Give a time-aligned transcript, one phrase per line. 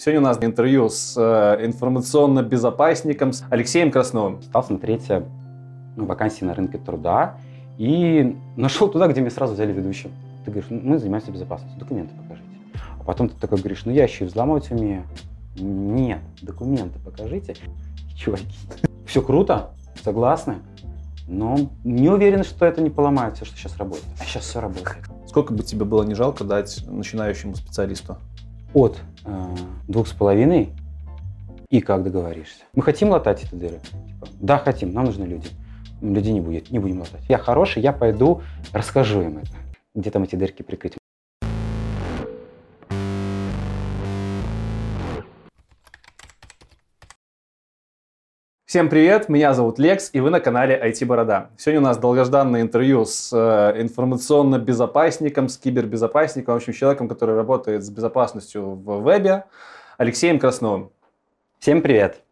[0.00, 4.40] Сегодня у нас интервью с э, информационно-безопасником с Алексеем Красновым.
[4.42, 5.24] Стал смотреть э,
[5.96, 7.34] ну, вакансии на рынке труда
[7.78, 10.12] и нашел туда, где меня сразу взяли ведущим.
[10.44, 12.48] Ты говоришь, «Ну, мы занимаемся безопасностью, документы покажите.
[13.00, 15.02] А потом ты такой говоришь, ну я еще и взламывать умею.
[15.56, 17.56] Нет, документы покажите.
[18.16, 18.56] Чуваки,
[19.04, 19.70] все круто,
[20.04, 20.58] согласны,
[21.26, 24.06] но не уверен, что это не поломает все, что сейчас работает.
[24.20, 24.98] А сейчас все работает.
[25.26, 28.16] Сколько бы тебе было не жалко дать начинающему специалисту?
[28.74, 29.56] От э,
[29.86, 30.70] двух с половиной
[31.70, 32.64] и как договоришься.
[32.74, 33.80] Мы хотим латать эти дыры?
[33.80, 35.48] Типа, да, хотим, нам нужны люди.
[36.00, 37.22] Людей не будет, не будем латать.
[37.28, 38.42] Я хороший, я пойду,
[38.72, 39.50] расскажу им это.
[39.94, 40.97] Где там эти дырки прикрыть.
[48.68, 51.48] Всем привет, меня зовут Лекс, и вы на канале IT Борода.
[51.56, 57.82] Сегодня у нас долгожданное интервью с э, информационно-безопасником, с кибербезопасником, в общем, человеком, который работает
[57.82, 59.46] с безопасностью в вебе,
[59.96, 60.90] Алексеем Красновым.
[61.58, 62.22] Всем привет.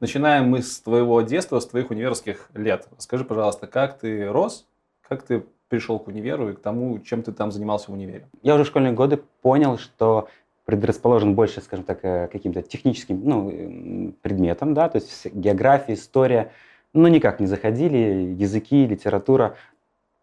[0.00, 2.86] Начинаем мы с твоего детства, с твоих универских лет.
[2.98, 4.66] Скажи, пожалуйста, как ты рос,
[5.08, 8.28] как ты пришел к универу и к тому, чем ты там занимался в универе?
[8.42, 10.28] Я уже в школьные годы понял, что
[10.64, 16.52] предрасположен больше, скажем так, э, каким-то техническим ну, предметам, да, то есть география, история,
[16.92, 19.56] ну, никак не заходили, языки, литература,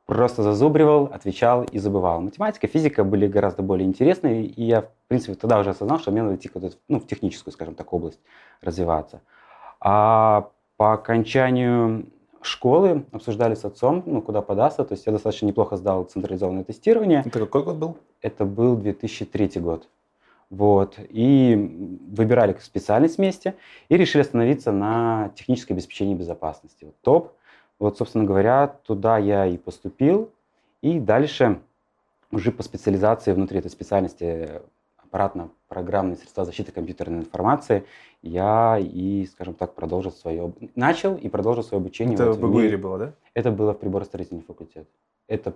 [0.05, 2.21] просто зазубривал, отвечал и забывал.
[2.21, 6.23] Математика, физика были гораздо более интересные, и я, в принципе, тогда уже осознал, что мне
[6.23, 6.49] надо идти
[6.87, 8.19] ну, в техническую, скажем так, область
[8.61, 9.21] развиваться.
[9.79, 12.07] А по окончанию
[12.41, 17.23] школы обсуждали с отцом, ну, куда податься, то есть я достаточно неплохо сдал централизованное тестирование.
[17.25, 17.97] Это какой год был?
[18.21, 19.87] Это был 2003 год.
[20.51, 20.99] Вот.
[21.09, 21.55] И
[22.11, 23.55] выбирали специальность вместе
[23.89, 26.83] и решили остановиться на техническое обеспечение безопасности.
[26.85, 27.33] Вот, топ.
[27.79, 30.29] Вот, собственно говоря, туда я и поступил.
[30.81, 31.61] И дальше
[32.31, 34.61] уже по специализации внутри этой специальности
[34.97, 37.85] аппаратно-программные средства защиты компьютерной информации
[38.21, 40.53] я и, скажем так, продолжил свое...
[40.75, 42.15] Начал и продолжил свое обучение.
[42.15, 43.13] Это в БГУИРе было, да?
[43.33, 44.87] Это было в приборостроительный факультет.
[45.27, 45.53] Это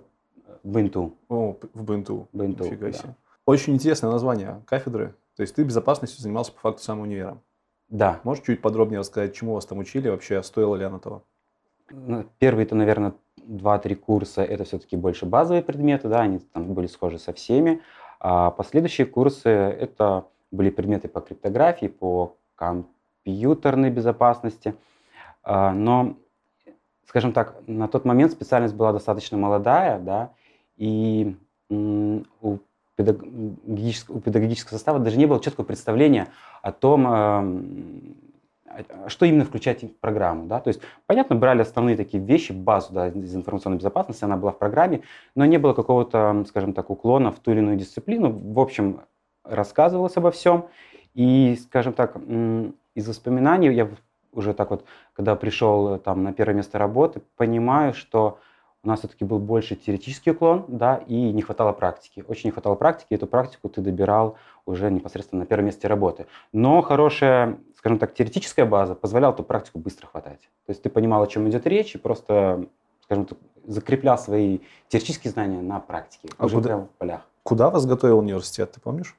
[0.62, 1.12] в БНТУ.
[1.28, 2.28] О, в БНТУ.
[2.32, 2.92] БНТУ, Нифига да.
[2.92, 3.14] себе.
[3.46, 5.14] Очень интересное название кафедры.
[5.36, 7.38] То есть ты безопасностью занимался по факту самого универа.
[7.88, 8.20] Да.
[8.24, 11.22] Можешь чуть подробнее рассказать, чему вас там учили, вообще стоило ли оно того?
[11.90, 13.14] Ну, Первые-то, наверное,
[13.46, 17.80] 2-3 курса это все-таки больше базовые предметы, да, они там были схожи со всеми.
[18.18, 24.74] А последующие курсы это были предметы по криптографии, по компьютерной безопасности.
[25.44, 26.16] А, Но,
[27.06, 30.32] скажем так, на тот момент специальность была достаточно молодая, да,
[30.76, 31.36] и
[31.68, 32.58] у
[32.96, 36.28] педагогического, у педагогического состава даже не было четкого представления
[36.62, 38.16] о том, эм,
[39.08, 40.46] что именно включать в программу.
[40.46, 40.60] Да?
[40.60, 44.58] То есть, понятно, брали основные такие вещи, базу да, из информационной безопасности, она была в
[44.58, 45.02] программе,
[45.34, 48.30] но не было какого-то, скажем так, уклона в ту или иную дисциплину.
[48.30, 49.00] В общем,
[49.44, 50.66] рассказывалось обо всем.
[51.14, 52.16] И, скажем так,
[52.94, 53.88] из воспоминаний я
[54.32, 58.38] уже так вот, когда пришел э, там на первое место работы, понимаю, что
[58.86, 62.24] у нас все-таки был больше теоретический уклон, да, и не хватало практики.
[62.28, 66.26] Очень не хватало практики, эту практику ты добирал уже непосредственно на первом месте работы.
[66.52, 70.40] Но хорошая, скажем так, теоретическая база позволяла эту практику быстро хватать.
[70.66, 72.66] То есть ты понимал, о чем идет речь, и просто,
[73.02, 77.20] скажем так, закреплял свои теоретические знания на практике, А уже куда- прямо в полях.
[77.42, 79.16] Куда вас готовил университет, ты помнишь?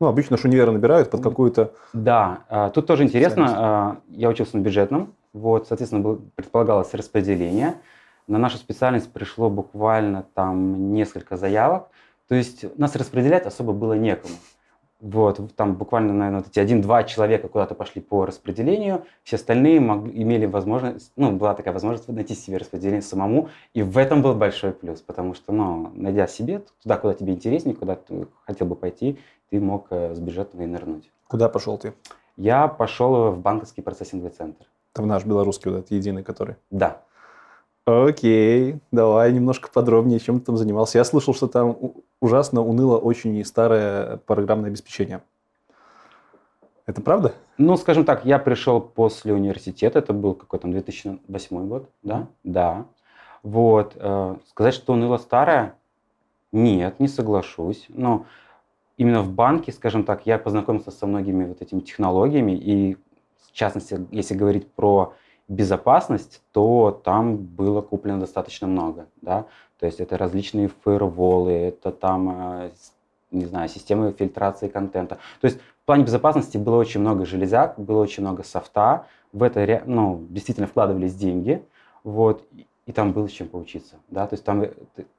[0.00, 1.72] Ну, обычно ж универы набирают под какую-то...
[1.92, 7.74] Да, а, тут тоже интересно, а, я учился на бюджетном, вот, соответственно, предполагалось распределение.
[8.28, 11.88] На нашу специальность пришло буквально там несколько заявок,
[12.28, 14.34] то есть нас распределять особо было некому.
[15.00, 20.08] Вот, там буквально, наверное, вот эти один-два человека куда-то пошли по распределению, все остальные мог-
[20.08, 24.72] имели возможность, ну, была такая возможность найти себе распределение самому, и в этом был большой
[24.72, 29.18] плюс, потому что, ну, найдя себе туда, куда тебе интереснее, куда ты хотел бы пойти,
[29.50, 31.12] ты мог э, с бюджетного и нырнуть.
[31.28, 31.94] Куда пошел ты?
[32.36, 34.66] Я пошел в банковский процессинговый центр.
[34.92, 36.56] Это в наш белорусский вот этот единый, который...
[36.70, 37.02] Да.
[37.88, 40.98] Окей, давай немножко подробнее, чем ты там занимался.
[40.98, 45.22] Я слышал, что там ужасно уныло очень старое программное обеспечение.
[46.84, 47.32] Это правда?
[47.56, 52.28] Ну, скажем так, я пришел после университета, это был какой там 2008 год, да?
[52.44, 52.84] Да.
[53.42, 53.94] Вот.
[53.96, 55.74] э, сказать, что уныло старое?
[56.52, 57.86] Нет, не соглашусь.
[57.88, 58.26] Но
[58.98, 62.98] именно в банке, скажем так, я познакомился со многими вот этими технологиями, и
[63.46, 65.14] в частности, если говорить про
[65.48, 69.46] безопасность, то там было куплено достаточно много, да,
[69.80, 72.70] то есть это различные фаерволы, это там, э,
[73.30, 75.16] не знаю, системы фильтрации контента.
[75.40, 79.82] То есть в плане безопасности было очень много железяк, было очень много софта, в это
[79.86, 81.62] ну, действительно вкладывались деньги,
[82.04, 82.44] вот,
[82.86, 84.72] и там было чем поучиться, да, то есть там э,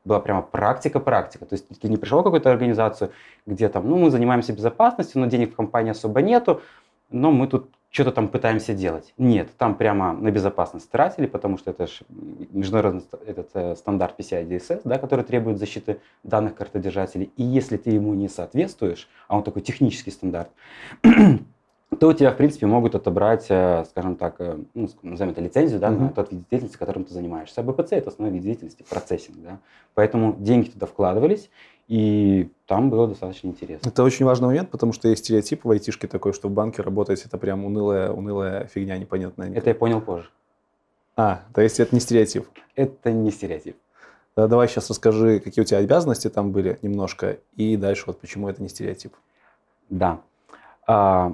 [0.05, 3.11] была прямо практика-практика, то есть ты не пришел в какую-то организацию,
[3.47, 6.61] где там, ну, мы занимаемся безопасностью, но денег в компании особо нету,
[7.09, 9.13] но мы тут что-то там пытаемся делать.
[9.17, 12.05] Нет, там прямо на безопасность тратили, потому что это же
[12.51, 17.31] международный этот, э, стандарт PCI DSS, да, который требует защиты данных картодержателей.
[17.35, 20.51] И если ты ему не соответствуешь, а он такой технический стандарт,
[21.99, 25.79] то у тебя, в принципе, могут отобрать, э, скажем так, э, ну, назовем это лицензию,
[25.79, 25.99] да, mm-hmm.
[25.99, 27.61] на тот вид деятельности, которым ты занимаешься.
[27.61, 29.59] А БПЦ– это основной вид деятельности, процессинг, да.
[29.93, 31.49] Поэтому деньги туда вкладывались,
[31.87, 33.89] и там было достаточно интересно.
[33.89, 37.23] Это очень важный момент, потому что есть стереотип в айтишке такой, что в банке работать
[37.25, 39.51] это прям унылая, унылая фигня непонятная.
[39.53, 40.29] Это я понял позже.
[41.15, 42.47] А, то есть это не стереотип?
[42.75, 43.75] Это не стереотип.
[44.35, 48.47] Да, давай сейчас расскажи, какие у тебя обязанности там были немножко, и дальше вот почему
[48.47, 49.13] это не стереотип.
[49.89, 50.21] Да.
[50.87, 51.33] А,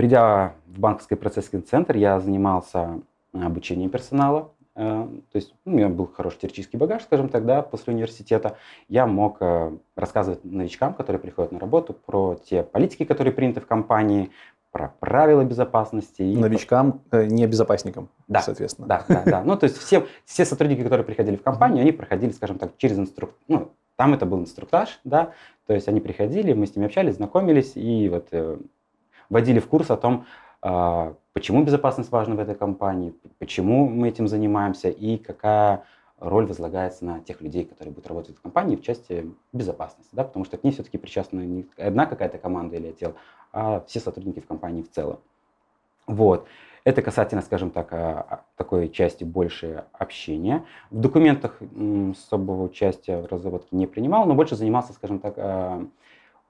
[0.00, 3.00] придя в банковский процессинг центр, я занимался
[3.34, 4.50] обучением персонала,
[4.80, 8.56] Э, то есть ну, у меня был хороший теоретический багаж, скажем так, да, после университета.
[8.88, 13.66] Я мог э, рассказывать новичкам, которые приходят на работу, про те политики, которые приняты в
[13.66, 14.30] компании,
[14.70, 16.22] про правила безопасности.
[16.22, 18.88] Новичкам, э, не безопасникам, да, соответственно.
[18.88, 19.44] Да, да, да.
[19.44, 22.98] Ну, то есть все, все сотрудники, которые приходили в компанию, они проходили, скажем так, через
[22.98, 23.36] инструктаж.
[23.48, 25.32] Ну, там это был инструктаж, да,
[25.66, 28.56] то есть они приходили, мы с ними общались, знакомились и вот э,
[29.30, 30.26] вводили в курс о том,
[30.62, 35.84] э, почему безопасность важна в этой компании, почему мы этим занимаемся и какая
[36.18, 40.44] роль возлагается на тех людей, которые будут работать в компании в части безопасности, да, потому
[40.44, 43.14] что к ней все-таки причастна не одна какая-то команда или отдел,
[43.52, 45.18] а все сотрудники в компании в целом.
[46.06, 46.46] Вот.
[46.84, 50.64] Это касательно, скажем так, а, а, такой части больше общения.
[50.90, 51.58] В документах
[52.12, 55.84] особого участия в разработке не принимал, но больше занимался, скажем так, а,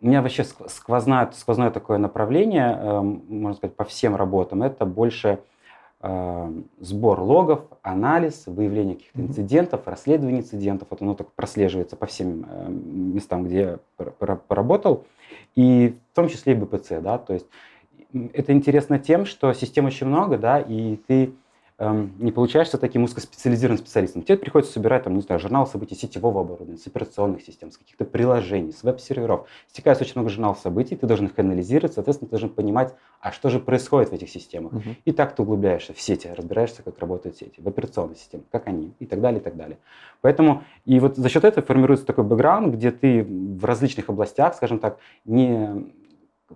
[0.01, 4.63] у меня вообще сквозное, сквозное такое направление, эм, можно сказать, по всем работам.
[4.63, 5.41] Это больше
[6.01, 10.89] эм, сбор логов, анализ, выявление каких-то инцидентов, расследование инцидентов.
[10.91, 13.79] Вот оно так прослеживается по всем эм, местам, где я
[14.49, 15.05] поработал.
[15.55, 17.47] И в том числе и БПЦ, да, то есть
[18.33, 21.33] это интересно тем, что систем очень много, да, и ты
[21.81, 24.23] не получаешься таким узкоспециализированным специалистом.
[24.23, 28.05] Тебе приходится собирать, там, не знаю, журнал событий сетевого оборудования, с операционных систем, с каких-то
[28.05, 29.47] приложений, с веб-серверов.
[29.69, 33.49] Стекается очень много журналов событий, ты должен их анализировать, соответственно, ты должен понимать, а что
[33.49, 34.75] же происходит в этих системах.
[34.75, 34.95] Uh-huh.
[35.07, 38.93] И так ты углубляешься в сети, разбираешься, как работают сети, в операционной системе, как они,
[38.99, 39.79] и так далее, и так далее.
[40.21, 44.81] Поэтому, и вот за счет этого формируется такой бэкграунд, где ты в различных областях, скажем
[44.81, 45.91] так, не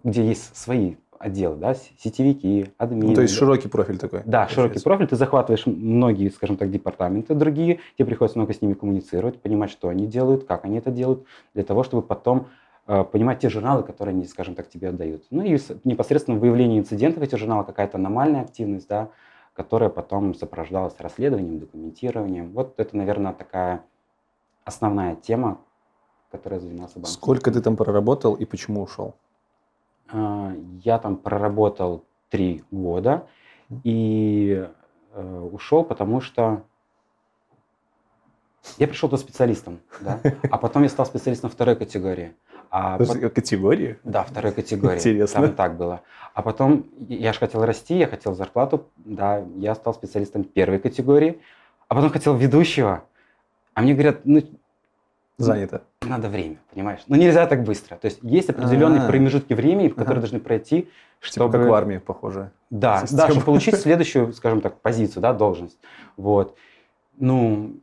[0.03, 3.09] где есть свои отделы, да, сетевики, админы.
[3.09, 4.21] Ну, то есть широкий профиль такой.
[4.21, 4.55] Да, получается.
[4.55, 5.07] широкий профиль.
[5.07, 9.89] Ты захватываешь многие, скажем так, департаменты другие, тебе приходится много с ними коммуницировать, понимать, что
[9.89, 11.25] они делают, как они это делают,
[11.55, 12.49] для того, чтобы потом
[12.87, 15.25] э, понимать те журналы, которые они, скажем так, тебе отдают.
[15.31, 19.09] Ну и непосредственно выявление инцидентов этих журналов, какая-то аномальная активность, да,
[19.55, 22.53] которая потом сопровождалась расследованием, документированием.
[22.53, 23.83] Вот это, наверное, такая
[24.65, 25.59] основная тема,
[26.31, 27.13] которая занимался банком.
[27.13, 29.15] Сколько ты там проработал и почему ушел?
[30.09, 30.53] А,
[30.85, 33.27] я там проработал три года
[33.85, 34.69] и
[35.13, 36.63] э, ушел, потому что
[38.79, 40.21] я пришел туда специалистом, да,
[40.51, 42.35] а потом я стал специалистом второй категории.
[42.71, 43.29] А по...
[43.29, 43.99] категории?
[44.03, 44.99] Да, второй категории.
[44.99, 45.43] Интересно.
[45.43, 46.03] Там так было.
[46.35, 51.41] А потом я же хотел расти, я хотел зарплату, да, я стал специалистом первой категории,
[51.89, 53.05] а потом хотел ведущего.
[53.75, 54.43] А мне говорят, ну,
[55.37, 55.83] занято.
[56.03, 57.01] Надо время, понимаешь?
[57.09, 57.97] Но нельзя так быстро.
[57.97, 59.09] То есть есть определенные А-а-а.
[59.09, 60.89] промежутки времени, в которые должны пройти,
[61.21, 61.53] чтобы...
[61.53, 62.51] Типа как в армии, похоже.
[62.71, 65.79] Да, да, чтобы получить следующую, скажем так, позицию, да, должность.
[66.17, 66.57] Вот.
[67.19, 67.77] Ну,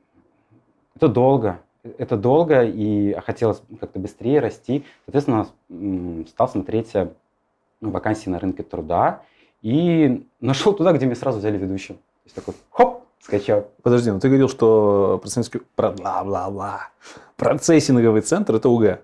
[0.95, 1.59] это долго.
[1.97, 4.85] Это долго, и хотелось как-то быстрее расти.
[5.05, 5.47] Соответственно,
[6.27, 7.09] стал смотреть э,
[7.81, 9.23] вакансии на рынке труда
[9.61, 11.95] и нашел туда, где меня сразу взяли ведущим.
[11.95, 13.67] То есть такой, хоп, скачал.
[13.83, 16.89] Подожди, ну ты говорил, что процессинговый, бла-бла-бла,
[17.37, 18.99] процессинговый центр– это УГ.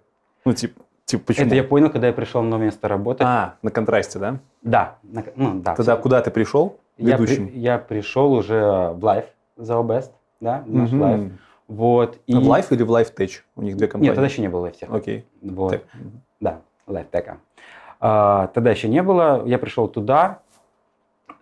[0.45, 1.47] Ну, типа, типа почему?
[1.47, 3.23] Это я понял, когда я пришел на место работы.
[3.23, 4.39] А, на контрасте, да?
[4.61, 4.95] Да.
[5.03, 6.01] На, ну, да Тогда все.
[6.01, 6.79] куда ты пришел?
[6.97, 7.45] Ведущим?
[7.45, 9.25] Я, при, я пришел уже в Live,
[9.57, 11.03] за Best, да, наш угу.
[11.03, 11.31] Live.
[11.67, 12.33] Вот, и...
[12.33, 13.31] В Life или в LifeTech?
[13.55, 14.09] У них две компании.
[14.09, 14.95] Нет, тогда еще не было LifeTech.
[14.95, 15.25] Окей.
[15.41, 15.71] Вот.
[15.71, 15.81] Так.
[16.39, 17.35] Да, LifeTech.
[17.99, 19.43] А, тогда еще не было.
[19.45, 20.39] Я пришел туда,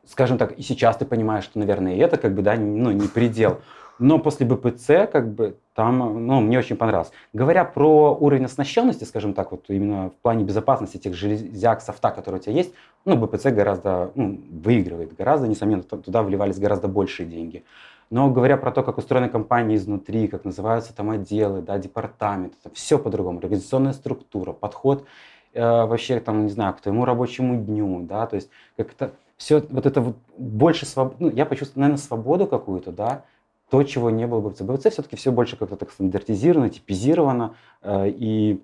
[0.07, 3.07] скажем так, и сейчас ты понимаешь, что, наверное, и это как бы, да, ну, не
[3.07, 3.61] предел.
[3.97, 7.11] Но после БПЦ, как бы, там, ну, мне очень понравилось.
[7.31, 12.41] Говоря про уровень оснащенности, скажем так, вот именно в плане безопасности тех железяк, софта, которые
[12.41, 12.73] у тебя есть,
[13.05, 17.63] ну, БПЦ гораздо, ну, выигрывает гораздо, несомненно, туда вливались гораздо большие деньги.
[18.09, 22.73] Но говоря про то, как устроена компания изнутри, как называются там отделы, да, департаменты, это
[22.75, 25.05] все по-другому, организационная структура, подход
[25.53, 29.85] э, вообще, там, не знаю, к твоему рабочему дню, да, то есть как-то все вот
[29.85, 33.25] это вот больше свободы, ну, я почувствовал, наверное, свободу какую-то, да,
[33.69, 38.09] то, чего не было бы в ЦБВЦ, все-таки все больше как-то так стандартизировано, типизировано, э,
[38.09, 38.63] и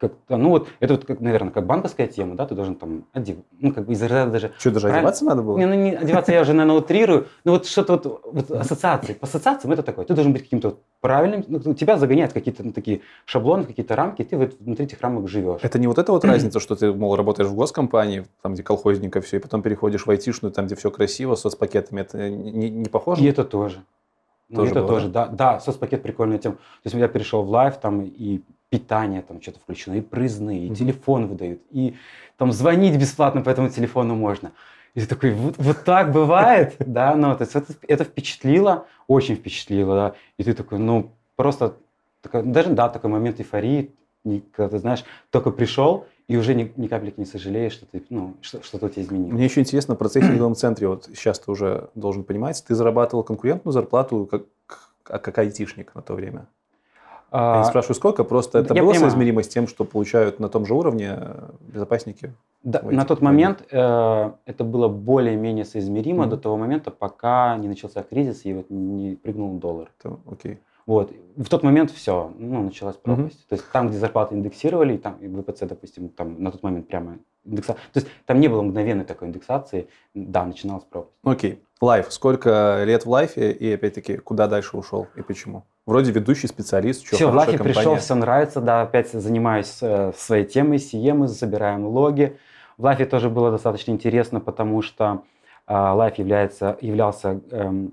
[0.00, 3.36] как-то, ну вот, это вот, как, наверное, как банковская тема, да, ты должен там одев,
[3.60, 4.52] ну как бы из разряда даже...
[4.58, 5.58] Что, даже одеваться надо было?
[5.58, 9.26] Не, ну не одеваться я уже, наверное, утрирую, ну вот что-то вот, вот ассоциации, по
[9.26, 13.64] ассоциациям это такое, ты должен быть каким-то правильным, ну, тебя загоняют какие-то ну, такие шаблоны,
[13.64, 15.60] какие-то рамки, и ты вот внутри этих рамок живешь.
[15.62, 19.20] Это не вот эта вот разница, что ты, мол, работаешь в госкомпании, там, где колхозненько
[19.20, 23.22] все, и потом переходишь в айтишную, там, где все красиво, соцпакетами, это не, не похоже?
[23.22, 23.82] И это тоже.
[24.48, 25.26] Ну, Тоже это было, тоже, да?
[25.26, 26.56] да, соцпакет прикольная тема.
[26.56, 28.40] То есть я перешел в life, там и
[28.70, 31.96] питание там что-то включено, и проездные, и телефон выдают, и
[32.36, 34.52] там звонить бесплатно по этому телефону можно.
[34.94, 39.34] И ты такой, вот, вот так бывает, да, ну, то есть это, это впечатлило, очень
[39.34, 41.74] впечатлило, да, и ты такой, ну, просто,
[42.22, 43.92] такой- даже, да, такой момент эйфории,
[44.52, 48.36] когда ты знаешь, только пришел, и уже ни, ни капельки не сожалеешь, что ты, ну,
[48.40, 49.32] что, что-то у тебя изменилось.
[49.32, 53.72] Мне еще интересно, в процессинговом центре, вот сейчас ты уже должен понимать, ты зарабатывал конкурентную
[53.72, 54.44] зарплату как,
[55.08, 56.46] а как айтишник на то время?
[57.32, 59.10] Я не А, спрашиваю, сколько, просто это я было понимаю.
[59.10, 62.32] соизмеримо с тем, что получают на том же уровне э, безопасники?
[62.62, 63.66] Да, на тот моментах.
[63.72, 66.30] момент э, это было более-менее соизмеримо Мгм.
[66.30, 69.90] до того момента, пока не начался кризис и вот не прыгнул доллар.
[69.98, 70.58] Это окей.
[70.86, 71.12] Вот.
[71.36, 73.46] В тот момент все, ну, началась пропасть.
[73.48, 77.18] То есть там, где зарплаты индексировали, там и ВПЦ, допустим, там на тот момент прямо
[77.44, 77.74] индекса...
[77.92, 81.14] То есть там не было мгновенной такой индексации, да, начиналась пропасть.
[81.22, 81.62] Окей.
[81.80, 82.12] Life.
[82.12, 85.62] Сколько лет в life е и, опять-таки, куда дальше ушел и почему?
[85.90, 90.78] Вроде ведущий специалист, что все, в пришел, все нравится, да, опять занимаюсь э, своей темой,
[90.78, 92.38] SIEM ы, забираем логи.
[92.78, 95.24] В Life е тоже было достаточно интересно, потому что
[95.66, 97.92] э, Life является, являлся эм,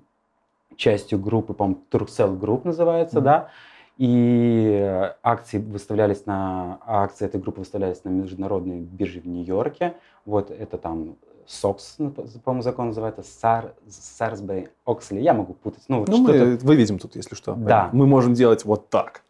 [0.76, 3.26] частью группы, по-моему, Turkcell Group называется, Мгм.
[3.26, 3.50] да,
[3.98, 10.52] и э, акции выставлялись на, акции этой группы выставлялись на международной бирже в Нью-Йорке, вот
[10.52, 11.16] это там
[11.48, 16.18] SOX, ну, по- по-моему, закон называется, Сар, Сарсбей Оксли, я могу путать, ну, вот Ну,
[16.18, 17.54] мы выведем тут, если что.
[17.56, 17.90] Да.
[17.94, 19.22] Мы можем делать вот так.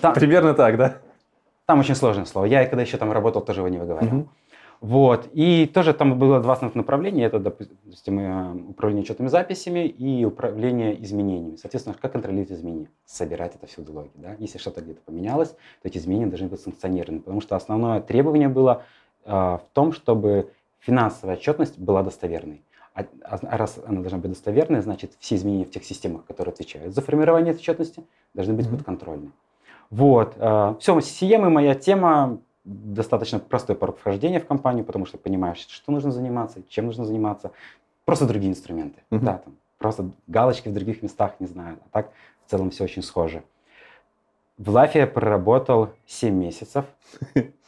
[0.00, 0.96] там, Примерно так, да?
[1.66, 4.28] там очень сложное слово, я когда еще там работал, тоже его не выговаривал.
[4.80, 5.30] Вот.
[5.32, 7.24] И тоже там было два основных направления.
[7.24, 11.56] Это, допустим, э, управление учетными записями и управление изменениями.
[11.56, 12.88] Соответственно, как контролировать изменения?
[13.06, 14.10] Собирать это все в логи.
[14.16, 14.36] Да?
[14.38, 17.20] Если что-то где-то поменялось, то эти изменения должны быть санкционированы.
[17.20, 18.82] Потому что основное требование было
[19.24, 20.50] э, в том, чтобы
[20.84, 22.62] финансовая отчетность была достоверной.
[22.94, 26.94] А, а раз она должна быть достоверной, значит, все изменения в тех системах, которые отвечают
[26.94, 28.76] за формирование отчетности, должны быть Мгм.
[28.76, 29.30] подконтрольны.
[29.90, 30.34] Вот.
[30.34, 36.10] Все, CM моя тема достаточно простой порог вхождения в компанию, потому что понимаешь, что нужно
[36.12, 37.50] заниматься, чем нужно заниматься.
[38.04, 39.00] Просто другие инструменты.
[39.10, 39.24] Мгм.
[39.24, 41.78] Да, там, просто галочки в других местах, не знаю.
[41.84, 42.10] А так
[42.46, 43.42] в целом все очень схоже.
[44.56, 46.84] В Лафе я проработал 7 месяцев.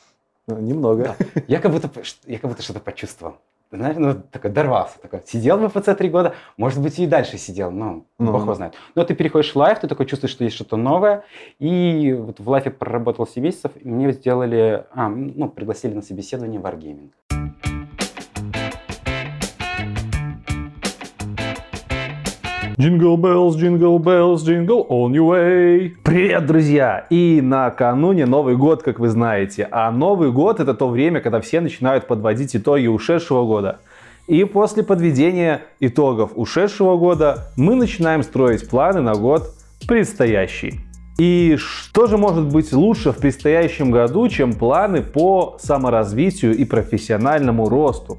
[0.49, 1.17] Ну, Немного.
[1.19, 1.43] Да.
[1.49, 1.91] Я как будто,
[2.27, 3.37] я как будто что-то почувствовал.
[3.73, 4.99] Знаешь, ну, такой дорвался.
[5.01, 8.43] Такой, сидел в ВПЦ три года, может быть, и дальше сидел, ну, Ну, бог ну.
[8.43, 8.75] его знает.
[8.95, 11.25] Но ты переходишь в лайф, ты такой чувствуешь, что есть что-то новое.
[11.59, 16.61] И вот в лайфе проработал 7 месяцев, и мне сделали, а, ну, пригласили на собеседование
[16.61, 17.11] в Wargaming.
[22.79, 25.95] Jingle bells, jingle bells, jingle all new way.
[26.03, 27.07] Привет, друзья!
[27.09, 29.67] И накануне Новый год, как вы знаете.
[29.71, 33.79] А Новый год это то время, когда все начинают подводить итоги ушедшего года.
[34.27, 39.55] И после подведения итогов ушедшего года мы начинаем строить планы на год
[39.89, 40.81] предстоящий.
[41.19, 47.71] И что же может быть лучше в предстоящем году, чем планы по саморазвитию и профессиональному
[47.71, 48.19] росту?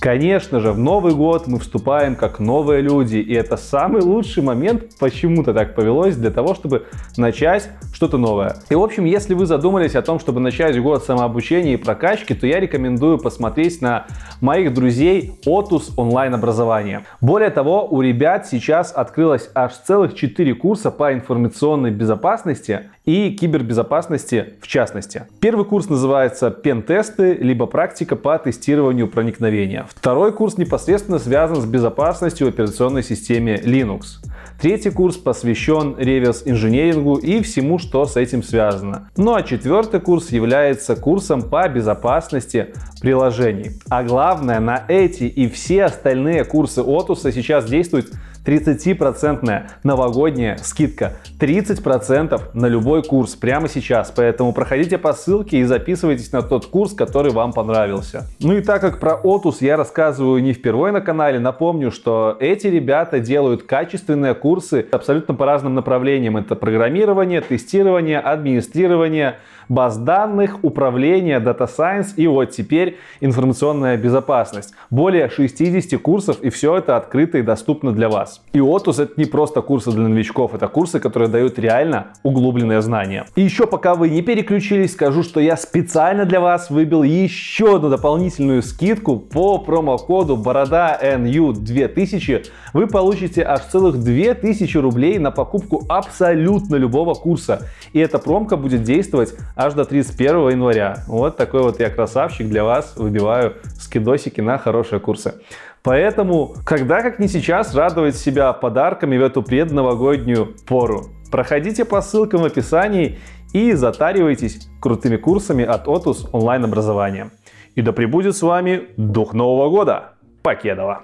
[0.00, 4.98] Конечно же, в Новый год мы вступаем как новые люди, и это самый лучший момент,
[4.98, 6.86] почему-то так повелось, для того, чтобы
[7.18, 7.68] начать
[8.00, 8.56] что-то новое.
[8.70, 12.46] И, в общем, если вы задумались о том, чтобы начать год самообучения и прокачки, то
[12.46, 14.06] я рекомендую посмотреть на
[14.40, 17.04] моих друзей Otus онлайн-образование.
[17.20, 24.54] Более того, у ребят сейчас открылось аж целых 4 курса по информационной безопасности и кибербезопасности
[24.62, 25.24] в частности.
[25.40, 29.86] Первый курс называется «Пен-тесты», либо «Практика по тестированию проникновения».
[29.94, 34.24] Второй курс непосредственно связан с безопасностью в операционной системе Linux.
[34.60, 39.08] Третий курс посвящен реверс-инженерингу и всему, что с этим связано.
[39.16, 43.80] Ну а четвертый курс является курсом по безопасности приложений.
[43.88, 48.12] А главное, на эти и все остальные курсы Отуса сейчас действует
[48.44, 51.12] 30% новогодняя скидка.
[51.38, 54.12] 30% на любой курс прямо сейчас.
[54.14, 58.26] Поэтому проходите по ссылке и записывайтесь на тот курс, который вам понравился.
[58.40, 62.66] Ну и так как про Отус я рассказываю не впервые на канале, напомню, что эти
[62.66, 66.36] ребята делают качественные курсы абсолютно по разным направлениям.
[66.36, 69.36] Это программирование, тестирование, администрирование,
[69.70, 74.74] баз данных, управление, Data Science и вот теперь информационная безопасность.
[74.90, 78.42] Более 60 курсов и все это открыто и доступно для вас.
[78.52, 83.26] И Otus это не просто курсы для новичков, это курсы, которые дают реально углубленные знания.
[83.36, 87.90] И еще пока вы не переключились, скажу, что я специально для вас выбил еще одну
[87.90, 92.42] дополнительную скидку по промокоду борода NU 2000.
[92.72, 97.68] Вы получите аж целых 2000 рублей на покупку абсолютно любого курса.
[97.92, 101.04] И эта промка будет действовать аж до 31 января.
[101.06, 105.34] Вот такой вот я красавчик для вас выбиваю скидосики на хорошие курсы.
[105.82, 111.08] Поэтому, когда как не сейчас радовать себя подарками в эту предновогоднюю пору.
[111.30, 113.18] Проходите по ссылкам в описании
[113.52, 117.30] и затаривайтесь крутыми курсами от Otus онлайн-образования.
[117.74, 120.14] И да пребудет с вами Дух Нового Года.
[120.42, 121.02] Покедова.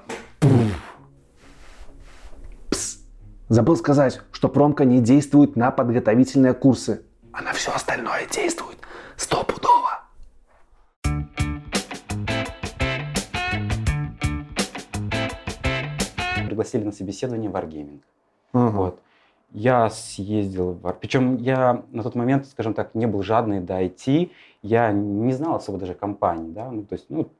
[3.48, 7.02] Забыл сказать, что промка не действует на подготовительные курсы,
[7.36, 8.78] а на все остальное действует
[9.16, 10.00] стопудово.
[16.46, 18.00] Пригласили на собеседование в Wargaming.
[18.54, 18.68] Угу.
[18.70, 19.02] Вот.
[19.52, 24.30] Я съездил в Причем я на тот момент, скажем так, не был жадный до IT.
[24.62, 26.52] Я не знал особо даже компании.
[26.52, 26.70] Да?
[26.70, 27.30] Ну, то есть, ну,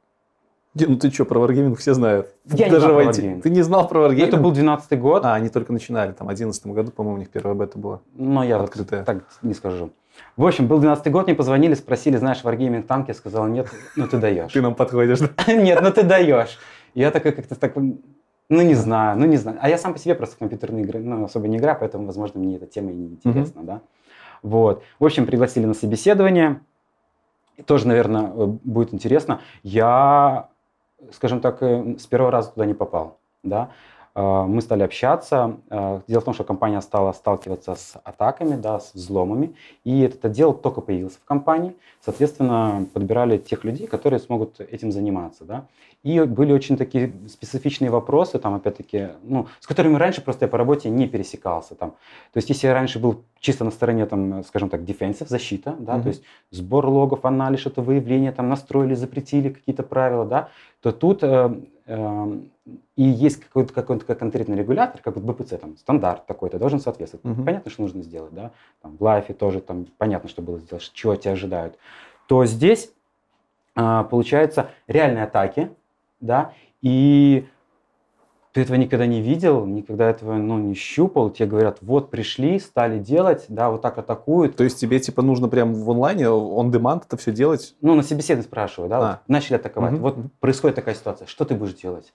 [0.75, 2.33] ну ты что, про Wargaming все знают.
[2.45, 3.41] Я Даже не знал про Wargaming.
[3.41, 4.23] Ты не знал про Wargaming?
[4.27, 5.25] Это был 12 год.
[5.25, 8.01] А, они только начинали, там, в 11 году, по-моему, у них первая бета была.
[8.15, 9.01] Но я открытая.
[9.01, 9.91] Вот так не скажу.
[10.35, 13.07] В общем, был 12 год, мне позвонили, спросили, знаешь, Wargaming танк?
[13.07, 14.51] Я сказал, нет, ну ты даешь.
[14.51, 15.19] Ты нам подходишь?
[15.47, 16.57] Нет, ну ты даешь.
[16.93, 18.01] Я такой как-то так, ну
[18.49, 19.59] не знаю, ну не знаю.
[19.61, 22.39] А я сам по себе просто в компьютерные игры, ну особо не играю, поэтому, возможно,
[22.39, 23.81] мне эта тема и не интересна, да.
[24.41, 24.83] Вот.
[24.99, 26.61] В общем, пригласили на собеседование.
[27.65, 29.41] Тоже, наверное, будет интересно.
[29.63, 30.49] Я
[31.11, 33.19] скажем так, э, с первого раза туда не попал.
[33.43, 33.71] Да?
[34.17, 35.57] А, мы стали общаться.
[35.69, 40.25] А, дело в том, что компания стала сталкиваться с атаками, да, с взломами, и этот
[40.25, 41.75] отдел только появился в компании.
[42.01, 45.45] Соответственно, подбирали тех людей, которые смогут этим заниматься.
[45.45, 45.65] Да.
[46.01, 50.57] И были очень такие специфичные вопросы, там, опять-таки, ну, с которыми раньше просто я по
[50.57, 51.75] работе не пересекался.
[51.75, 51.91] Там.
[52.33, 55.95] То есть, если я раньше был чисто на стороне, там, скажем так, defensive, защита, да,
[55.95, 56.01] mm-hmm.
[56.01, 60.49] то есть сбор логов, анализ, что-то выявление, там, настроили, запретили какие-то правила, да,
[60.81, 61.51] то тут э,
[61.87, 67.25] и есть какой-то, какой-то конкретный регулятор, как вот БПЦ, там, стандарт такой-то должен соответствовать.
[67.25, 67.45] Mm-hmm.
[67.45, 71.15] Понятно, что нужно сделать, да, там, в лайфе тоже, там, понятно, что было сделать, чего
[71.15, 71.77] тебя ожидают.
[72.27, 72.91] То здесь,
[73.77, 75.71] э, получается, реальные атаки,
[76.19, 77.47] да, и
[78.57, 82.97] ты этого никогда не видел, никогда этого ну, не щупал, тебе говорят, вот пришли, стали
[82.97, 84.55] делать, да, вот так атакуют.
[84.55, 87.75] То есть тебе типа нужно прям в онлайне, он demand это все делать?
[87.81, 89.01] Ну, на собеседовании спрашиваю, да, а.
[89.01, 90.01] вот, начали атаковать, угу.
[90.01, 92.11] вот происходит такая ситуация, что ты будешь делать?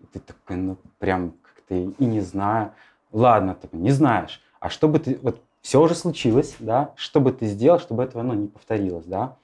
[0.00, 2.72] И ты такой, ну, прям как-то и не знаю.
[3.12, 7.30] Ладно, ты не знаешь, а что бы ты, вот все уже случилось, да, что бы
[7.30, 9.36] ты сделал, чтобы этого, ну, не повторилось, да?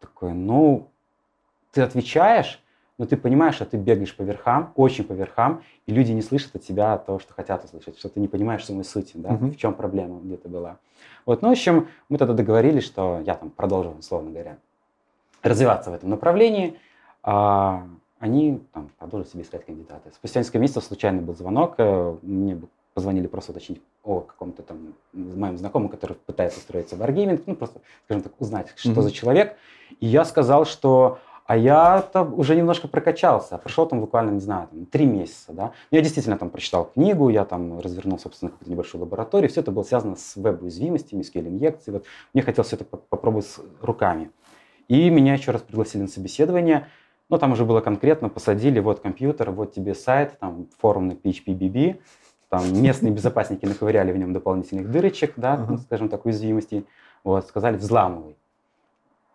[0.00, 0.88] Такой, ну,
[1.70, 2.60] ты отвечаешь,
[2.98, 6.54] но ты понимаешь, что ты бегаешь по верхам, очень по верхам, и люди не слышат
[6.54, 9.50] от тебя того, что хотят услышать, что ты не понимаешь самой сути, да, uh-huh.
[9.50, 10.78] в чем проблема где-то была.
[11.26, 14.58] Вот, ну, в общем, мы тогда договорились, что я там продолжу, условно говоря,
[15.42, 16.78] развиваться в этом направлении,
[17.22, 17.86] а
[18.18, 20.10] они там продолжат себе искать кандидаты.
[20.14, 22.60] Спустя несколько месяцев случайно был звонок, э, мне
[22.94, 27.80] позвонили просто уточнить о каком-то там моем знакомом, который пытается устроиться в Wargaming, ну, просто,
[28.04, 29.02] скажем так, узнать, что uh-huh.
[29.02, 29.56] за человек.
[29.98, 33.58] И я сказал, что а я там уже немножко прокачался.
[33.58, 35.52] Прошел там буквально, не знаю, там, три месяца.
[35.52, 35.72] Да?
[35.90, 39.50] Я действительно там прочитал книгу, я там развернул, собственно, какую-то небольшую лабораторию.
[39.50, 41.98] Все это было связано с веб-уязвимостями, SQL-инъекцией.
[41.98, 42.06] Вот.
[42.32, 44.30] Мне хотелось все это попробовать с руками.
[44.88, 46.88] И меня еще раз пригласили на собеседование.
[47.28, 52.00] Но там уже было конкретно, посадили, вот компьютер, вот тебе сайт, там форум на PHP-BB,
[52.48, 55.78] там местные безопасники наковыряли в нем дополнительных дырочек, да, uh-huh.
[55.78, 56.86] скажем так, уязвимостей.
[57.22, 58.36] Вот, сказали, взламывай.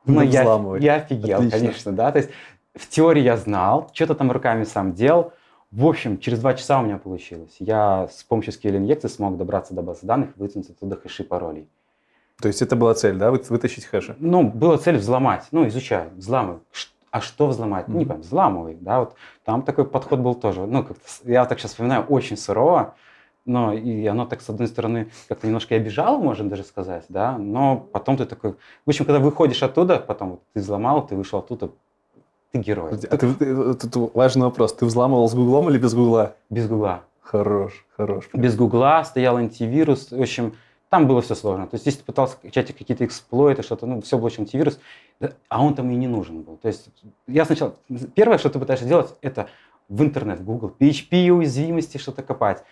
[0.06, 0.44] Ну, я,
[0.80, 1.60] я офигел, Отлично.
[1.60, 2.12] конечно, да.
[2.12, 2.30] То есть
[2.76, 5.34] в теории я знал, что-то там руками сам делал.
[5.72, 7.56] В общем, через два часа у меня получилось.
[7.60, 11.70] Я с помощью SQL инъекции смог добраться до базы данных, вытянуть оттуда хэши паролей.
[12.42, 14.16] То есть это была цель, да, вытащить хэши?
[14.18, 15.48] Ну, была цель взломать.
[15.52, 16.62] Ну, изучаю, взламываю.
[17.12, 17.88] А что взломать?
[17.88, 17.98] Mm-hmm.
[17.98, 20.66] Не понимаю, взламывай, да, вот там такой подход был тоже.
[20.66, 22.96] Ну, как я так сейчас вспоминаю, очень сурово
[23.46, 27.38] но и оно так, с одной стороны, как-то немножко и обижало, можно даже сказать, да,
[27.38, 28.52] но потом ты такой,
[28.86, 31.70] в общем, когда выходишь оттуда, потом ты взломал, ты вышел оттуда,
[32.52, 32.92] ты герой.
[33.10, 36.36] А ты, ты, тут важный вопрос, ты взламывал с гуглом или без гугла?
[36.50, 37.04] Без гугла.
[37.22, 38.30] Хорош, хорош.
[38.34, 40.54] Без гугла стоял антивирус, в общем,
[40.90, 41.68] там было все сложно.
[41.68, 44.80] То есть, если ты пытался качать какие-то эксплойты, что-то, ну, все было очень антивирус,
[45.48, 46.58] а он там и не нужен был.
[46.58, 46.90] То есть,
[47.28, 47.76] я сначала,
[48.16, 49.48] первое, что ты пытаешься делать, это
[49.88, 52.64] в интернет, в Google, PHP уязвимости что-то копать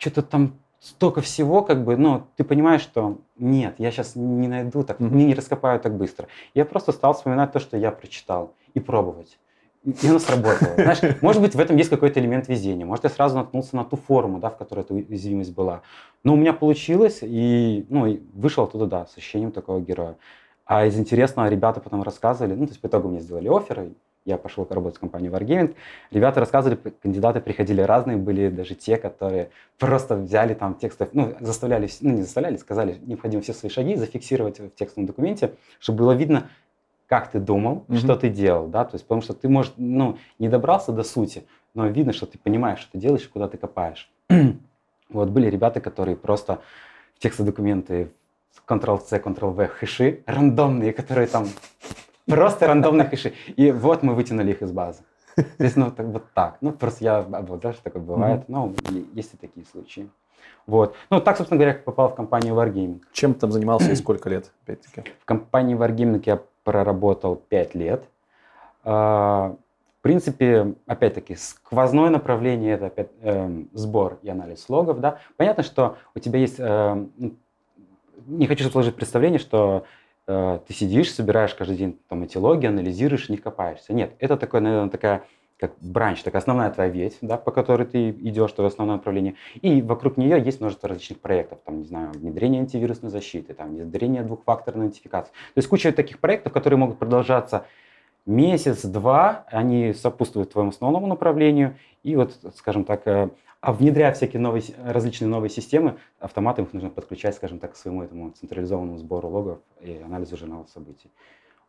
[0.00, 4.82] что-то там столько всего, как бы, ну, ты понимаешь, что нет, я сейчас не найду,
[4.82, 5.10] так, mm-hmm.
[5.10, 6.26] мне не раскопаю так быстро.
[6.54, 9.38] Я просто стал вспоминать то, что я прочитал, и пробовать.
[9.84, 10.74] И оно сработало.
[10.74, 12.84] Знаешь, может быть, в этом есть какой-то элемент везения.
[12.84, 15.82] Может, я сразу наткнулся на ту форму, да, в которой эта уязвимость была.
[16.24, 20.16] Но у меня получилось, и, ну, и вышел оттуда, да, с ощущением такого героя.
[20.64, 23.90] А из интересного ребята потом рассказывали, ну, то есть по итогу мне сделали офер,
[24.30, 25.74] я пошел работать в компанию Wargaming.
[26.10, 31.88] Ребята рассказывали, кандидаты приходили разные, были даже те, которые просто взяли там текстов, ну, заставляли,
[32.00, 36.48] ну, не заставляли, сказали, необходимо все свои шаги зафиксировать в текстовом документе, чтобы было видно,
[37.06, 37.96] как ты думал, mm-hmm.
[37.98, 41.44] что ты делал, да, то есть потому что ты, может, ну, не добрался до сути,
[41.74, 44.10] но видно, что ты понимаешь, что ты делаешь, куда ты копаешь.
[45.10, 46.60] вот были ребята, которые просто
[47.16, 48.10] в текстовые документы
[48.66, 51.48] Ctrl-C, Ctrl-V хэши рандомные, которые там
[52.30, 53.34] просто рандомные хэши.
[53.56, 55.02] И вот мы вытянули их из базы.
[55.36, 56.56] То есть, ну, так, вот так.
[56.60, 58.40] Ну, просто я обладаю, что такое бывает.
[58.40, 58.44] Mm-hmm.
[58.48, 58.74] Ну,
[59.14, 60.08] есть и такие случаи.
[60.66, 60.94] Вот.
[61.10, 63.02] Ну, так, собственно говоря, попал в компанию Wargaming.
[63.12, 65.10] Чем ты там занимался и сколько лет, опять-таки?
[65.20, 68.04] В компании Wargaming я проработал 5 лет.
[68.84, 69.56] А,
[69.98, 75.00] в принципе, опять-таки, сквозное направление– это опять, э, сбор и анализ логов.
[75.00, 75.18] Да?
[75.36, 76.56] Понятно, что у тебя есть…
[76.58, 77.04] Э,
[78.26, 79.84] не хочу сложить представление, что
[80.66, 83.92] ты сидишь, собираешь каждый день там, эти логи, анализируешь, не копаешься.
[83.92, 85.24] Нет, это такое, наверное, такая
[85.60, 89.34] как бранч, такая основная твоя ветвь, да, по которой ты идешь, твое основное направление.
[89.60, 94.22] И вокруг нее есть множество различных проектов, там, не знаю, внедрение антивирусной защиты, там, внедрение
[94.22, 95.30] двухфакторной идентификации.
[95.32, 97.66] То есть куча таких проектов, которые могут продолжаться
[98.24, 103.28] месяц-два, они сопутствуют твоему основному направлению, и вот, скажем так, э,
[103.60, 108.02] а внедряя всякие новые, различные новые системы, автоматом их нужно подключать, скажем так, к своему
[108.02, 111.10] этому централизованному сбору логов и анализу журналов событий.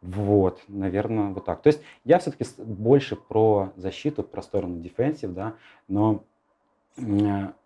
[0.01, 1.62] Вот, наверное, вот так.
[1.62, 5.54] То есть я все-таки больше про защиту, про сторону дефенсив, да,
[5.88, 6.23] но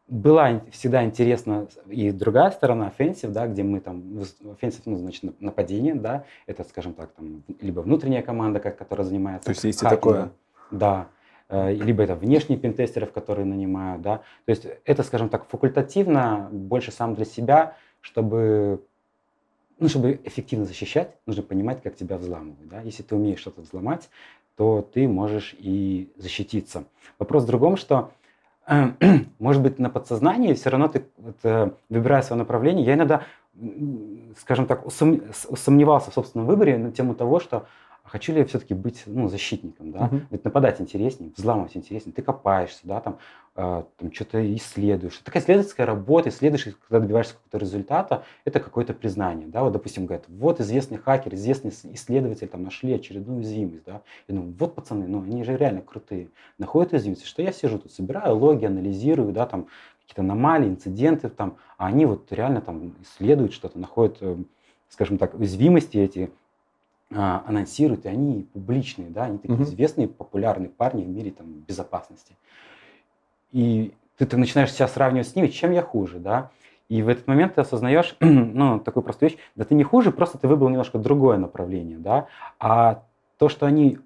[0.08, 4.02] была всегда интересна и другая сторона offensive, да, где мы там,
[4.44, 9.46] offensive, ну, значит, нападение, да, это, скажем так, там, либо внутренняя команда, как, которая занимается
[9.46, 10.32] То есть есть и такое?
[10.70, 11.16] Да, э,
[11.50, 17.14] либо это внешние пентестеров, которые нанимают, да, то есть это, скажем так, факультативно, больше сам
[17.14, 18.82] для себя, чтобы
[19.80, 22.70] ну, чтобы эффективно защищать, нужно понимать, как тебя взламывают.
[22.70, 22.82] Да?
[22.82, 24.10] Если ты умеешь что-то взломать,
[24.56, 26.86] то ты можешь и защититься.
[27.20, 28.12] Вопрос в другом, что
[28.68, 28.92] э,
[29.40, 32.86] может быть на подсознании все равно ты вот, э, выбирая свое направление.
[32.86, 33.24] Я иногда,
[34.38, 37.68] скажем так, усом, сомневался в собственном выборе на тему того, что
[38.06, 40.10] а хочу ли я все-таки быть ну, защитником, да?
[40.12, 40.22] Uh-huh.
[40.30, 43.18] Ведь нападать интереснее, взламывать интереснее, ты копаешься, да, там,
[43.56, 45.18] э, там что-то исследуешь.
[45.24, 50.26] Такая исследовательская работа, исследуешь, когда добиваешься какого-то результата, это какое-то признание, да, вот, допустим, говорят,
[50.28, 55.24] вот известный хакер, известный исследователь там нашли очередную уязвимость, да, и ну, вот пацаны, ну,
[55.24, 59.66] они же реально крутые, находят уязвимость, что я сижу тут, собираю логи, анализирую, да, там,
[60.02, 64.38] какие-то аномалии, инциденты, там, а они вот реально там исследуют что-то, находят, э,
[64.90, 66.30] скажем так, уязвимости эти,
[67.14, 69.64] а, анонсируют, и они публичные, да, они такие uh-huh.
[69.64, 72.36] известные, популярные парни в мире там, безопасности.
[73.52, 76.50] И ты, ты начинаешь себя сравнивать с ними, чем я хуже, да.
[76.90, 80.38] И в этот момент ты осознаешь, ну, такую простую вещь, да ты не хуже, просто
[80.38, 82.28] ты выбрал немножко другое направление, да.
[82.60, 83.04] А
[83.38, 84.00] то, что они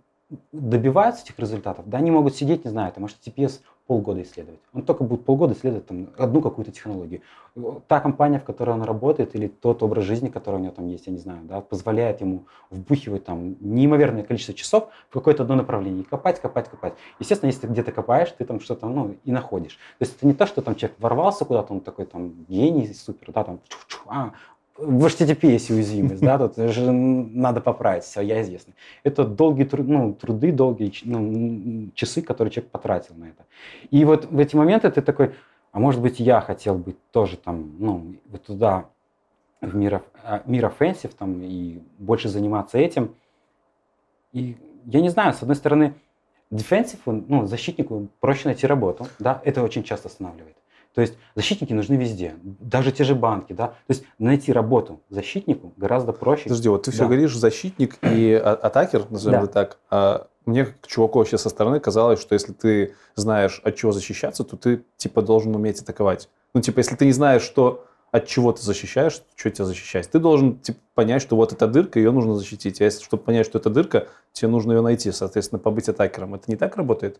[0.51, 4.59] добиваются этих результатов, да, они могут сидеть, не знаю, там, может, TPS полгода исследовать.
[4.71, 7.21] Он только будет полгода исследовать там, одну какую-то технологию.
[7.87, 11.07] Та компания, в которой он работает, или тот образ жизни, который у него там есть,
[11.07, 16.03] я не знаю, да, позволяет ему вбухивать там неимоверное количество часов в какое-то одно направление.
[16.03, 16.93] И копать, копать, копать.
[17.17, 19.79] Естественно, если ты где-то копаешь, ты там что-то, ну, и находишь.
[19.97, 23.33] То есть это не то, что там человек ворвался куда-то, он такой там гений, супер,
[23.33, 23.59] да, там,
[24.05, 24.33] а,
[24.81, 28.73] в HTTP есть уязвимость, да, тут же надо поправить, все, я известный.
[29.03, 33.45] Это долгие ну, труды, долгие ну, часы, которые человек потратил на это.
[33.91, 35.35] И вот в эти моменты ты такой,
[35.71, 38.85] а может быть, я хотел быть тоже там, ну, вот туда,
[39.61, 43.15] в мир, а, мир offensive, там, и больше заниматься этим.
[44.31, 45.93] И я не знаю, с одной стороны,
[46.51, 50.55] defensive, ну, защитнику проще найти работу, да, это очень часто останавливает.
[50.93, 53.67] То есть защитники нужны везде, даже те же банки, да.
[53.67, 56.43] То есть найти работу защитнику гораздо проще.
[56.43, 56.95] Подожди, вот ты да.
[56.95, 59.47] все говоришь защитник и а, атакер, назовем да.
[59.47, 59.77] так.
[59.89, 64.43] А мне, как чуваку вообще со стороны, казалось, что если ты знаешь, от чего защищаться,
[64.43, 66.29] то ты типа должен уметь атаковать.
[66.53, 70.09] Ну, типа, если ты не знаешь, что от чего ты защищаешь, что тебя защищать.
[70.09, 72.81] Ты должен типа, понять, что вот эта дырка, ее нужно защитить.
[72.81, 76.33] А если, чтобы понять, что это дырка, тебе нужно ее найти, соответственно, побыть атакером.
[76.33, 77.19] Это не так работает?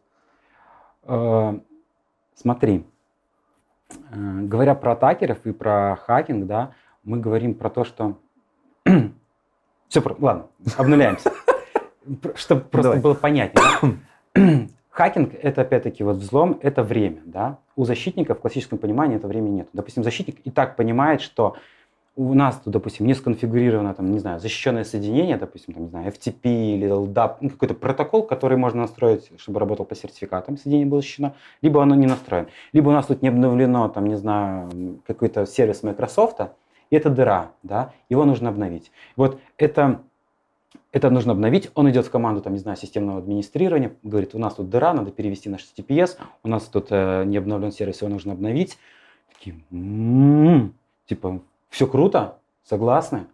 [1.04, 1.60] Э,
[2.36, 2.86] смотри,
[4.12, 6.72] говоря про атакеров и про хакинг, да,
[7.04, 8.18] мы говорим про то, что...
[9.88, 10.48] Все, ладно,
[10.78, 11.32] обнуляемся.
[12.36, 14.00] Чтобы просто было понятнее.
[14.90, 17.60] Хакинг– это, опять-таки, вот взлом– это время, да.
[17.76, 19.70] У защитника в классическом понимании это времени нет.
[19.72, 21.56] Допустим, защитник и так понимает, что
[22.20, 26.12] у нас тут, допустим, не сконфигурировано, там, не знаю, защищенное соединение, допустим, там, не знаю,
[26.12, 31.00] FTP или LDAP, ну, какой-то протокол, который можно настроить, чтобы работал по сертификатам, соединение было
[31.00, 32.50] защищено, либо оно не настроено.
[32.74, 36.42] Либо у нас тут не обновлено, там, не знаю, какой-то сервис Microsoft,
[36.90, 38.92] и это дыра, да, его нужно обновить.
[39.16, 40.02] Вот это,
[40.92, 44.56] это нужно обновить, он идет в команду, там, не знаю, системного администрирования, говорит, у нас
[44.56, 48.34] тут дыра, надо перевести наш TPS, у нас тут э, не обновлен сервис, его нужно
[48.34, 48.78] обновить.
[49.34, 50.74] Такие, м-м-м",
[51.06, 53.28] типа, все круто, согласны,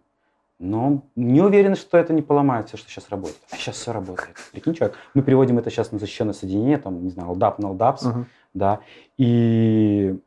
[0.58, 3.40] но не уверен, что это не поломает все, что сейчас работает.
[3.50, 4.36] А сейчас все работает.
[4.52, 8.02] Прикинь, человек, мы переводим это сейчас на защищенное соединение, там, не знаю, LDAP на LDAPs,
[8.02, 8.24] uh-huh.
[8.54, 8.80] да,
[9.18, 10.18] и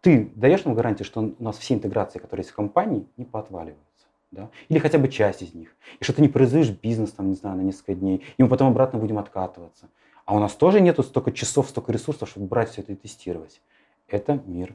[0.00, 3.84] ты даешь нам гарантию, что у нас все интеграции, которые есть в компании, не поотваливаются.
[4.30, 4.48] Да?
[4.68, 5.74] Или хотя бы часть из них.
[5.98, 8.68] И что ты не производишь бизнес, там, не знаю, на несколько дней, и мы потом
[8.68, 9.88] обратно будем откатываться.
[10.24, 13.60] А у нас тоже нету столько часов, столько ресурсов, чтобы брать все это и тестировать.
[14.08, 14.74] Это мир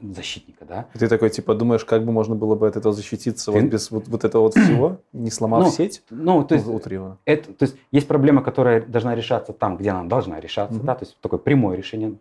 [0.00, 0.86] защитника, да.
[0.98, 3.60] Ты такой, типа, думаешь, как бы можно было бы от этого защититься Ты...
[3.60, 6.02] вот без вот, вот этого вот всего, не сломав ну, сеть?
[6.10, 6.66] Ну, то есть,
[7.24, 10.86] это, то есть есть проблема, которая должна решаться там, где она должна решаться, угу.
[10.86, 12.14] да, то есть такое прямое решение,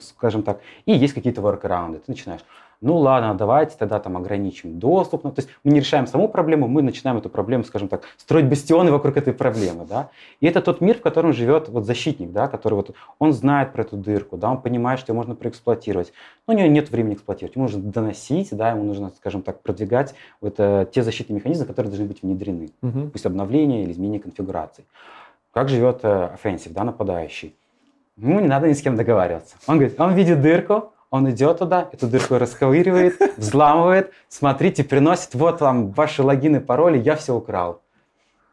[0.00, 1.98] скажем так, и есть какие-то воркараунды.
[1.98, 2.42] Ты начинаешь,
[2.80, 5.24] ну ладно, давайте тогда там ограничим доступ.
[5.24, 8.46] Ну, то есть мы не решаем саму проблему, мы начинаем эту проблему, скажем так, строить
[8.46, 10.10] бастионы вокруг этой проблемы, да.
[10.40, 13.82] И это тот мир, в котором живет вот защитник, да, который вот, он знает про
[13.82, 16.12] эту дырку, да, он понимает, что ее можно проэксплуатировать.
[16.46, 20.14] Но у него нет времени эксплуатировать, ему нужно доносить, да, ему нужно, скажем так, продвигать
[20.40, 22.70] вот э, те защитные механизмы, которые должны быть внедрены.
[22.82, 23.10] Угу.
[23.12, 24.84] Пусть обновление или изменение конфигурации.
[25.52, 27.56] Как живет э, offensive, да, нападающий?
[28.16, 29.56] Ну, не надо ни с кем договариваться.
[29.66, 35.60] Он говорит, он видит дырку, он идет туда, эту дырку расковыривает, взламывает, смотрите, приносит, вот
[35.60, 37.80] вам ваши логины, пароли, я все украл.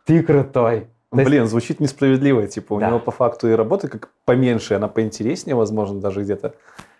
[0.05, 0.87] Ты крутой.
[1.11, 1.51] Блин, есть...
[1.51, 2.47] звучит несправедливо.
[2.47, 2.87] Типа, да.
[2.87, 6.55] у него по факту и работа как поменьше, она поинтереснее, возможно, даже где-то.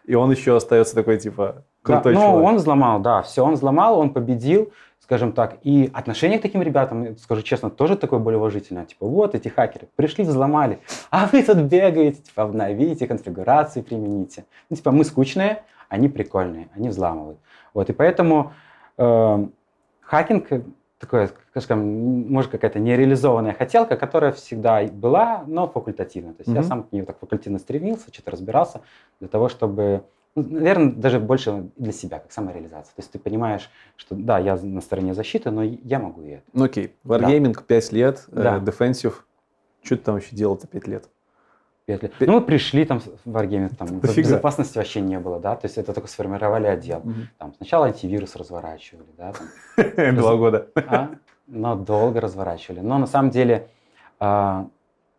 [0.06, 2.42] И он еще остается такой, типа, крутой да, ну, человек.
[2.42, 5.58] Ну, он взломал, да, все, он взломал, он победил, скажем так.
[5.64, 8.86] И отношение к таким ребятам, скажу честно, тоже такое более уважительное.
[8.86, 10.80] Типа, вот эти хакеры пришли, взломали,
[11.12, 14.46] а вы тут бегаете, типа, обновите, конфигурации примените.
[14.70, 17.38] Ну, типа, мы скучные, они прикольные, они взламывают.
[17.74, 18.54] Вот, и поэтому
[18.98, 19.48] э,
[20.02, 20.48] хакинг
[21.00, 26.34] такое, скажем, может какая-то нереализованная хотелка, которая всегда была, но факультативная.
[26.34, 26.62] То есть mm-hmm.
[26.62, 28.82] я сам к ней так факультативно стремился, что-то разбирался
[29.20, 30.04] для того, чтобы
[30.36, 32.94] наверное, даже больше для себя, как самореализация.
[32.96, 36.44] То есть ты понимаешь, что да, я на стороне защиты, но я могу и это.
[36.54, 37.62] Ну окей, Wargaming да.
[37.62, 38.58] 5 лет, э, да.
[38.58, 39.14] э, Defensive,
[39.82, 41.10] что ты там еще делал-то 5 лет?
[41.86, 42.14] 5 лет.
[42.20, 45.94] Ну, мы пришли там в Wargaming, там безопасности вообще не было, да, то есть это
[45.94, 47.00] только сформировали отдел.
[47.00, 47.14] Угу.
[47.38, 49.34] Там сначала антивирус разворачивали, да.
[50.14, 50.68] Два года.
[50.76, 51.12] А?
[51.48, 52.80] Но долго разворачивали.
[52.80, 53.70] Но на самом деле
[54.20, 54.68] а,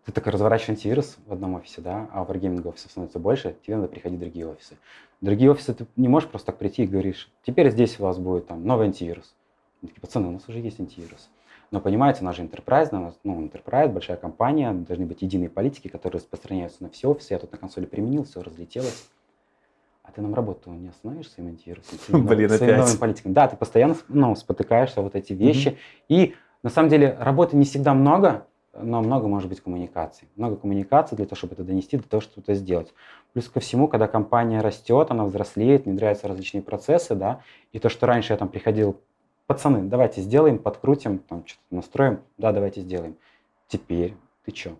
[0.07, 3.77] ты так разворачиваешь антивирус в одном офисе, да, а в Wargaming офисов становится больше, тебе
[3.77, 4.77] надо приходить в другие офисы.
[5.21, 8.47] Другие офисы ты не можешь просто так прийти и говоришь, теперь здесь у вас будет
[8.47, 9.35] там новый антивирус.
[9.81, 11.29] Они такие, пацаны, у нас уже есть антивирус.
[11.71, 15.49] Но понимаете, у нас же enterprise, у нас, ну, enterprise, большая компания, должны быть единые
[15.49, 17.33] политики, которые распространяются на все офисы.
[17.33, 19.09] Я тут на консоли применил, все разлетелось.
[20.05, 22.79] А ты нам работу не остановишь своим антивирусом, своим, Блин, своим опять.
[22.79, 23.33] новым политикам.
[23.33, 25.69] Да, ты постоянно ну, спотыкаешься вот эти вещи.
[25.69, 25.77] Mm-hmm.
[26.09, 28.47] И на самом деле работы не всегда много,
[28.81, 30.29] но много может быть коммуникаций.
[30.37, 32.93] Много коммуникаций для того, чтобы это донести, для того, чтобы это сделать.
[33.33, 37.41] Плюс ко всему, когда компания растет, она взрослеет, внедряются различные процессы, да,
[37.73, 39.01] и то, что раньше я там приходил,
[39.47, 43.17] пацаны, давайте сделаем, подкрутим, там что-то настроим, да, давайте сделаем.
[43.69, 44.73] Теперь ты что?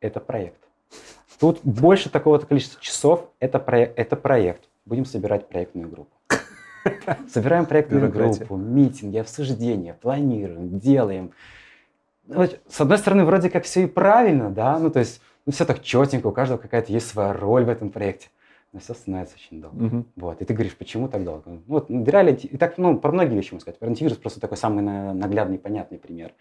[0.00, 0.58] Это проект.
[1.38, 4.68] Тут больше такого-то количества часов, это, проект, это проект.
[4.84, 6.10] Будем собирать проектную группу.
[7.28, 11.32] Собираем проектную группу, митинги, обсуждения, планируем, делаем
[12.28, 15.82] с одной стороны, вроде как все и правильно, да, ну, то есть, ну, все так
[15.82, 18.28] четенько, у каждого какая-то есть своя роль в этом проекте,
[18.72, 19.82] но все становится очень долго.
[19.82, 20.04] Угу.
[20.16, 21.42] Вот, и ты говоришь, почему так долго?
[21.46, 23.78] Ну, вот, набирали, и так, ну, про многие вещи можно сказать.
[23.78, 26.32] Про антивирус просто такой самый наглядный, понятный пример.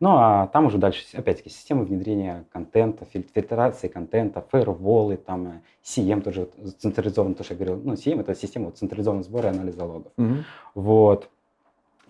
[0.00, 6.48] Ну, а там уже дальше, опять-таки, системы внедрения контента, фильтрации контента, фаерволы, там, CM тоже
[6.78, 10.12] централизованный, то, что я говорил, ну, CM это система централизованного сбора и анализа логов.
[10.18, 10.34] Угу.
[10.74, 11.30] Вот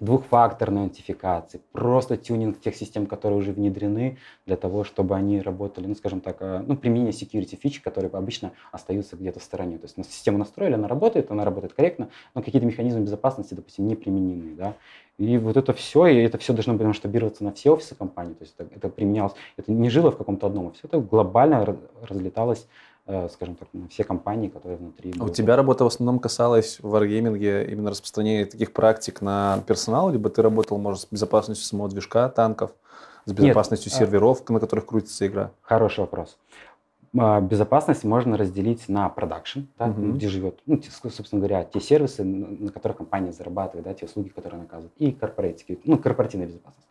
[0.01, 5.95] двухфакторной аутентификации, просто тюнинг тех систем, которые уже внедрены, для того, чтобы они работали, ну,
[5.95, 9.79] скажем так, э, ну, применение security фич, которые обычно остаются где-то в стороне.
[9.79, 13.97] То есть систему настроили, она работает, она работает корректно, но какие-то механизмы безопасности, допустим, не
[13.97, 14.75] применены, да.
[15.19, 18.43] И вот это все, и это все должно быть масштабироваться на все офисы компании, то
[18.43, 22.67] есть это, это применялось, это не жило в каком-то одном, все это глобально разлеталось
[23.07, 25.15] скажем так, на все компании, которые внутри.
[25.19, 30.11] А у тебя работа в основном касалась в Wargaming именно распространения таких практик на персонал,
[30.11, 32.73] либо ты работал, может, с безопасностью самого движка танков,
[33.25, 33.99] с безопасностью Нет.
[33.99, 35.51] серверов, на которых крутится игра?
[35.63, 36.37] Хороший вопрос.
[37.19, 40.15] А, безопасность можно разделить на продакшн, да, Мгм.
[40.15, 44.29] где живет, ну, собственно говоря, те сервисы, на на которых компания зарабатывает, да, те услуги,
[44.29, 46.87] которые она оказывает, и корпоративная, ну, корпоративная безопасность.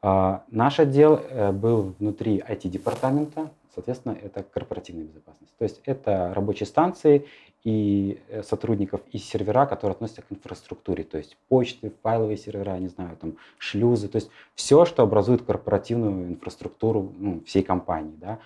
[0.00, 5.56] А, Наш отдел э, был внутри IT-департамента, соответственно, это корпоративная безопасность.
[5.58, 7.26] То есть это рабочие станции
[7.64, 12.88] и э, сотрудников и сервера, которые относятся к инфраструктуре, то есть почты, файловые сервера, не
[12.88, 18.38] знаю, там шлюзы, то есть все, что образует корпоративную инфраструктуру ну, всей компании, да.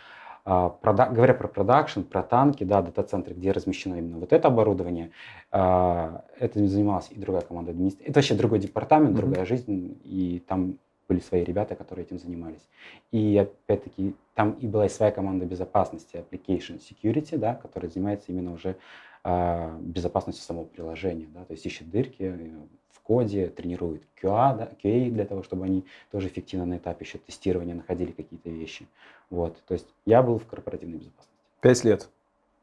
[0.48, 5.10] А, прода- говоря про продакшн, про танки, да, дата-центры, где размещено именно вот это оборудование,
[5.50, 8.08] а, этим занималась и другая команда администрации.
[8.08, 9.16] Это вообще другой департамент, Мгм.
[9.16, 12.66] другая жизнь, и там были свои ребята, которые этим занимались.
[13.12, 18.52] И опять-таки там и была и своя команда безопасности, application security, да, которая занимается именно
[18.52, 18.76] уже
[19.22, 22.48] а, безопасностью самого приложения, да, то есть ищет дырки э,
[22.90, 27.18] в коде, тренирует QA, да, QA для того, чтобы они тоже эффективно на этапе еще
[27.18, 28.86] тестирования находили какие-то вещи.
[29.30, 31.32] Вот, то есть я был в корпоративной безопасности.
[31.60, 32.08] Пять лет.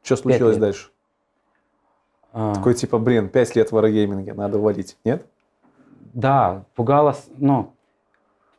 [0.02, 0.60] Что случилось лет.
[0.60, 0.90] дальше?
[2.32, 4.96] А, Такой типа, блин, пять лет в варгейминге, надо валить.
[5.04, 5.26] Нет?
[6.12, 7.72] Да, пугало, с- ну,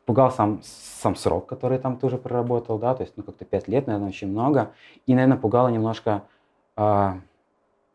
[0.06, 3.86] пугал сам, сам срок, который там тоже проработал, да, то есть, ну, как-то пять лет,
[3.86, 4.72] наверное, очень много.
[5.04, 6.22] И, наверное, пугало немножко
[6.76, 7.18] а,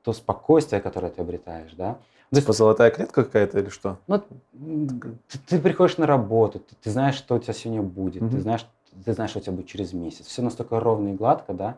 [0.04, 1.94] то спокойствие, которое ты обретаешь, да.
[1.94, 3.98] То есть, Типа золотая клетка какая-то или что?
[4.08, 8.32] ну, ты, ты приходишь на работу, ты, ты знаешь, что у тебя сегодня будет, Мгм.
[8.32, 8.66] ты знаешь,
[9.06, 10.26] ты знаешь, что у тебя будет через месяц.
[10.28, 11.78] Все настолько ровно и гладко, да.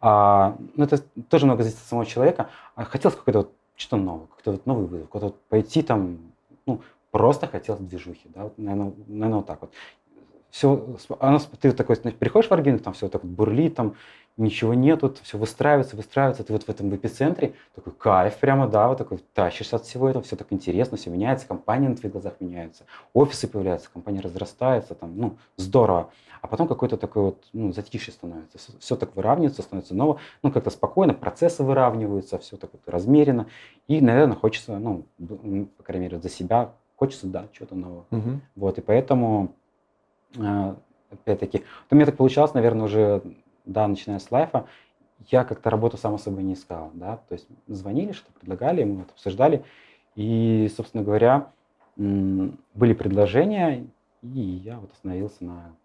[0.00, 2.48] А, ну, это тоже много зависит от самого человека.
[2.74, 6.18] А хотелось какой-то вот что-то новое, какой-то вот новый вызов, куда-то вот пойти там,
[6.66, 9.72] ну, просто хотелось движухи, да, вот, наверное, наверное, вот так вот.
[10.50, 13.96] Все, оно, ты вот такой, значит, приходишь в Аргентину, там все так вот бурлит, там
[14.38, 18.96] ничего нету, все выстраивается, выстраивается, ты вот в этом эпицентре, такой кайф прямо, да, вот
[18.96, 22.84] такой тащишься от всего этого, все так интересно, все меняется, компания на твоих глазах меняется,
[23.12, 26.10] офисы появляются, компания разрастается, там, ну, здорово.
[26.40, 30.70] А потом какой-то такой вот, ну, затишье становится, все, так выравнивается, становится ново, ну, как-то
[30.70, 33.48] спокойно, процессы выравниваются, все так вот размеренно,
[33.88, 38.04] и, наверное, хочется, ну, по крайней мере, за себя, хочется, да, чего-то нового.
[38.10, 38.42] Мгм.
[38.56, 39.54] Вот, и поэтому,
[40.36, 40.74] э,
[41.10, 43.22] опять-таки, вот у меня так получалось, наверное, уже,
[43.64, 44.66] да, начиная с лайфа,
[45.30, 49.12] я как-то работу само собой не искал, да, то есть звонили, что предлагали, мы это
[49.12, 49.64] обсуждали,
[50.16, 51.52] и, собственно говоря,
[51.96, 53.86] были предложения,
[54.22, 55.76] и я вот остановился на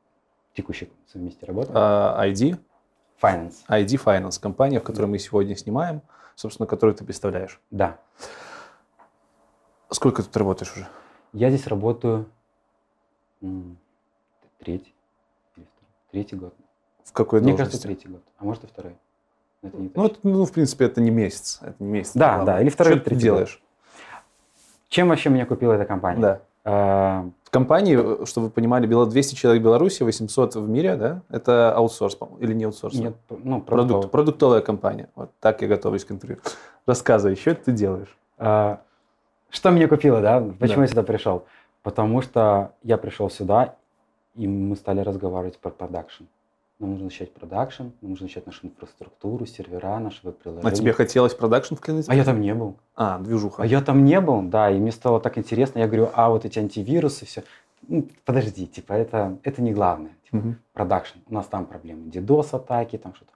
[0.55, 1.71] текущей месте работы.
[1.75, 2.59] А, ID?
[3.21, 6.01] Finance, ID Finance, компания, в которой мы сегодня снимаем,
[6.35, 7.61] собственно, которую ты представляешь.
[7.69, 7.99] да.
[9.89, 10.87] Сколько тут работаешь уже?
[11.33, 12.25] Я здесь работаю
[14.59, 14.93] третий,
[16.11, 16.53] третий год.
[17.03, 17.71] В какой Мне должности?
[17.71, 18.95] кажется, третий год, а может и второй.
[19.61, 21.59] Это не Ну, это, ну, в принципе, это не месяц.
[21.61, 22.11] Это не месяц.
[22.13, 22.45] Да, Главное.
[22.55, 23.61] да, или второй, Что или ты делаешь?
[24.89, 26.21] Чем вообще меня купила эта компания?
[26.21, 26.41] Да.
[26.65, 31.21] А, В компании, чтобы вы понимали, было 200 человек в Беларуси, 800 в мире, да?
[31.29, 32.93] Это аутсорс, или не аутсорс?
[32.95, 35.09] нет, ну, Продукт, продуктовая компания.
[35.15, 36.39] Вот так я готовлюсь к интервью.
[36.85, 38.15] Рассказывай, что ты делаешь?
[38.37, 38.81] а,
[39.53, 40.39] что меня купило, да?
[40.59, 40.81] Почему Да.
[40.83, 41.45] я сюда пришел?
[41.83, 43.75] Потому что я пришел сюда,
[44.35, 46.23] и мы стали разговаривать про production.
[46.79, 50.75] Нам нужно начать production, нам нужно начать нашу инфраструктуру, сервера, наши А приложения.
[50.75, 52.09] тебе хотелось production вклинить?
[52.09, 52.75] А я там не был.
[52.95, 53.63] А, движуха.
[53.63, 55.79] А я там не был, да, и мне стало так интересно.
[55.79, 57.43] Я говорю, а вот эти антивирусы, все.
[58.25, 60.11] подожди, типа, это, это не главное.
[60.25, 61.19] Типа, production.
[61.27, 63.31] У нас там проблемы DDoS атаки, там что-то.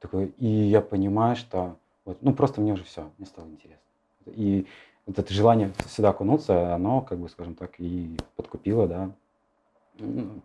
[0.00, 3.82] Такое, и я понимаю, что вот, ну просто мне уже все, мне стало интересно.
[4.26, 4.66] И
[5.06, 9.10] вот это желание сюда окунуться, оно, как бы, скажем так, и подкупило, да,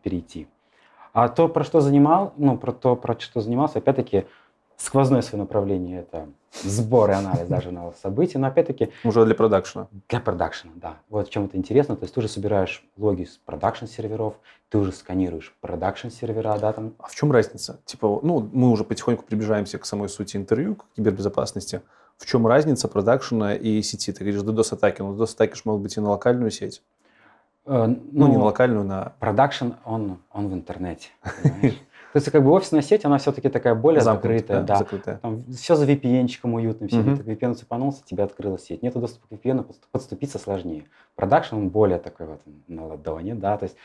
[0.03, 0.47] перейти.
[1.13, 4.25] А то, про что занимал, ну, про то, про что занимался, опять-таки,
[4.77, 6.27] сквозное свое направление– это
[6.63, 9.87] сбор и анализ даже новых событий, но опять-таки Уже для продакшена.
[10.09, 10.97] для продакшена, да.
[11.09, 11.95] Вот в чем это интересно.
[11.95, 14.35] То есть ты уже собираешь логи с продакшн серверов,
[14.69, 16.93] ты уже сканируешь production сервера, да, там.
[16.99, 17.79] А в чем разница?
[17.85, 21.81] Типа, ну, мы уже потихоньку приближаемся к самой сути интервью, к кибербезопасности.
[22.17, 24.11] В чем разница продакшена и сети?
[24.11, 25.01] Ты говоришь, DDoS-атаки.
[25.01, 26.81] Но DDoS-атаки же могут быть и на локальную сеть.
[27.65, 31.09] Э, Ну, не на локальную, на Production, он, он в интернете.
[32.15, 34.77] То есть как бы офисная сеть, она все-таки такая более закрытая, да.
[34.77, 35.17] закрытая.
[35.17, 36.99] Там все за VPN-чиком уютным, все.
[36.99, 37.17] Мгм.
[37.17, 38.81] Ты VPN цепанулся, тебе открыла сеть.
[38.83, 40.85] Нету доступа к VPN, подст- подступиться сложнее.
[41.15, 43.75] Production, он более такой вот на ладони, да, то есть,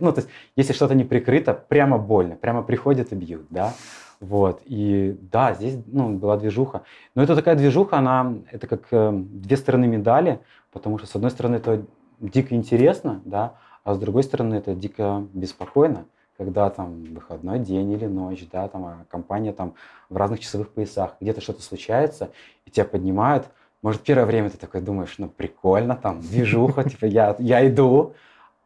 [0.00, 3.72] ну, то есть, если что-то не прикрыто, прямо больно, прямо приходят и бьют, да.
[4.20, 6.82] Вот, и да, здесь, ну, была движуха.
[7.14, 10.40] Но это такая движуха, она, это как э, две стороны медали,
[10.72, 11.84] потому что, с одной стороны, это
[12.18, 16.06] дико интересно, да, а с другой стороны, это дико беспокойно,
[16.38, 19.74] когда там выходной день или ночь, да, там а компания там
[20.08, 22.30] в разных часовых поясах, где-то что-то случается,
[22.64, 23.48] и тебя поднимают.
[23.82, 28.14] Может, первое время ты такой думаешь, ну, прикольно, там, движуха, типа, я, я иду,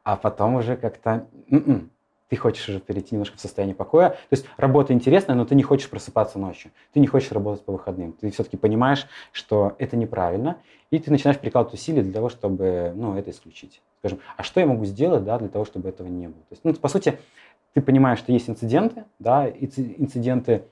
[0.05, 1.91] а потом уже как-то, «М-м,
[2.31, 4.11] ты хочешь уже перейти немножко в состояние покоя.
[4.11, 6.71] То есть работа интересная, но ты не хочешь просыпаться ночью.
[6.93, 8.13] Ты не хочешь работать по выходным.
[8.13, 10.57] Ты все-таки понимаешь, что это неправильно,
[10.93, 13.83] и ты начинаешь прикладывать усилия для того, чтобы ну, это исключить.
[13.99, 16.41] Скажем, а что я могу сделать да, для того, чтобы этого не было?
[16.49, 17.19] То есть, ну, по сути,
[17.75, 20.63] ты понимаешь, что есть инциденты, да, инциденты,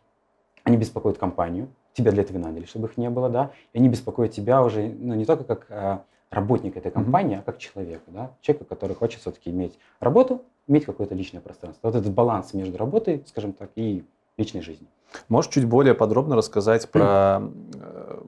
[0.62, 4.30] они беспокоят компанию, тебя для этого наняли, чтобы их не было, да, и они беспокоят
[4.30, 7.40] тебя уже, ну, не только как а, работник этой компании, mm-hmm.
[7.40, 11.88] а как человека, да, человека, который хочет все-таки иметь работу, иметь какое-то личное пространство.
[11.88, 14.04] Вот этот баланс между работой, скажем так, и
[14.36, 14.88] личной жизнью.
[15.28, 18.20] Можешь чуть более подробно рассказать про э,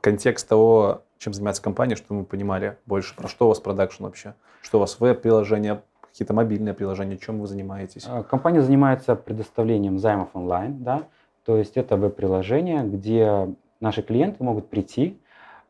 [0.00, 4.34] контекст того, чем занимается компания, чтобы мы понимали больше, про что у вас продакшн вообще,
[4.62, 8.04] что у вас веб-приложения, какие-то мобильные приложения, чем вы занимаетесь?
[8.06, 11.02] А, компания занимается предоставлением займов онлайн, да,
[11.44, 13.48] то есть это веб-приложение, где
[13.80, 15.18] наши клиенты могут прийти,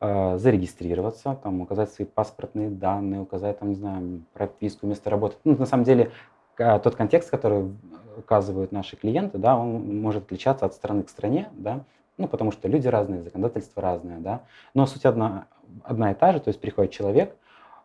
[0.01, 5.37] зарегистрироваться, там, указать свои паспортные данные, указать, там, не знаю, прописку, место работы.
[5.45, 6.13] Ну, на самом деле,
[6.57, 7.73] тот контекст, который
[8.17, 11.85] указывают наши клиенты, да, он может отличаться от страны к стране, да,
[12.17, 14.43] ну, потому что люди разные, законодательство разное, да,
[14.75, 15.47] но суть одна,
[15.85, 17.37] одна и та же, то есть приходит человек,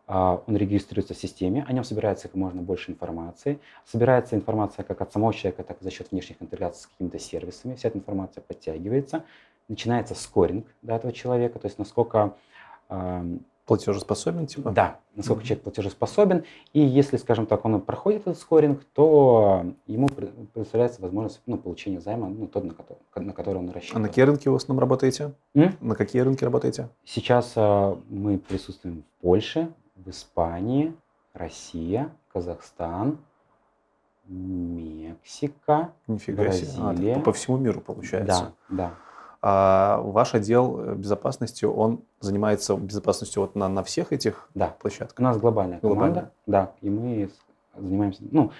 [0.06, 5.00] а, он регистрируется в системе, о нем собирается как можно больше информации, собирается информация как
[5.00, 8.42] от самого человека, так и за счет внешних интеграций с какими-то сервисами, вся эта информация
[8.42, 9.24] подтягивается,
[9.68, 12.34] начинается скоринг да, этого человека, то есть насколько
[13.66, 14.70] платежеспособен, типа?
[14.70, 15.46] Да, насколько mm-hmm.
[15.46, 16.44] человек платежеспособен.
[16.72, 22.28] И если, скажем так, он проходит этот скоринг, то ему предоставляется возможность ну, получения займа,
[22.28, 23.96] ну, тот, на который, на который он рассчитывает.
[23.96, 25.32] А на какие рынки вы в основном работаете?
[25.54, 25.76] Mm?
[25.80, 26.88] На какие рынки работаете?
[27.04, 30.94] Сейчас а, мы присутствуем в Польше, в Испании,
[31.32, 33.18] Россия, Казахстан,
[34.26, 36.96] Мексика, Нифига Бразилия.
[36.96, 37.14] Себе.
[37.14, 38.52] А, по всему миру получается.
[38.68, 38.94] Да, да.
[39.46, 44.74] А ваш отдел э, безопасности, он занимается безопасностью вот на, на всех этих да.
[44.80, 45.18] площадках?
[45.18, 47.28] У нас глобальная команда, да, и мы
[47.76, 48.52] занимаемся, ну,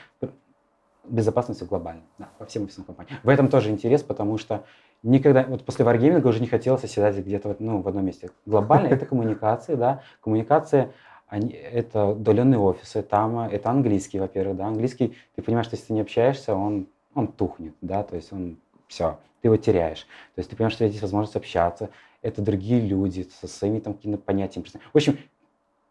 [1.04, 3.16] безопасностью глобально, да, по всем всем компаниям.
[3.22, 4.64] В этом тоже интерес, потому что
[5.02, 8.30] никогда, вот после Wargaming уже не хотелось оседать где-то ну, в одном месте.
[8.44, 10.92] Глобально это коммуникации, да, коммуникации,
[11.28, 15.92] они, это удаленные офисы, там это английский, во-первых, да, английский, ты понимаешь, что если ты
[15.94, 18.58] не общаешься, он, он тухнет, да, то есть он,
[18.94, 20.06] все, ты его теряешь.
[20.34, 21.90] То есть ты понимаешь, что есть возможность общаться,
[22.22, 24.66] это другие люди со своими там какими-то понятиями.
[24.68, 25.18] В общем,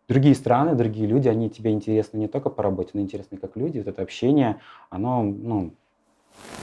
[0.08, 3.80] другие страны, другие люди, они тебе интересны не только по работе, но интересны как люди.
[3.80, 5.74] Вот это общение, оно, ну,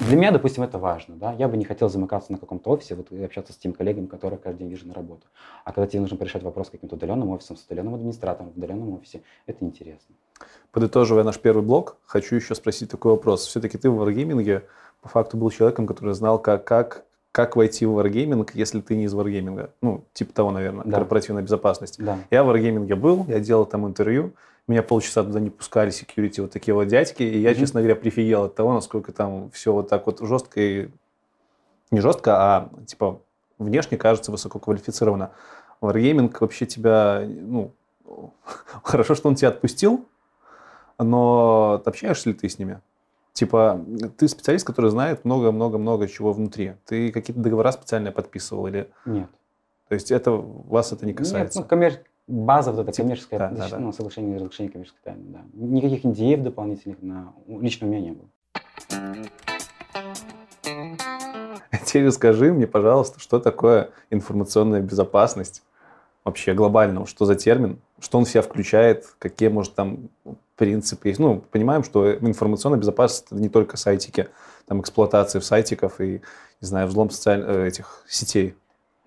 [0.00, 1.16] для меня, допустим, это важно.
[1.16, 1.32] Да?
[1.34, 4.38] Я бы не хотел замыкаться на каком-то офисе вот, и общаться с тем коллегами, которые
[4.38, 5.26] каждый день вижу на работу.
[5.64, 9.22] А когда тебе нужно порешать вопрос каким-то удаленным офисом, с удаленным администратором в удаленном офисе,
[9.46, 10.14] это интересно.
[10.72, 13.46] Подытоживая наш первый блок, хочу еще спросить такой вопрос.
[13.46, 14.62] Все-таки ты в Wargaming
[15.00, 19.04] по факту был человеком, который знал, как, как, как войти в Wargaming, если ты не
[19.04, 19.70] из Wargaming.
[19.80, 20.98] Ну, типа того, наверное, да.
[20.98, 22.02] корпоративная безопасность.
[22.02, 22.18] Да.
[22.30, 24.32] Я в Wargaming был, я делал там интервью,
[24.66, 27.58] меня полчаса туда не пускали security вот такие вот дядьки, и я, mm-hmm.
[27.58, 30.88] честно говоря, прифигел от того, насколько там все вот так вот жестко и...
[31.90, 33.20] Не жестко, а типа
[33.58, 35.32] внешне кажется высококвалифицированно.
[35.80, 37.72] Wargaming вообще тебя, ну,
[38.84, 40.06] хорошо, что он тебя отпустил,
[40.98, 42.80] но общаешься ли ты с ними?
[43.40, 43.82] Типа,
[44.18, 46.74] ты специалист, который знает много-много-много чего внутри.
[46.84, 48.90] Ты какие-то договора специальные подписывал или...
[49.06, 49.30] Нет.
[49.88, 51.60] То есть это вас это не касается?
[51.60, 52.02] Нет, ну, коммер...
[52.26, 53.78] база вот эта типа, коммерческая, да, да, да.
[53.78, 55.40] Ну, соглашение разрешении коммерческой тайны, да.
[55.54, 57.32] Никаких индеев дополнительных на...
[57.46, 58.28] лично у меня не было.
[61.86, 65.62] Теперь расскажи мне, пожалуйста, что такое информационная безопасность?
[66.24, 67.78] Вообще глобально, что за термин?
[68.00, 69.06] Что он в себя включает?
[69.18, 70.10] Какие, может, там
[70.60, 71.18] принцип есть.
[71.18, 74.28] Ну, понимаем, что информационная безопасность это не только сайтики,
[74.66, 76.20] там эксплуатация в сайтиков и,
[76.60, 78.54] не знаю, взлом социальных э, этих сетей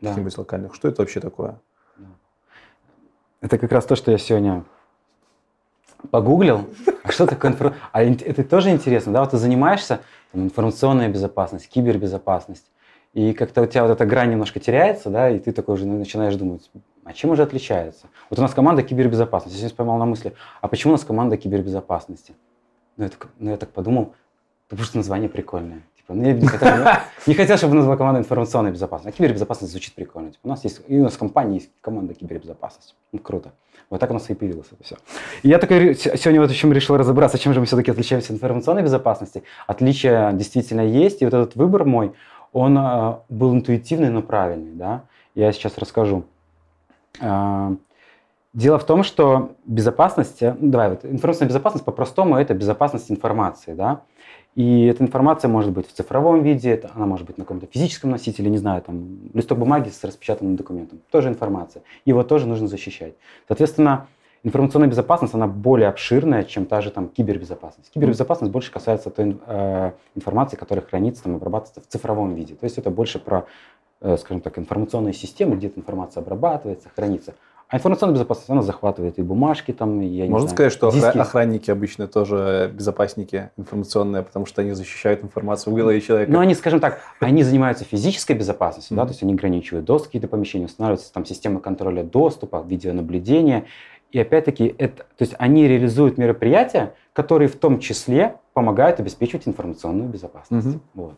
[0.01, 0.09] да.
[0.09, 0.73] каких-нибудь локальных.
[0.73, 1.61] Что это вообще такое?
[3.39, 4.65] Это как раз то, что я сегодня
[6.09, 6.67] погуглил.
[7.03, 7.83] А что такое информация?
[7.91, 9.19] А это тоже интересно, да?
[9.19, 9.99] Вот ты занимаешься
[10.31, 12.65] там, информационная безопасность, кибербезопасность.
[13.13, 16.35] И как-то у тебя вот эта грань немножко теряется, да, и ты такой уже начинаешь
[16.35, 16.71] думать,
[17.05, 18.07] а чем уже отличается?
[18.29, 19.55] Вот у нас команда кибербезопасности.
[19.55, 22.33] Я сегодня поймал на мысли, а почему у нас команда кибербезопасности?
[22.97, 24.13] Ну, я так, ну, я так подумал,
[24.69, 25.81] потому что название прикольное.
[25.97, 26.85] Типа, ну, я не хотел,
[27.27, 29.15] не хотел, чтобы назвала команда информационной безопасности.
[29.15, 30.31] А кибербезопасность звучит прикольно.
[30.31, 32.93] Типа, у нас есть, и у нас в компании есть команда кибербезопасности.
[33.11, 33.53] Ну, круто.
[33.89, 34.97] Вот так у нас и появилось это все.
[35.43, 38.83] И я такой сегодня вот чем решил разобраться, чем же мы все-таки отличаемся от информационной
[38.83, 39.43] безопасности.
[39.67, 42.13] Отличия действительно есть, и вот этот выбор мой,
[42.53, 45.03] он э, был интуитивный, но правильный, да.
[45.35, 46.25] Я сейчас расскажу.
[47.19, 47.75] Э,
[48.53, 54.01] дело в том, что безопасность, ну, давай вот информационная безопасность по-простому это безопасность информации, да.
[54.55, 58.51] И эта информация может быть в цифровом виде, она может быть на каком-то физическом носителе,
[58.51, 61.81] не знаю, там листок бумаги с распечатанным документом, тоже информация.
[62.05, 63.15] Его тоже нужно защищать.
[63.47, 64.07] Соответственно,
[64.43, 67.91] информационная безопасность, она более обширная, чем та же там кибербезопасность.
[67.91, 72.55] Кибербезопасность больше касается той э, информации, которая хранится, там, обрабатывается в цифровом виде.
[72.55, 73.45] То есть это больше про,
[74.01, 77.33] э, скажем так, информационные системы, где эта информация обрабатывается, хранится.
[77.73, 81.17] А информационная безопасность, она захватывает и бумажки там, и, я Можно знаю, сказать, что диски.
[81.17, 86.31] охранники обычно тоже безопасники информационные, потому что они защищают информацию в голове человека.
[86.31, 88.99] Ну, они, скажем так, они занимаются физической безопасностью, mm-hmm.
[88.99, 93.65] да, то есть они ограничивают доступ к какие-то помещения, устанавливаются там системы контроля доступа, видеонаблюдения.
[94.13, 100.07] И опять-таки, это, то есть они реализуют мероприятия, которые в том числе помогают обеспечивать информационную
[100.07, 100.67] безопасность.
[100.67, 100.79] Mm-hmm.
[100.93, 101.15] Вот.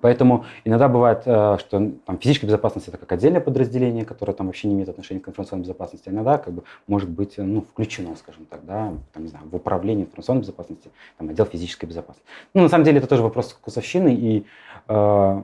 [0.00, 4.68] Поэтому иногда бывает, э, что там, физическая безопасность это как отдельное подразделение, которое там вообще
[4.68, 6.08] не имеет отношения к информационной безопасности.
[6.08, 10.04] Иногда как бы может быть ну, включено, скажем так, да, там, не знаю, в управлении
[10.04, 12.26] информационной безопасности, там, отдел физической безопасности.
[12.54, 14.46] Ну, на самом деле это тоже вопрос вкусовщины, и
[14.88, 15.42] э,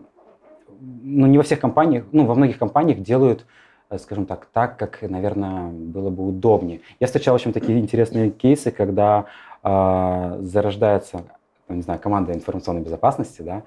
[0.80, 3.44] ну, не во всех компаниях, ну, во многих компаниях делают э,
[3.96, 6.82] скажем так, так, как, наверное, было бы удобнее.
[7.00, 9.26] Я встречал, в общем, такие интересные кейсы, когда
[9.62, 11.24] э, зарождается,
[11.68, 13.62] не знаю, команда информационной безопасности, да,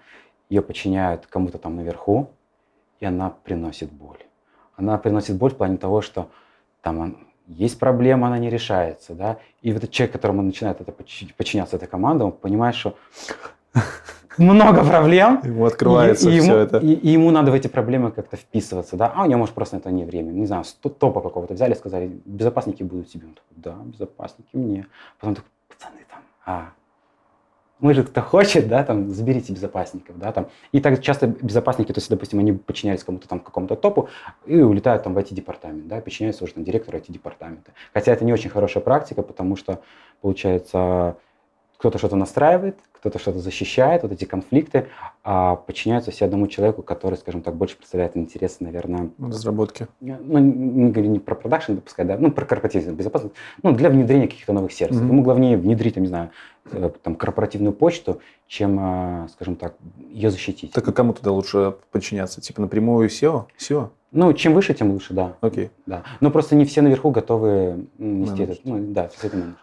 [0.49, 2.29] ее подчиняют кому-то там наверху,
[2.99, 4.19] и она приносит боль.
[4.75, 6.29] Она приносит боль в плане того, что
[6.81, 7.17] там он,
[7.47, 11.87] есть проблема, она не решается, да, и вот этот человек, которому начинает это подчиняться, эта
[11.87, 12.95] команда, он понимает, что
[14.37, 15.41] много проблем.
[15.43, 16.77] Ему открывается и, и все ему, это.
[16.77, 19.11] И, и ему надо в эти проблемы как-то вписываться, да.
[19.15, 20.31] А у него, может, просто на это не время.
[20.31, 23.27] Не знаю, топа какого-то взяли, сказали, безопасники будут тебе.
[23.27, 24.87] Он такой, да, безопасники мне.
[25.19, 26.69] Потом такой, пацаны там, а,
[27.81, 30.49] мы же кто хочет, да, там, заберите безопасников, да, там.
[30.71, 34.07] И так часто безопасники, то есть, допустим, они подчинялись кому-то там, какому-то топу
[34.45, 37.71] и улетают там в IT-департамент, да, подчиняются уже там директору IT-департамента.
[37.93, 39.81] Хотя это не очень хорошая практика, потому что,
[40.21, 41.17] получается,
[41.81, 44.85] кто-то что-то настраивает, кто-то что-то защищает, вот эти конфликты,
[45.23, 49.09] а подчиняются все одному человеку, который, скажем так, больше представляет интересы, наверное...
[49.17, 49.87] Разработки.
[49.99, 54.53] Ну, не, не про продакшн допускать, да, ну, про корпоративную безопасность, ну, для внедрения каких-то
[54.53, 55.01] новых сервисов.
[55.01, 55.07] Mm-hmm.
[55.07, 56.29] Ему главнее внедрить, я не знаю,
[56.71, 59.73] э, там, корпоративную почту, чем, а, скажем так,
[60.11, 60.73] ее защитить.
[60.73, 62.41] Так а кому тогда лучше подчиняться?
[62.41, 63.45] Типа напрямую SEO?
[63.57, 63.89] SEO?
[64.11, 65.35] Ну, чем выше, тем лучше, да.
[65.41, 65.65] Окей.
[65.65, 65.69] Okay.
[65.87, 66.03] Да.
[66.19, 69.57] Но просто не все наверху готовы нести этот, ну, да, все это менеджерить.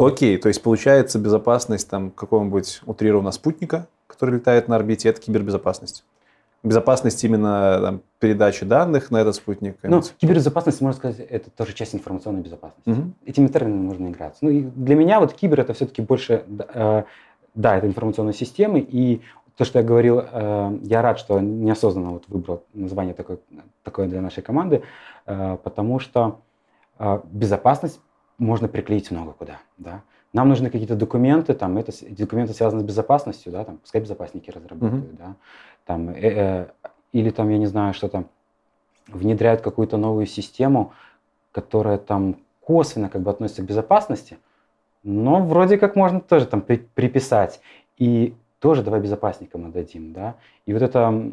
[0.00, 6.04] Окей, то есть получается безопасность там какого-нибудь утрированного спутника, который летает на орбите, это кибербезопасность.
[6.62, 9.76] Безопасность именно там, передачи данных на этот спутник.
[9.82, 12.90] Ну, кибербезопасность, можно сказать, это тоже часть информационной безопасности.
[12.90, 13.10] Угу.
[13.26, 14.38] Этими терминами можно играться.
[14.42, 17.02] Ну, и для меня вот кибер это все-таки больше, э,
[17.54, 19.20] да, это информационные системы, и
[19.56, 23.38] то, что я говорил, э, я рад, что неосознанно вот выбрал название такое,
[23.82, 24.82] такое для нашей команды,
[25.26, 26.40] э, потому что
[26.98, 28.00] э, безопасность
[28.40, 30.02] можно приклеить много куда, да.
[30.32, 35.04] Нам нужны какие-то документы, там, это, документы связаны с безопасностью, да, там, пускай безопасники разработают,
[35.04, 35.18] mm-hmm.
[35.18, 35.34] да,
[35.84, 36.66] там, э, э,
[37.12, 38.26] или там, я не знаю, что там,
[39.08, 40.92] внедряют какую-то новую систему,
[41.52, 44.38] которая там косвенно как бы относится к безопасности,
[45.02, 47.60] но вроде как можно тоже там при, приписать.
[47.96, 50.36] И тоже давай безопасникам отдадим, да.
[50.66, 51.32] И вот это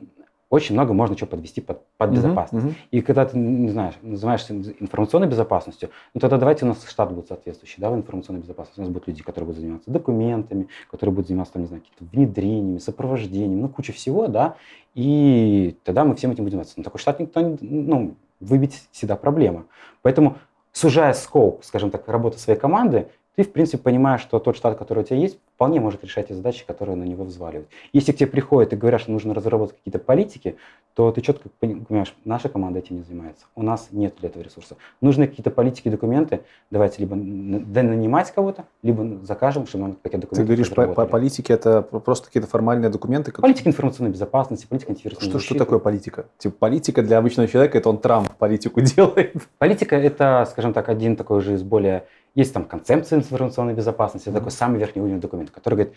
[0.50, 2.66] очень много можно чего подвести под, под безопасность.
[2.66, 2.88] Uh-huh, uh-huh.
[2.92, 7.28] И когда ты, не знаешь, называешься информационной безопасностью, ну тогда давайте у нас штат будет
[7.28, 8.80] соответствующий, да, в информационной безопасности.
[8.80, 12.16] У нас будут люди, которые будут заниматься документами, которые будут заниматься, там, не знаю, какими-то
[12.16, 14.56] внедрениями, сопровождением, ну, куча всего, да,
[14.96, 16.76] и тогда мы всем этим будем заниматься.
[16.78, 19.66] Но такой штат никто не, ну, выбить всегда проблема.
[20.02, 20.38] Поэтому,
[20.72, 25.04] сужая скоп, скажем так, работы своей команды, ты, в принципе, понимаешь, что тот штат, который
[25.04, 27.68] у тебя есть, вполне может решать те задачи, которые на него взваливают.
[27.92, 30.56] Если к тебе приходят и говорят, что нужно разработать какие-то политики,
[30.94, 33.46] то ты четко понимаешь, наша команда этим не занимается.
[33.56, 34.78] У нас нет для этого ресурса.
[35.02, 36.42] Нужны какие-то политики, документы.
[36.70, 41.54] Давайте либо нанимать кого-то, либо закажем, чтобы нам какие-то документы Ты говоришь, по, по политике
[41.54, 43.32] это просто какие-то формальные документы?
[43.32, 43.42] Как...
[43.42, 46.28] Политика информационной безопасности, политика антивирусной что, Что такое политика?
[46.38, 49.34] Типа политика для обычного человека, это он Трамп политику делает?
[49.58, 52.06] Политика это, скажем так, один такой же из более
[52.38, 54.34] есть там концепция информационной безопасности, mm-hmm.
[54.34, 55.96] такой самый верхний уровень документа, который говорит,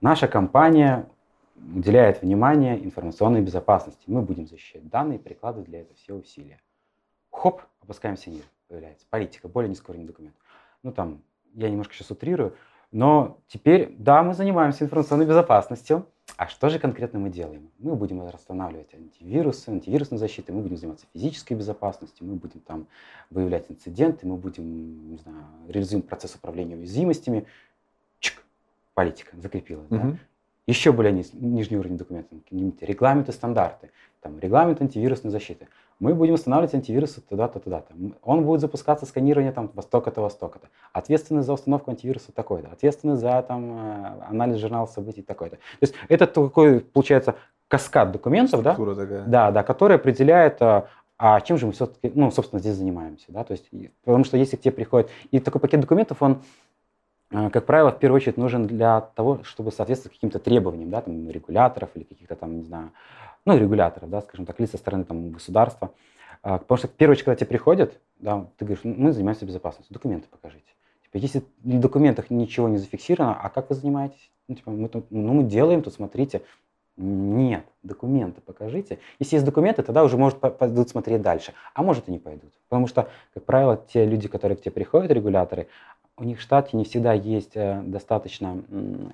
[0.00, 1.08] наша компания
[1.56, 4.02] уделяет внимание информационной безопасности.
[4.08, 6.60] Мы будем защищать данные, прикладывать для этого все усилия.
[7.30, 10.38] Хоп, опускаемся ниже, появляется политика, более низкий уровень документа.
[10.82, 11.22] Ну там,
[11.54, 12.56] я немножко сейчас утрирую,
[12.90, 16.04] но теперь, да, мы занимаемся информационной безопасностью,
[16.36, 17.70] а что же конкретно мы делаем?
[17.78, 22.86] Мы будем расстанавливать антивирусы, антивирусной защитой, мы будем заниматься физической безопасностью, мы будем там
[23.30, 27.46] выявлять инциденты, мы будем, не знаю, реализуем процесс управления уязвимостями.
[28.18, 28.42] Чик,
[28.94, 29.90] политика закрепилась.
[29.90, 29.98] Угу.
[29.98, 30.16] Да?
[30.66, 35.68] Еще более низ, нижний уровень документов, регламенты, стандарты, там, регламент антивирусной защиты
[36.00, 37.92] мы будем устанавливать антивирусы туда-то, туда-то.
[38.22, 40.68] Он будет запускаться сканирование там востока-то, востока-то.
[40.92, 42.68] Ответственный за установку антивируса такой-то.
[42.72, 45.56] Ответственный за там э, анализ журнала событий такой-то.
[45.56, 47.36] То есть это такой, получается,
[47.68, 48.74] каскад документов, да?
[48.74, 49.24] такая.
[49.26, 50.88] Да, да, который определяет, а,
[51.18, 53.70] а чем же мы все-таки, ну, собственно, здесь занимаемся, да, то есть,
[54.04, 56.42] потому что если к тебе приходит, и такой пакет документов, он,
[57.30, 61.30] э, как правило, в первую очередь нужен для того, чтобы соответствовать каким-то требованиям, да, там,
[61.30, 62.90] регуляторов или каких-то там, не знаю,
[63.44, 65.92] ну, регуляторов, да, скажем так, или со стороны там государства.
[66.42, 70.28] А, потому что в первую когда тебе приходят, да, ты говоришь, мы занимаемся безопасностью, документы
[70.28, 70.64] покажите.
[71.02, 74.30] Типа, если в документах ничего не зафиксировано, а как вы занимаетесь?
[74.48, 76.42] Ну, типа, мы, ну, мы делаем, тут смотрите,
[76.96, 78.98] нет, документы покажите.
[79.18, 81.54] Если есть документы, тогда уже, может, пойдут смотреть дальше.
[81.72, 82.52] А может, и не пойдут.
[82.68, 85.68] Потому что, как правило, те люди, которые к тебе приходят, регуляторы,
[86.20, 88.62] у них в штате не всегда есть э, достаточно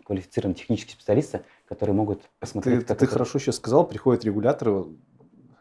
[0.05, 2.87] квалифицированные технические специалисты, которые могут посмотреть...
[2.87, 3.07] Ты, ты это...
[3.07, 4.87] хорошо сейчас сказал, приходят регуляторы,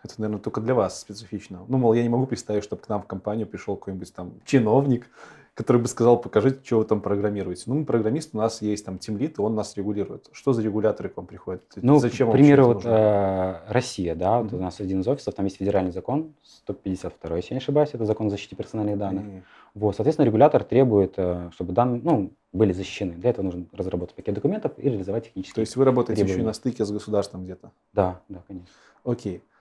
[0.03, 1.63] это, наверное, только для вас специфично.
[1.67, 5.07] Ну, мол, я не могу представить, чтобы к нам в компанию пришел какой-нибудь там чиновник,
[5.55, 7.63] который бы сказал, покажите, что вы там программируете.
[7.67, 10.27] Ну, мы программист, у нас есть там тимлит, и он нас регулирует.
[10.33, 11.63] Что за регуляторы к вам приходят?
[11.77, 14.57] Ну, Зачем к примеру, вот, э, Россия, да, вот mm-hmm.
[14.57, 18.05] у нас один из офисов, там есть федеральный закон, 152, если я не ошибаюсь, это
[18.05, 19.23] закон о защите персональных данных.
[19.23, 19.41] Mm-hmm.
[19.75, 23.13] Вот, соответственно, регулятор требует, э, чтобы данные, ну, были защищены.
[23.13, 26.33] Для этого нужно разработать пакет документов и реализовать технические То есть вы работаете требования.
[26.33, 27.71] еще и на стыке с государством где-то?
[27.93, 28.67] Да, да, конечно.
[29.05, 29.37] Окей.
[29.37, 29.54] Э,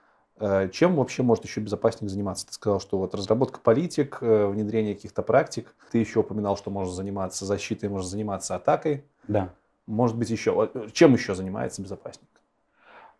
[0.73, 2.45] чем вообще может еще безопасник заниматься?
[2.47, 5.73] Ты сказал, что вот разработка политик, э, внедрение каких-то практик.
[5.91, 9.05] Ты еще упоминал, что можно заниматься защитой, можно заниматься атакой.
[9.29, 9.49] Да.
[9.87, 10.69] Может быть еще.
[10.73, 12.27] Э, чем еще занимается безопасник?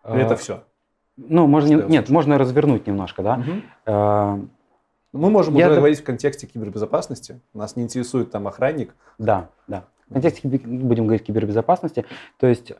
[0.07, 0.63] Или это все?
[1.15, 3.35] Ну, можно, не, нет, можно развернуть немножко, да.
[3.35, 4.49] Угу.
[5.13, 7.39] Мы можем уже говорить в контексте кибербезопасности.
[7.53, 8.93] Нас не интересует там охранник.
[9.17, 9.85] Да, да.
[10.09, 12.05] В контексте будем говорить кибербезопасности.
[12.37, 12.73] То есть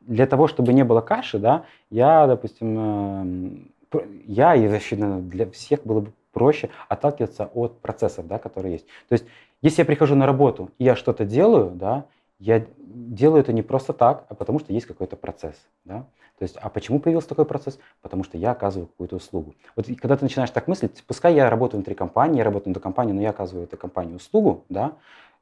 [0.00, 5.84] для того, чтобы не было каши, да, я, допустим, э, я и вообще для всех
[5.84, 8.86] было бы проще отталкиваться от процессов, да, которые есть.
[9.08, 9.24] То есть,
[9.62, 12.04] если я прихожу на работу и я что-то делаю, да,
[12.38, 15.56] я делаю это не просто так, а потому что есть какой-то процесс.
[15.84, 16.06] Да?
[16.38, 17.78] То есть, а почему появился такой процесс?
[18.00, 19.54] Потому что я оказываю какую-то услугу.
[19.74, 23.12] Вот когда ты начинаешь так мыслить, пускай я работаю внутри компании, я работаю внутри компании,
[23.12, 24.92] но я оказываю этой компании услугу, да,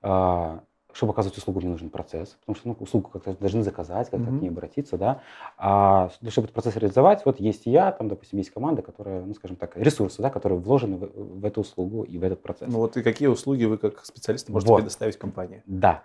[0.00, 0.60] а,
[0.96, 4.38] чтобы оказывать услугу, мне нужен процесс, потому что ну, услугу как-то должны заказать, как-то mm-hmm.
[4.38, 5.20] к ней обратиться, да.
[5.58, 9.56] А чтобы этот процесс реализовать, вот есть я, там, допустим, есть команда, которая, ну, скажем
[9.56, 12.68] так, ресурсы, да, которые вложены в, в эту услугу и в этот процесс.
[12.72, 14.76] Ну вот и какие услуги вы как специалисты можете вот.
[14.78, 15.62] предоставить компании?
[15.66, 16.02] Да.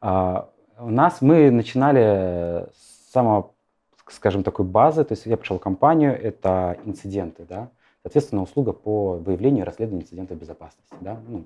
[0.00, 3.52] А, у нас мы начинали с самого,
[4.08, 7.70] скажем, такой базы, то есть я пришел в компанию, это инциденты, да,
[8.02, 11.44] соответственно, услуга по выявлению и расследованию инцидентов безопасности, да, ну,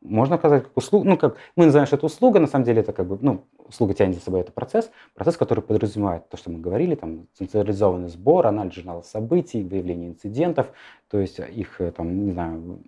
[0.00, 2.92] можно сказать, как услуга, ну, как мы называем, что это услуга, на самом деле это
[2.92, 6.60] как бы, ну, услуга тянет за собой это процесс, процесс, который подразумевает то, что мы
[6.60, 10.68] говорили, там, централизованный сбор, анализ журнала событий, выявление инцидентов,
[11.10, 12.80] то есть их, э, там, не знаю,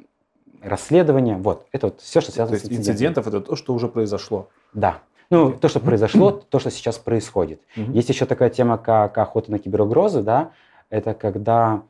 [0.62, 3.26] расследование, вот, это вот все, что связано то с инцидентов.
[3.26, 4.48] это то, что уже произошло?
[4.72, 5.00] Да.
[5.30, 7.60] Ну, то, что произошло, то, что сейчас происходит.
[7.74, 10.52] Есть еще такая тема, как охота на киберугрозы, да,
[10.88, 11.82] это когда,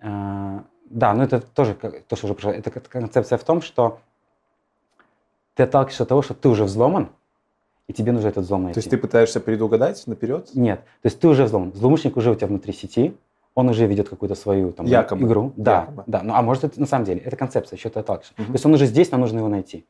[0.00, 0.60] э,
[0.90, 4.00] да, ну это тоже то, что уже прошло, это концепция в том, что
[5.54, 7.08] ты отталкиваешься от того, что ты уже взломан,
[7.86, 8.74] и тебе нужно этот взлом найти.
[8.74, 10.50] То есть ты пытаешься предугадать наперед?
[10.54, 10.80] Нет.
[11.02, 11.72] То есть ты уже взломан.
[11.74, 13.14] Злоумышленник уже у тебя внутри сети,
[13.54, 15.26] он уже ведет какую-то свою там, Якобы.
[15.26, 15.52] игру.
[15.56, 16.02] Да, Якобы.
[16.06, 16.22] да.
[16.22, 18.34] Ну, а может, это на самом деле, это концепция, еще ты отталкиваешься.
[18.36, 18.46] Угу.
[18.46, 19.86] То есть он уже здесь, нам нужно его найти.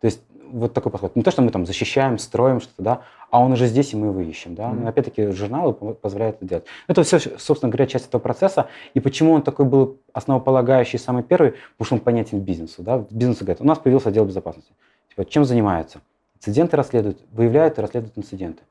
[0.00, 1.16] То есть вот такой подход.
[1.16, 3.00] Не то, что мы там защищаем, строим что-то, да,
[3.30, 4.64] а он уже здесь, и мы его ищем, да.
[4.64, 4.82] Mm-hmm.
[4.82, 6.64] Но опять-таки журналы позволяют это делать.
[6.86, 8.68] Это все, собственно говоря, часть этого процесса.
[8.94, 11.54] И почему он такой был основополагающий, самый первый?
[11.76, 13.04] Потому что он понятен бизнесу, да.
[13.10, 14.72] Бизнес говорит, у нас появился отдел безопасности.
[15.14, 16.00] Типа, чем занимаются?
[16.36, 18.62] Инциденты расследуют, выявляют и расследуют инциденты.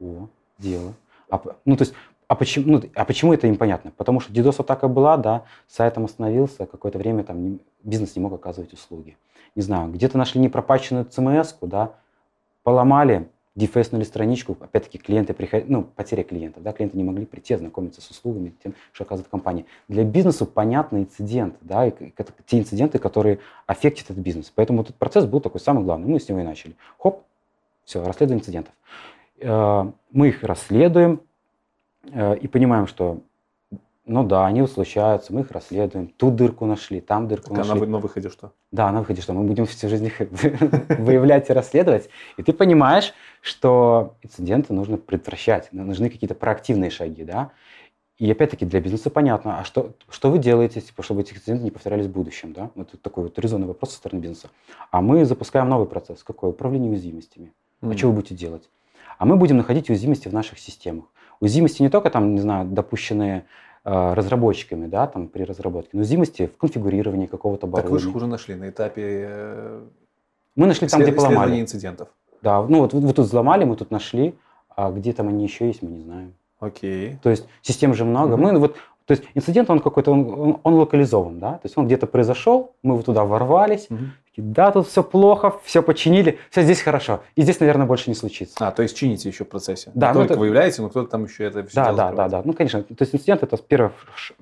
[0.00, 0.28] О,
[0.58, 0.94] дело.
[1.28, 1.94] А, ну, то есть,
[2.26, 3.92] а почему, ну, а почему это непонятно?
[3.96, 8.72] Потому что DDoS-атака была, да, сайтом остановился, какое-то время там не, бизнес не мог оказывать
[8.72, 9.16] услуги.
[9.54, 11.92] Не знаю, где-то нашли непропаченную CMS-ку, да,
[12.62, 18.00] поломали, дефейснули страничку, опять-таки клиенты приходили, ну, потеря клиентов, да, клиенты не могли прийти, ознакомиться
[18.00, 19.64] с услугами, тем, что оказывает компания.
[19.88, 24.52] Для бизнеса понятный инцидент, да, и это те инциденты, которые аффектят этот бизнес.
[24.54, 26.06] Поэтому этот процесс был такой самый главный.
[26.06, 26.74] Мы с него и начали.
[26.98, 27.24] Хоп,
[27.84, 28.72] все, расследование инцидентов.
[29.40, 31.20] Э, мы их расследуем
[32.04, 33.20] э, и понимаем, что
[34.10, 36.08] ну да, они случаются, мы их расследуем.
[36.08, 37.72] Тут дырку нашли, там дырку так нашли.
[37.72, 38.52] А на, на выходе что?
[38.72, 39.32] Да, на выходе что?
[39.32, 40.18] Мы будем всю жизнь их
[40.98, 42.10] выявлять и расследовать.
[42.36, 47.52] И ты понимаешь, что инциденты нужно предотвращать, нужны какие-то проактивные шаги, да.
[48.18, 51.70] И опять-таки для бизнеса понятно, а что, что вы делаете, типа, чтобы эти инциденты не
[51.70, 52.72] повторялись в будущем, да?
[52.74, 54.50] Вот такой вот резонный вопрос со стороны бизнеса.
[54.90, 56.24] А мы запускаем новый процесс.
[56.24, 56.50] Какой?
[56.50, 57.52] Управление уязвимостями.
[57.80, 57.94] Mm.
[57.94, 58.68] А что вы будете делать?
[59.18, 61.04] А мы будем находить уязвимости в наших системах.
[61.38, 63.44] Уязвимости не только там, не знаю, допущенные
[63.84, 67.98] разработчиками, да, там при разработке, но уязвимости в конфигурировании какого-то оборудования.
[67.98, 69.82] Так вы же уже нашли на этапе э,
[70.54, 71.60] Мы нашли там, где поломали.
[71.60, 72.08] инцидентов.
[72.42, 74.34] Да, ну вот вы тут взломали, мы тут нашли,
[74.76, 76.34] а где там они еще есть, мы не знаем.
[76.58, 77.18] Окей.
[77.22, 78.34] То есть систем же много.
[78.34, 78.52] Mm-hmm.
[78.52, 78.76] Мы вот
[79.10, 82.76] То есть инцидент, он какой-то, он, он, он локализован, да, то есть он где-то произошел,
[82.84, 84.04] мы вот туда ворвались, угу.
[84.36, 88.54] да, тут все плохо, все починили, все здесь хорошо, и здесь, наверное, больше не случится.
[88.60, 89.90] А, то есть чините еще в процессе.
[89.96, 90.40] Да, не ну, только это...
[90.40, 93.12] выявляете, но кто-то там еще это все Да, да, да, да, ну, конечно, то есть
[93.12, 93.90] инцидент, это первый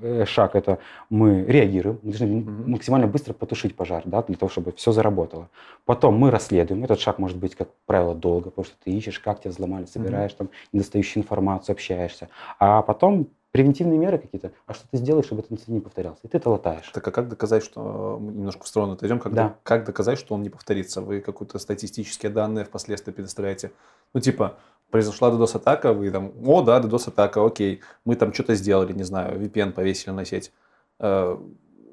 [0.02, 2.70] э, шаг, это мы реагируем, мы должны угу.
[2.70, 5.48] максимально быстро потушить пожар, да, для того, чтобы все заработало.
[5.86, 9.40] Потом мы расследуем, этот шаг может быть, как правило, долго, потому что ты ищешь, как
[9.40, 10.38] тебя взломали, собираешь угу.
[10.40, 15.50] там недостающую информацию, общаешься, а потом превентивные меры какие-то, а что ты сделаешь, чтобы этот
[15.50, 16.20] инцидент не повторялся?
[16.22, 16.88] И ты это латаешь.
[16.94, 19.56] Так а как доказать, что мы немножко в сторону отойдем, как, да.
[19.64, 21.00] как доказать, что он не повторится?
[21.00, 23.72] Вы какие-то статистические данные впоследствии предоставляете?
[24.14, 24.58] Ну, типа,
[24.90, 29.72] произошла DDoS-атака, вы там, о, да, DDoS-атака, окей, мы там что-то сделали, не знаю, VPN
[29.72, 30.52] повесили на сеть.
[31.00, 31.36] Э,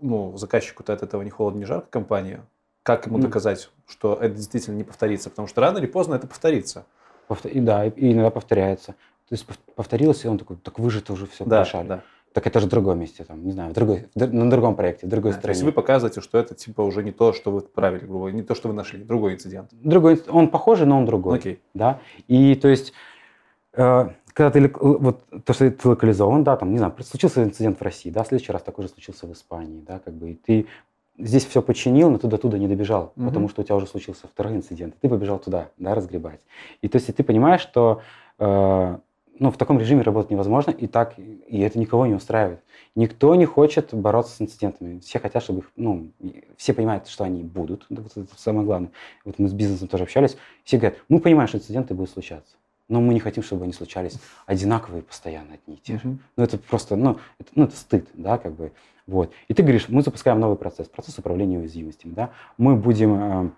[0.01, 2.45] ну, заказчику-то от этого не холодно, не жарко компания.
[2.83, 5.31] Как ему доказать, что это действительно не повторится?
[5.31, 6.85] Потому что рано или поздно это повторится.
[7.27, 7.51] Повтор...
[7.51, 8.93] И да, и иногда повторяется.
[9.29, 9.45] То есть
[9.75, 11.87] повторилось, и он такой, так вы же тоже все да, решали.
[11.87, 12.03] Да.
[12.35, 15.09] Так это же в другом месте, там, не знаю, в другой, на другом проекте, в
[15.09, 15.53] другой да, стране.
[15.53, 18.43] То есть вы показываете, что это типа уже не то, что вы отправили, грубо не
[18.43, 19.69] то, что вы нашли, другой инцидент.
[19.71, 21.37] Другой, он похожий, но он другой.
[21.37, 21.61] Окей.
[21.73, 22.91] Да, и то есть,
[23.71, 27.81] э, когда ты, вот то, что ты локализован, да, там, не знаю, случился инцидент в
[27.81, 30.67] России, да, в следующий раз такой же случился в Испании, да, как бы, и ты
[31.17, 33.27] здесь все починил, но ты до туда не добежал, угу.
[33.27, 36.41] потому что у тебя уже случился второй инцидент, ты побежал туда, да, разгребать.
[36.81, 38.01] И то есть ты понимаешь, что
[38.39, 38.97] э,
[39.39, 42.61] ну, в таком режиме работать невозможно, и так, и это никого не устраивает.
[42.95, 44.99] Никто не хочет бороться с инцидентами.
[44.99, 46.11] Все хотят, чтобы их, ну,
[46.57, 47.85] все понимают, что они будут.
[47.89, 48.91] Вот это самое главное.
[49.25, 50.37] Вот мы с бизнесом тоже общались.
[50.63, 52.55] Все говорят, мы понимаем, что инциденты будут случаться.
[52.87, 56.17] Но мы не хотим, чтобы они случались одинаковые постоянно одни и те же.
[56.37, 58.71] Ну, это просто, ну это, ну, это стыд, да, как бы.
[59.07, 59.31] Вот.
[59.47, 62.29] И ты говоришь, мы запускаем новый процесс, процесс управления уязвимостями, да.
[62.57, 63.49] Мы будем э,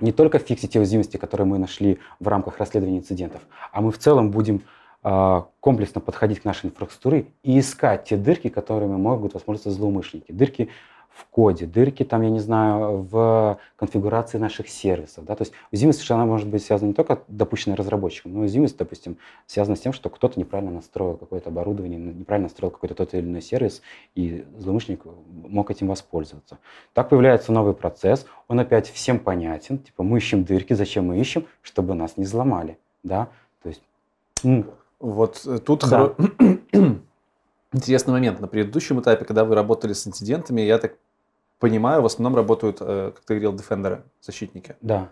[0.00, 3.42] не только фиксить те уязвимости, которые мы нашли в рамках расследования инцидентов,
[3.72, 4.62] а мы в целом будем
[5.02, 10.30] комплексно подходить к нашей инфраструктуре и искать те дырки, которыми могут воспользоваться злоумышленники.
[10.30, 10.68] Дырки
[11.14, 15.24] в коде, дырки там, я не знаю, в конфигурации наших сервисов.
[15.24, 15.34] Да?
[15.36, 19.76] То есть уязвимость, она может быть связана не только допущенной разработчиком, но уязвимость, допустим, связана
[19.76, 23.82] с тем, что кто-то неправильно настроил какое-то оборудование, неправильно настроил какой-то тот или иной сервис,
[24.14, 26.58] и злоумышленник мог этим воспользоваться.
[26.94, 31.46] Так появляется новый процесс, он опять всем понятен, типа мы ищем дырки, зачем мы ищем,
[31.60, 32.78] чтобы нас не взломали.
[33.02, 33.28] Да?
[33.62, 33.82] То есть,
[35.02, 36.14] вот э, тут да.
[36.16, 36.16] хоро...
[37.72, 38.40] интересный момент.
[38.40, 40.94] На предыдущем этапе, когда вы работали с инцидентами, я так
[41.58, 44.76] понимаю, в основном работают, э, как ты говорил, дефендеры, защитники.
[44.80, 45.08] Да.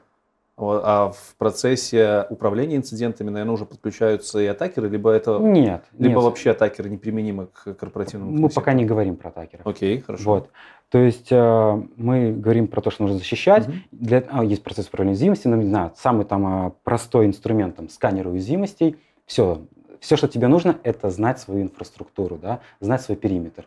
[0.62, 5.38] А в процессе управления инцидентами, наверное, уже подключаются и атакеры, либо это...
[5.38, 5.84] Нет.
[5.98, 6.24] Либо нет.
[6.24, 9.66] вообще атакеры неприменимы к корпоративному Мы пока не говорим про атакеров.
[9.66, 10.24] Окей, хорошо.
[10.24, 10.50] Вот.
[10.90, 13.68] То есть э, мы говорим про то, что нужно защищать.
[13.68, 13.76] Угу.
[13.92, 17.88] Для, а, есть процесс управления уязвимостью, но не знаю, самый там э, простой инструмент, там,
[17.88, 18.96] сканер уязвимостей.
[19.24, 19.62] Все,
[20.00, 23.66] все, что тебе нужно, это знать свою инфраструктуру, да, знать свой периметр.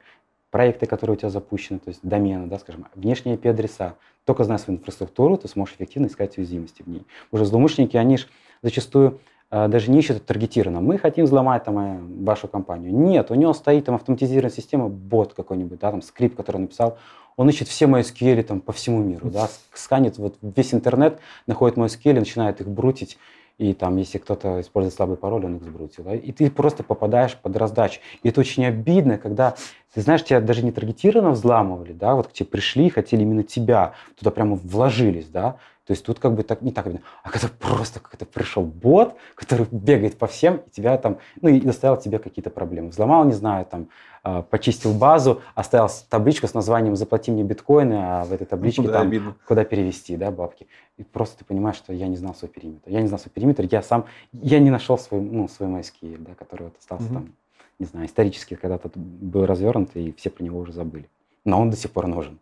[0.50, 3.96] Проекты, которые у тебя запущены, то есть домены, да, скажем, внешние IP-адреса.
[4.26, 7.06] Только зная свою инфраструктуру, ты сможешь эффективно искать уязвимости в ней.
[7.32, 8.28] Уже злоумышленники, они же
[8.62, 9.20] зачастую
[9.52, 10.80] э, даже не ищут таргетированно.
[10.80, 12.94] Мы хотим взломать там, э, вашу компанию.
[12.94, 16.98] Нет, у него стоит там автоматизированная система, бот какой-нибудь, да, там скрипт, который написал.
[17.36, 22.14] Он ищет все MySQL там, по всему миру, да, сканит вот весь интернет, находит MySQL,
[22.14, 23.18] начинает их брутить
[23.58, 26.10] и там, если кто-то использует слабый пароль, он их сбрутил.
[26.12, 28.02] И ты просто попадаешь под раздачу.
[28.24, 29.56] И это очень обидно, когда,
[29.94, 33.94] ты знаешь, тебя даже не таргетированно взламывали, да, вот к тебе пришли, хотели именно тебя,
[34.18, 37.02] туда прямо вложились, да, то есть тут как бы так не так видно.
[37.24, 41.60] А когда просто как-то пришел бот, который бегает по всем, и тебя там, ну и
[41.60, 42.90] доставил тебе какие-то проблемы.
[42.90, 43.90] Взломал, не знаю, там,
[44.24, 48.92] э, почистил базу, оставил табличку с названием «Заплати мне биткоины», а в этой табличке ну,
[48.94, 49.36] там обидно.
[49.46, 50.68] куда перевести, да, бабки.
[50.96, 52.90] И просто ты понимаешь, что я не знал свой периметр.
[52.90, 56.34] Я не знал свой периметр, я сам, я не нашел свой, ну, свой MySQL, да,
[56.36, 57.14] который вот остался угу.
[57.14, 57.34] там,
[57.80, 61.10] не знаю, исторически когда-то был развернут, и все про него уже забыли.
[61.46, 62.40] Но он до сих пор нужен.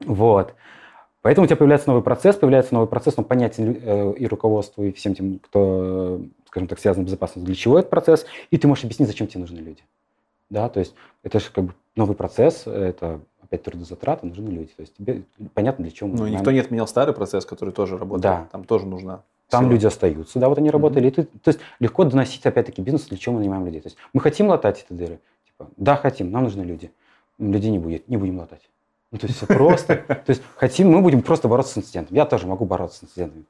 [0.00, 0.54] Вот.
[1.22, 4.92] Поэтому у тебя появляется новый процесс, появляется новый процесс, он понятен э, и руководству, и
[4.92, 8.84] всем тем, кто, скажем так, связан с безопасностью, для чего этот процесс, и ты можешь
[8.84, 9.82] объяснить, зачем тебе нужны люди.
[10.50, 14.70] Да, то есть это же как бы новый процесс, это опять трудозатраты, нужны люди.
[14.76, 15.22] То есть тебе
[15.54, 16.10] понятно, для чего.
[16.10, 18.20] Ну, никто не отменял старый процесс, который тоже работал.
[18.20, 18.48] Да.
[18.52, 19.22] Там тоже нужна
[19.54, 21.06] там люди остаются, да, вот они работали.
[21.06, 21.22] Mm-hmm.
[21.22, 23.80] И ты, то есть легко доносить, опять-таки, бизнес, для чего мы нанимаем людей.
[23.80, 25.20] То есть мы хотим латать эти дыры?
[25.46, 26.90] Типа, да, хотим, нам нужны люди.
[27.38, 28.68] Людей не будет, не будем латать.
[29.10, 29.96] Ну, то есть все просто.
[29.96, 32.16] То есть хотим, мы будем просто бороться с инцидентом.
[32.16, 33.44] Я тоже могу бороться с инцидентами.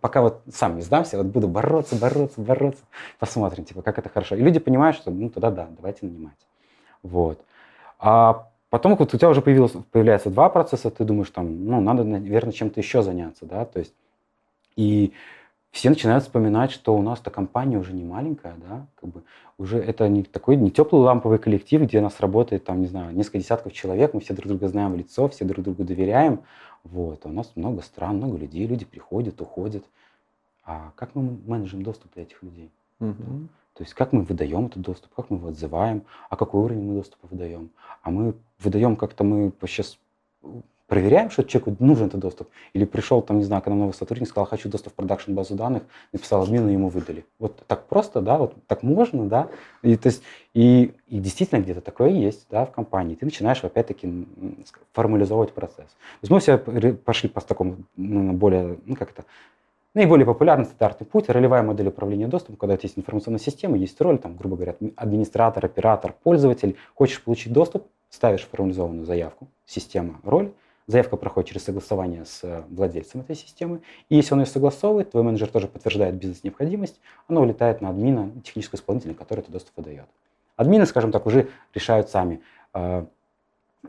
[0.00, 2.82] Пока вот сам не сдамся, вот буду бороться, бороться, бороться.
[3.18, 4.36] Посмотрим, типа, как это хорошо.
[4.36, 6.38] И люди понимают, что, ну, тогда да, давайте нанимать.
[7.02, 7.38] Вот.
[7.98, 12.02] А потом вот у тебя уже появилось, появляется два процесса, ты думаешь, там, ну, надо,
[12.04, 13.92] наверное, чем-то еще заняться, да, то есть
[14.76, 15.12] и
[15.70, 19.22] все начинают вспоминать, что у нас-то компания уже не маленькая, да, как бы
[19.56, 23.14] уже это не такой не теплый ламповый коллектив, где у нас работает там, не знаю,
[23.14, 26.40] несколько десятков человек, мы все друг друга знаем в лицо, все друг другу доверяем,
[26.82, 29.84] вот, а у нас много стран, много людей, люди приходят, уходят.
[30.64, 32.70] А как мы менеджем доступ до этих людей?
[32.98, 33.16] Мгм.
[33.18, 33.48] Да?
[33.74, 36.94] То есть как мы выдаем этот доступ, как мы его отзываем, а какой уровень мы
[36.96, 37.70] доступа выдаем.
[38.02, 39.98] А мы выдаем как-то, мы сейчас
[40.90, 42.48] проверяем, что человеку нужен этот доступ.
[42.74, 45.54] Или пришел, там, не знаю, к нам новый сотрудник, сказал, хочу доступ в продакшн базу
[45.54, 47.24] данных, написал админ, и ему выдали.
[47.38, 49.48] Вот так просто, да, вот так можно, да.
[49.82, 50.22] И, то есть,
[50.52, 53.14] и, и действительно где-то такое есть, да, в компании.
[53.14, 54.26] Ты начинаешь, опять-таки,
[54.92, 55.86] формализовывать процесс.
[55.86, 59.24] То есть мы все пошли по такому, ну, более, ну, как это,
[59.92, 64.00] Наиболее популярный стандартный путь– ролевая модель управления доступом, когда у тебя есть информационная система, есть
[64.00, 66.76] роль, там, грубо говоря, администратор, оператор, пользователь.
[66.94, 70.52] Хочешь получить доступ, ставишь формализованную заявку, система, роль.
[70.90, 73.80] Заявка проходит через согласование с э, владельцем этой системы.
[74.08, 78.76] И если он ее согласовывает, твой менеджер тоже подтверждает бизнес-необходимость, она улетает на админа, технического
[78.76, 80.06] исполнителя, который этот доступ выдает.
[80.56, 82.40] Админы, скажем так, уже решают сами.
[82.74, 83.04] э,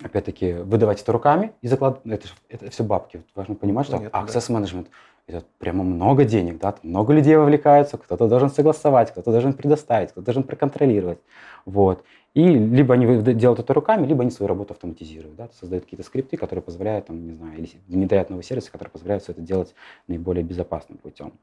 [0.02, 3.24] Опять-таки, выдавать это руками и закладывать, это, это все бабки.
[3.36, 4.26] Важно понимать, что Понятно, да.
[4.26, 4.88] access management
[5.28, 10.12] это прямо много денег, да, там много людей вовлекаются, кто-то должен согласовать, кто-то должен предоставить,
[10.12, 11.20] кто-то должен проконтролировать,
[11.66, 12.04] вот.
[12.34, 16.38] И либо они делают это руками, либо они свою работу автоматизируют, да, создают какие-то скрипты,
[16.38, 19.76] которые позволяют, там, не знаю, или внедряют новые сервисы, которые позволяют все это делать
[20.08, 21.34] наиболее безопасным путем.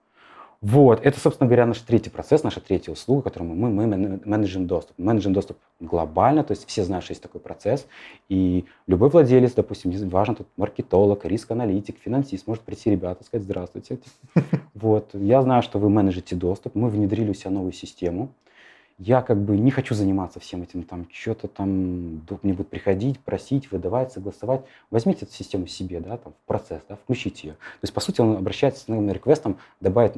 [0.61, 4.67] Вот, это, собственно говоря, наш третий процесс, наша третья услуга, которую мы, мы мен- менеджем
[4.67, 4.99] доступ.
[4.99, 7.87] Менеджем доступ глобально, то есть все знают, что есть такой процесс,
[8.29, 13.99] и любой владелец, допустим, важно, тут маркетолог, риск-аналитик, финансист, может прийти ребята и сказать, здравствуйте.
[14.75, 18.31] Вот, я знаю, что вы менеджете доступ, мы внедрили у себя новую систему,
[18.99, 23.21] я как бы не хочу заниматься всем этим, там, что-то там, вдруг мне будет приходить,
[23.21, 24.63] просить, выдавать, согласовать.
[24.91, 27.53] Возьмите эту систему себе, да, там, в процесс, да, включите ее.
[27.55, 30.15] То есть, по сути, он обращается с новым реквестом, добавить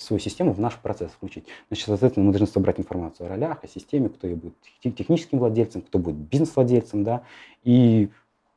[0.00, 1.44] свою систему в наш процесс, включить.
[1.68, 5.38] Значит, соответственно, мы должны собрать информацию о ролях, о системе, кто ее будет тех- техническим
[5.38, 7.22] владельцем, кто будет бизнес-владельцем, да,
[7.62, 8.08] и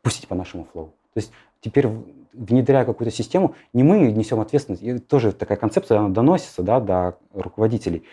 [0.02, 0.88] пустить по нашему флоу.
[1.14, 1.32] То есть
[1.62, 1.88] теперь,
[2.34, 7.18] внедряя какую-то систему, не мы несем ответственность, и тоже такая концепция, она доносится да, до
[7.34, 8.04] руководителей.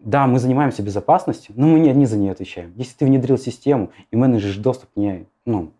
[0.00, 2.72] Да, мы занимаемся безопасностью, но мы не одни за нее отвечаем.
[2.76, 5.72] Если ты внедрил систему и менеджеришь доступ не, ну,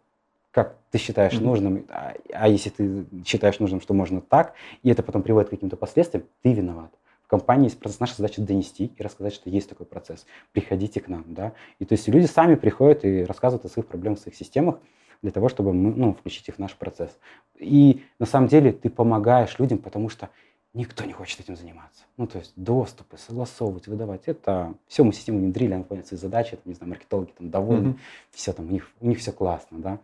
[0.53, 1.45] как ты считаешь Мгм.
[1.45, 5.51] нужным, а, а если ты считаешь нужным, что можно так, и это потом приводит к
[5.51, 6.93] каким-то последствиям, ты виноват.
[7.25, 10.27] В компании есть процесс, наша задача донести и рассказать, что есть такой процесс.
[10.53, 11.53] Приходите к нам, да.
[11.79, 14.79] И то есть люди сами приходят и рассказывают о своих проблемах своих системах
[15.23, 17.17] для того, чтобы мы, ну, включить их в наш процесс.
[17.59, 20.29] И на самом деле ты помогаешь людям, потому что
[20.75, 22.05] никто не хочет этим заниматься.
[22.19, 24.23] Ну, то есть доступы, согласовывать, выдавать.
[24.27, 27.89] Это все мы систему внедрили, она выполняет свои задачи, это, не знаю, маркетологи там довольны,
[27.91, 27.99] Мгм.
[28.33, 29.99] все там, у них, у них все классно, да.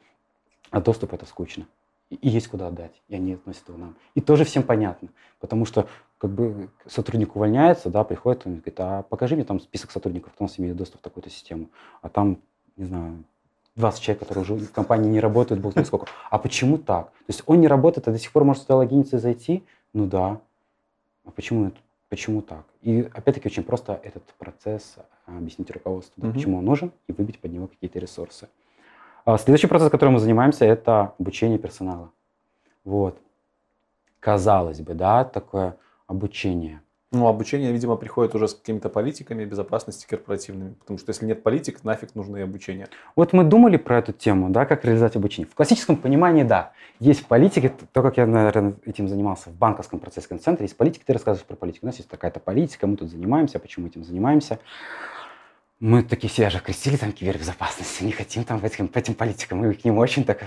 [0.71, 1.66] А доступ это скучно.
[2.11, 3.95] И, есть куда отдать, и они относят его нам.
[4.14, 5.09] И тоже всем понятно,
[5.41, 9.91] потому что как бы сотрудник увольняется, да, приходит, он говорит, а покажи мне там список
[9.91, 11.69] сотрудников, кто у нас имеет доступ в такую-то систему.
[12.01, 12.39] А там,
[12.77, 13.25] не знаю,
[13.77, 16.07] 20 человек, которые уже в компании не работают, бог знает сколько.
[16.31, 17.11] А почему так?
[17.11, 19.62] То есть он не работает, а до сих пор может туда логиниться и зайти?
[19.93, 20.41] Ну да.
[21.25, 21.71] А почему,
[22.09, 22.64] почему так?
[22.83, 24.97] И опять-таки очень просто этот процесс
[25.27, 26.35] а, объяснить руководству, да, Мгм.
[26.35, 28.49] почему он нужен, и выбить под него какие-то ресурсы.
[29.25, 32.11] А Следующий процесс, которым мы занимаемся, это обучение персонала.
[32.85, 33.19] Вот.
[34.21, 36.81] Казалось бы, да, такое обучение.
[37.11, 40.75] Ну, обучение, видимо, приходит уже с какими-то политиками безопасности корпоративными.
[40.75, 42.89] Потому что если нет политик, нафиг нужно и обучение.
[43.16, 45.51] Вот мы думали про эту тему, да, как реализовать обучение.
[45.51, 50.39] В классическом понимании, да, есть политики, то, как я, наверное, этим занимался в банковском процессном
[50.39, 51.87] центре, есть политика, ты рассказываешь про политику.
[51.87, 54.59] У нас есть такая-то политика, мы тут занимаемся, почему этим занимаемся.
[55.81, 59.85] Мы такие все же крестили там кибербезопасности, не хотим там этим, этим политикам, мы к
[59.85, 60.43] ним очень так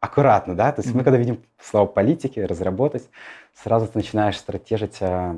[0.00, 1.04] аккуратно, да, то есть мы Мгм.
[1.04, 3.08] когда видим слово политики, разработать,
[3.54, 5.36] сразу ты начинаешь стратежить, а,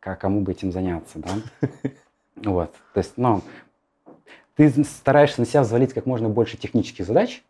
[0.00, 1.30] кому бы этим заняться, да.
[2.36, 3.42] Вот, то есть, ну,
[4.56, 7.42] ты стараешься на себя взвалить как можно больше технических задач,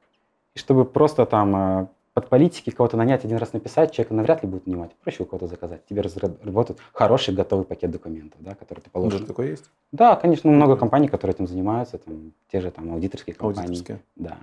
[0.54, 4.66] чтобы просто там э, под политики кого-то нанять, один раз написать, человек навряд ли будет
[4.66, 4.90] нанимать.
[4.96, 5.84] Проще у кого-то заказать.
[5.86, 9.20] Тебе разработают хороший готовый пакет документов, да, который ты положишь.
[9.20, 9.70] Даже такое есть?
[9.92, 13.68] Да, конечно, много компаний, которые этим занимаются, там, те же там аудиторские компании.
[13.68, 14.00] Аудиторские.
[14.16, 14.38] Да,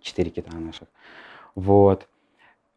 [0.00, 0.88] четыре кита наших.
[1.54, 2.08] Вот.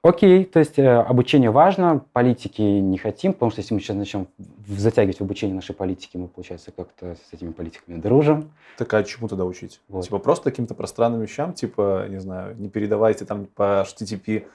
[0.04, 4.28] Окей, то есть э, обучение важно, политики не хотим, потому что если мы сейчас начнем
[4.68, 8.52] затягивать в обучение нашей политики, мы, получается, как-то с этими политиками дружим.
[8.78, 9.80] Так а чему тогда учить?
[9.88, 10.04] Вот.
[10.04, 14.46] Типа просто каким-то пространным вещам, типа, не знаю, не передавайте там по HTTP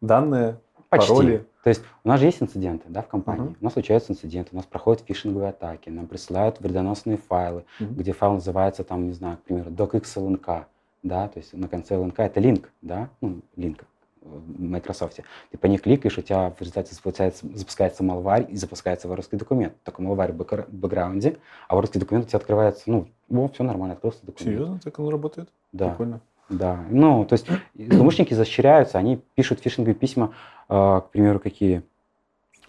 [0.00, 0.60] данные,
[0.90, 1.08] Почти.
[1.08, 1.44] пароли.
[1.64, 3.42] То есть у нас же есть инциденты да, в компании.
[3.42, 3.56] Мгм.
[3.60, 7.94] У нас случаются инциденты, у нас проходят фишинговые атаки, нам присылают вредоносные файлы, Мгм.
[7.96, 10.66] где файл называется, там, не знаю, к примеру, docxlnk,
[11.02, 13.84] да, то есть на конце lnk это линк, да, ну, линк,
[14.28, 15.20] в Microsoft.
[15.50, 19.74] Ты по ней кликаешь, у тебя в результате запускается, запускается малварь и запускается воровский документ.
[19.84, 24.24] Только малварь в бэкграунде, а воровский документ у тебя открывается, ну, о, все нормально, открылся
[24.24, 24.56] документ.
[24.56, 24.80] Серьезно?
[24.80, 25.48] Так оно работает?
[25.72, 25.90] Да.
[25.90, 26.20] Прикольно.
[26.48, 30.32] Да, ну, то есть злоумышленники защищаются, они пишут фишинговые письма,
[30.70, 31.82] э, к примеру, какие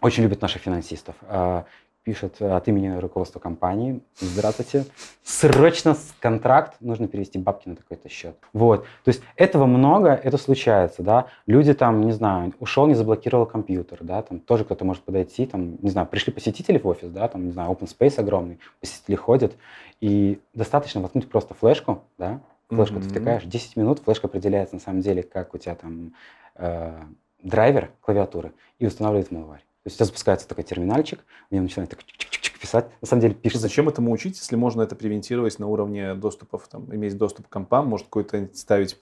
[0.02, 1.16] очень любят наших финансистов.
[1.22, 1.64] Э,
[2.04, 4.86] пишет от имени руководства компании, здравствуйте,
[5.24, 8.36] срочно контракт, нужно перевести бабки на такой-то счет.
[8.54, 13.46] Вот, то есть этого много, это случается, да, люди там, не знаю, ушел, не заблокировал
[13.46, 17.28] компьютер, да, там тоже кто-то может подойти, там, не знаю, пришли посетители в офис, да,
[17.28, 19.56] там, не знаю, open space огромный, посетители ходят,
[20.02, 23.04] и достаточно воткнуть просто флешку, да, флешку mm-hmm.
[23.04, 26.14] ты втыкаешь, 10 минут, флешка определяется на самом деле, как у тебя там
[26.56, 27.00] э,
[27.44, 29.64] драйвер клавиатуры, и устанавливает малварь.
[29.84, 32.88] То есть у тебя запускается такой терминальчик, в нем начинает так чик-чик-чик писать.
[33.02, 33.62] На самом деле пишет.
[33.62, 37.88] Зачем этому учить, если можно это превентировать на уровне доступов, там, иметь доступ к компам,
[37.88, 39.00] может какой-то ставить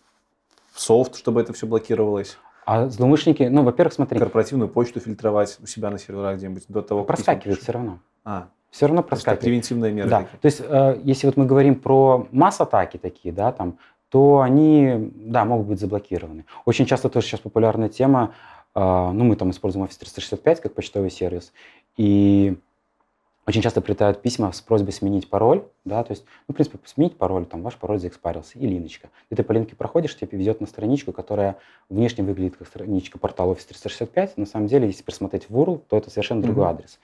[0.76, 2.38] софт, чтобы это все блокировалось?
[2.66, 4.20] А злоумышленники, ну, во-первых, смотри.
[4.20, 7.16] Корпоративную почту фильтровать у себя на серверах где-нибудь до того, как...
[7.16, 8.00] Проскакивает все равно.
[8.24, 9.40] А, все равно проскакивает.
[9.40, 10.10] Это превентивные меры.
[10.10, 15.12] Да, то есть э, если вот мы говорим про масс-атаки такие, да, там, то они,
[15.16, 16.46] да, могут быть заблокированы.
[16.66, 18.34] Очень часто тоже сейчас популярная тема
[18.80, 21.52] ну, мы там используем Office 365 как почтовый сервис,
[21.98, 22.58] и
[23.48, 27.16] очень часто прилетают письма с просьбой сменить пароль, да, то есть, ну, в принципе, сменить
[27.18, 29.10] пароль, там, ваш пароль заэкспарился, и линочка.
[29.30, 31.58] И ты по линке проходишь, тебе ведет на страничку, которая
[31.90, 35.98] внешне выглядит как страничка портала Office 365, на самом деле, если просмотреть в URL, то
[35.98, 36.44] это совершенно mm-hmm.
[36.44, 37.00] другой адрес.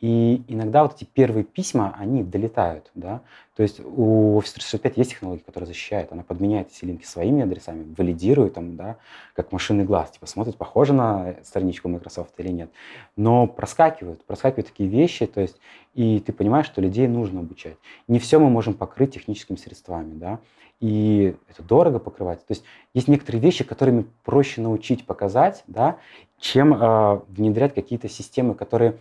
[0.00, 3.20] И иногда вот эти первые письма, они долетают, да,
[3.56, 7.92] то есть у Office 365 есть технология, которая защищает, она подменяет эти линки своими адресами,
[7.98, 8.98] валидирует там, да,
[9.34, 12.70] как машинный глаз, типа смотрит, похоже на страничку Microsoft или нет.
[13.16, 15.56] Но проскакивают, проскакивают такие вещи, то есть,
[15.94, 17.76] и ты понимаешь, что людей нужно обучать.
[18.06, 20.38] Не все мы можем покрыть техническими средствами, да,
[20.78, 22.46] и это дорого покрывать.
[22.46, 22.62] То есть
[22.94, 25.98] есть некоторые вещи, которыми проще научить, показать, да,
[26.38, 28.98] чем э, внедрять какие-то системы, которые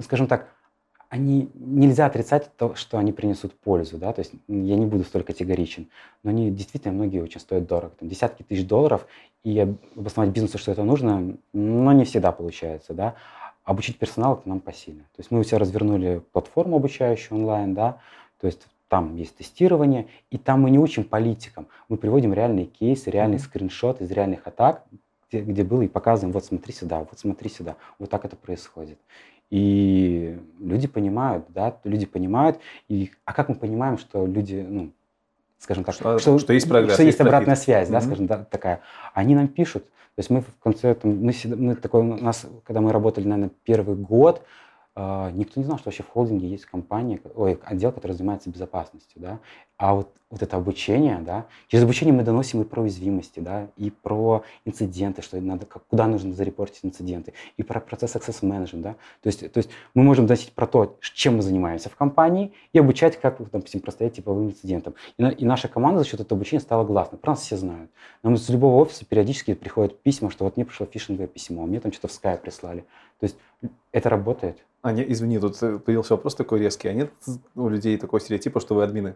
[0.00, 0.48] скажем так,
[1.08, 5.22] они нельзя отрицать то, что они принесут пользу, да, то есть я не буду столь
[5.22, 5.88] категоричен,
[6.22, 9.06] но они действительно многие очень стоят дорого, там десятки тысяч долларов,
[9.42, 9.58] и
[9.96, 13.14] обосновать бизнесу, что это нужно, но не всегда получается, да.
[13.64, 15.02] Обучить персонал это нам посильно.
[15.14, 18.00] То есть мы у себя развернули платформу обучающую онлайн, да,
[18.40, 23.10] то есть там есть тестирование, и там мы не учим политикам, мы приводим реальные кейсы,
[23.10, 24.84] реальные скриншоты из реальных атак,
[25.30, 28.98] где, где было, и показываем, вот смотри сюда, вот смотри сюда, вот так это происходит.
[29.50, 32.58] И люди понимают, да, люди понимают,
[32.88, 34.92] и, а как мы понимаем, что люди, ну,
[35.58, 37.92] скажем так, что, что, что есть прогресс, что есть, есть обратная связь, mm-hmm.
[37.92, 38.80] да, скажем, да, такая.
[39.14, 42.80] Они нам пишут, то есть мы в конце, там, мы, мы такой, у нас, когда
[42.80, 44.42] мы работали, наверное, первый год,
[44.96, 49.22] э, никто не знал, что вообще в холдинге есть компания, ой, отдел, который занимается безопасностью,
[49.22, 49.38] да,
[49.78, 53.90] а вот, вот это обучение, да, через обучение мы доносим и про уязвимости, да, и
[53.90, 58.96] про инциденты, что надо, как, куда нужно зарепортить инциденты, и про процесс access management, да.
[59.22, 62.78] То есть, то есть мы можем доносить про то, чем мы занимаемся в компании, и
[62.80, 64.94] обучать, как, допустим, простоять типовым инцидентам.
[65.16, 67.18] И, и наша команда за счет этого обучения стала гласной.
[67.20, 67.90] Про нас все знают.
[68.24, 71.92] Нам из любого офиса периодически приходят письма, что вот мне пришло фишинговое письмо, мне там
[71.92, 72.84] что-то в Skype прислали.
[73.20, 73.36] То есть
[73.92, 74.58] это работает.
[74.82, 76.88] А не, извини, тут появился вопрос такой резкий.
[76.88, 77.12] А нет
[77.54, 79.14] у людей такого стереотипа, что вы админы?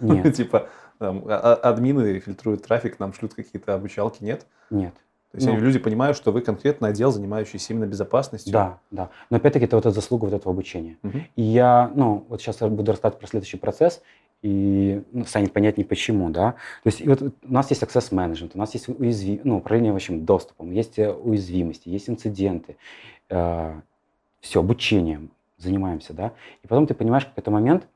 [0.00, 0.34] Нет.
[0.36, 0.68] типа
[0.98, 4.46] там, а, а, админы фильтруют трафик, нам шлют какие-то обучалки, нет?
[4.70, 4.94] Нет.
[5.32, 8.52] То есть ну, люди понимают, что вы конкретно отдел, занимающийся именно безопасностью.
[8.52, 9.10] Да, да.
[9.30, 10.96] Но опять-таки это вот эта заслуга вот этого обучения.
[11.02, 11.18] Угу.
[11.34, 14.00] И я, ну, вот сейчас буду рассказывать про следующий процесс,
[14.42, 16.52] и ну, станет понятнее почему, да.
[16.84, 19.40] То есть вот у нас есть access management, у нас есть уязви...
[19.42, 22.76] ну, управление, в общем, доступом, есть э, уязвимости, есть инциденты,
[23.30, 23.80] э,
[24.40, 26.32] все, обучением занимаемся, да.
[26.62, 27.88] И потом ты понимаешь какой-то момент,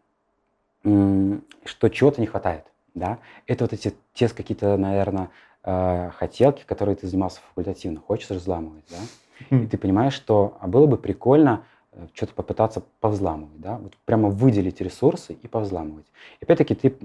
[0.83, 2.65] что чего-то не хватает.
[2.95, 3.19] Да?
[3.47, 5.31] Это вот эти те какие-то, наверное,
[5.65, 9.57] э, хотелки, которые ты занимался факультативно, хочешь разламывать, да?
[9.57, 13.77] И ты понимаешь, что а было бы прикольно э, что-то попытаться повзламывать, да?
[13.77, 16.07] Вот прямо выделить ресурсы и повзламывать.
[16.41, 16.97] И опять-таки ты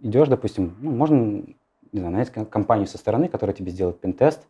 [0.00, 4.46] идешь, допустим, ну, можно, не знаю, нанять компанию со стороны, которая тебе сделает пентест.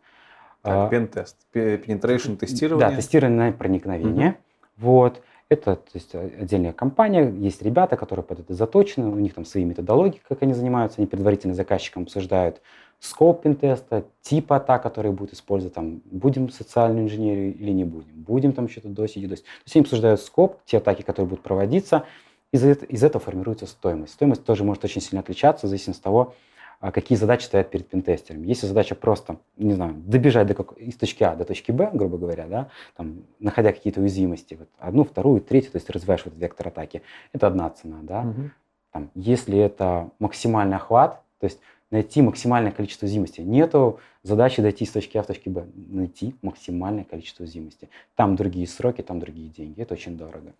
[0.61, 2.89] Так, а, пентест, penetration тестирование.
[2.89, 4.29] Да, тестирование проникновения.
[4.29, 4.37] Угу.
[4.77, 5.21] Вот.
[5.47, 9.63] Это то есть, отдельная компания, есть ребята, которые под это заточены, у них там свои
[9.63, 12.61] методологии, как они занимаются, они предварительно заказчиком обсуждают
[12.99, 18.53] скоп теста, тип атак, которые будут использовать, там, будем социальную инженерию или не будем, будем
[18.53, 19.45] там что-то досить и досить.
[19.45, 22.05] То есть они обсуждают скоп, те атаки, которые будут проводиться,
[22.51, 24.13] из, из этого формируется стоимость.
[24.13, 26.33] Стоимость тоже может очень сильно отличаться в зависимости от того,
[26.79, 28.43] какие задачи стоят перед пентестером.
[28.43, 30.73] Если задача просто, не знаю, добежать до как...
[30.73, 35.03] из точки А до точки Б, грубо говоря, да, там, находя какие-то уязвимости, вот, одну,
[35.03, 37.01] вторую, третью, то есть развиваешь вот вектор атаки,
[37.33, 38.21] это одна цена, да.
[38.21, 38.49] Угу.
[38.91, 41.59] Там, если это максимальный охват, то есть
[41.91, 43.41] найти максимальное количество уязвимости.
[43.41, 45.65] Нету задачи дойти с точки А в точке Б.
[45.75, 47.89] Найти максимальное количество уязвимости.
[48.15, 49.81] Там другие сроки, там другие деньги.
[49.81, 50.53] Это очень дорого.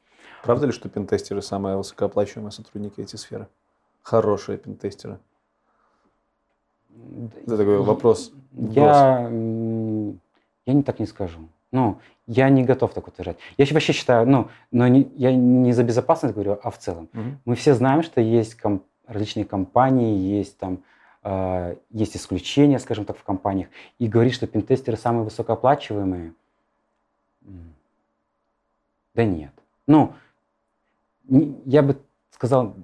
[0.43, 3.47] Правда ли, что пентестеры самые высокооплачиваемые сотрудники эти сферы?
[4.01, 5.19] Хорошие пентестеры.
[7.43, 8.31] Это такой вопрос.
[8.53, 9.29] Я,
[10.65, 11.39] я не так не скажу.
[11.71, 13.37] Ну, я не готов так утверждать.
[13.57, 17.09] Я вообще считаю, ну, но не, я не за безопасность говорю, а в целом.
[17.13, 17.23] Угу.
[17.45, 20.79] Мы все знаем, что есть ком- различные компании, есть там
[21.23, 23.67] э, есть исключения, скажем так, в компаниях.
[23.99, 26.33] И говорить, что пентестеры самые высокооплачиваемые,
[29.13, 29.51] да нет.
[29.87, 30.13] Ну,
[31.27, 31.97] не, я бы
[32.31, 32.75] сказал,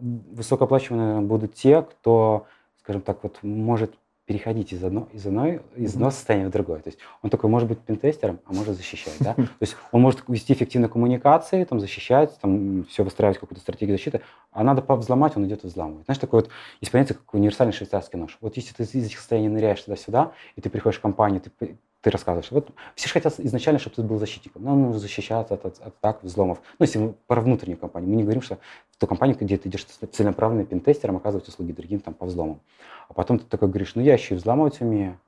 [0.00, 2.46] высокооплачиваемые будут те, кто,
[2.88, 3.92] скажем так, вот может
[4.24, 6.80] переходить из, одно, из, одной, из одного состояния в другое.
[6.80, 9.16] То есть он такой может быть пентестером, а может защищать.
[9.20, 9.34] Да?
[9.34, 14.22] То есть он может вести эффективные коммуникации, там, защищать, там, все выстраивать какую-то стратегию защиты,
[14.50, 16.06] а надо взломать, он идет и взламывает.
[16.06, 18.38] Знаешь, такое вот есть понятие, как универсальный швейцарский нож.
[18.40, 22.10] Вот если ты из этих состояний ныряешь туда-сюда, и ты приходишь в компанию, ты ты
[22.10, 22.50] рассказываешь.
[22.50, 24.62] Вот все же хотят изначально, чтобы ты был защитником.
[24.62, 26.60] Ну, нужно защищаться от, от атак, взломов.
[26.78, 28.58] Ну, если мы про внутреннюю компанию, мы не говорим, что
[28.90, 32.60] в ту компанию, где ты идешь целенаправленным пентестером, оказывать услуги другим там по взломам.
[33.08, 35.18] А потом ты такой говоришь, ну, я еще и взламывать умею.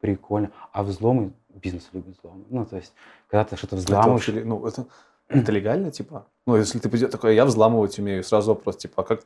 [0.00, 0.50] Прикольно.
[0.72, 2.44] А взломы, бизнес любит взломы.
[2.50, 2.92] Ну, то есть,
[3.28, 4.28] когда ты что-то взламываешь...
[4.28, 4.86] Это вообще, ну, это,
[5.28, 6.26] это легально, типа?
[6.46, 9.22] Ну, если ты придешь такой, я взламывать умею, сразу вопрос, типа, а как...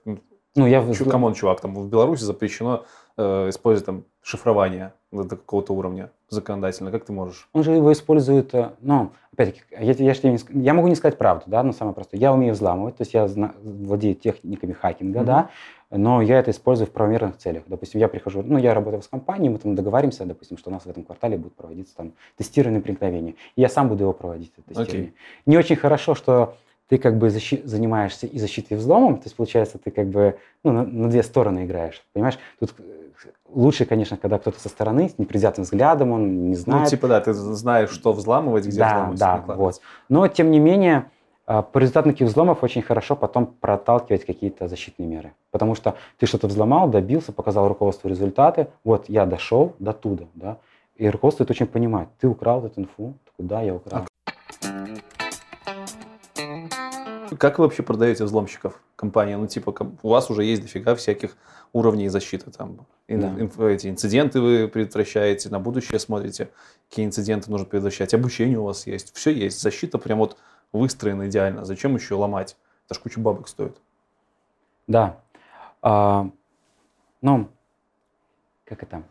[0.54, 0.92] Ну, я...
[0.92, 2.84] Чу, come on, чувак, там в Беларуси запрещено
[3.16, 6.90] э, использовать там шифрование до какого-то уровня законодательно.
[6.90, 7.48] Как ты можешь?
[7.52, 11.44] Он же его использует, э, ну, опять-таки, я, я, я, я могу не сказать правду,
[11.46, 12.20] да, но самое простое.
[12.20, 15.24] Я умею взламывать, то есть я зна, владею техниками хакинга, mm-hmm.
[15.24, 15.50] да,
[15.90, 17.64] но я это использую в правомерных целях.
[17.66, 20.84] Допустим, я прихожу, ну, я работаю с компанией, мы там договариваемся, допустим, что у нас
[20.84, 24.68] в этом квартале будет проводиться там тестирование проникновения, и я сам буду его проводить, это
[24.68, 25.10] тестирование.
[25.10, 25.46] Okay.
[25.46, 26.56] Не очень хорошо, что
[26.88, 30.38] ты как бы защи- занимаешься и защитой, и взломом, то есть получается ты как бы
[30.64, 32.38] ну, на, на две стороны играешь, понимаешь?
[32.58, 32.74] Тут
[33.48, 36.84] лучше, конечно, когда кто-то со стороны, с непредвзятым взглядом, он не знает.
[36.84, 39.18] Ну, типа, да, ты знаешь, что взламывать, где да, взламывать.
[39.18, 39.80] Да, вот.
[40.08, 41.10] Но, тем не менее,
[41.46, 45.32] а, по результату таких взломов очень хорошо потом проталкивать какие-то защитные меры.
[45.50, 50.58] Потому что ты что-то взломал, добился, показал руководству результаты, вот я дошел до туда, да,
[50.96, 52.08] и руководство это очень понимает.
[52.20, 54.04] Ты украл эту инфу, куда я украл.
[57.38, 59.36] Как вы вообще продаете взломщиков компания?
[59.36, 61.36] Ну, типа, у вас уже есть дофига всяких
[61.72, 62.50] уровней защиты.
[62.50, 63.28] Там, да.
[63.38, 66.50] инф, эти инциденты вы предотвращаете, на будущее смотрите,
[66.88, 68.14] какие инциденты нужно предотвращать.
[68.14, 69.14] Обучение у вас есть.
[69.14, 69.60] Все есть.
[69.60, 70.36] Защита прям вот
[70.72, 71.64] выстроена идеально.
[71.64, 72.56] Зачем еще ломать?
[72.86, 73.76] Это ж куча бабок стоит.
[74.86, 75.20] Да.
[75.80, 76.30] А,
[77.20, 77.48] ну,
[78.64, 79.02] как это?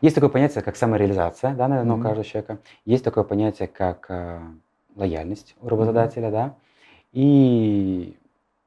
[0.00, 2.00] Есть такое понятие, как самореализация, да, наверное, mm-hmm.
[2.00, 2.58] у каждого человека.
[2.84, 4.40] Есть такое понятие, как э,
[4.94, 6.30] лояльность у работодателя, mm-hmm.
[6.30, 6.56] да.
[7.18, 8.16] И,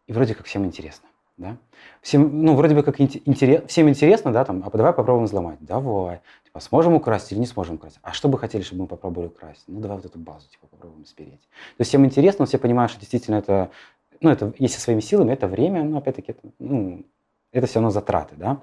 [0.07, 1.07] и вроде как всем интересно.
[1.37, 1.55] Да?
[2.01, 5.57] Всем, ну, вроде бы как интерес, всем интересно, да, там, а давай попробуем взломать.
[5.61, 6.19] Давай.
[6.43, 7.99] Типа, сможем украсть или не сможем украсть?
[8.01, 9.63] А что бы хотели, чтобы мы попробовали украсть?
[9.67, 11.39] Ну, давай вот эту базу, типа, попробуем спереть.
[11.77, 13.71] То есть всем интересно, все понимают, что действительно это,
[14.19, 17.05] ну, это, если своими силами, это время, но опять-таки, это, ну,
[17.53, 18.61] это все равно затраты, да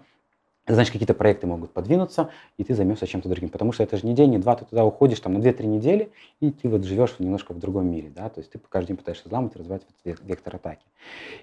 [0.75, 3.49] значит, какие-то проекты могут подвинуться, и ты займешься чем-то другим.
[3.49, 6.13] Потому что это же не день, не два, ты туда уходишь там, на 2-3 недели,
[6.41, 8.11] и ты вот живешь немножко в другом мире.
[8.15, 8.29] Да?
[8.29, 10.85] То есть ты каждый день пытаешься взломать и развивать этот вектор атаки.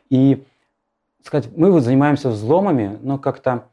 [0.09, 0.43] И
[1.23, 3.65] сказать, мы вот занимаемся взломами, но как-то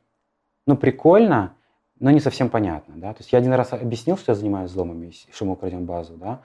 [0.66, 1.54] ну, прикольно,
[2.00, 2.94] но не совсем понятно.
[2.96, 3.12] Да?
[3.12, 6.40] То есть я один раз объяснил, что я занимаюсь взломами, что мы украдем базу, да?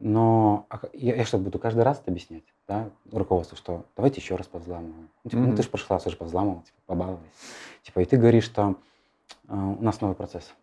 [0.00, 2.44] Но а я, я что, буду каждый раз это объяснять?
[2.66, 2.90] Да?
[3.10, 5.08] Руководству, что давайте еще раз повзламываем.
[5.24, 5.46] Ну, типа, mm-hmm.
[5.46, 7.30] ну ты же прошлый раз уже повзламывал, типа, побаловались.
[7.82, 8.76] Типа, и ты говоришь, что
[9.48, 10.54] э, у нас новый процесс.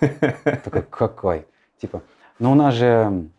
[0.00, 1.46] Такой, какой?
[1.78, 2.02] Типа,
[2.38, 3.30] ну у нас же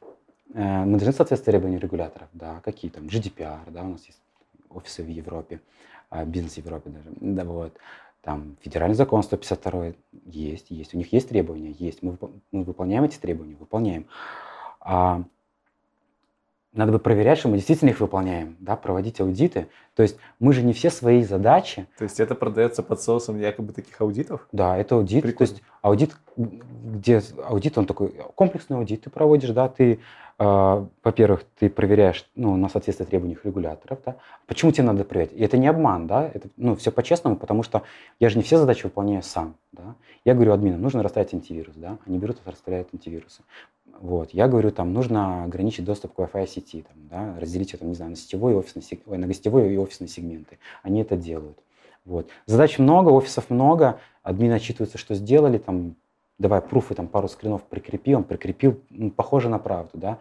[0.53, 4.21] э, мы должны соответствовать требованиям регуляторов, да, какие там, GDPR, да, у нас есть
[4.69, 5.61] офисы в Европе,
[6.09, 7.73] а, бизнес в Европе даже, да, вот,
[8.21, 9.93] там федеральный закон 152
[10.25, 12.17] есть, есть, у них есть требования, есть, мы,
[12.51, 14.07] мы выполняем эти требования, выполняем.
[14.79, 15.23] А
[16.71, 19.67] надо бы проверять, что мы действительно их выполняем, да, проводить аудиты.
[19.95, 21.87] То есть мы же не все свои задачи.
[21.97, 24.47] То есть это продается под соусом якобы таких аудитов?
[24.51, 25.23] Да, это аудит.
[25.23, 25.47] Прикольно.
[25.47, 29.99] То есть аудит, где аудит, он такой комплексный аудит ты проводишь, да, ты,
[30.37, 34.17] э, во-первых, ты проверяешь, ну, на соответствие требованиям регуляторов, да.
[34.45, 35.33] Почему тебе надо проверять?
[35.33, 37.81] И это не обман, да, это, ну, все по-честному, потому что
[38.19, 39.95] я же не все задачи выполняю сам, да.
[40.23, 43.41] Я говорю админам, нужно расставить антивирус, да, они берут и расставляют антивирусы.
[43.99, 44.31] Вот.
[44.31, 48.11] Я говорю, там нужно ограничить доступ к Wi-Fi сети, там, да, разделить это, не знаю,
[48.11, 50.59] на сетевой и офисный, на гостевой и офисные сегменты.
[50.83, 51.57] Они это делают.
[52.05, 52.29] Вот.
[52.45, 55.95] Задач много, офисов много, админы отчитываются, что сделали, там,
[56.37, 60.19] давай пруфы, там, пару скринов прикрепил, он прикрепил, ну, похоже на правду, да.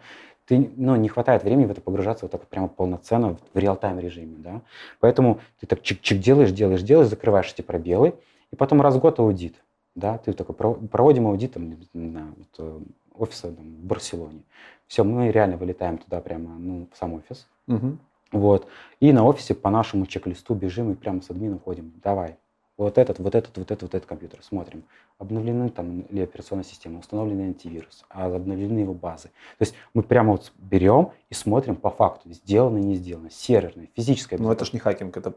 [0.49, 4.35] ты, ну, не хватает времени в это погружаться вот так прямо полноценно в реал-тайм режиме,
[4.39, 4.61] да.
[4.99, 8.15] Поэтому ты так чик-чик делаешь, делаешь, делаешь, закрываешь эти пробелы,
[8.51, 9.55] и потом раз в год аудит,
[9.93, 12.79] да, ты такой, проводим аудит, там, не знаю, вот, э,
[13.19, 14.41] офиса там, в Барселоне.
[14.87, 17.47] Все, мы реально вылетаем туда прямо, ну, в сам офис.
[17.67, 17.97] Угу.
[18.31, 18.67] Вот.
[18.99, 21.93] И на офисе по нашему чек-листу бежим и прямо с админом ходим.
[22.03, 22.37] Давай,
[22.77, 24.39] вот этот, вот этот, вот этот, вот этот компьютер.
[24.41, 24.83] Смотрим,
[25.17, 29.27] обновлены там ли операционная система, установлены антивирус, а обновлены его базы.
[29.57, 33.89] То есть мы прямо вот берем и смотрим по факту, сделано и не сделано, серверное,
[33.95, 34.37] физическое.
[34.37, 35.33] Но это же не хакинг, это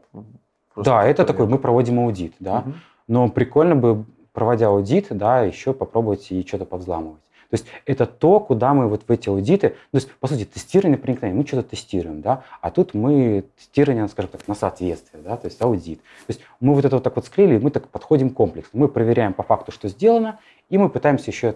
[0.75, 2.59] Да, это такой, мы проводим аудит, да.
[2.59, 2.73] Угу.
[3.09, 7.19] Но прикольно бы, проводя аудит, да, еще попробовать и что-то повзламывать.
[7.53, 10.97] То есть это то, куда мы вот в эти аудиты, то есть по сути тестирование
[10.97, 15.45] проникновения, мы что-то тестируем, да, а тут мы тестирование, скажем так, на соответствие, да, то
[15.45, 15.99] есть аудит.
[15.99, 19.33] То есть мы вот это вот так вот склеили, мы так подходим комплексно, мы проверяем
[19.33, 20.39] по факту, что сделано,
[20.71, 21.53] и мы пытаемся еще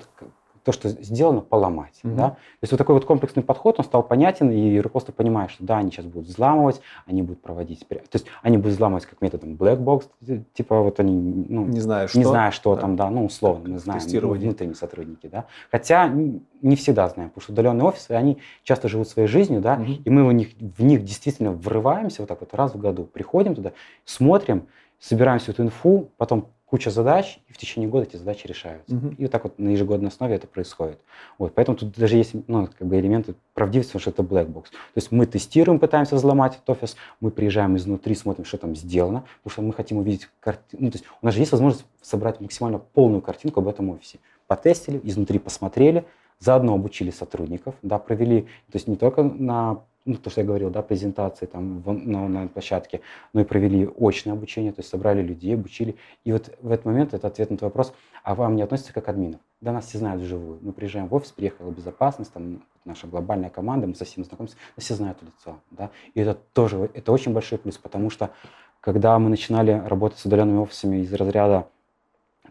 [0.67, 2.01] то, что сделано, поломать.
[2.03, 2.15] Mm-hmm.
[2.15, 2.29] Да?
[2.31, 5.77] То есть вот такой вот комплексный подход, он стал понятен, и руководство понимает, что да,
[5.77, 9.79] они сейчас будут взламывать, они будут проводить, то есть они будут взламывать как методом black
[9.79, 12.81] box, типа вот они, ну, не знаю, что, не знаю, что да.
[12.81, 15.45] там, да, ну, условно, мы знаем, ну, внутренние сотрудники, да.
[15.71, 20.01] Хотя не всегда знаем, потому что удаленные офисы, они часто живут своей жизнью, да, mm-hmm.
[20.03, 23.55] и мы в них, в них действительно врываемся вот так вот раз в году, приходим
[23.55, 23.71] туда,
[24.03, 24.67] смотрим,
[24.99, 28.93] собираем всю эту инфу, потом куча задач, и в течение года эти задачи решаются.
[28.93, 29.15] Угу.
[29.17, 30.99] И вот так вот на ежегодной основе это происходит.
[31.37, 34.63] Вот, поэтому тут даже есть ну, как бы элементы правдивости, что это black box.
[34.63, 39.23] То есть мы тестируем, пытаемся взломать этот офис, мы приезжаем изнутри, смотрим, что там сделано,
[39.41, 40.83] потому что мы хотим увидеть картину.
[40.83, 44.19] Ну, то есть у нас же есть возможность собрать максимально полную картинку об этом офисе.
[44.47, 46.05] Потестили, изнутри посмотрели,
[46.39, 50.69] заодно обучили сотрудников, да, провели, то есть не только на ну, то, что я говорил,
[50.69, 53.01] да, презентации там в, на онлайн-площадке,
[53.33, 55.97] но и провели очное обучение, то есть собрали людей, обучили.
[56.23, 57.93] И вот в этот момент это ответ на твой вопрос,
[58.23, 59.41] а вам не относится как админов?
[59.59, 60.59] Да, нас все знают вживую.
[60.61, 64.95] Мы приезжаем в офис, приехала безопасность, там наша глобальная команда, мы со всеми знакомимся, все
[64.95, 65.91] знают лицо, да.
[66.13, 68.31] И это тоже, это очень большой плюс, потому что
[68.79, 71.67] когда мы начинали работать с удаленными офисами из разряда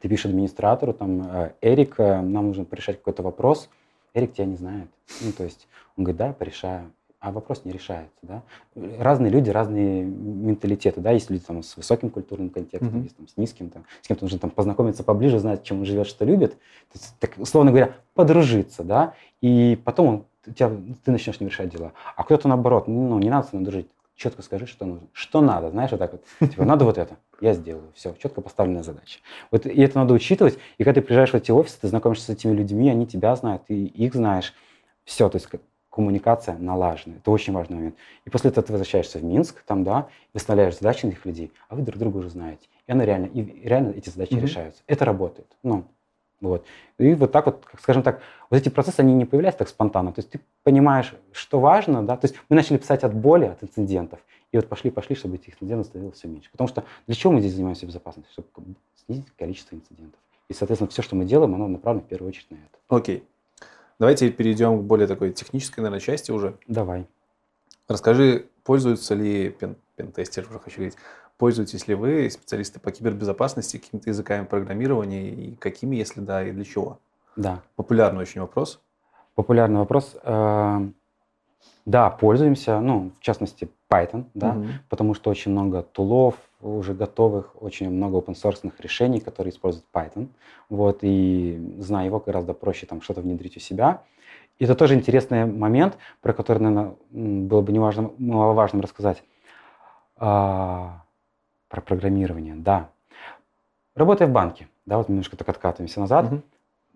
[0.00, 3.68] ты пишешь администратору, там, «Э, Эрик, нам нужно порешать какой-то вопрос,
[4.14, 4.88] Эрик тебя не знает.
[5.20, 6.90] Ну, то есть он говорит, да, порешаю
[7.26, 8.18] а вопрос не решается.
[8.22, 8.42] Да?
[8.98, 11.00] Разные люди, разные менталитеты.
[11.00, 11.10] Да?
[11.10, 13.02] Есть люди там, с высоким культурным контекстом, mm-hmm.
[13.02, 13.70] есть там, с низким.
[13.70, 16.52] Там, с кем-то нужно там, познакомиться поближе, знать, чем он живет, что любит.
[16.52, 18.84] То есть, так, условно говоря, подружиться.
[18.84, 19.14] Да?
[19.40, 20.24] И потом он,
[20.54, 20.70] тебя,
[21.04, 21.92] ты начнешь не решать дела.
[22.14, 23.88] А кто-то наоборот, ну, не надо с ним дружить.
[24.16, 25.08] Четко скажи, что нужно.
[25.12, 26.50] Что надо, знаешь, вот так вот.
[26.50, 27.18] Типа, надо вот это.
[27.40, 27.92] Я сделаю.
[27.94, 29.20] Все, четко поставленная задача.
[29.50, 30.58] Вот, и это надо учитывать.
[30.78, 33.66] И когда ты приезжаешь в эти офисы, ты знакомишься с этими людьми, они тебя знают,
[33.66, 34.54] ты их знаешь.
[35.04, 35.48] Все, то есть
[35.90, 37.16] коммуникация налажена.
[37.16, 37.96] Это очень важный момент.
[38.24, 41.74] И после этого ты возвращаешься в Минск, там, да, выставляешь задачи на этих людей, а
[41.74, 42.68] вы друг друга уже знаете.
[42.86, 44.40] И она реально, и реально эти задачи mm-hmm.
[44.40, 44.82] решаются.
[44.86, 45.48] Это работает.
[45.62, 45.84] Ну,
[46.40, 46.64] вот.
[46.98, 50.12] И вот так вот, скажем так, вот эти процессы, они не появляются так спонтанно.
[50.12, 53.62] То есть ты понимаешь, что важно, да, то есть мы начали писать от боли, от
[53.62, 54.20] инцидентов,
[54.52, 56.50] и вот пошли-пошли, чтобы этих инцидентов становилось все меньше.
[56.50, 58.32] Потому что для чего мы здесь занимаемся безопасностью?
[58.32, 60.20] Чтобы снизить количество инцидентов.
[60.48, 62.78] И, соответственно, все, что мы делаем, оно направлено в первую очередь на это.
[62.88, 63.24] Окей.
[63.98, 66.56] Давайте перейдем к более такой технической, наверное, части уже.
[66.68, 67.06] Давай.
[67.88, 70.96] Расскажи, пользуются ли пен, пентестер, уже хочу говорить,
[71.38, 76.64] пользуетесь ли вы, специалисты по кибербезопасности, какими-то языками программирования, и какими, если да, и для
[76.64, 76.98] чего?
[77.36, 77.62] Да.
[77.76, 78.80] Популярный очень вопрос.
[79.34, 80.16] Популярный вопрос.
[80.22, 80.88] Э,
[81.84, 84.66] да, пользуемся, ну, в частности, Python, да, угу.
[84.88, 90.28] потому что очень много тулов, уже готовых, очень много open решений, которые используют Python.
[90.68, 94.02] Вот, и зная его, гораздо проще там что-то внедрить у себя.
[94.58, 99.22] И это тоже интересный момент, про который, наверное, было бы неважно, маловажным рассказать.
[100.16, 101.04] А,
[101.68, 102.90] про программирование, да.
[103.94, 106.26] Работая в банке, да, вот немножко так откатываемся назад.
[106.26, 106.42] Угу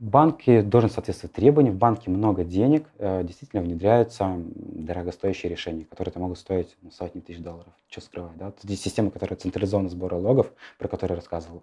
[0.01, 6.39] банке должен соответствовать требованиям, в банке много денег, э, действительно внедряются дорогостоящие решения, которые могут
[6.39, 7.73] стоить ну, сотни тысяч долларов.
[7.89, 8.51] Что скрывать, да?
[8.51, 11.63] Тут есть система, которая централизованная сбора логов, про которую я рассказывал,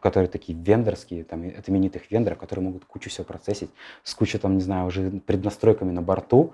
[0.00, 3.70] которые такие вендорские, там, от именитых вендоров, которые могут кучу всего процессить,
[4.04, 6.52] с кучей, там, не знаю, уже преднастройками на борту,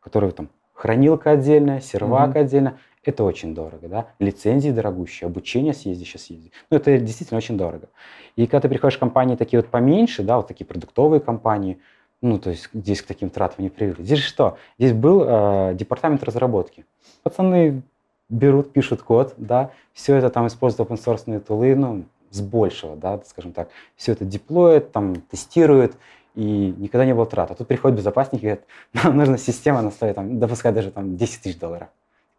[0.00, 2.40] которые там хранилка отдельная, сервак mm-hmm.
[2.40, 2.78] отдельно.
[3.04, 4.06] Это очень дорого, да.
[4.18, 6.52] Лицензии дорогущие, обучение съезди, сейчас съезди.
[6.70, 7.88] Ну, это действительно очень дорого.
[8.36, 11.78] И когда ты приходишь в компании такие вот поменьше, да, вот такие продуктовые компании,
[12.20, 14.02] ну, то есть здесь к таким тратам не привыкли.
[14.02, 14.58] Здесь что?
[14.78, 16.84] Здесь был э, департамент разработки.
[17.22, 17.82] Пацаны
[18.28, 23.20] берут, пишут код, да, все это там используют open source тулы, ну, с большего, да,
[23.26, 23.70] скажем так.
[23.96, 25.96] Все это деплоят, там, тестируют,
[26.34, 27.50] и никогда не было трат.
[27.52, 31.16] А тут приходит безопасник и говорит, нам нужна система, она стоит, там, допускай даже там
[31.16, 31.88] 10 тысяч долларов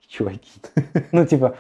[0.09, 0.51] чуваки.
[1.11, 1.55] Ну, типа,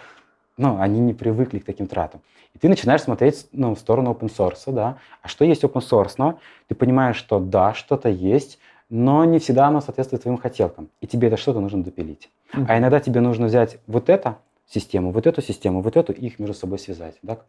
[0.57, 2.21] ну, они не привыкли к таким тратам.
[2.53, 4.97] И ты начинаешь смотреть ну, в сторону open source, да.
[5.21, 6.15] А что есть open source?
[6.17, 8.59] Но ты понимаешь, что да, что-то есть,
[8.89, 10.89] но не всегда оно соответствует твоим хотелкам.
[10.99, 12.29] И тебе это что-то нужно допилить.
[12.53, 12.65] Mm-hmm.
[12.67, 16.39] А иногда тебе нужно взять вот это систему, вот эту систему, вот эту, и их
[16.39, 17.15] между собой связать.
[17.21, 17.39] Да?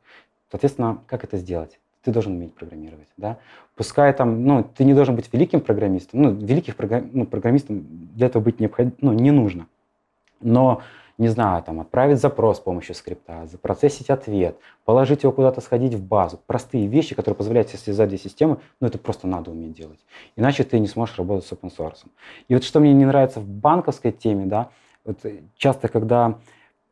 [0.50, 1.80] Соответственно, как это сделать?
[2.02, 3.08] Ты должен уметь программировать.
[3.16, 3.38] Да?
[3.74, 8.26] Пускай там, ну, ты не должен быть великим программистом, ну, великих программ, ну, программистом для
[8.26, 9.66] этого быть необходимо, ну, не нужно.
[10.40, 10.82] Но
[11.20, 14.56] не знаю, там, отправить запрос с помощью скрипта, запроцессить ответ,
[14.86, 16.40] положить его куда-то, сходить в базу.
[16.46, 20.00] Простые вещи, которые позволяют себе связать две системы, ну, это просто надо уметь делать.
[20.36, 22.06] Иначе ты не сможешь работать с open source.
[22.48, 24.70] И вот что мне не нравится в банковской теме, да,
[25.04, 25.18] вот
[25.56, 26.38] часто, когда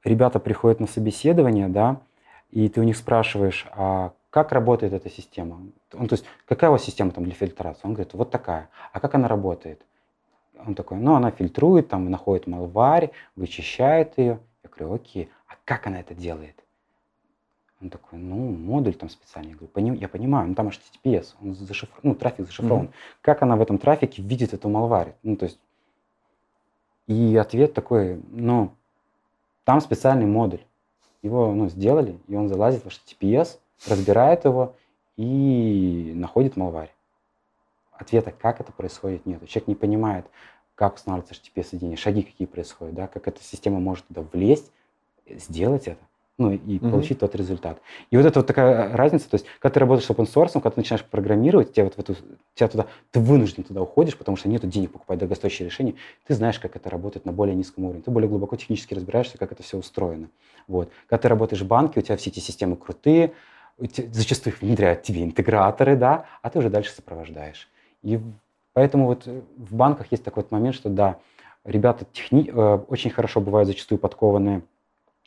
[0.04, 2.02] ребята приходят на собеседование, да,
[2.50, 5.62] и ты у них спрашиваешь, а как работает эта система?
[5.94, 7.80] Он, то есть, какая у вас система там для фильтрации?
[7.84, 8.68] Он говорит, вот такая.
[8.92, 9.80] А как она работает?
[10.66, 14.40] Он такой, ну, она фильтрует, там, находит малварь, вычищает ее.
[14.62, 16.64] Я говорю, окей, а как она это делает?
[17.80, 19.50] Он такой, ну, модуль там специальный.
[19.50, 21.94] Я говорю, Поним, я понимаю, ну там HTTPS, он зашифр...
[22.02, 22.86] ну, трафик зашифрован.
[22.86, 23.20] Mm-hmm.
[23.20, 25.14] Как она в этом трафике видит эту малварь?
[25.22, 25.60] Ну, то есть,
[27.06, 28.72] и ответ такой, ну,
[29.64, 30.60] там специальный модуль.
[31.22, 33.58] Его, ну, сделали, и он залазит в HTTPS,
[33.88, 34.74] разбирает его
[35.16, 36.92] и находит малварь
[37.98, 39.46] ответа, как это происходит, нет.
[39.48, 40.26] Человек не понимает,
[40.74, 44.70] как устанавливается HTTP-соединение, шаги какие происходят, да, как эта система может туда влезть,
[45.28, 46.00] сделать это,
[46.38, 46.90] ну и угу.
[46.90, 47.80] получить тот результат.
[48.10, 50.70] И вот это вот такая разница, то есть, когда ты работаешь с open source, когда
[50.70, 52.14] ты начинаешь программировать, тебя вот в эту,
[52.54, 55.94] тебя туда, ты вынужден туда уходишь, потому что нет денег покупать дорогостоящие решения,
[56.26, 59.50] ты знаешь, как это работает на более низком уровне, ты более глубоко технически разбираешься, как
[59.50, 60.28] это все устроено.
[60.68, 60.90] Вот.
[61.08, 63.32] Когда ты работаешь в банке, у тебя все эти системы крутые,
[63.78, 67.68] зачастую их внедряют тебе интеграторы, да, а ты уже дальше сопровождаешь.
[68.02, 68.20] И
[68.72, 71.18] поэтому вот э, в банках есть такой вот момент, что да,
[71.64, 72.50] ребята техни...
[72.52, 74.62] Э, очень хорошо бывают зачастую подкованные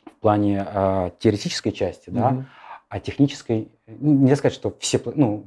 [0.04, 2.12] в плане э, теоретической части, mm-hmm.
[2.12, 2.46] да,
[2.88, 5.44] а технической, ну, нельзя сказать, что все, ну,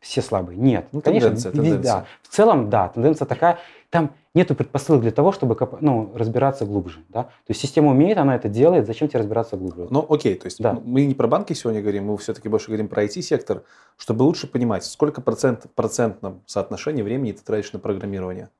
[0.00, 0.58] все слабые.
[0.58, 1.82] Нет, ну, конечно, тенденция, тенденция.
[1.82, 2.06] да.
[2.22, 3.58] В целом, да, тенденция такая.
[3.90, 6.98] Там нет предпосылок для того, чтобы ну, разбираться глубже.
[7.08, 7.22] Да?
[7.22, 9.86] То есть система умеет, она это делает, зачем тебе разбираться глубже?
[9.90, 10.78] Ну, окей, то есть да.
[10.84, 13.62] мы не про банки сегодня говорим, мы все-таки больше говорим про IT-сектор,
[13.96, 18.50] чтобы лучше понимать, сколько процент, процентном соотношении времени ты тратишь на программирование.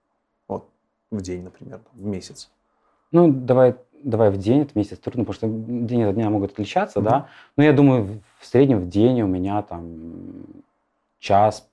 [0.49, 0.67] Вот,
[1.11, 2.51] в день, например, в месяц.
[3.13, 5.49] Ну, давай, давай в день, это месяц трудно, потому что
[5.87, 7.05] день от дня могут отличаться, mm-hmm.
[7.05, 7.29] да.
[7.57, 9.85] Но я думаю, в среднем в день у меня там
[11.19, 11.69] час,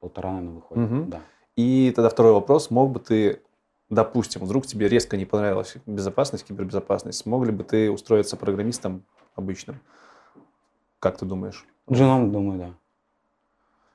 [0.00, 0.90] полтора, наверное, выходит.
[0.90, 1.08] Mm-hmm.
[1.08, 1.20] Да.
[1.56, 2.70] И тогда второй вопрос.
[2.70, 3.42] Мог бы ты,
[3.88, 9.04] допустим, вдруг тебе резко не понравилась безопасность, кибербезопасность, смог ли бы ты устроиться программистом
[9.34, 9.80] обычным?
[10.98, 11.66] Как ты думаешь?
[11.90, 12.74] Джуном, думаю, да.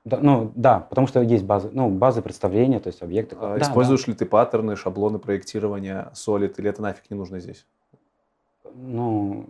[0.06, 3.36] Да, ну да, потому что есть базы, ну, базы представления, то есть объекты.
[3.40, 4.12] А, да, используешь да.
[4.12, 7.66] ли ты паттерны, шаблоны проектирования, Solid, или это нафиг не нужно здесь?
[8.76, 9.48] Ну...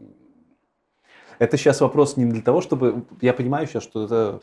[1.38, 3.04] Это сейчас вопрос не для того, чтобы...
[3.20, 4.40] Я понимаю сейчас, что это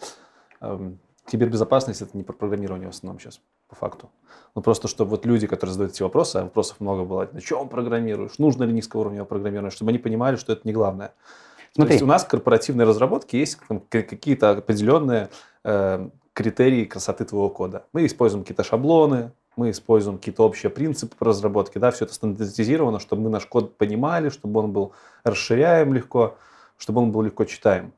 [1.27, 4.11] кибербезопасность это не про программирование в основном сейчас, по факту.
[4.55, 7.69] Ну, просто, чтобы вот люди, которые задают эти вопросы, а вопросов много было, на чем
[7.69, 11.15] программируешь, нужно ли низкоуровневое программирование, чтобы они понимали, что это не главное.
[11.75, 11.89] Смотри.
[11.89, 13.59] То есть у нас в корпоративной разработке есть
[13.89, 15.31] какие-то определенные
[15.65, 17.87] э, критерии красоты твоего кода.
[17.93, 22.99] Мы используем какие-то шаблоны, мы используем какие-то общие принципы по разработке, да, все это стандартизировано,
[22.99, 24.93] чтобы мы наш код понимали, чтобы он был
[25.25, 26.37] расширяем легко,
[26.77, 27.93] чтобы он был легко читаем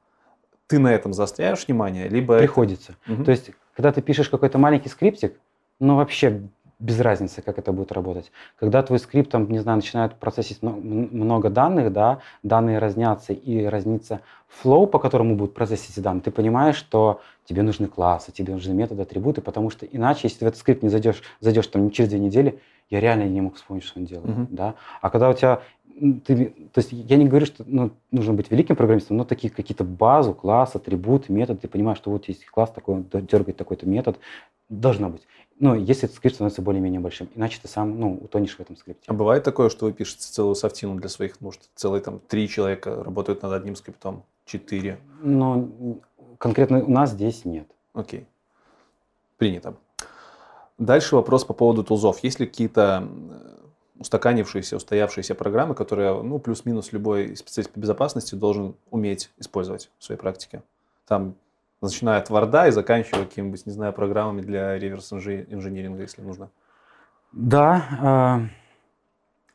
[0.67, 2.39] ты на этом заостряешь внимание, либо...
[2.39, 2.97] Приходится.
[3.05, 3.15] Это...
[3.15, 3.25] Угу.
[3.25, 5.39] То есть, когда ты пишешь какой-то маленький скриптик,
[5.81, 6.43] ну вообще
[6.79, 8.31] без разницы, как это будет работать.
[8.59, 14.21] Когда твой скрипт, там, не знаю, начинает процессить много данных, да, данные разнятся и разнится
[14.49, 19.03] flow, по которому будут процессить данные, ты понимаешь, что тебе нужны классы, тебе нужны методы,
[19.03, 22.19] атрибуты, потому что иначе, если ты в этот скрипт не зайдешь, зайдешь там через две
[22.19, 22.61] недели,
[22.91, 24.29] я реально не мог вспомнить, что он делает.
[24.29, 24.47] Uh-huh.
[24.51, 24.75] Да?
[25.01, 25.63] А когда у тебя
[26.25, 29.85] ты, то есть я не говорю, что ну, нужно быть великим программистом, но такие какие-то
[29.85, 34.19] базу, класс, атрибут, метод, ты понимаешь, что вот есть класс такой, дергает такой-то метод,
[34.69, 35.23] должно быть.
[35.61, 39.05] Но если этот скрипт становится более-менее большим, иначе ты сам ну, утонешь в этом скрипте.
[39.07, 41.61] А бывает такое, что вы пишете целую софтину для своих нужд?
[41.77, 44.99] Целые там три человека работают над одним скриптом, четыре?
[45.23, 46.01] Ну,
[46.39, 47.69] конкретно у нас здесь нет.
[47.93, 48.27] Окей.
[49.37, 49.77] Принято.
[50.79, 52.19] Дальше вопрос по поводу тулзов.
[52.25, 53.09] Есть ли какие-то
[53.99, 60.21] устаканившиеся, устоявшиеся программы, которые, ну, плюс-минус любой специалист по безопасности должен уметь использовать в своей
[60.21, 60.63] практике.
[61.07, 61.37] Там,
[61.81, 66.51] начиная от Варда и заканчивая какими-нибудь, не знаю, программами для реверс-инжиниринга, если нужно.
[67.33, 68.55] Да, э,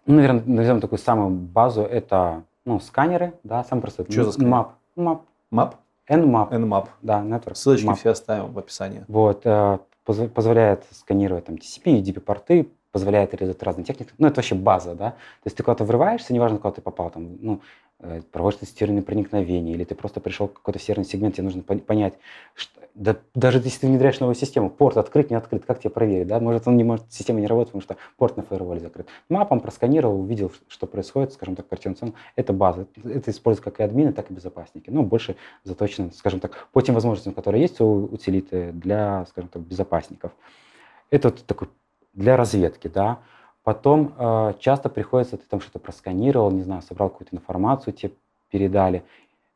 [0.05, 4.09] ну, наверное, назовем такую самую базу, это, ну, сканеры, да, сам просто.
[4.09, 4.51] Что за сканер?
[4.51, 4.69] Map.
[4.95, 5.21] Map.
[5.51, 5.73] Map?
[6.09, 6.51] Nmap.
[6.51, 6.87] Nmap.
[7.01, 7.55] Да, network.
[7.55, 7.95] Ссылочки Map.
[7.95, 9.05] все оставим в описании.
[9.07, 14.11] Вот, э, позволяет сканировать там TCP и DP-порты, позволяет реализовать разные техники.
[14.17, 15.11] Ну, это вообще база, да.
[15.11, 17.61] То есть ты куда-то врываешься, неважно, куда ты попал, там, ну,
[17.99, 22.15] э, проводишь тестирование проникновения, или ты просто пришел в какой-то серверный сегмент, тебе нужно понять,
[22.55, 26.27] что, да, даже если ты внедряешь новую систему, порт открыт, не открыт, как тебе проверить,
[26.27, 26.39] да?
[26.39, 29.07] Может, он не может, система не работает, потому что порт на фаерволе закрыт.
[29.29, 32.13] Мапом просканировал, увидел, что происходит, скажем так, картину цен.
[32.35, 32.87] Это база.
[33.03, 34.89] Это используется как и админы, так и безопасники.
[34.89, 39.61] Но больше заточено, скажем так, по тем возможностям, которые есть у утилиты для, скажем так,
[39.61, 40.31] безопасников.
[41.11, 41.69] Это вот такой
[42.13, 43.19] для разведки, да.
[43.63, 48.13] Потом э, часто приходится, ты там что-то просканировал, не знаю, собрал какую-то информацию, тебе
[48.49, 49.03] передали.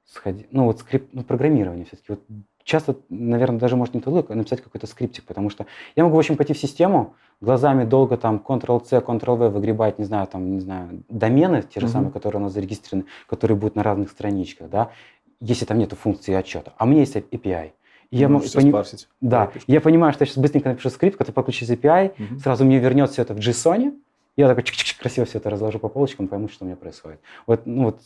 [0.05, 2.11] Сходи, ну вот скрипт, ну программирование все-таки.
[2.11, 2.19] Вот
[2.63, 5.65] часто, наверное, даже может не тулы, а написать какой-то скриптик, потому что
[5.95, 10.27] я могу, в общем, пойти в систему, глазами долго там Ctrl-C, Ctrl-V выгребать, не знаю,
[10.27, 11.89] там, не знаю, домены, те же mm-hmm.
[11.89, 14.91] самые, которые у нас зарегистрированы, которые будут на разных страничках, да,
[15.39, 16.73] если там нету функции отчета.
[16.77, 17.71] А у меня есть API.
[18.18, 18.69] Я могу пони...
[18.69, 19.07] спарсить.
[19.22, 22.40] Да, я понимаю, что я сейчас быстренько напишу скрипт, который подключит API, угу.
[22.40, 23.94] сразу мне вернет все это в JSON,
[24.35, 27.19] я такой чик -чик, красиво все это разложу по полочкам, пойму, что у меня происходит.
[27.45, 28.02] Вот, ну, вот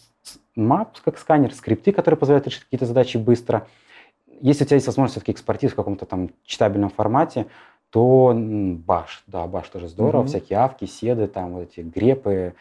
[0.57, 3.67] map как сканер, скрипты, которые позволяют решить какие-то задачи быстро.
[4.41, 7.47] Если у тебя есть возможность все-таки экспортировать в каком-то там читабельном формате,
[7.89, 12.53] то баш, да, баш тоже здорово, mm всякие авки, седы, там вот эти грепы,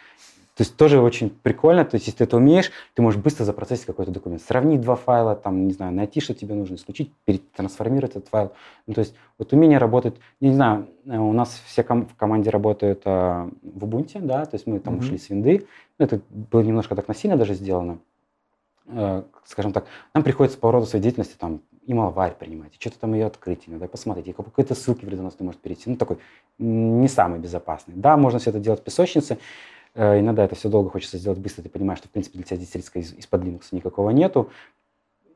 [0.57, 3.85] то есть тоже очень прикольно, то есть если ты это умеешь, ты можешь быстро запроцессить
[3.85, 7.12] какой-то документ, сравнить два файла, там, не знаю, найти, что тебе нужно, исключить,
[7.55, 8.53] трансформировать этот файл.
[8.87, 12.49] Ну, то есть вот умение работать, не знаю, э, у нас все ком- в команде
[12.49, 14.99] работают э, в Ubuntu, да, то есть мы там mm-hmm.
[15.01, 15.66] ушли с винды,
[15.99, 17.99] ну, это было немножко так насильно даже сделано,
[18.87, 19.85] э, скажем так,
[20.15, 23.65] нам приходится по роду своей деятельности там и малварь принимать, и что-то там ее открыть,
[23.66, 26.16] иногда посмотреть, и какой-то ссылки вредоносной может перейти, ну, такой
[26.59, 27.93] не самый безопасный.
[27.95, 29.37] Да, можно все это делать в песочнице,
[29.97, 32.74] иногда это все долго хочется сделать быстро, ты понимаешь, что, в принципе, для тебя здесь
[32.74, 34.51] риска из- из-под Linux никакого нету,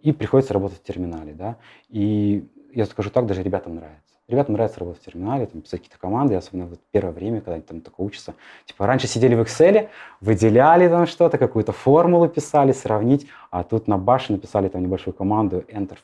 [0.03, 1.57] и приходится работать в терминале, да.
[1.89, 4.15] И я скажу так, даже ребятам нравится.
[4.29, 7.63] Ребятам нравится работать в терминале, там, писать какие-то команды, особенно в первое время, когда они
[7.63, 8.35] там только учатся.
[8.65, 9.89] Типа раньше сидели в Excel,
[10.21, 15.65] выделяли там что-то, какую-то формулу писали, сравнить, а тут на баше написали там небольшую команду,
[15.69, 15.99] Enter,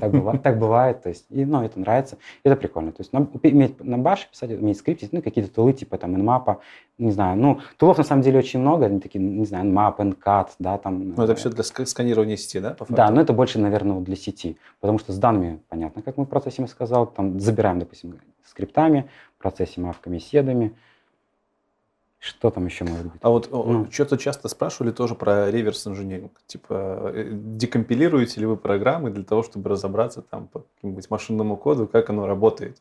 [0.00, 2.92] так бывает, так бывает, то есть, и, ну, это нравится, это прикольно.
[2.92, 6.58] То есть, на, иметь на баше писать, уметь скриптить, ну, какие-то тулы, типа там nmap,
[6.98, 10.48] не знаю, ну, тулов на самом деле очень много, они такие, не знаю, nmap, ncat,
[10.58, 11.14] да, там.
[11.16, 12.94] Ну, это все для сканирования сети, да, по факту?
[12.94, 16.28] Да, но это больше, наверное, для сети, потому что с данными, понятно, как мы в
[16.28, 19.08] процессе сказал, там забираем, допустим, скриптами,
[19.38, 20.72] процессим авками, седами,
[22.26, 23.20] что там еще может быть?
[23.22, 23.86] А вот ну.
[23.90, 26.32] что-то часто спрашивали тоже про реверс инженеринг.
[26.46, 31.86] Типа, э, декомпилируете ли вы программы для того, чтобы разобраться там по какому-нибудь машинному коду,
[31.86, 32.78] как оно работает?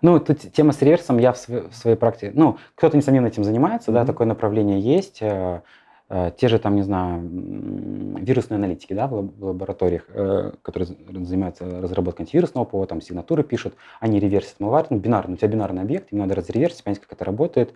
[0.00, 2.32] Ну, тут тема с реверсом я в, своей, в своей практике...
[2.34, 3.94] Ну, кто-то, несомненно, этим занимается, mm-hmm.
[3.94, 5.20] да, такое направление есть.
[5.20, 5.60] Э,
[6.08, 7.20] э, те же там, не знаю,
[8.18, 10.06] вирусные аналитики, да, в лабораториях,
[10.62, 10.96] которые
[11.26, 15.82] занимаются разработкой антивирусного ПО, там сигнатуры пишут, они реверсят malware, ну, бинарный, у тебя бинарный
[15.82, 17.74] объект, им надо разреверсить, понять, как это работает.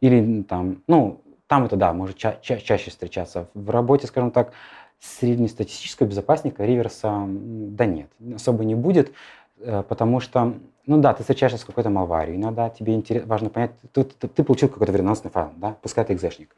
[0.00, 3.48] Или там, ну, там это да, может ча- ча- чаще встречаться.
[3.54, 4.52] В работе, скажем так,
[4.98, 9.12] среднестатистического безопасника реверса да нет, особо не будет,
[9.58, 10.54] э, потому что,
[10.86, 14.42] ну да, ты встречаешься с какой-то малварией, иногда тебе интерес, важно понять, ты, ты, ты
[14.42, 16.56] получил какой-то вредоносный файл, да, пускай это экзешник.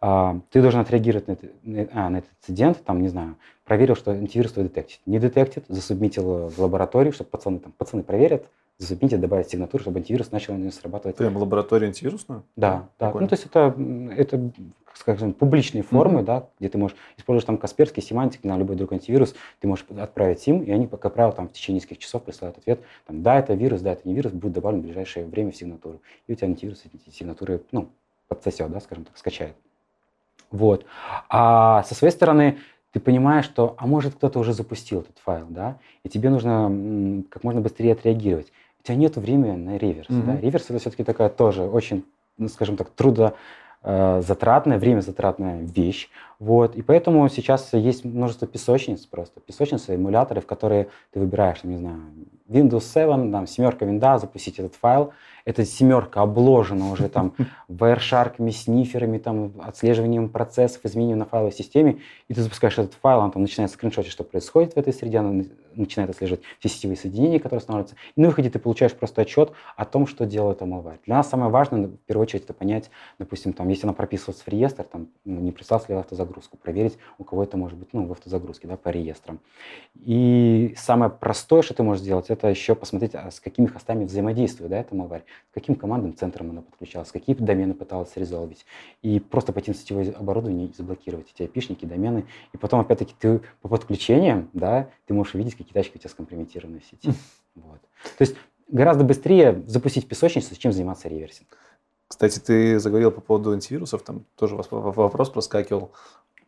[0.00, 4.12] А, ты должен отреагировать на, на, а, на этот инцидент, там, не знаю, проверил, что
[4.12, 5.00] антивирус твой детектит.
[5.06, 8.46] Не детектит, засубмитил в лабораторию, чтобы пацаны, там, пацаны проверят,
[8.80, 11.16] засубмите, добавить сигнатуру, чтобы антивирус начал не срабатывать.
[11.16, 12.42] Прям лабораторию антивирусную?
[12.56, 13.12] Да, да.
[13.12, 13.74] Ну, то есть это,
[14.16, 14.50] это
[14.94, 16.24] скажем, публичные формы, mm-hmm.
[16.24, 20.46] да, где ты можешь использовать там Касперский, Семантик, на любой другой антивирус, ты можешь отправить
[20.48, 23.54] им, и они, как правило, там в течение нескольких часов присылают ответ, там, да, это
[23.54, 26.00] вирус, да, это не вирус, будет добавлен в ближайшее время в сигнатуру.
[26.26, 27.90] И у тебя антивирус эти сигнатуры, ну,
[28.28, 29.54] подсосет, да, скажем так, скачает.
[30.50, 30.84] Вот.
[31.28, 32.58] А со своей стороны,
[32.92, 37.44] ты понимаешь, что, а может, кто-то уже запустил этот файл, да, и тебе нужно как
[37.44, 40.08] можно быстрее отреагировать у тебя нет времени на реверс.
[40.08, 40.24] Mm-hmm.
[40.26, 40.40] Да?
[40.40, 42.04] Реверс это все-таки такая тоже очень,
[42.38, 46.08] ну, скажем так, трудозатратная, время затратная вещь.
[46.40, 46.74] Вот.
[46.74, 49.40] И поэтому сейчас есть множество песочниц просто.
[49.40, 52.00] Песочницы, эмуляторы, в которые ты выбираешь, не знаю,
[52.50, 55.12] Windows 7, там, семерка винда, запустить этот файл.
[55.44, 57.34] Эта семерка обложена уже там
[57.68, 63.30] Wireshark, сниферами, там, отслеживанием процессов, изменением на файловой системе, и ты запускаешь этот файл, он
[63.30, 65.44] там начинает скриншотить, что происходит в этой среде, она
[65.74, 69.84] начинает отслеживать все сетевые соединения, которые устанавливаются, и на выходе ты получаешь просто отчет о
[69.84, 70.98] том, что делает Malware.
[71.06, 74.48] Для нас самое важное, в первую очередь, это понять, допустим, там, если она прописывается в
[74.48, 76.29] реестр, там, ну, не прислал ли автозагрузку,
[76.62, 79.40] проверить, у кого это может быть, ну, в автозагрузке, да, по реестрам.
[79.96, 84.70] И самое простое, что ты можешь сделать, это еще посмотреть, а с какими хостами взаимодействует,
[84.70, 88.64] да, эта Malware, с каким командным центром она подключалась, какие домены пыталась резолвить.
[89.02, 92.26] И просто пойти на сетевое оборудование и заблокировать эти опишники, домены.
[92.52, 96.80] И потом, опять-таки, ты по подключениям, да, ты можешь увидеть, какие тачки у тебя скомпрометированы
[96.80, 97.12] в сети.
[97.54, 97.80] Вот.
[98.16, 98.36] То есть
[98.68, 101.58] гораздо быстрее запустить песочницу, чем заниматься реверсингом.
[102.10, 105.92] Кстати, ты заговорил по поводу антивирусов, там тоже вопрос проскакивал.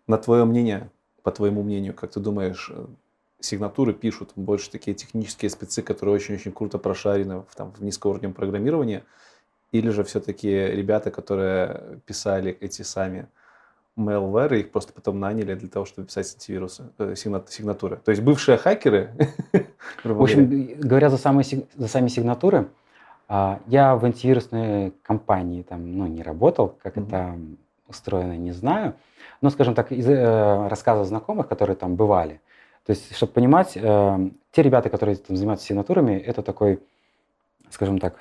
[0.08, 0.90] На твое мнение,
[1.22, 2.84] по твоему мнению, как ты думаешь, э,
[3.38, 9.04] сигнатуры пишут больше такие технические спецы, которые очень-очень круто прошарены в, там, в низкоуровневом программировании,
[9.70, 13.28] или же все-таки ребята, которые писали эти сами
[13.96, 18.00] malware, их просто потом наняли для того, чтобы писать антивирусы, э, сигнатуры.
[18.04, 19.14] То есть бывшие хакеры...
[20.04, 22.68] В общем, говоря за, самые, за сами сигнатуры,
[23.28, 27.06] я в антивирусной компании там, ну, не работал, как mm-hmm.
[27.06, 27.38] это
[27.88, 28.94] устроено, не знаю.
[29.40, 32.40] Но, скажем так, из э, рассказов знакомых, которые там бывали,
[32.84, 36.80] то есть, чтобы понимать, э, те ребята, которые там занимаются сигнатурами, это такой,
[37.70, 38.16] скажем так,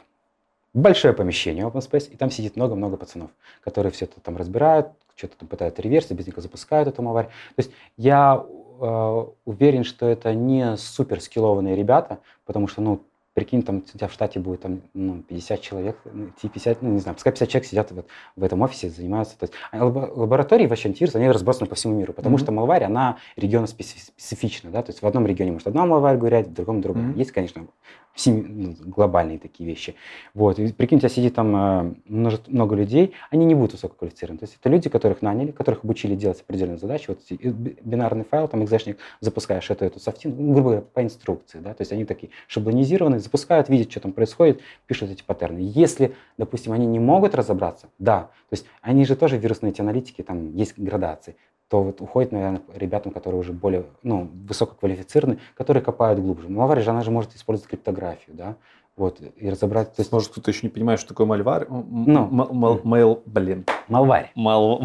[0.73, 3.31] большое помещение open space, и там сидит много-много пацанов,
[3.63, 7.31] которые все это там разбирают, что-то там пытаются реверсить, без него запускают эту аварию.
[7.55, 8.43] То есть я
[8.79, 13.01] э, уверен, что это не супер скиллованные ребята, потому что, ну,
[13.33, 15.97] прикинь, там у тебя в штате будет там, ну, 50 человек,
[16.41, 19.37] 50, ну, не знаю, пускай 50 человек сидят вот в этом офисе, занимаются.
[19.37, 22.41] То есть, а лаборатории вообще антивирус, они разбросаны по всему миру, потому mm-hmm.
[22.41, 26.47] что малварь, она региона специфична, да, то есть в одном регионе может одна малварь говорить,
[26.47, 27.11] в другом другом.
[27.11, 27.17] Mm-hmm.
[27.17, 29.95] Есть, конечно, ну, глобальные такие вещи.
[30.33, 30.59] Вот.
[30.59, 34.39] И прикинь, у тебя сидит там э, множество, много людей, они не будут высококвалифицированы.
[34.39, 37.05] То есть это люди, которых наняли, которых обучили делать определенные задачи.
[37.07, 41.59] Вот бинарный файл, там экзешник, запускаешь эту, эту софтин, ну, грубо говоря, по инструкции.
[41.59, 41.73] Да?
[41.73, 45.59] То есть они такие шаблонизированные, запускают, видят, что там происходит, пишут эти паттерны.
[45.61, 50.21] Если, допустим, они не могут разобраться, да, то есть они же тоже вирусные эти аналитики,
[50.21, 51.35] там есть градации
[51.69, 56.49] то вот уходит, наверное, ребятам, которые уже более ну, высококвалифицированы, которые копают глубже.
[56.49, 58.55] Малварь же, она же может использовать криптографию, да,
[58.97, 59.95] вот, и разобрать...
[59.95, 60.11] То есть...
[60.11, 61.65] Может, кто-то еще не понимает, что такое мальварь?
[61.69, 63.65] Ну, мал, блин.
[63.87, 64.31] Малварь.
[64.35, 64.83] Мал...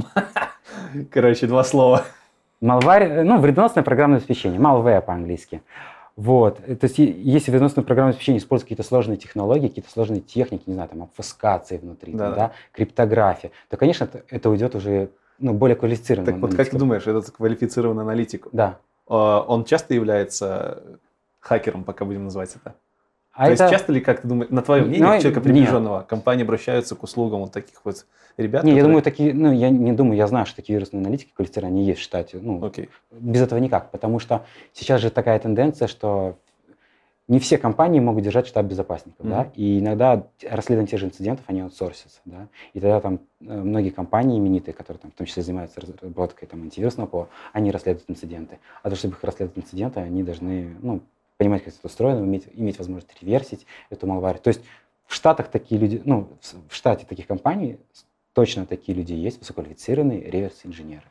[1.10, 2.04] Короче, два слова.
[2.60, 5.62] Малварь, ну, вредоносное программное обеспечение, malware по-английски.
[6.16, 6.56] Вот.
[6.56, 10.88] То есть, если вредоносное программное обеспечение использует какие-то сложные технологии, какие-то сложные техники, не знаю,
[10.88, 12.52] там, обфускации внутри, да, там, да.
[12.72, 16.32] криптография, то, конечно, это, это уйдет уже ну, более квалифицированный.
[16.32, 18.78] Так вот, как ты думаешь, этот квалифицированный аналитик, да.
[19.06, 20.82] А, он часто является
[21.38, 22.74] хакером, пока будем называть это?
[23.36, 23.64] А То это...
[23.64, 26.06] есть часто ли, как ты думаешь, на твое мнение, ну, человека приближенного, нет.
[26.06, 28.06] компании обращаются к услугам вот таких вот
[28.38, 28.64] ребят?
[28.64, 28.76] Не, которые...
[28.76, 32.00] я думаю, такие, ну, я не думаю, я знаю, что такие вирусные аналитики квалифицированные есть
[32.00, 32.38] в штате.
[32.40, 32.88] Ну, okay.
[33.12, 36.38] без этого никак, потому что сейчас же такая тенденция, что
[37.28, 39.30] не все компании могут держать штаб безопасников, mm-hmm.
[39.30, 43.90] да, и иногда расследование тех же инцидентов, они аутсорсятся, да, и тогда там э, многие
[43.90, 48.60] компании именитые, которые там в том числе занимаются разработкой там антивирусного ПО, они расследуют инциденты,
[48.82, 51.00] а того, чтобы их расследовать инциденты, они должны, ну,
[51.38, 54.38] понимать, как это устроено, иметь, иметь возможность реверсить эту малварь.
[54.38, 54.62] То есть
[55.06, 56.28] в Штатах такие люди, ну,
[56.68, 57.78] в штате таких компаний
[58.32, 61.04] точно такие люди есть, высококвалифицированные реверс-инженеры.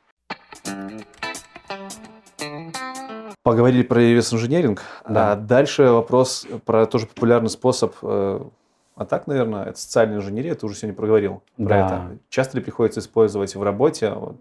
[3.41, 4.81] Поговорили про реверс-инженеринг.
[5.07, 5.33] Да.
[5.33, 8.43] А дальше вопрос про тоже популярный способ э,
[8.95, 10.55] атак, наверное, это социальная инженерия.
[10.55, 11.85] Ты уже сегодня проговорил про да.
[11.85, 12.17] это.
[12.29, 14.35] Часто ли приходится использовать в работе, в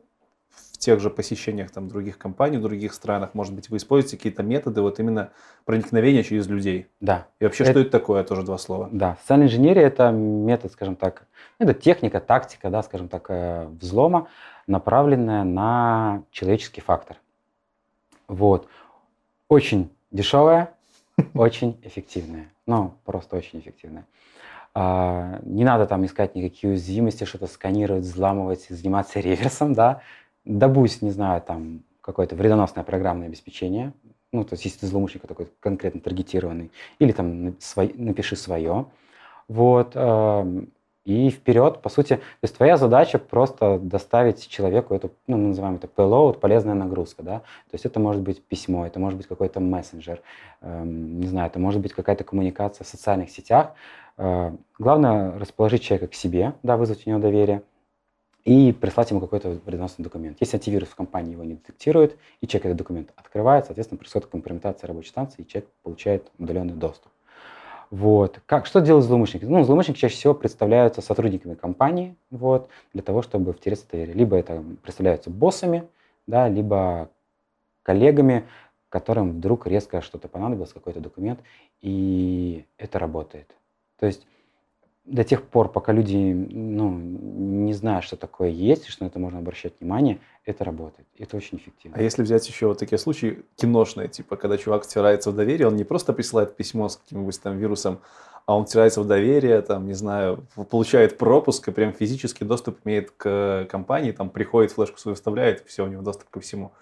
[0.85, 3.31] тех же посещениях там, других компаний, в других странах?
[3.35, 5.31] Может быть, вы используете какие-то методы вот именно
[5.65, 6.89] проникновения через людей?
[7.01, 7.27] Да.
[7.41, 8.23] И вообще, это, что это такое?
[8.25, 8.89] Тоже два слова.
[8.93, 9.17] Да.
[9.23, 11.27] Социальная инженерия– это метод, скажем так,
[11.59, 14.29] это техника, тактика, да, скажем так, э, взлома,
[14.67, 17.17] направленная на человеческий фактор.
[18.29, 18.69] Вот
[19.49, 20.75] очень дешевая,
[21.35, 22.51] очень эффективная.
[22.67, 24.07] Ну, просто очень эффективная.
[24.77, 30.01] А, не надо там искать никакие уязвимости, что-то сканировать, взламывать, заниматься реверсом, да.
[30.45, 33.93] Добудь, не знаю, там какое-то вредоносное программное обеспечение,
[34.33, 37.55] ну, то есть если ты злоумышленник такой конкретно таргетированный, или там
[37.95, 38.87] напиши свое.
[39.49, 39.97] Вот,
[41.05, 45.75] и вперед, по сути, то есть твоя задача просто доставить человеку эту, ну, мы называем
[45.75, 49.61] это payload, полезная нагрузка, да, то есть это может быть письмо, это может быть какой-то
[49.61, 50.23] мессенджер,
[50.63, 53.73] эм, не знаю, это может быть какая-то коммуникация в социальных сетях.
[54.17, 57.63] Э, главное расположить человека к себе, да, вызвать у него доверие,
[58.45, 60.37] и прислать ему какой-то вредоносный документ.
[60.41, 64.87] Если антивирус в компании его не детектирует, и человек этот документ открывает, соответственно, происходит компрометация
[64.87, 67.11] рабочей станции, и человек получает удаленный доступ.
[67.91, 68.41] Вот.
[68.47, 69.49] Как, что делают злоумышленники?
[69.49, 74.15] Ну, злоумышленники чаще всего представляются сотрудниками компании вот, для того, чтобы втереться в доверие.
[74.15, 75.85] Либо это представляются боссами,
[76.27, 77.09] да, либо
[77.83, 78.45] коллегами,
[78.89, 81.41] которым вдруг резко что-то понадобилось, какой-то документ,
[81.81, 83.51] и это работает.
[83.99, 84.27] То есть
[85.05, 89.39] до тех пор, пока люди ну, не знают, что такое есть, что на это можно
[89.39, 91.07] обращать внимание, это работает.
[91.19, 91.99] Это очень эффективно.
[91.99, 95.77] А если взять еще вот такие случаи киношные, типа, когда чувак втирается в доверие, он
[95.77, 98.01] не просто присылает письмо с каким-нибудь там вирусом,
[98.47, 103.11] а он втирается в доверие, там, не знаю, получает пропуск и прям физический доступ имеет
[103.11, 106.73] к компании, там, приходит, флешку свою вставляет, все, у него доступ ко всему.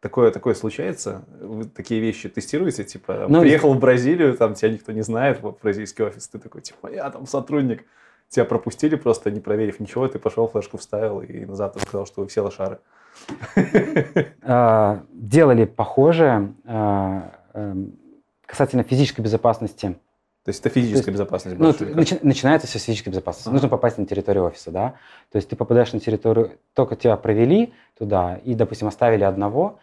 [0.00, 1.24] Такое, такое случается?
[1.40, 2.84] Вы такие вещи тестируете?
[2.84, 6.62] Типа, ну, приехал в Бразилию, там тебя никто не знает, в бразильский офис, ты такой,
[6.62, 7.84] типа, я там сотрудник.
[8.30, 12.28] Тебя пропустили просто, не проверив ничего, ты пошел, флешку вставил и назад сказал, что вы
[12.28, 12.78] все лошары.
[14.42, 17.92] А, делали похожее а, эм,
[18.46, 19.96] касательно физической безопасности.
[20.44, 23.48] То есть это физическая есть, безопасность ну, начи- начинается все с физической безопасности.
[23.48, 23.54] Ага.
[23.54, 24.94] Нужно попасть на территорию офиса, да.
[25.30, 29.80] То есть ты попадаешь на территорию, только тебя провели туда и, допустим, оставили одного,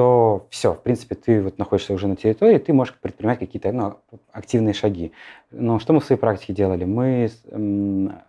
[0.00, 3.98] то все, в принципе, ты вот находишься уже на территории, ты можешь предпринимать какие-то ну,
[4.32, 5.12] активные шаги.
[5.50, 6.84] Но что мы в своей практике делали?
[6.84, 7.30] Мы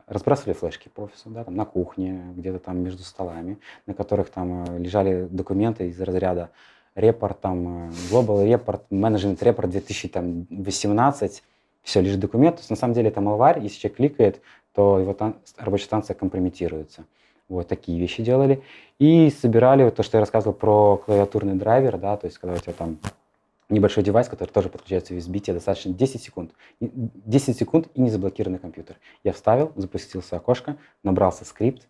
[0.06, 3.58] разбрасывали флешки по офису, да, там, на кухне, где-то там между столами,
[3.88, 6.50] на которых там э, лежали документы из разряда
[6.94, 11.44] репорт, там, Global Report, Management Report 2018,
[11.84, 12.60] все, лишь документ.
[12.70, 14.42] На самом деле это малварь, если человек кликает,
[14.74, 17.06] то его тан- рабочая станция компрометируется.
[17.52, 18.64] Вот такие вещи делали.
[18.98, 22.60] И собирали вот то, что я рассказывал про клавиатурный драйвер, да, то есть когда у
[22.60, 22.98] тебя там
[23.68, 26.52] небольшой девайс, который тоже подключается USB, тебе достаточно 10 секунд.
[26.80, 28.98] 10 секунд и не заблокированный компьютер.
[29.24, 31.88] Я вставил, запустился окошко, набрался скрипт,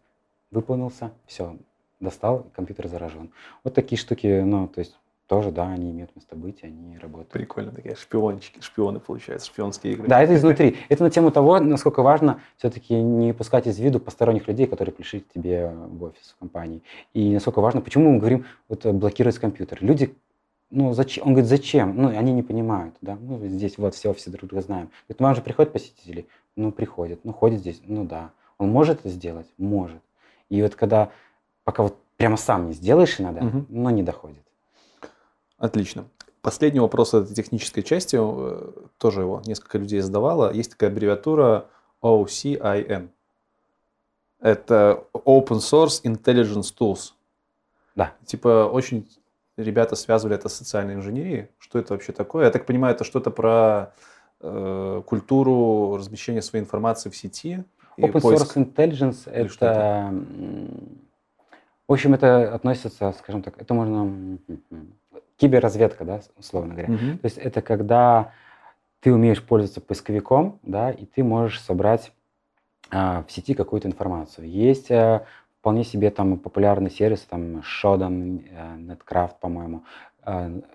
[0.50, 1.56] выполнился, все,
[2.00, 3.32] достал, компьютер заражен.
[3.64, 4.98] Вот такие штуки, ну, то есть
[5.32, 7.30] тоже, да, они имеют место быть, они работают.
[7.30, 10.10] Прикольно, такие шпиончики, шпионы, получается, шпионские игры.
[10.10, 10.76] Да, это изнутри.
[10.90, 15.22] Это на тему того, насколько важно все-таки не пускать из виду посторонних людей, которые пришли
[15.22, 16.84] к тебе в офис в компании.
[17.14, 19.78] И насколько важно, почему мы говорим, вот блокировать компьютер.
[19.80, 20.14] Люди
[20.70, 21.26] ну, зачем?
[21.26, 21.96] Он говорит, зачем?
[21.96, 23.18] Ну, они не понимают, да.
[23.22, 24.90] Ну, здесь вот все офисы друг друга знаем.
[25.08, 26.28] Говорит, вам же приходят посетители?
[26.58, 27.22] Ну, приходят.
[27.24, 27.82] Ну, ходят здесь?
[27.86, 28.32] Ну, да.
[28.58, 29.48] Он может это сделать?
[29.58, 30.02] Может.
[30.50, 31.10] И вот когда,
[31.64, 33.66] пока вот прямо сам не сделаешь иногда, угу.
[33.70, 34.44] но не доходит.
[35.62, 36.06] Отлично.
[36.42, 40.52] Последний вопрос этой технической части, э, тоже его несколько людей задавало.
[40.52, 41.68] Есть такая аббревиатура
[42.02, 43.10] OCIN.
[44.40, 47.12] Это Open Source Intelligence Tools.
[47.96, 48.16] Да.
[48.26, 49.08] Типа очень
[49.56, 51.50] ребята связывали это с социальной инженерией.
[51.60, 52.46] Что это вообще такое?
[52.46, 53.94] Я так понимаю, это что-то про
[54.40, 57.64] э, культуру размещения своей информации в сети.
[58.00, 60.14] Open Source Intelligence это, это,
[61.88, 64.40] в общем, это относится, скажем так, это можно
[65.42, 66.94] киберразведка, да, условно говоря.
[66.94, 67.18] Угу.
[67.18, 68.32] То есть это когда
[69.00, 72.14] ты умеешь пользоваться поисковиком, да, и ты можешь собрать
[72.92, 74.48] а, в сети какую-то информацию.
[74.48, 75.26] Есть а,
[75.60, 79.84] вполне себе там популярный сервис, там Shodan, а, Netcraft, по-моему,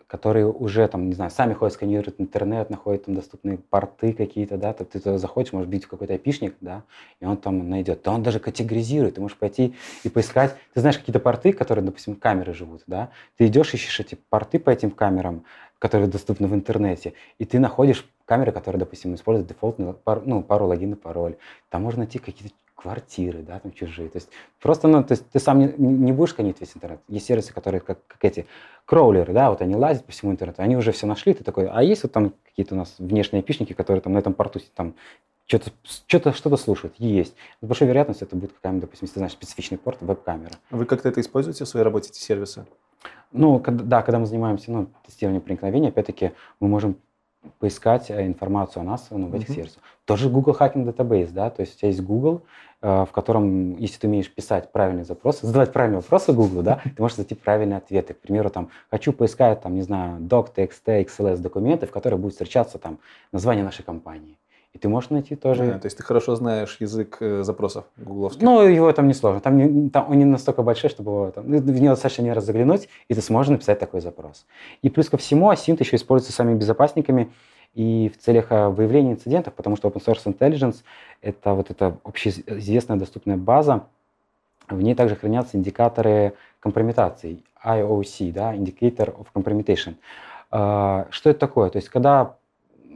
[0.08, 4.72] которые уже там, не знаю, сами ходят, сканируют интернет, находят там доступные порты какие-то, да,
[4.72, 6.82] ты, ты туда заходишь, можешь бить в какой-то айпишник, да,
[7.20, 8.02] и он там найдет.
[8.02, 12.16] Да он даже категоризирует, ты можешь пойти и поискать, ты знаешь какие-то порты, которые, допустим,
[12.16, 15.44] камеры живут, да, ты идешь, ищешь эти порты по этим камерам,
[15.78, 20.66] которые доступны в интернете, и ты находишь камеры, которые, допустим, используют дефолтную пару, ну, пару
[20.66, 21.36] логин и пароль.
[21.70, 24.08] Там можно найти какие-то квартиры, да, там чужие.
[24.08, 24.28] То есть
[24.60, 27.00] просто, ну, то есть ты сам не, не будешь сканить весь интернет.
[27.08, 28.46] Есть сервисы, которые как, как эти
[28.84, 31.82] кроулеры, да, вот они лазят по всему интернету, они уже все нашли, ты такой, а
[31.82, 34.94] есть вот там какие-то у нас внешние пишники, которые там на этом порту там
[35.46, 37.34] что-то что-то что-то слушают, есть.
[37.60, 40.52] С большой вероятностью это будет какая-нибудь, допустим, если ты знаешь специфичный порт, веб-камера.
[40.70, 42.66] Вы как-то это используете в своей работе, эти сервисы?
[43.32, 46.96] Ну, когда, да, когда мы занимаемся ну, тестированием проникновения, опять-таки мы можем
[47.58, 49.54] поискать э, информацию о нас ну, в этих mm-hmm.
[49.54, 49.82] сервисах.
[50.04, 52.42] Тоже Google Hacking Database, да, то есть у тебя есть Google,
[52.82, 57.00] э, в котором, если ты умеешь писать правильные запросы, задавать правильные вопросы Google, да, ты
[57.02, 58.14] можешь найти правильные ответы.
[58.14, 62.32] К примеру, там, хочу поискать, там, не знаю, doc, txt, xls документы, в которых будет
[62.32, 62.98] встречаться там
[63.32, 64.36] название нашей компании.
[64.76, 65.64] И ты можешь найти тоже...
[65.64, 68.42] А, то есть ты хорошо знаешь язык э, запросов гугловских?
[68.42, 69.40] Ну, его там не сложно.
[69.40, 72.32] Там, не, там он не настолько большой, чтобы его, там, ну, в него достаточно не
[72.34, 74.44] раз заглянуть, и ты сможешь написать такой запрос.
[74.82, 77.32] И плюс ко всему, Asint еще используется самими безопасниками
[77.72, 80.82] и в целях э, выявления инцидентов, потому что Open Source Intelligence—
[81.22, 83.84] это вот эта общеизвестная доступная база,
[84.68, 89.94] в ней также хранятся индикаторы компрометации, IOC, да, Indicator of Compromitation.
[90.50, 91.70] А, что это такое?
[91.70, 92.36] То есть, когда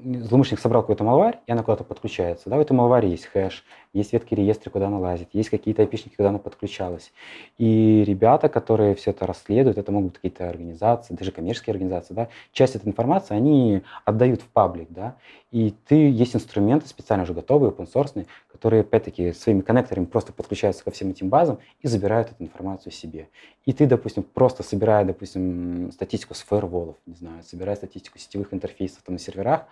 [0.02, 2.50] злоумышленник собрал какой-то малварь, и она куда-то подключается.
[2.50, 6.14] Да, в этом малваре есть хэш, есть ветки реестры, куда она лазит, есть какие-то айпишники,
[6.14, 7.12] куда она подключалась.
[7.58, 12.28] И ребята, которые все это расследуют, это могут быть какие-то организации, даже коммерческие организации, да,
[12.52, 15.16] часть этой информации они отдают в паблик, да,
[15.50, 20.84] и ты, есть инструменты специально уже готовые, open source, которые, опять-таки, своими коннекторами просто подключаются
[20.84, 23.28] ко всем этим базам и забирают эту информацию себе.
[23.64, 29.02] И ты, допустим, просто собирая, допустим, статистику с фаерволов, не знаю, собирая статистику сетевых интерфейсов
[29.02, 29.66] там на серверах,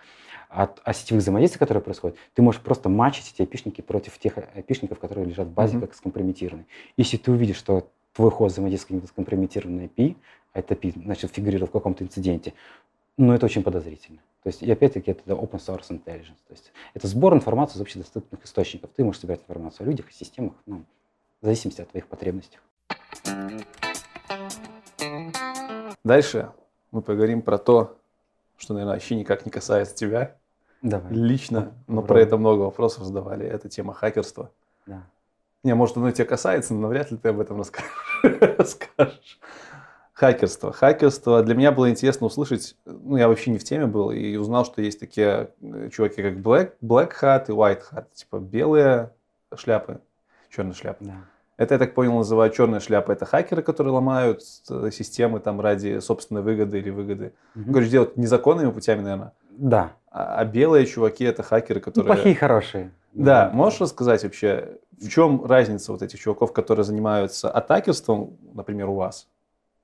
[0.49, 4.99] от, о сетевых взаимодействий, которые происходят, ты можешь просто матчить эти опишники против тех опишников,
[4.99, 5.81] которые лежат в базе mm-hmm.
[5.81, 6.65] как скомпрометированы.
[6.97, 10.17] Если ты увидишь, что твой хост взаимодействует с каким-то скомпрометированным IP,
[10.53, 12.53] а это API, значит, фигурировал в каком-то инциденте,
[13.17, 14.19] ну, это очень подозрительно.
[14.43, 16.39] То есть, и опять-таки, это open source intelligence.
[16.47, 18.89] То есть, это сбор информации из общедоступных источников.
[18.95, 20.85] Ты можешь собирать информацию о людях, о системах, ну,
[21.41, 22.57] в зависимости от твоих потребностей.
[26.03, 26.51] Дальше
[26.91, 27.97] мы поговорим про то,
[28.57, 30.37] что, наверное, вообще никак не касается тебя.
[30.81, 31.11] Давай.
[31.13, 32.07] лично, но Попробуй.
[32.07, 33.45] про это много вопросов задавали.
[33.45, 34.51] Это тема хакерства.
[34.85, 35.03] Да.
[35.63, 37.57] Не, может, оно тебя касается, но навряд ли ты об этом
[38.57, 39.39] расскажешь.
[40.13, 40.73] Хакерство.
[40.73, 41.43] Хакерство.
[41.43, 44.81] Для меня было интересно услышать, ну, я вообще не в теме был, и узнал, что
[44.81, 48.05] есть такие э, чуваки, как Black, Black Hat и White Hat.
[48.13, 49.11] Типа белые
[49.55, 50.01] шляпы,
[50.49, 51.05] черные шляпы.
[51.05, 51.15] Да.
[51.55, 53.11] Это, я так понял, называют черная шляпа.
[53.11, 57.33] Это хакеры, которые ломают э, системы там ради собственной выгоды или выгоды.
[57.55, 57.71] Мгм.
[57.71, 59.33] Говоришь, делать незаконными путями, наверное.
[59.59, 59.91] Да.
[60.09, 62.13] А, а белые чуваки это хакеры, Ну, которые...
[62.13, 62.91] плохие, хорошие.
[63.13, 68.95] Да, можешь рассказать вообще, в чем разница вот этих чуваков, которые занимаются атакерством, например, у
[68.95, 69.27] вас,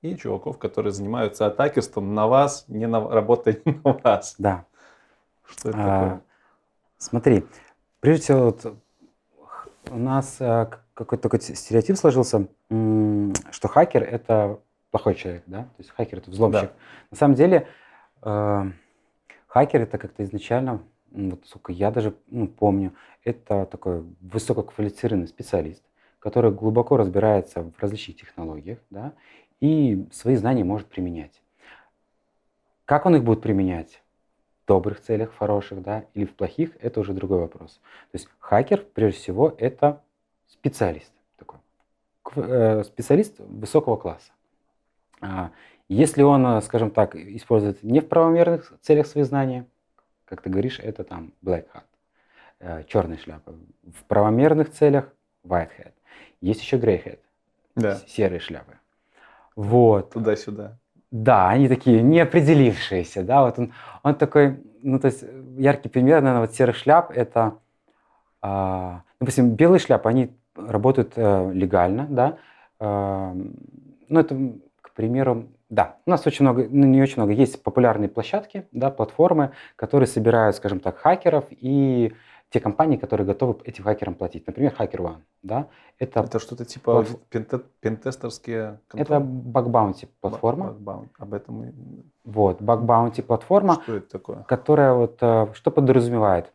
[0.00, 4.34] и чуваков, которые занимаются атакерством на вас, не на, работая не на вас?
[4.38, 4.64] Да.
[5.44, 6.20] Что это А, такое?
[6.98, 7.46] Смотри,
[8.00, 8.74] прежде всего, вот,
[9.90, 14.58] у нас а, какой-то такой стереотип сложился, что хакер это
[14.90, 15.62] плохой человек, да?
[15.64, 16.70] То есть хакер это взломщик.
[17.10, 17.68] На самом деле,
[18.22, 18.64] э,
[19.56, 22.92] хакер это как-то изначально, вот сколько я даже ну, помню,
[23.24, 25.82] это такой высококвалифицированный специалист,
[26.18, 29.14] который глубоко разбирается в различных технологиях, да,
[29.60, 31.40] и свои знания может применять.
[32.84, 34.02] Как он их будет применять?
[34.64, 37.80] В добрых целях, хороших, да, или в плохих, это уже другой вопрос.
[38.12, 40.02] То есть хакер, прежде всего, это
[40.48, 41.60] специалист такой,
[42.34, 44.32] э, специалист высокого класса.
[45.88, 49.66] Если он, э, скажем так, использует не в правомерных целях свои знания,
[50.24, 53.52] как ты говоришь, это там black hat, черная шляпа.
[53.84, 55.12] В правомерных целях
[55.44, 55.92] white hat.
[56.40, 57.18] Есть еще grey hat,
[57.76, 58.74] Да, серые шляпы.
[59.54, 60.10] Вот.
[60.10, 60.78] туда-сюда.
[61.10, 63.72] Да, они такие неопределившиеся, да, вот он,
[64.02, 67.54] он такой, ну, то есть э, яркий пример, наверное, вот серых шляп, это,
[68.42, 72.38] а, допустим, белые шляпы, они работают э, легально, да,
[72.80, 73.34] а,
[74.08, 74.36] ну, это,
[74.82, 78.90] к примеру, да, у нас очень много, ну, не очень много, есть популярные площадки, да,
[78.90, 82.14] платформы, которые собирают, скажем так, хакеров и
[82.50, 84.46] те компании, которые готовы этим хакерам платить.
[84.46, 85.66] Например, HackerOne, да,
[85.98, 89.20] это, Это что-то типа платф- пенте- пентестерские это конторы?
[89.24, 91.08] Bug Bounty платформа, Bug Bounty.
[91.18, 91.72] Об этом и-
[92.24, 94.44] вот, Bug Bounty платформа, Что это такое?
[94.44, 96.52] которая вот э, что подразумевает?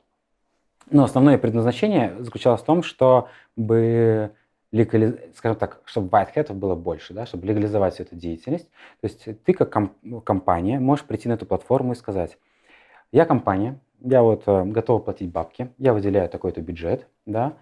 [0.89, 4.31] Ну, основное предназначение заключалось в том, чтобы
[4.71, 8.69] легали- скажем так, чтобы white было больше, да, чтобы легализовать всю эту деятельность.
[9.01, 12.37] То есть ты как ком- ну, компания можешь прийти на эту платформу и сказать,
[13.11, 17.57] я компания, я вот э, готова платить бабки, я выделяю такой-то бюджет, да,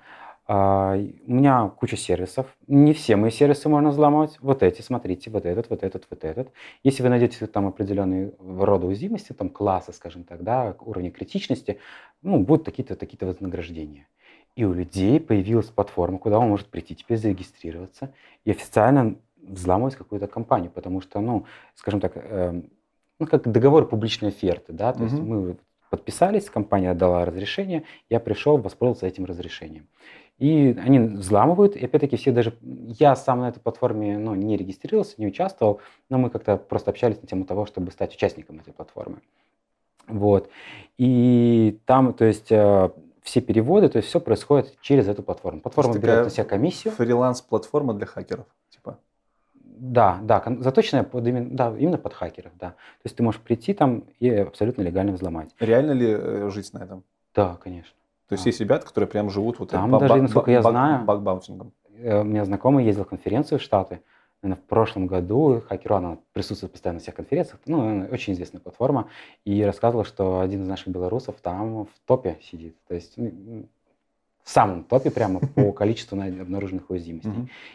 [0.49, 5.45] и у меня куча сервисов, не все мои сервисы можно взламывать, вот эти, смотрите, вот
[5.45, 6.51] этот, вот этот, вот этот.
[6.83, 11.79] Если вы найдете там определенные рода уязвимости, там классы, скажем так, да, уровня критичности,
[12.23, 14.07] ну, будут такие-то такие вознаграждения.
[14.55, 18.13] И у людей появилась платформа, куда он может прийти, теперь зарегистрироваться
[18.45, 21.45] и официально взламывать какую-то компанию, потому что, ну,
[21.75, 22.69] скажем так, эм,
[23.19, 25.27] ну, как договор публичной оферты, да, то есть Мгм.
[25.27, 25.57] мы
[25.89, 29.87] подписались, компания отдала разрешение, я пришел, воспользовался этим разрешением.
[30.37, 32.53] И они взламывают, и опять-таки все даже...
[32.61, 37.21] Я сам на этой платформе ну, не регистрировался, не участвовал, но мы как-то просто общались
[37.21, 39.17] на тему того, чтобы стать участником этой платформы.
[40.07, 40.49] Вот.
[40.97, 42.89] И там, то есть, э,
[43.23, 45.61] все переводы, то есть все происходит через эту платформу.
[45.61, 46.93] Платформа берет на себя комиссию.
[46.93, 48.99] Фриланс-платформа для хакеров, типа.
[49.53, 52.69] Да, да, заточенная под именно, да, именно под хакеров, да.
[52.71, 52.75] То
[53.05, 55.49] есть ты можешь прийти там и абсолютно легально взломать.
[55.59, 57.03] Реально ли э, жить на этом?
[57.33, 57.93] Да, конечно.
[58.27, 58.49] То есть А.
[58.49, 61.71] есть ребята, которые прям живут вот Там даже, насколько я знаю- багбаунтингом.
[61.97, 64.01] Э, У меня знакомый ездил в конференцию в Штаты.
[64.41, 67.59] Наверное, в прошлом году HackerOne она присутствует постоянно на всех конференциях.
[67.65, 69.09] Ну, очень известная платформа.
[69.43, 72.75] И рассказывала, что один из наших белорусов там в топе сидит.
[72.87, 73.67] То есть м,
[74.43, 77.31] в самом топе прямо по количеству обнаруженных уязвимостей.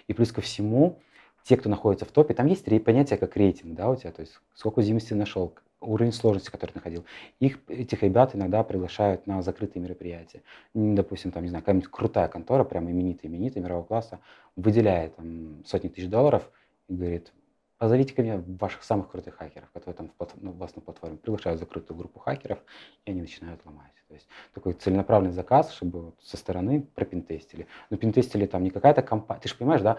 [0.09, 0.99] И плюс ко всему,
[1.43, 4.41] те, кто находится в топе, там есть понятие как рейтинг, да, у тебя, то есть
[4.55, 5.55] сколько уязвимостей нашел,
[5.85, 7.05] уровень сложности, который находил.
[7.41, 10.43] Их, этих ребят иногда приглашают на закрытые мероприятия.
[10.75, 14.21] Допустим, там, не знаю, какая-нибудь крутая контора, прям именитая, именитая, мирового класса,
[14.57, 16.51] выделяет там, сотни тысяч долларов
[16.89, 17.33] и говорит,
[17.79, 21.17] позовите ко мне ваших самых крутых хакеров, которые там в плат- ну, вас на платформе,
[21.17, 22.59] приглашают закрытую группу хакеров,
[23.05, 23.93] и они начинают ломать.
[24.09, 27.67] То есть такой целенаправленный заказ, чтобы вот со стороны пропинтестили.
[27.91, 29.99] Но пинтестили там не какая-то компания, ты же понимаешь, да,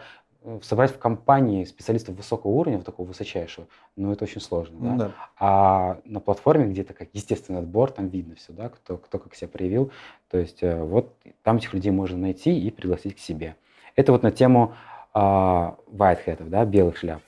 [0.62, 4.92] собрать в компании специалистов высокого уровня, вот такого высочайшего, ну это очень сложно, да.
[4.92, 5.12] Ну да.
[5.40, 9.48] А на платформе где-то как естественный отбор, там видно все, да, кто, кто как себя
[9.48, 9.92] проявил.
[10.30, 11.14] То есть э, вот
[11.44, 13.56] там этих людей можно найти и пригласить к себе.
[13.96, 14.74] Это вот на тему
[15.14, 17.22] а, white hat, да, белых шляп.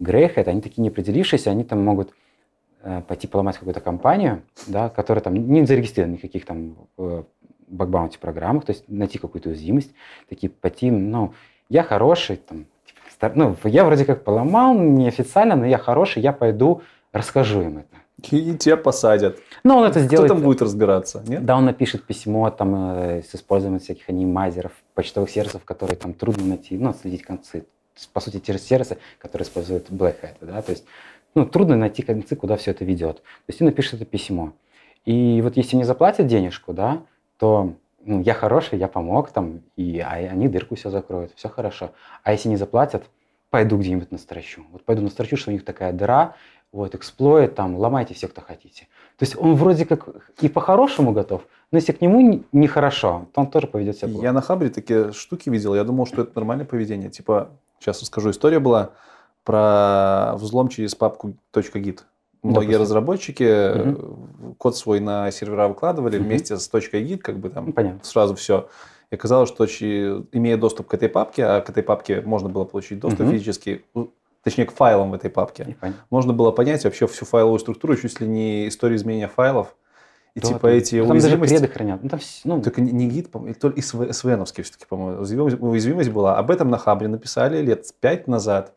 [0.00, 2.14] Grey hat, они такие неопределившиеся, они там могут
[2.82, 7.22] э, пойти поломать какую-то компанию, да, которая там не зарегистрирована никаких там э,
[7.68, 9.92] бакбаунти программах, то есть найти какую-то уязвимость,
[10.28, 11.34] такие пойти, ну,
[11.68, 16.82] я хороший, там, типа, ну, я вроде как поломал, неофициально, но я хороший, я пойду
[17.12, 18.04] расскажу им это.
[18.30, 19.38] И тебя посадят.
[19.64, 20.28] Но он это Кто сделает...
[20.28, 21.22] там будет разбираться?
[21.26, 21.44] Нет?
[21.44, 26.44] Да, он напишет письмо там э, с использованием всяких анимайзеров, почтовых сервисов, которые там трудно
[26.44, 27.66] найти, ну, следить концы.
[28.12, 30.84] По сути, те же сервисы, которые используют Black Hat, да, то есть,
[31.34, 33.16] ну, трудно найти концы, куда все это ведет.
[33.16, 34.52] То есть, он напишет это письмо.
[35.04, 37.02] И вот если не заплатят денежку, да,
[37.38, 37.74] то
[38.06, 41.90] ну, я хороший, я помог там, и а они дырку все закроют, все хорошо.
[42.22, 43.04] А если не заплатят,
[43.50, 44.64] пойду где-нибудь настрочу.
[44.72, 46.34] Вот пойду настрочу, что у них такая дыра,
[46.72, 48.88] вот, эксплойт, там, ломайте все, кто хотите.
[49.16, 50.08] То есть он вроде как
[50.40, 54.24] и по-хорошему готов, но если к нему нехорошо, то он тоже поведет себя плохо.
[54.24, 57.10] Я на Хабре такие штуки видел, я думал, что это нормальное поведение.
[57.10, 58.90] Типа, сейчас расскажу, история была
[59.44, 62.00] про взлом через папку .git.
[62.44, 62.82] Многие Допустим.
[62.82, 64.54] разработчики Мгм.
[64.58, 66.26] код свой на сервера выкладывали Мгм.
[66.26, 68.00] вместе с .git, как бы там Ну, понятно.
[68.02, 68.68] сразу все.
[69.10, 73.00] И оказалось, что имея доступ к этой папке, а к этой папке можно было получить
[73.00, 73.30] доступ Мгм.
[73.32, 73.82] физически,
[74.42, 75.74] точнее к файлам в этой папке,
[76.10, 79.74] можно было понять вообще всю файловую структуру, чуть ли не историю изменения файлов.
[80.34, 81.54] И Да, типа там- эти там даже уязвимости...
[81.54, 82.02] креды хранят.
[82.02, 85.20] Ну, там ну, Только не, гид, по-моему, то ли СВ, СВНовский все-таки, по-моему,
[85.70, 86.36] уязвимость была.
[86.36, 88.74] Об этом на Хабре написали лет пять назад.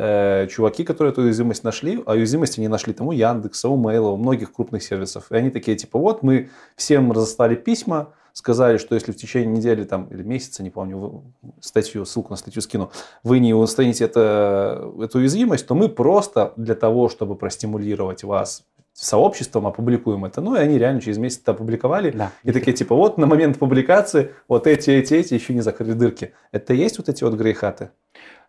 [0.00, 4.10] Э, чуваки, которые эту уязвимость нашли, а уязвимости не нашли там у Яндекса, у Мейла,
[4.10, 5.24] у многих крупных сервисов.
[5.32, 9.82] И они такие, типа, вот мы всем разослали письма, сказали, что если в течение недели
[9.82, 11.24] там, или месяца, не помню,
[11.60, 12.92] статью, ссылку на статью скину,
[13.24, 18.62] вы не устраните это, эту уязвимость, то мы просто для того, чтобы простимулировать вас
[18.92, 20.40] сообществом, опубликуем это.
[20.40, 22.10] Ну, и они реально через месяц это опубликовали.
[22.10, 22.32] да.
[22.42, 26.34] И такие, типа, вот на момент публикации вот эти, эти, эти еще не закрыли дырки.
[26.52, 27.90] Это есть вот эти вот грейхаты?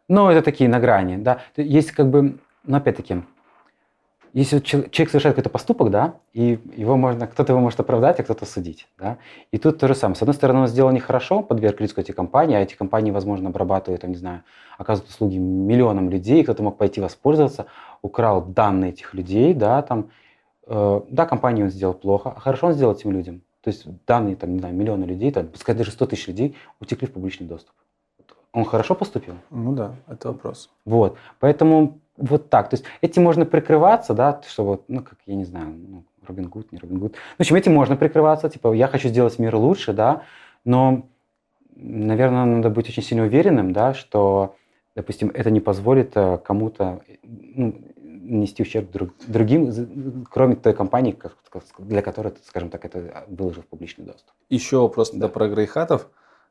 [0.09, 1.39] Ну, это такие на грани, да.
[1.55, 3.21] Есть как бы, но опять-таки,
[4.33, 8.45] если человек совершает какой-то поступок, да, и его можно, кто-то его может оправдать, а кто-то
[8.45, 9.19] судить, да.
[9.51, 10.15] И тут то же самое.
[10.15, 14.01] С одной стороны, он сделал нехорошо, подверг риску эти компании, а эти компании, возможно, обрабатывают,
[14.01, 14.43] там, не знаю,
[14.79, 17.67] оказывают услуги миллионам людей, кто-то мог пойти воспользоваться,
[18.01, 20.09] украл данные этих людей, да, там,
[20.65, 23.41] э, да, компанию он сделал плохо, а хорошо он сделал этим людям.
[23.61, 27.07] То есть данные, там, не знаю, миллионы людей, там, пускай даже 100 тысяч людей утекли
[27.07, 27.75] в публичный доступ.
[28.53, 29.35] Он хорошо поступил?
[29.51, 30.69] Ну да, это вопрос.
[30.85, 31.17] Вот.
[31.39, 32.69] Поэтому вот так.
[32.69, 36.49] То есть этим можно прикрываться, да, что вот, ну, как, я не знаю, ну, Робин
[36.49, 37.15] Гуд, не Робин Гуд.
[37.37, 40.23] В общем, этим можно прикрываться, типа, я хочу сделать мир лучше, да,
[40.65, 41.03] но,
[41.75, 44.55] наверное, надо быть очень сильно уверенным, да, что,
[44.95, 51.17] допустим, это не позволит э, кому-то ну, нести ущерб друг- другим, кроме той компании,
[51.79, 54.33] для которой, скажем так, это выложил в публичный доступ.
[54.49, 55.19] Еще вопрос Да.
[55.19, 55.27] да.
[55.29, 56.09] про грейхатов.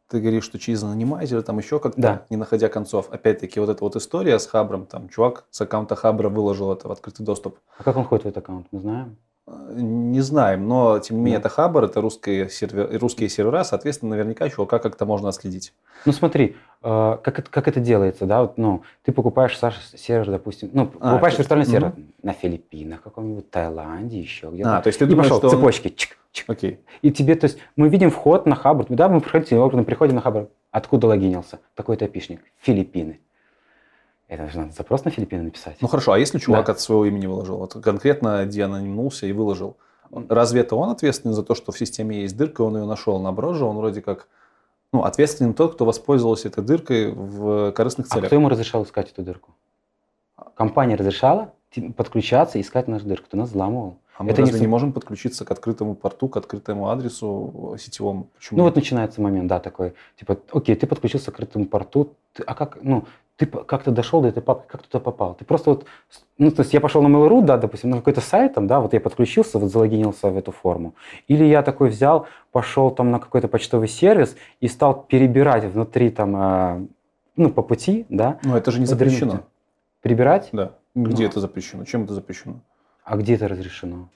[0.08, 2.22] Ты говоришь, что через анонимайзер, там еще как-то, Да.
[2.30, 3.10] не находя концов.
[3.10, 6.92] Опять-таки, вот эта вот история с Хабром, там чувак с аккаунта Хабра выложил это в
[6.92, 7.58] открытый доступ.
[7.78, 9.16] А как он ходит в этот аккаунт, мы знаем?
[9.46, 11.48] Э, Не знаем, но тем не менее Да.
[11.48, 15.74] это Хабр, это русские, сервер, русские сервера, соответственно, наверняка чувака как-то можно отследить.
[16.06, 20.30] Ну смотри, э, как, это, как это делается, да, вот, ну, ты покупаешь Саша сервер,
[20.30, 22.12] допустим, ну, А, покупаешь виртуальный сервер мгм.
[22.22, 24.78] на Филиппинах, каком-нибудь Таиланде, еще где-то.
[24.78, 26.18] А, то есть ты и думаешь, пошел, что он- цепочки, чик, чик.
[26.46, 26.80] Окей.
[27.02, 30.20] И тебе, то есть, мы видим вход на Хабр, да, мы проходим образом приходим на
[30.20, 33.20] Хабр, откуда логинился, такой-то опишник, Филиппины.
[34.28, 35.78] Это же надо запрос на Филиппины написать.
[35.80, 36.72] Ну хорошо, а если чувак Да.
[36.72, 37.56] от своего имени выложил?
[37.56, 39.78] Вот конкретно где анонимнулся и выложил.
[40.28, 43.18] Разве это он ответственен за то, что в системе есть дырка, и он ее нашел?
[43.18, 44.28] Наоборот же, он вроде как
[44.92, 48.26] ну, ответственен тот, кто воспользовался этой дыркой в корыстных а целях.
[48.26, 49.54] кто ему разрешал искать эту дырку?
[50.54, 51.52] Компания разрешала
[51.96, 53.98] подключаться и искать нашу дырку, ты нас взламывал.
[54.18, 57.76] А мы это не разве не, с- можем подключиться к открытому порту, к открытому адресу
[57.78, 58.26] сетевому?
[58.36, 58.58] Почему?
[58.58, 62.54] Ну вот начинается момент, да, такой, типа, окей, ты подключился к открытому порту, ты- а
[62.54, 63.04] как, ну,
[63.36, 65.34] ты как-то дошел до этой папки, как туда попал?
[65.34, 65.84] Ты просто вот,
[66.38, 68.92] ну, то есть я пошел на Mail.ru, да, допустим, на какой-то сайт, там, да, вот
[68.92, 70.94] я подключился, вот залогинился в эту форму.
[71.28, 76.34] Или я такой взял, пошел там на какой-то почтовый сервис и стал перебирать внутри там,
[76.36, 76.86] э,
[77.36, 79.40] ну, по пути, да, Ну, это же не запрещено.
[80.02, 80.72] перебирать, Да.
[80.96, 81.28] Где Ну.
[81.28, 81.84] это запрещено?
[81.84, 82.54] Чем это запрещено?
[83.08, 84.08] А где это разрешено?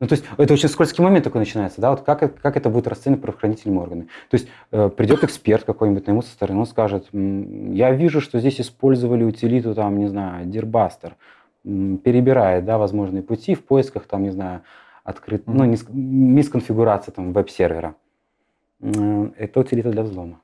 [0.00, 2.88] Ну, то есть это очень скользкий момент такой начинается, да, вот как, как это будет
[2.88, 4.08] расценено правоохранительными органами.
[4.30, 8.22] То есть э, придет эксперт какой-нибудь на ему со стороны, он скажет, «М, я вижу,
[8.22, 11.16] что здесь использовали утилиту, там, не знаю, Дирбастер,
[11.66, 14.62] М, перебирает, да, возможные пути в поисках, там, не знаю,
[15.04, 15.72] открыт, ну, Мгм.
[15.72, 17.94] мис- мисконфигурация там веб-сервера.
[18.80, 20.40] Это утилита для взлома.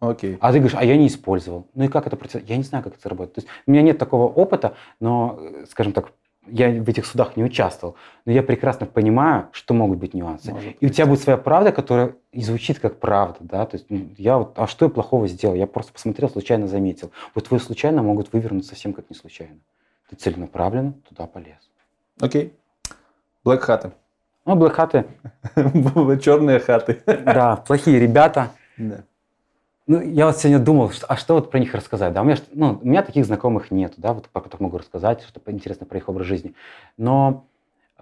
[0.00, 0.38] Окей.
[0.40, 1.66] А ты говоришь, а я не использовал.
[1.74, 2.42] Ну и как это процесс?
[2.46, 3.34] Я не знаю, как это работает.
[3.34, 6.12] То есть у меня нет такого опыта, но, э, скажем так,
[6.50, 10.52] я в этих судах не участвовал, но я прекрасно понимаю, что могут быть нюансы.
[10.52, 13.86] Может И у тебя будет своя правда, которая и звучит как правда, да, то есть
[13.88, 15.54] ну, я вот, а что я плохого сделал?
[15.54, 17.10] Я просто посмотрел, случайно заметил.
[17.34, 19.58] Вот твои случайно могут вывернуть совсем как не случайно.
[20.10, 21.56] Ты целенаправленно туда полез.
[22.20, 22.52] Окей.
[23.44, 23.92] Блэк хаты.
[24.44, 25.04] Ну, блэкхаты,
[26.22, 27.02] Черные хаты.
[27.06, 28.50] да, плохие ребята.
[28.78, 29.04] Да.
[29.88, 32.12] Ну, я вот сегодня думал, что- а что вот про них рассказать?
[32.12, 35.22] Да, у меня, ну, у меня таких знакомых нет, да, вот про которых могу рассказать,
[35.22, 36.54] что-то интересно про их образ жизни.
[36.96, 37.44] Но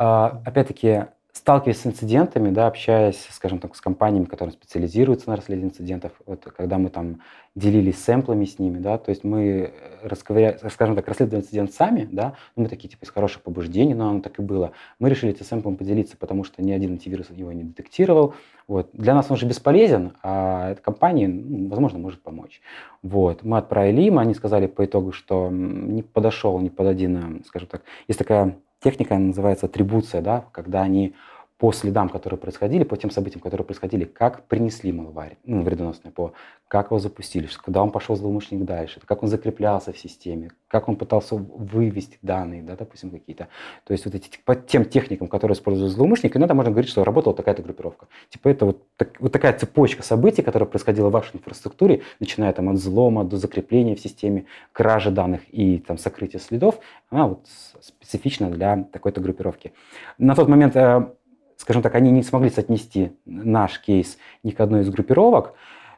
[0.00, 1.06] А, опять-таки,
[1.36, 6.44] сталкиваясь с инцидентами, да, общаясь, скажем так, с компаниями, которые специализируются на расследовании инцидентов, вот,
[6.44, 7.20] когда мы там
[7.54, 12.36] делились сэмплами с ними, да, то есть мы расковыряли, скажем так, расследовали инцидент сами, да,
[12.56, 14.72] мы такие, типа, из хороших побуждений, но оно так и было.
[14.98, 18.34] Мы решили эти сэмплом поделиться, потому что ни один антивирус его не детектировал,
[18.66, 18.88] вот.
[18.94, 22.62] Для нас он же бесполезен, а эта компания, ну, возможно, может помочь.
[23.02, 23.44] Вот.
[23.44, 27.82] Мы отправили им, они сказали по итогу, что не подошел ни под один, скажем так,
[28.08, 28.56] есть такая
[28.86, 31.16] техника называется атрибуция, да, когда они
[31.58, 36.34] по следам, которые происходили, по тем событиям, которые происходили, как принесли малварь, ну, вредоносное ПО,
[36.68, 40.96] как его запустили, куда он пошел злоумышленник дальше, как он закреплялся в системе, как он
[40.96, 43.48] пытался вывести данные, да, допустим, какие-то.
[43.84, 47.34] То есть вот эти, по тем техникам, которые используют злоумышленники, иногда можно говорить, что работала
[47.34, 48.08] такая-то группировка.
[48.28, 52.68] Типа это вот, так, вот такая цепочка событий, которая происходила в вашей инфраструктуре, начиная там
[52.68, 57.46] от взлома до закрепления в системе, кражи данных и там сокрытия следов, она вот
[57.80, 59.72] специфична для такой-то группировки.
[60.18, 61.08] На тот момент э,
[61.56, 65.54] скажем так, они не смогли соотнести наш кейс ни к одной из группировок,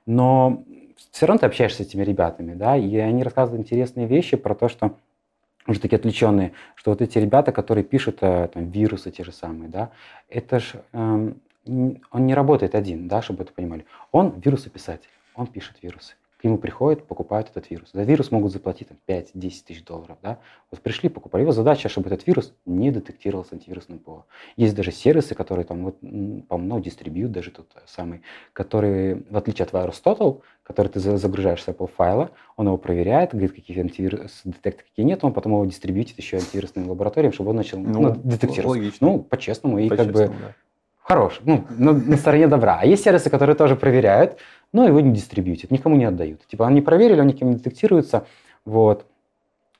[0.06, 0.64] но
[1.10, 4.68] все равно ты общаешься с этими ребятами, да, и они рассказывают интересные вещи про то,
[4.68, 4.94] что
[5.66, 9.68] уже такие отвлеченные, что вот эти ребята, которые пишут э, там, вирусы те же самые,
[9.68, 9.90] да,
[10.28, 13.84] это же эм, он не работает один, да, чтобы это понимали.
[14.10, 17.90] Он вирусописатель, он пишет вирусы к нему приходят, покупают этот вирус.
[17.92, 20.18] За вирус могут заплатить 5-10 тысяч долларов.
[20.22, 20.38] Да?
[20.70, 21.42] Вот пришли, покупали.
[21.42, 24.24] Его задача, чтобы этот вирус не детектировался антивирусным ПО.
[24.56, 29.64] Есть даже сервисы, которые там, вот, по-моему, no, Distribute даже тот самый, которые, в отличие
[29.66, 34.84] от VirusTotal, который ты загружаешь с Apple файла, он его проверяет, говорит, какие антивирус детекты,
[34.84, 38.78] какие нет, он потом его дистрибьютит еще антивирусным лабораториям, чтобы он начал ну, ну, детектировать.
[38.78, 39.06] Логично.
[39.08, 39.78] Ну, по-честному.
[39.78, 40.54] И по как бы да.
[41.08, 42.78] Хорош, ну, на, на стороне добра.
[42.80, 44.36] А есть сервисы, которые тоже проверяют,
[44.72, 46.46] но его не дистрибьютят, никому не отдают.
[46.46, 48.26] Типа они проверили, он никем не детектируется,
[48.66, 49.06] вот.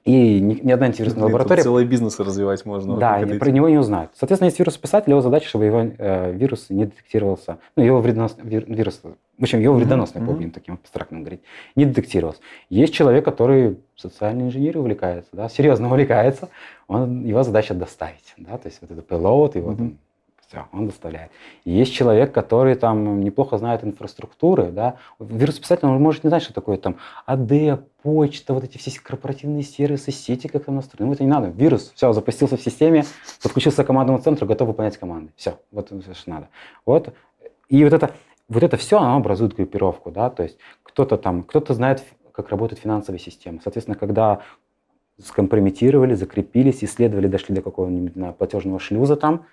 [0.05, 1.63] И ни, ни одна антивирусная лаборатория...
[1.63, 2.97] Целый бизнес развивать можно.
[2.97, 4.13] Да, и про него не узнают.
[4.19, 9.03] Соответственно, есть вирусописатель, его задача, чтобы его э, вирус не детектировался, ну, его вредоносный вирус,
[9.03, 10.33] в общем, его вредоносный, mm-hmm.
[10.33, 11.43] будем таким абстрактным говорить,
[11.77, 12.41] не детектировался.
[12.71, 16.49] Есть человек, который социальной инженерией увлекается, да, серьезно увлекается,
[16.87, 19.77] он, его задача доставить, да, то есть вот это пилот, его mm-hmm.
[19.77, 19.99] там
[20.49, 21.31] все, он доставляет.
[21.67, 24.97] Есть человек, который там неплохо знает инфраструктуры, да.
[25.19, 26.97] Вирусописатель, он может не знать, что такое там
[27.27, 31.09] АД, почта, вот эти все корпоративные сервисы, сети, как там настроены.
[31.09, 31.49] Ему это не надо.
[31.49, 33.05] Вирус, все, запустился в системе,
[33.43, 35.33] подключился к командному центру, готов выполнять команды.
[35.37, 36.49] Все, вот все, что надо.
[36.87, 37.13] Вот.
[37.69, 38.13] И вот это,
[38.49, 42.03] вот это все, оно образует группировку, да, то есть кто-то там, кто-то знает,
[42.33, 43.61] как работает финансовая система.
[43.63, 44.41] Соответственно, когда
[45.23, 49.45] скомпрометировали, закрепились, исследовали, дошли до какого-нибудь платежного шлюза там,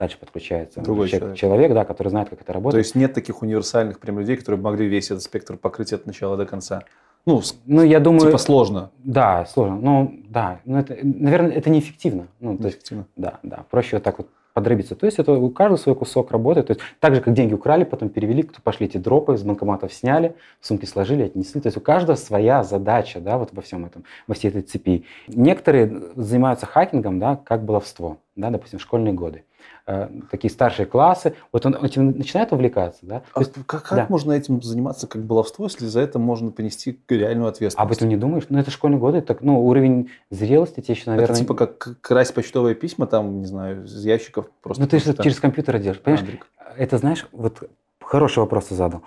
[0.00, 2.82] дальше подключается Другой человек, человек, да, который знает, как это работает.
[2.82, 6.36] То есть нет таких универсальных прям людей, которые могли весь этот спектр покрыть от начала
[6.36, 6.82] до конца.
[7.26, 8.90] Ну, ну я думаю, типа сложно.
[9.04, 9.76] Да, сложно.
[9.76, 12.28] Ну, да, ну это, наверное, это неэффективно.
[12.40, 13.02] Ну, неэффективно.
[13.02, 13.64] Есть, да, да.
[13.70, 14.94] Проще вот так вот подробиться.
[14.94, 16.62] То есть это у каждого свой кусок работы.
[16.62, 19.92] То есть так же, как деньги украли, потом перевели, кто пошли эти дропы из банкоматов
[19.92, 21.60] сняли, сумки сложили, отнесли.
[21.60, 25.04] То есть у каждого своя задача, да, вот во всем этом, во всей этой цепи.
[25.28, 29.44] Некоторые занимаются хакингом, да, как баловство, да, допустим, в школьные годы.
[29.86, 33.22] Э, такие старшие классы, вот он этим начинает увлекаться, да?
[33.34, 34.06] А есть, как, как да.
[34.08, 37.90] можно этим заниматься как баловство, если за это можно понести реальную ответственность?
[37.90, 38.44] Об этом не думаешь?
[38.50, 41.34] Ну, это школьные годы, так, ну, уровень зрелости тебе еще, наверное...
[41.34, 44.82] Это типа как красть почтовые письма, там, не знаю, из ящиков просто...
[44.82, 46.20] Ну, ты же через компьютер делаешь, понимаешь?
[46.20, 46.46] Андрик.
[46.76, 47.68] Это, знаешь, вот
[48.00, 49.02] хороший вопрос ты задал.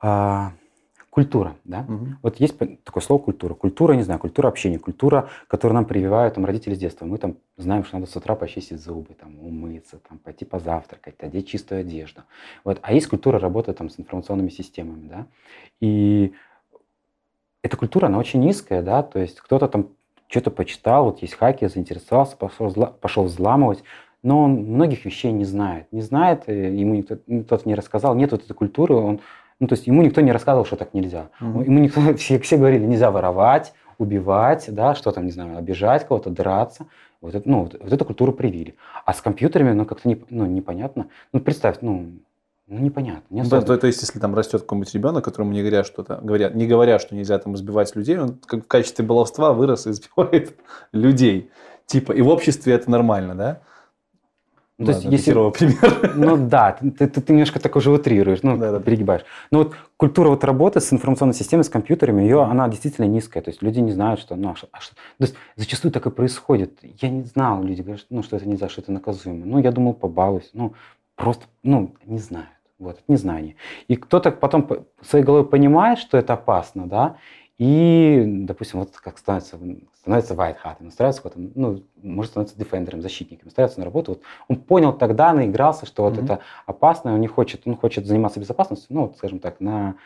[0.00, 0.52] А,
[1.16, 1.86] Культура, да?
[1.88, 2.06] Угу.
[2.22, 3.54] Вот есть такое слово культура.
[3.54, 7.06] Культура, не знаю, культура общения, культура, которую нам прививают там, родители с детства.
[7.06, 11.48] Мы там знаем, что надо с утра почистить зубы, там, умыться, там, пойти позавтракать, одеть
[11.48, 12.24] чистую одежду.
[12.64, 12.80] Вот.
[12.82, 15.26] А есть культура работы там, с информационными системами, да?
[15.80, 16.34] И
[17.62, 19.88] эта культура, она очень низкая, да, то есть кто-то там
[20.28, 22.70] что-то почитал, вот есть хаки, заинтересовался, пошел,
[23.00, 23.82] пошел взламывать,
[24.22, 25.90] но он многих вещей не знает.
[25.92, 29.20] Не знает, ему никто, кто-то не рассказал, нет вот этой культуры, он
[29.60, 31.28] ну, то есть ему никто не рассказывал, что так нельзя.
[31.40, 31.64] Mm-hmm.
[31.64, 36.30] Ему никто, все, все говорили, нельзя воровать, убивать, да, что там, не знаю, обижать кого-то,
[36.30, 36.86] драться.
[37.20, 38.74] Вот, это, ну, вот, вот эту культуру привили.
[39.04, 41.08] А с компьютерами, ну, как-то не, ну, непонятно.
[41.32, 42.12] Ну, представь, ну,
[42.68, 43.22] ну, непонятно.
[43.30, 46.54] Не да, то, то есть, если там растет какой-нибудь ребенок, которому не говорят что-то, говорят,
[46.54, 50.56] не говоря, что нельзя там избивать людей, он как в качестве баловства вырос и избивает
[50.92, 51.50] людей.
[51.86, 53.60] Типа, и в обществе это нормально, да?
[54.78, 55.32] Ну, то есть, если...
[55.32, 56.12] пример.
[56.16, 58.80] Ну да, ты, ты, ты немножко так уже утрируешь, ну, да, да.
[58.80, 59.24] перегибаешь.
[59.50, 63.42] Но вот культура вот работы с информационной системой, с компьютерами, ее, она действительно низкая.
[63.42, 64.36] То есть люди не знают, что...
[64.36, 64.94] Ну, а что, а что...
[64.94, 66.78] То есть зачастую так и происходит.
[67.00, 69.46] Я не знал, люди говорят, ну, что это нельзя, что это наказуемо.
[69.46, 70.50] Ну, я думал, побалуюсь.
[70.52, 70.74] Ну,
[71.14, 72.50] просто, ну, не знают.
[72.78, 73.56] Вот, незнание.
[73.88, 74.68] И кто-то потом
[75.00, 77.16] своей головой понимает, что это опасно, да,
[77.56, 79.58] И, допустим, вот как становится,
[80.06, 84.12] становится white hat, устраивается куда-то, ну, может становиться дефендером, защитником, устраивается на работу.
[84.12, 86.24] Вот он понял тогда, наигрался, что вот mm-hmm.
[86.24, 89.96] это опасно, он не хочет, он хочет заниматься безопасностью, ну, вот, скажем так, на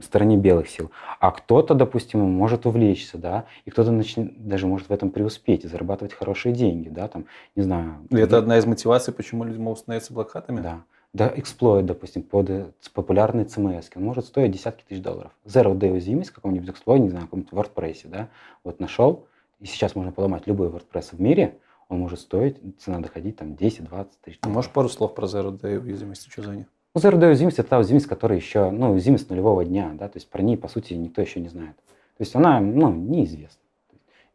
[0.00, 0.90] стороне белых сил.
[1.20, 5.68] А кто-то, допустим, может увлечься, да, и кто-то начнет, даже может в этом преуспеть и
[5.68, 7.98] зарабатывать хорошие деньги, да, там, не знаю.
[8.10, 10.60] Это одна из мотиваций, почему люди могут становиться блокхатами?
[10.60, 10.84] Да.
[11.14, 15.32] Да, эксплойт, допустим, под популярный CMS, он может стоить десятки тысяч долларов.
[15.46, 18.28] Zero Day уязвимость в каком-нибудь эксплойте, не знаю, в каком-нибудь WordPress, да,
[18.62, 19.26] вот нашел,
[19.60, 21.56] и сейчас можно поломать любой WordPress в мире,
[21.88, 24.54] он может стоить, цена доходить там 10-20 тысяч долларов.
[24.56, 26.66] Можешь пару слов про Zero Day уязвимость, что за них?
[26.94, 30.18] Ну, Zero Day уязвимость– это та уязвимость, которая еще, ну, уязвимость нулевого дня, да, то
[30.18, 31.76] есть про ней, по сути, никто еще не знает.
[31.76, 33.62] То есть она, ну, неизвестна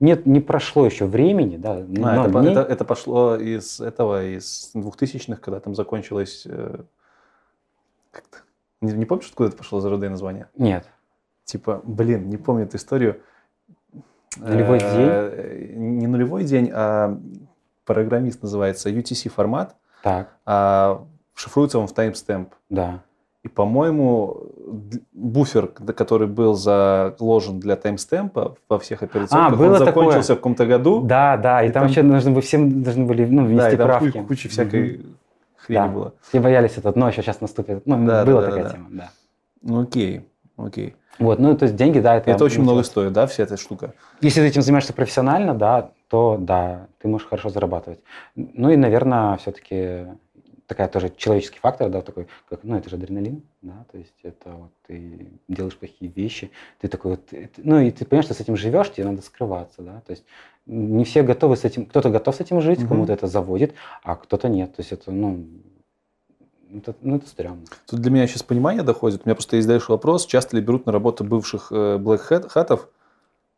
[0.03, 1.77] нет, не прошло еще времени, да.
[1.77, 6.43] А, это, это, это пошло из этого, из двухтысячных, когда там закончилось...
[6.45, 6.81] Э,
[8.11, 8.39] как-то,
[8.81, 10.49] не, не помнишь, откуда это пошло за РД название?
[10.57, 10.85] Нет.
[11.45, 13.21] Типа, блин, не помню эту историю.
[14.35, 15.77] Нулевой э, день?
[15.99, 17.17] Не нулевой день, а
[17.85, 19.77] программист называется UTC формат.
[20.03, 20.35] Так.
[20.45, 22.49] А шифруется он в timestamp.
[22.69, 23.03] Да.
[23.43, 24.37] И, по-моему,
[25.11, 30.35] буфер, который был заложен для таймстемпа во всех операционках, а, было он закончился такое.
[30.35, 31.01] в каком-то году.
[31.01, 33.71] Да, да, и, и там, там еще нужно было, всем должны были ну, внести да,
[33.71, 34.11] и правки.
[34.11, 35.03] Куча, куча всякой угу.
[35.57, 35.87] хрени да.
[35.87, 36.13] было.
[36.21, 37.85] Все боялись этот, но еще сейчас наступит.
[37.85, 39.11] Ну, да, была да, такая да, тема, да.
[39.61, 40.25] Ну, окей,
[40.55, 40.95] окей.
[41.19, 42.31] Вот, ну, то есть деньги, да, это...
[42.31, 43.93] Это очень много стоит, да, вся эта штука?
[44.21, 47.99] Если ты этим занимаешься профессионально, да, то да, ты можешь хорошо зарабатывать.
[48.35, 50.05] Ну и, наверное, все-таки
[50.73, 54.49] такая тоже человеческий фактор, да, такой, как, ну, это же адреналин, да, то есть это
[54.49, 56.49] вот ты делаешь плохие вещи,
[56.81, 60.01] ты такой вот, ну, и ты понимаешь, что с этим живешь, тебе надо скрываться, да,
[60.07, 60.23] то есть
[60.65, 62.87] не все готовы с этим, кто-то готов с этим жить, угу.
[62.87, 65.45] кому-то это заводит, а кто-то нет, то есть это, ну,
[66.75, 67.65] это, ну, это стрёмно.
[67.85, 69.21] Тут для меня сейчас понимание доходит.
[69.23, 70.25] У меня просто есть дальше вопрос.
[70.25, 72.79] Часто ли берут на работу бывших э, hat,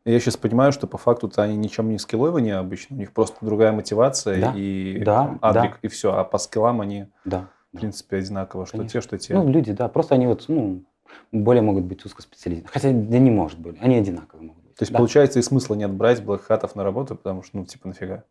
[0.06, 3.72] я сейчас понимаю, что по факту-то они ничем не скилловые обычно, у них просто другая
[3.72, 5.78] мотивация да, и да, адрик, да.
[5.82, 6.14] и все.
[6.14, 9.02] А по скиллам они, да, в принципе, одинаково, что Конечно.
[9.02, 9.34] те, что те.
[9.34, 10.84] Ну, люди, да, просто они вот, ну,
[11.32, 12.72] более могут быть узкоспециализированы.
[12.72, 14.76] Хотя, да не может быть, они одинаковые могут быть.
[14.76, 14.98] То есть, да.
[14.98, 18.24] получается, и смысла нет брать блэкхатов на работу, потому что, ну, типа, нафига?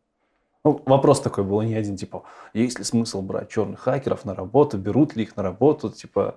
[0.64, 2.22] Ну, вопрос такой был не один, типа,
[2.55, 6.36] есть ли смысл брать черных хакеров на работу, берут ли их на работу, типа...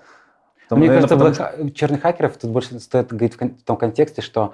[0.67, 1.69] Там, Мне наверное, кажется, потому...
[1.69, 4.53] черных хакеров тут больше стоит говорить в том контексте, что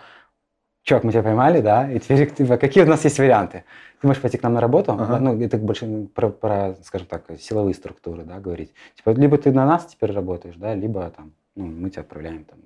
[0.83, 3.63] чувак, мы тебя поймали, да, и теперь типа, какие у нас есть варианты?
[4.01, 5.19] Ты можешь пойти к нам на работу, ага.
[5.19, 8.73] ну, это больше про, про, скажем так, силовые структуры, да, говорить.
[8.97, 12.59] Типа, либо ты на нас теперь работаешь, да, либо там, ну, мы тебя отправляем там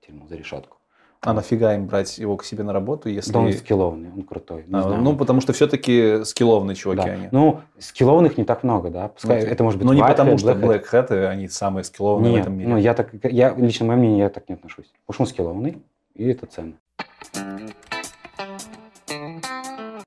[0.00, 0.78] в тюрьму за решетку.
[1.20, 3.32] А нафига им брать его к себе на работу, если...
[3.32, 4.64] Да он скилловный, он крутой.
[4.72, 7.12] А, ну, потому что все-таки скилловные чуваки да.
[7.12, 7.28] они.
[7.32, 9.08] Ну, скилловных не так много, да.
[9.08, 12.38] Пускай ну, это может быть Ну, не потому что Black Hat, они самые скилловные Нет,
[12.38, 12.68] в этом мире.
[12.68, 14.86] ну, я так, я, лично мое мнение, я так не отношусь.
[15.06, 15.82] Потому что он скилловный,
[16.14, 16.74] и это ценно.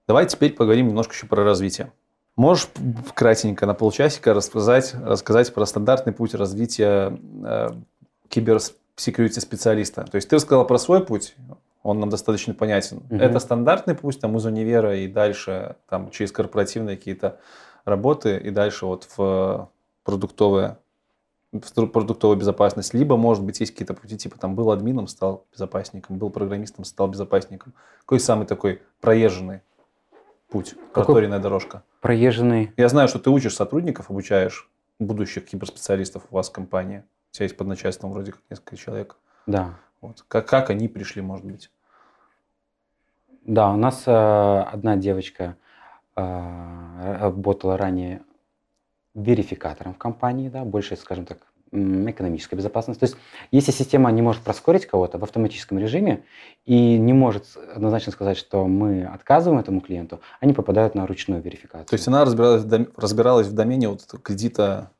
[0.07, 1.91] Давай теперь поговорим немножко еще про развитие.
[2.35, 2.69] Можешь
[3.13, 7.69] кратенько на полчасика рассказать, рассказать про стандартный путь развития э,
[8.29, 10.03] киберсекьюрити специалиста?
[10.03, 11.35] То есть ты рассказал про свой путь,
[11.83, 13.03] он нам достаточно понятен.
[13.09, 13.17] Угу.
[13.17, 17.39] Это стандартный путь там из универа и дальше там через корпоративные какие-то
[17.85, 19.69] работы и дальше вот в
[20.03, 20.90] продуктовые в
[21.51, 26.29] продуктовую безопасность, либо, может быть, есть какие-то пути, типа там был админом, стал безопасником, был
[26.29, 27.73] программистом, стал безопасником.
[27.99, 29.61] Какой самый такой проезженный
[30.49, 31.83] путь, проторенная дорожка?
[31.99, 32.71] Проезженный.
[32.77, 34.69] Я знаю, что ты учишь сотрудников, обучаешь
[34.99, 37.03] будущих киберспециалистов у вас в компании.
[37.31, 39.17] У тебя есть под начальством вроде как несколько человек.
[39.45, 39.75] Да.
[39.99, 40.23] Вот.
[40.27, 41.69] Как, как они пришли, может быть?
[43.45, 45.57] Да, у нас э, одна девочка
[46.15, 48.21] э, работала ранее
[49.13, 51.39] верификатором в компании, да, больше, скажем так,
[51.71, 52.99] экономическая безопасность.
[52.99, 53.15] То есть,
[53.51, 56.23] если система не может проскорить кого-то в автоматическом режиме
[56.65, 61.87] и не может однозначно сказать, что мы отказываем этому клиенту, они попадают на ручную верификацию.
[61.87, 62.65] То есть она разбиралась,
[62.97, 64.91] разбиралась в домене вот кредита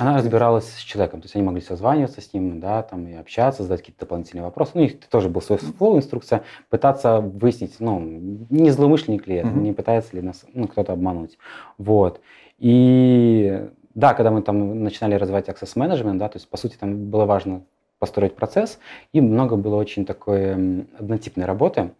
[0.00, 3.64] она разбиралась с человеком, то есть они могли созваниваться с ним, да, там и общаться,
[3.64, 4.72] задать какие-то дополнительные вопросы.
[4.74, 8.00] Ну, у них тоже был свой флоу, инструкция, пытаться выяснить, ну,
[8.48, 9.60] не злоумышленник ли это, mm-hmm.
[9.60, 11.36] не пытается ли нас ну, кто-то обмануть.
[11.76, 12.20] Вот.
[12.60, 17.10] И да, когда мы там начинали развивать access management, да, то есть, по сути, там
[17.10, 17.62] было важно
[17.98, 18.78] построить процесс,
[19.12, 21.90] и много было очень такой однотипной работы,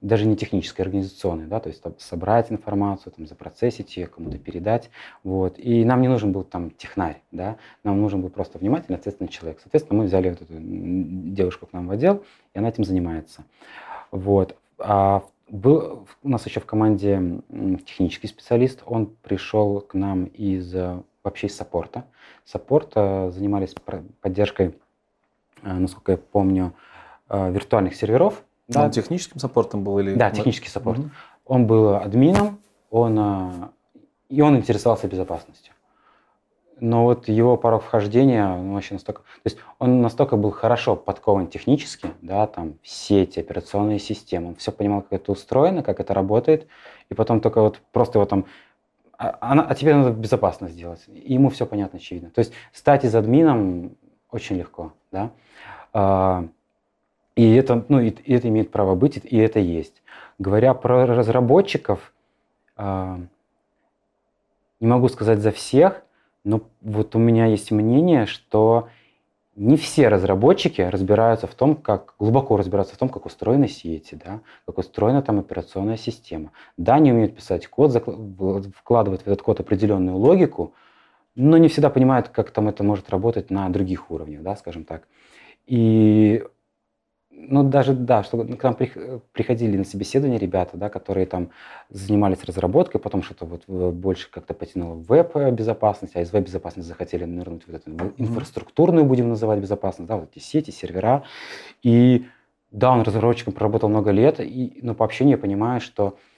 [0.00, 4.90] даже не технической, организационной, да, то есть там, собрать информацию, там, запроцессить ее, кому-то передать,
[5.22, 5.58] вот.
[5.58, 9.60] И нам не нужен был там технарь, да, нам нужен был просто внимательный, ответственный человек.
[9.62, 12.22] Соответственно, мы взяли вот эту девушку к нам в отдел,
[12.52, 13.44] и она этим занимается.
[14.10, 14.56] Вот.
[14.78, 15.22] А
[15.54, 17.40] был у нас еще в команде
[17.86, 20.74] технический специалист, он пришел к нам из
[21.22, 22.04] вообще из саппорта.
[22.44, 23.74] Саппорт занимались
[24.20, 24.76] поддержкой,
[25.62, 26.74] э, насколько я помню,
[27.28, 28.42] э, виртуальных серверов.
[28.68, 28.84] Да.
[28.84, 30.14] Он техническим саппортом был или?
[30.14, 30.98] Да, технический саппорт.
[30.98, 31.10] Угу.
[31.46, 32.58] Он был админом,
[32.90, 33.68] он, э,
[34.28, 35.73] и он интересовался безопасностью.
[36.80, 39.22] Но вот его порог вхождения, он вообще настолько...
[39.22, 44.72] То есть он настолько был хорошо подкован технически, да, там, сети, операционные системы, он все
[44.72, 46.66] понимал, как это устроено, как это работает,
[47.10, 48.46] и потом только вот просто его там...
[49.16, 51.04] А, а, а теперь надо безопасно сделать.
[51.06, 52.30] И ему все понятно, очевидно.
[52.30, 53.96] То есть стать из админом
[54.30, 55.30] очень легко, да.
[55.92, 56.46] А,
[57.36, 60.02] и это, ну, и, и это имеет право быть, и это есть.
[60.38, 62.12] Говоря про разработчиков,
[62.76, 63.20] а,
[64.80, 66.03] не могу сказать за всех,
[66.44, 68.88] но вот у меня есть мнение, что
[69.56, 74.40] не все разработчики разбираются в том, как глубоко разбираются в том, как устроены сети, да,
[74.66, 76.50] как устроена там операционная система.
[76.76, 77.92] Да, они умеют писать код,
[78.76, 80.74] вкладывать в этот код определенную логику,
[81.36, 85.06] но не всегда понимают, как там это может работать на других уровнях, да, скажем так.
[85.66, 86.44] И
[87.36, 88.76] ну, даже, да, что к нам
[89.32, 91.50] приходили на собеседование ребята, да, которые там
[91.90, 97.66] занимались разработкой, потом что-то вот больше как-то потянуло в веб-безопасность, а из веб-безопасности захотели нырнуть
[97.66, 101.24] в эту инфраструктурную, будем называть, безопасность, да, вот эти сети, сервера.
[101.82, 102.26] И
[102.70, 106.33] да, он разработчиком проработал много лет, и, но по общению я понимаю, что Э,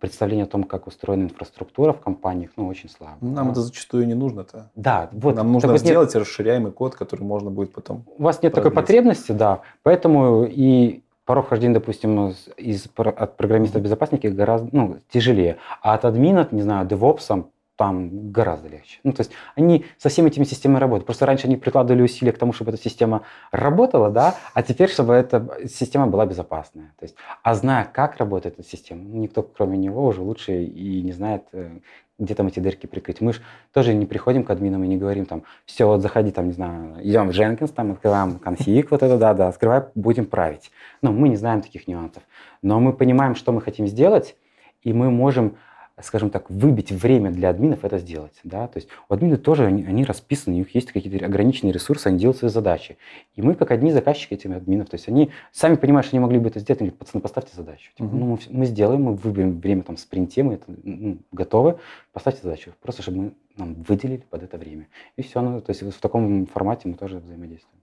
[0.00, 3.16] представление о том, как устроена инфраструктура в компаниях, ну, очень слабо.
[3.20, 3.52] Нам да.
[3.52, 4.70] это зачастую не нужно-то.
[4.74, 5.36] Да, вот.
[5.36, 6.22] Нам нужно сделать нет...
[6.22, 8.72] расширяемый код, который можно будет потом У вас нет продлить.
[8.72, 15.94] такой потребности, да, поэтому и порог хождения, допустим, из, от программиста-безопасника гораздо ну, тяжелее, а
[15.94, 17.44] от админа, не знаю, девопса
[17.80, 18.98] там гораздо легче.
[19.04, 21.06] Ну, то есть они со всеми этими системами работают.
[21.06, 25.14] Просто раньше они прикладывали усилия к тому, чтобы эта система работала, да, а теперь, чтобы
[25.14, 26.92] эта система была безопасная.
[26.98, 31.00] То есть, а зная, как работает эта система, ну, никто, кроме него, уже лучше и
[31.00, 31.78] не знает, э,
[32.18, 33.22] где там эти дырки прикрыть.
[33.22, 33.40] Мы же
[33.72, 36.98] тоже не приходим к админам и не говорим там, все, вот заходи там, не знаю,
[37.02, 40.70] идем в Jenkins, там открываем конфиг, вот это, да, да, открывай, будем править.
[41.00, 42.22] Ну, мы не знаем таких нюансов.
[42.60, 44.36] Но мы понимаем, что мы хотим сделать,
[44.82, 45.56] и мы можем
[46.02, 48.34] скажем так, выбить время для админов это сделать.
[48.44, 48.66] Да?
[48.68, 52.18] То есть у админов тоже они, они расписаны, у них есть какие-то ограниченные ресурсы, они
[52.18, 52.96] делают свои задачи.
[53.36, 54.88] И мы как одни заказчики этих админов.
[54.88, 57.56] То есть они сами понимают, что они могли бы это сделать, они говорят, пацаны, поставьте
[57.56, 57.90] задачу.
[57.96, 61.78] Типа, ну, мы, мы сделаем, мы выберем время там в спринте, мы это, ну, готовы,
[62.12, 62.72] поставьте задачу.
[62.82, 64.88] Просто чтобы мы нам выделили под это время.
[65.16, 65.40] И все.
[65.40, 67.80] Ну, то есть в таком формате мы тоже взаимодействуем.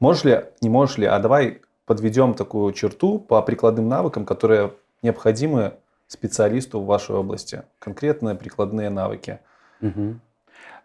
[0.00, 4.72] Можешь ли, не можешь ли, а давай подведем такую черту по прикладным навыкам, которые
[5.02, 5.74] необходимы
[6.12, 7.62] специалисту в вашей области?
[7.78, 9.40] Конкретные прикладные навыки.
[9.80, 10.14] Угу.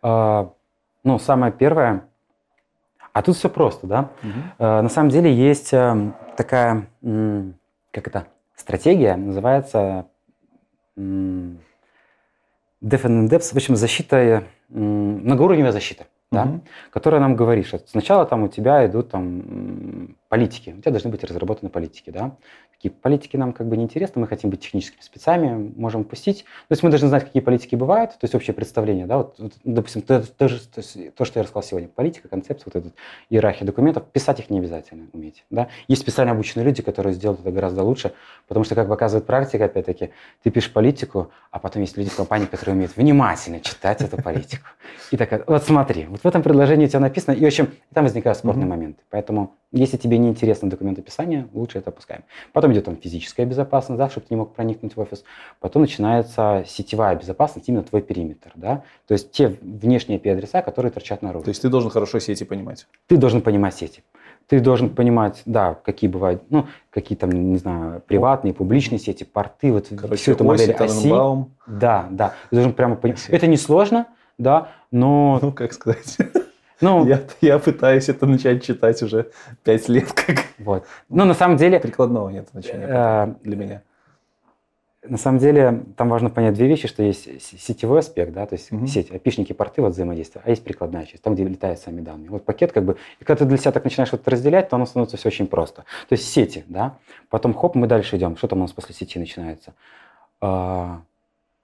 [0.01, 0.53] А,
[1.03, 2.05] ну, самое первое,
[3.13, 4.09] а тут все просто, да?
[4.23, 4.31] Угу.
[4.59, 10.07] А, на самом деле есть а, такая, как это, стратегия, называется
[10.97, 11.59] Defend
[12.81, 16.61] Depth, в общем, защита, многоуровневая защита да, угу.
[16.91, 21.23] которая нам говорит, что сначала там у тебя идут там политики, у тебя должны быть
[21.23, 22.35] разработаны политики, да,
[22.77, 26.83] такие политики нам как бы неинтересны, мы хотим быть техническими спецами, можем пустить, то есть
[26.83, 30.21] мы должны знать, какие политики бывают, то есть общее представление, да, вот, вот допустим, то,
[30.21, 30.81] то, то,
[31.15, 32.93] то, что я рассказал сегодня, политика, концепция, вот эта
[33.29, 37.51] иерархия документов, писать их не обязательно уметь, да, есть специально обученные люди, которые сделают это
[37.51, 38.13] гораздо лучше,
[38.47, 40.11] потому что, как показывает практика, опять-таки,
[40.43, 44.67] ты пишешь политику, а потом есть люди в компании, которые умеют внимательно читать эту политику,
[45.09, 48.03] и так, вот смотри, вот в этом предложении у тебя написано, и, в общем, там
[48.03, 49.01] возникают спорные моменты.
[49.09, 52.23] Поэтому, если тебе не интересно документ описания, лучше это опускаем.
[52.53, 55.23] Потом идет там физическая безопасность, да, чтобы ты не мог проникнуть в офис.
[55.59, 58.83] Потом начинается сетевая безопасность, именно твой периметр, да.
[59.07, 61.45] То есть те внешние IP-адреса, которые торчат наружу.
[61.45, 62.87] То есть ты должен хорошо сети понимать?
[63.07, 64.03] Ты должен понимать сети.
[64.47, 69.73] Ты должен понимать, да, какие бывают, ну, какие там, не знаю, приватные, публичные сети, порты,
[69.73, 71.09] вот Короче, всю эту модель оси.
[71.67, 72.33] Да, да.
[72.49, 73.25] Ты должен прямо понимать.
[73.27, 74.07] Это несложно,
[74.37, 75.39] да, но...
[75.41, 76.17] Ну, как сказать...
[76.81, 79.31] Ну, я, я пытаюсь это начать читать уже
[79.63, 80.11] пять лет.
[80.13, 80.45] Как...
[80.59, 80.85] Вот.
[81.09, 81.79] Но на самом деле...
[81.79, 83.81] Прикладного нет значения э, для меня.
[85.09, 88.71] На самом деле там важно понять две вещи, что есть сетевой аспект, да, то есть
[88.71, 88.87] угу.
[88.87, 92.29] сеть, опишники, порты вот взаимодействия, а есть прикладная часть, там, где летают сами данные.
[92.29, 94.85] Вот пакет как бы, и когда ты для себя так начинаешь что-то разделять, то оно
[94.85, 95.83] становится все очень просто.
[96.09, 96.97] То есть сети, да,
[97.29, 98.35] потом хоп, мы дальше идем.
[98.35, 99.73] Что там у нас после сети начинается?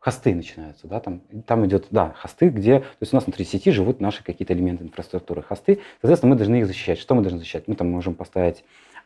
[0.04, 3.72] Хосты начинаются, да, там, там идет, да, хосты, где, то есть у нас внутри сети
[3.72, 7.00] живут наши какие-то элементы инфраструктуры, хосты, соответственно, мы должны их защищать.
[7.00, 7.70] Что мы должны защищать?
[7.70, 8.66] Мы там можем поставить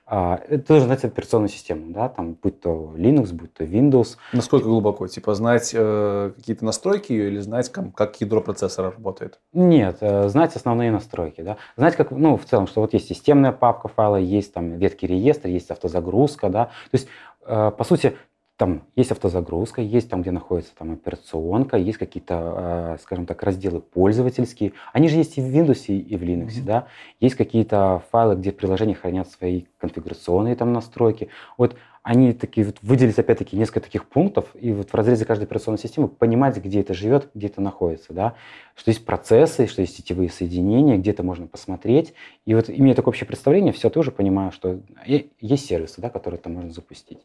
[0.10, 4.16] а, это тоже знать операционную систему, да, там, будь то Linux, будь то Windows.
[4.32, 5.06] Насколько глубоко?
[5.08, 9.42] Типа знать э, какие-то настройки ее или знать, как, как ядро процессора работает?
[9.52, 11.58] Нет, э, знать основные настройки, да.
[11.76, 15.52] Знать, как, ну, в целом, что вот есть системная папка файла, есть там ветки реестра,
[15.52, 16.66] есть автозагрузка, да.
[16.66, 17.10] То есть,
[17.46, 18.16] э, по сути,
[18.58, 23.82] там есть автозагрузка, есть там, где находится там операционка, есть какие-то, э, скажем так, разделы
[23.82, 24.74] пользовательские.
[24.94, 26.66] Они же есть и в Windows, и в Linux, mm-hmm.
[26.66, 26.88] да.
[27.20, 31.30] Есть какие-то файлы, где приложения хранят свои конфигурационные там настройки.
[31.56, 35.78] Вот они такие вот выделить опять-таки несколько таких пунктов и вот в разрезе каждой операционной
[35.78, 38.34] системы понимать, где это живет, где это находится, да,
[38.76, 42.14] что есть процессы, что есть сетевые соединения, где это можно посмотреть.
[42.46, 46.54] И вот имея такое общее представление, все тоже понимаю, что есть сервисы, да, которые там
[46.54, 47.20] можно запустить.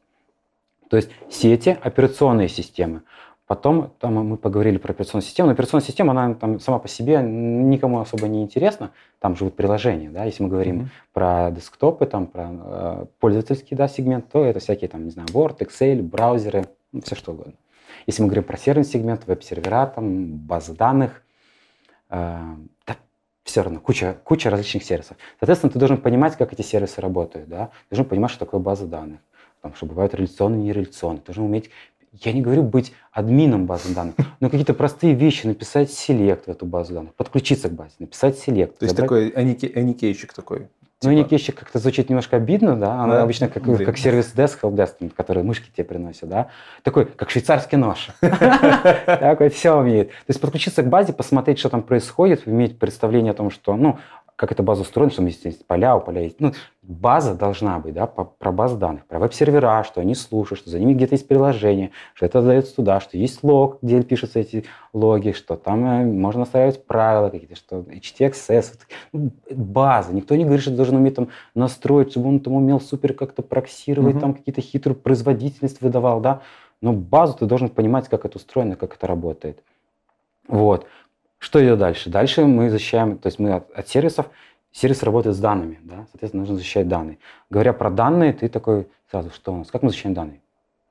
[0.93, 3.01] То есть сети, операционные системы.
[3.47, 5.47] Потом там мы поговорили про операционную систему.
[5.47, 8.91] Но операционная система, она там сама по себе никому особо не интересна.
[9.19, 10.25] Там живут приложения, да.
[10.25, 10.89] Если мы говорим mm-hmm.
[11.15, 15.61] про десктопы, там про э, пользовательский да, сегмент, то это всякие там, не знаю, Word,
[15.61, 17.55] Excel, браузеры, ну, все что угодно.
[18.07, 21.23] Если мы говорим про серверный сегмент, веб-сервера, там, базы данных,
[22.11, 22.39] э,
[22.87, 22.97] да,
[23.45, 25.17] все равно куча, куча различных сервисов.
[25.41, 27.71] Соответственно, ты должен понимать, как эти сервисы работают, да.
[27.89, 29.21] Ты должен понимать, что такое база данных
[29.63, 31.23] там, что бывают реляционные и нереляционные.
[31.25, 31.71] Должен уметь,
[32.13, 36.67] я не говорю быть админом базы данных, но какие-то простые вещи, написать селект в эту
[36.67, 38.79] базу данных, подключиться к базе, написать селект.
[38.79, 40.69] То есть такой аникейщик такой.
[41.05, 41.21] Ну, типа...
[41.21, 43.23] аникейщик как-то звучит немножко обидно, да, она да?
[43.23, 46.49] обычно как, как сервис desk, helpdesk, который мышки тебе приносят, да,
[46.83, 48.09] такой, как швейцарский нож.
[48.21, 50.11] Такой все умеет.
[50.11, 53.99] То есть подключиться к базе, посмотреть, что там происходит, иметь представление о том, что, ну,
[54.43, 56.41] как эта база устроена, что есть, есть поля, у поля есть...
[56.41, 56.53] Ну,
[56.83, 60.81] база должна быть, да, по, про базу данных, про веб-сервера, что они слушают, что за
[60.81, 65.31] ними где-то есть приложение, что это дается туда, что есть лог, где пишутся эти логи,
[65.31, 68.81] что там э, можно настраивать правила какие-то, что HTXS.
[69.13, 70.13] Ну, база.
[70.13, 74.17] Никто не говорит, что должен уметь там настроить, чтобы он там умел супер как-то проксировать,
[74.17, 74.21] mm-hmm.
[74.21, 76.43] там какие-то хитрую производительность выдавал, да.
[76.81, 79.63] Но базу ты должен понимать, как это устроено, как это работает.
[80.49, 80.87] Вот.
[81.43, 82.09] Что идет дальше?
[82.09, 84.31] Дальше мы защищаем, то есть мы от, от сервисов,
[84.71, 87.19] сервис работает с данными, да, соответственно, нужно защищать данные.
[87.51, 90.41] Говоря про данные, ты такой сразу, что у нас, как мы защищаем данные?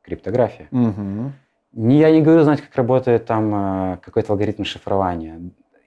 [0.01, 0.67] Криптография.
[0.71, 1.31] Угу.
[1.93, 5.39] Я не говорю, знать, как работает там э, какой-то алгоритм шифрования.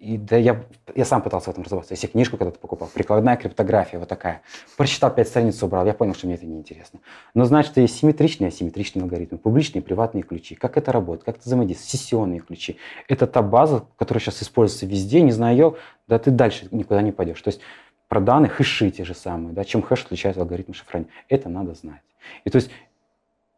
[0.04, 0.62] И да, я,
[0.94, 1.94] я сам пытался в этом разобраться.
[1.94, 4.42] Если книжку когда-то покупал, прикладная криптография, вот такая.
[4.76, 7.00] Прочитал пять страниц, убрал, я понял, что мне это неинтересно.
[7.32, 11.46] Но знать, что есть симметричные асимметричные алгоритмы, публичные приватные ключи, как это работает, как это
[11.46, 12.76] взаимодействует, сессионные ключи.
[13.08, 15.76] Это та база, которая сейчас используется везде, не зная ее,
[16.06, 17.40] да ты дальше никуда не пойдешь.
[17.40, 17.62] То есть
[18.08, 21.10] про данные хэши те же самые, да, чем хэш отличается алгоритм шифрования.
[21.30, 22.02] Это надо знать.
[22.44, 22.70] И то есть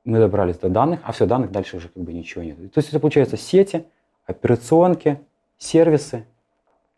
[0.05, 2.57] мы добрались до данных, а все, данных дальше уже как бы ничего нет.
[2.73, 3.85] То есть это получается сети,
[4.27, 5.19] операционки,
[5.59, 6.25] сервисы,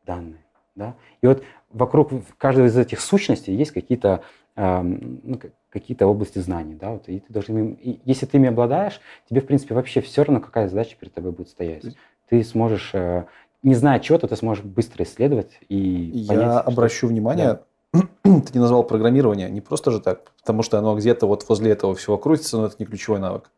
[0.08, 0.42] данные.
[0.74, 0.94] Да?
[1.20, 4.22] И вот вокруг каждой из этих сущностей есть какие-то
[4.56, 5.38] э, ну,
[5.70, 9.46] какие-то области знаний, да, вот, и ты должен, и если ты ими обладаешь, тебе, в
[9.46, 11.84] принципе, вообще все равно, какая задача перед тобой будет стоять.
[12.30, 13.26] Ты сможешь, э,
[13.62, 17.08] не зная чего-то, ты сможешь быстро исследовать и Я понять, обращу что...
[17.08, 17.60] внимание,
[17.92, 18.00] да.
[18.22, 21.94] ты не назвал программирование, не просто же так, потому что оно где-то вот возле этого
[21.94, 23.50] всего крутится, но это не ключевой навык.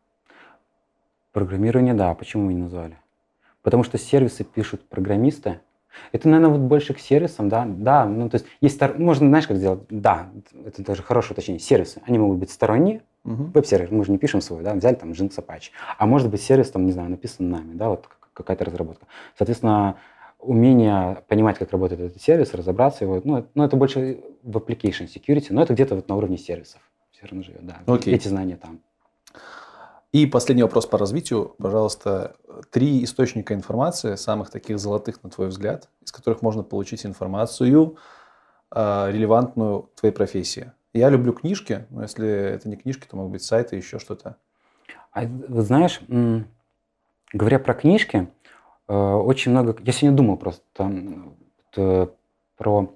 [1.31, 2.97] Программирование, да, почему мы не назвали?
[3.61, 5.61] Потому что сервисы пишут программисты,
[6.11, 9.57] это, наверное, вот больше к сервисам, да, да, ну, то есть есть, можно, знаешь, как
[9.57, 10.29] сделать, да,
[10.65, 13.51] это тоже хорошее уточнение, сервисы, они могут быть сторонние, uh-huh.
[13.53, 16.71] веб-сервер, мы же не пишем свой, да, взяли там Jinx Apache, а может быть сервис,
[16.71, 19.05] там, не знаю, написан нами, да, вот какая-то разработка.
[19.37, 19.97] Соответственно,
[20.39, 25.47] умение понимать, как работает этот сервис, разобраться его, ну, ну это больше в application security,
[25.49, 26.81] но это где-то вот на уровне сервисов
[27.11, 28.13] все равно живет, да, okay.
[28.13, 28.79] эти знания там.
[30.11, 31.55] И последний вопрос по развитию.
[31.57, 32.35] Пожалуйста,
[32.69, 37.95] три источника информации, самых таких золотых, на твой взгляд, из которых можно получить информацию,
[38.75, 40.73] э, релевантную твоей профессии.
[40.91, 44.35] Я люблю книжки, но если это не книжки, то могут быть сайты, еще что-то.
[45.13, 46.01] А, вы знаешь,
[47.31, 48.27] говоря про книжки,
[48.89, 49.77] э, очень много...
[49.81, 51.37] Я сегодня думал просто там,
[52.57, 52.93] про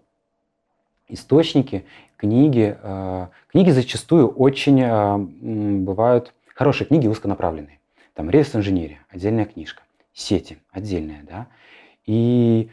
[1.08, 1.86] источники,
[2.18, 2.78] книги.
[2.84, 7.82] Э, книги зачастую очень бывают Хорошие книги узконаправленные.
[8.14, 9.84] Там реверс-инженерия, отдельная книжка.
[10.14, 11.48] Сети, отдельная, да.
[12.06, 12.70] И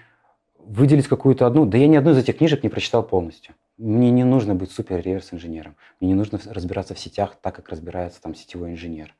[0.56, 1.66] выделить какую-то одну...
[1.66, 3.56] Да я ни одну из этих книжек не прочитал полностью.
[3.78, 5.74] Мне не нужно быть супер реверс-инженером.
[5.98, 9.16] Мне не нужно разбираться в сетях так, как разбирается там сетевой инженер.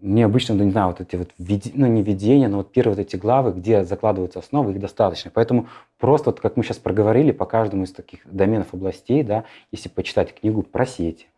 [0.00, 3.06] Мне обычно, ну, не знаю, вот эти вот, ну, не видения, но вот первые вот
[3.06, 5.30] эти главы, где закладываются основы, их достаточно.
[5.32, 9.88] Поэтому просто, вот, как мы сейчас проговорили, по каждому из таких доменов областей, да, если
[9.88, 11.28] почитать книгу про сети,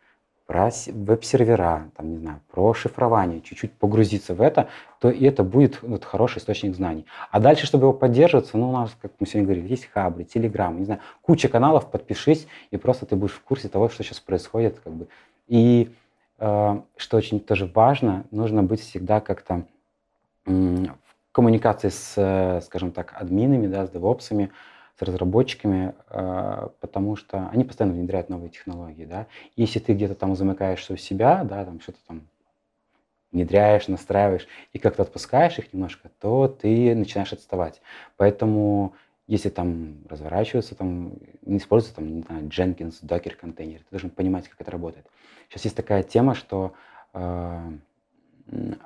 [0.52, 4.68] про веб-сервера, там, не знаю, про шифрование, чуть-чуть погрузиться в это,
[5.00, 7.06] то и это будет вот, хороший источник знаний.
[7.30, 10.78] А дальше, чтобы его поддерживаться, ну, у нас, как мы сегодня говорили, есть Хабри, Телеграм,
[10.78, 14.78] не знаю, куча каналов, подпишись, и просто ты будешь в курсе того, что сейчас происходит.
[14.84, 15.08] Как бы.
[15.48, 15.90] И
[16.38, 19.64] э, что очень тоже важно, нужно быть всегда как-то
[20.44, 24.52] э, в коммуникации с, скажем так, админами, да, с девопсами, с
[25.04, 29.26] разработчиками, э, потому что они постоянно внедряют новые технологии, да.
[29.56, 32.22] Если ты где-то там замыкаешься у себя, да, там что-то там
[33.32, 37.80] внедряешь, настраиваешь и как-то отпускаешь их немножко, то ты начинаешь отставать.
[38.16, 38.94] Поэтому
[39.26, 44.48] если там разворачиваться, там не используется там, не знаю, Jenkins, Docker контейнер, ты должен понимать,
[44.48, 45.06] как это работает.
[45.48, 46.74] Сейчас есть такая тема, что
[47.14, 47.70] э,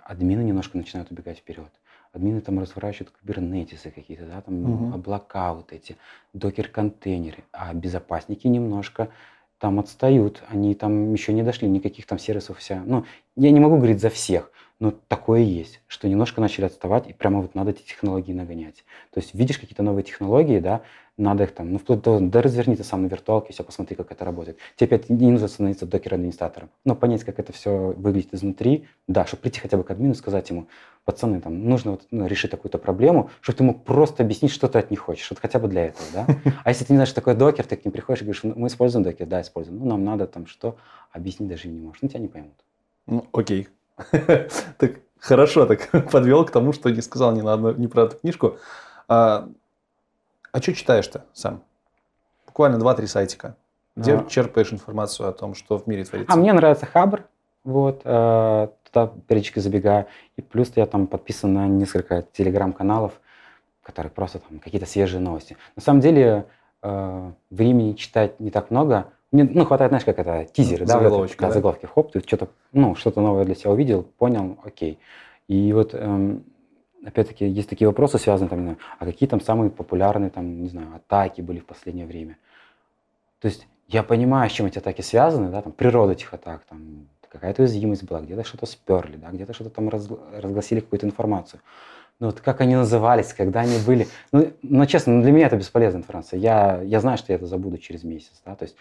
[0.05, 1.70] админы немножко начинают убегать вперед.
[2.12, 4.94] Админы там разворачивают кубернетисы какие-то, да, там угу.
[4.94, 5.96] облака вот эти,
[6.32, 9.08] докер-контейнеры, а безопасники немножко
[9.58, 12.82] там отстают, они там еще не дошли, никаких там сервисов вся.
[12.84, 13.04] Ну,
[13.36, 17.40] я не могу говорить за всех, но такое есть, что немножко начали отставать, и прямо
[17.40, 18.84] вот надо эти технологии нагонять.
[19.12, 20.82] То есть видишь какие-то новые технологии, да,
[21.16, 24.12] надо их там, ну, вплоть до, да разверни ты сам на виртуалке, все, посмотри, как
[24.12, 24.58] это работает.
[24.76, 29.42] Тебе опять не нужно становиться докер-администратором, но понять, как это все выглядит изнутри, да, чтобы
[29.42, 30.68] прийти хотя бы к админу и сказать ему,
[31.06, 34.78] пацаны, там, нужно вот, ну, решить какую-то проблему, чтобы ты мог просто объяснить, что ты
[34.78, 36.26] от них хочешь, вот хотя бы для этого, да.
[36.64, 38.52] А если ты не знаешь, что такое докер, ты к ним приходишь и говоришь, «Ну,
[38.54, 40.76] мы используем докер, да, используем, ну, нам надо там что,
[41.12, 42.52] объяснить даже не можешь, ну, тебя не поймут.
[43.06, 43.68] Ну, окей.
[44.78, 48.16] Так хорошо так подвел к тому, что не сказал ни, на одну, ни про эту
[48.16, 48.59] книжку.
[49.09, 49.48] А,
[50.52, 51.62] а что читаешь-то сам?
[52.47, 53.56] Буквально 2-3 сайтика.
[53.97, 54.24] Где а.
[54.24, 56.32] черпаешь информацию о том, что в мире творится?
[56.32, 57.24] А мне нравится Хабр.
[57.64, 60.06] Вот, э, туда периодически забегаю.
[60.36, 63.20] И плюс я там подписан на несколько телеграм-каналов,
[63.82, 65.56] которые просто там какие-то свежие новости.
[65.74, 66.47] На самом деле
[66.82, 69.06] э, времени читать не так много.
[69.32, 71.50] Мне, ну, хватает, знаешь, как это, тизеры, да, заголовочки, да?
[71.50, 74.98] заголовки, хоп, ты что-то, ну, что-то новое для себя увидел, понял, окей.
[75.48, 76.44] И вот, эм,
[77.04, 81.40] опять-таки, есть такие вопросы, связанные там, а какие там самые популярные, там, не знаю, атаки
[81.40, 82.38] были в последнее время.
[83.40, 87.08] То есть я понимаю, с чем эти атаки связаны, да, там, природа этих атак, там,
[87.28, 91.60] какая-то уязвимость была, где-то что-то сперли, да, где-то что-то там раз, разгласили какую-то информацию.
[92.18, 94.08] Но вот как они назывались, когда они были...
[94.32, 96.40] Ну, но честно, ну, для меня это бесполезная информация.
[96.40, 98.40] Я, я знаю, что я это забуду через месяц.
[98.44, 98.56] Да?
[98.56, 98.76] То есть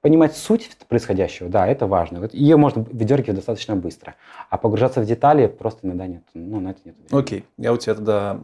[0.00, 2.28] понимать суть происходящего, да, это важно.
[2.32, 4.14] Ее можно выдергивать достаточно быстро.
[4.50, 6.22] А погружаться в детали просто иногда нет.
[6.34, 7.20] Ну, на это нет времени.
[7.20, 7.44] Окей.
[7.56, 8.40] Я у тебя тогда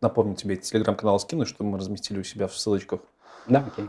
[0.00, 3.00] напомню тебе телеграм-канал скину, чтобы мы разместили у себя в ссылочках.
[3.46, 3.88] Да, окей.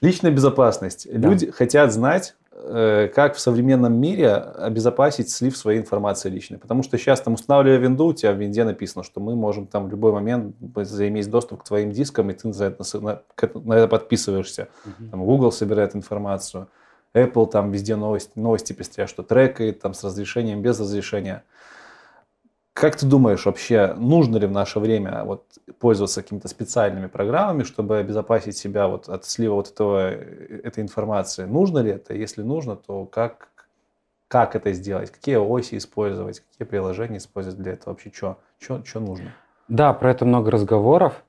[0.00, 1.08] Личная безопасность.
[1.10, 1.28] Да.
[1.28, 2.36] Люди хотят знать,
[2.66, 6.58] как в современном мире обезопасить слив своей информации личной.
[6.58, 9.86] Потому что сейчас, там, устанавливая винду, у тебя в винде написано, что мы можем там
[9.86, 13.20] в любой момент заиметь доступ к твоим дискам, и ты за это, на,
[13.54, 14.68] на это подписываешься.
[14.86, 15.10] Uh-huh.
[15.10, 16.68] Там, Google собирает информацию,
[17.14, 21.44] Apple там везде новости, новости пестрят, что трекает там с разрешением, без разрешения.
[22.74, 25.46] Как ты думаешь, вообще нужно ли в наше время вот,
[25.78, 31.44] пользоваться какими-то специальными программами, чтобы обезопасить себя вот от слива вот этого, этой информации?
[31.44, 32.14] Нужно ли это?
[32.14, 33.48] Если нужно, то как,
[34.26, 35.12] как это сделать?
[35.12, 36.40] Какие оси использовать?
[36.40, 37.90] Какие приложения использовать для этого?
[37.90, 38.38] Вообще что?
[38.58, 39.32] Что, что нужно?
[39.68, 41.22] Да, про это много разговоров.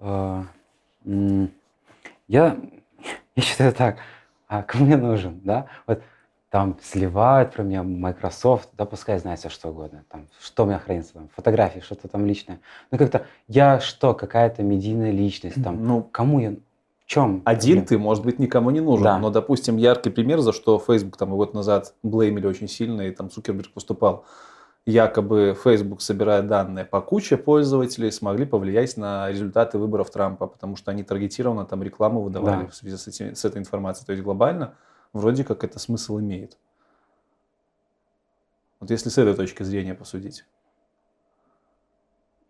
[0.00, 0.46] А,
[1.06, 1.36] я,
[3.36, 3.98] я считаю так,
[4.48, 5.66] а кому мне нужен, да?
[5.86, 6.02] Вот
[6.50, 10.80] там сливают про меня Microsoft, да пускай знает все что угодно, там, что у меня
[10.80, 12.60] хранится, там, фотографии, что-то там личное.
[12.90, 17.42] Ну как-то я что, какая-то медийная личность, там, ну, кому я, в чем?
[17.44, 17.86] Один проблема?
[17.86, 19.18] ты, может быть, никому не нужен, да.
[19.18, 23.30] но, допустим, яркий пример, за что Facebook там год назад блеймили очень сильно, и там
[23.30, 24.24] Цукерберг выступал,
[24.86, 30.90] якобы Facebook, собирая данные по куче пользователей, смогли повлиять на результаты выборов Трампа, потому что
[30.90, 32.68] они таргетированно там рекламу выдавали да.
[32.70, 34.06] в связи с, этим, с этой информацией.
[34.06, 34.74] То есть глобально
[35.12, 36.56] вроде как это смысл имеет.
[38.80, 40.44] Вот если с этой точки зрения посудить.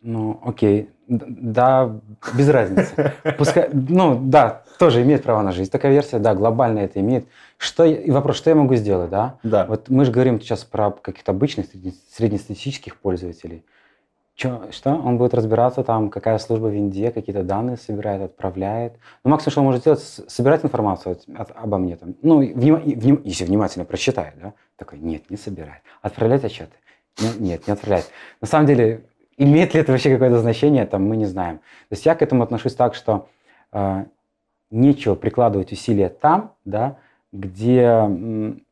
[0.03, 0.91] Ну, окей.
[1.09, 2.01] Да,
[2.35, 3.13] без разницы.
[3.37, 5.71] Пускай, ну, да, тоже имеет право на жизнь.
[5.71, 7.27] Такая версия, да, глобально это имеет.
[7.59, 9.39] Что, и вопрос, что я могу сделать, да?
[9.43, 9.67] Да.
[9.67, 11.67] Вот мы же говорим сейчас про каких-то обычных
[12.15, 13.65] среднестатистических пользователей.
[14.41, 14.95] Чё, что?
[14.95, 18.95] Он будет разбираться там, какая служба в Винде, какие-то данные собирает, отправляет.
[19.23, 21.97] Ну, максимум, что он может сделать, собирать информацию от, от, обо мне.
[21.97, 22.15] Там.
[22.23, 24.55] Ну, вним, вним, если внимательно прочитает, да?
[24.77, 25.83] Такой, нет, не собирает.
[26.01, 26.73] Отправлять отчеты?
[27.21, 28.11] Нет, нет, не отправляет.
[28.41, 29.05] На самом деле,
[29.37, 31.59] имеет ли это вообще какое-то значение, там, мы не знаем.
[31.59, 33.29] То есть я к этому отношусь так, что
[33.73, 34.07] э,
[34.71, 36.97] нечего прикладывать усилия там, да,
[37.31, 38.63] где м,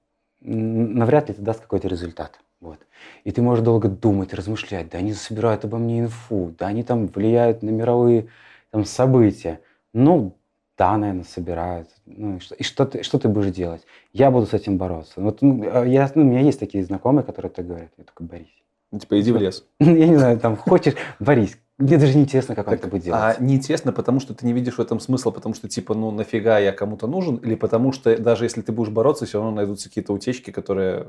[0.41, 2.41] навряд ли это даст какой-то результат.
[2.61, 2.79] Вот.
[3.25, 7.07] И ты можешь долго думать, размышлять, да они собирают обо мне инфу, да они там
[7.07, 8.29] влияют на мировые
[8.71, 9.61] там, события.
[9.93, 10.37] Ну,
[10.77, 11.89] да, наверное, собирают.
[12.07, 13.83] Ну, и что, и что, ты, что ты будешь делать?
[14.13, 15.21] Я буду с этим бороться.
[15.21, 17.91] Вот, ну, я, ну, у меня есть такие знакомые, которые так говорят.
[17.97, 18.63] Я только борись.
[18.91, 19.67] Ну, типа, иди в лес.
[19.81, 21.59] Я не знаю, там, хочешь, борись.
[21.77, 23.21] Мне даже не интересно, как так, он это будет делать.
[23.21, 26.59] А неинтересно, потому что ты не видишь в этом смысла, потому что, типа, ну, нафига
[26.59, 30.13] я кому-то нужен, или потому что даже если ты будешь бороться, все равно найдутся какие-то
[30.13, 31.09] утечки, которые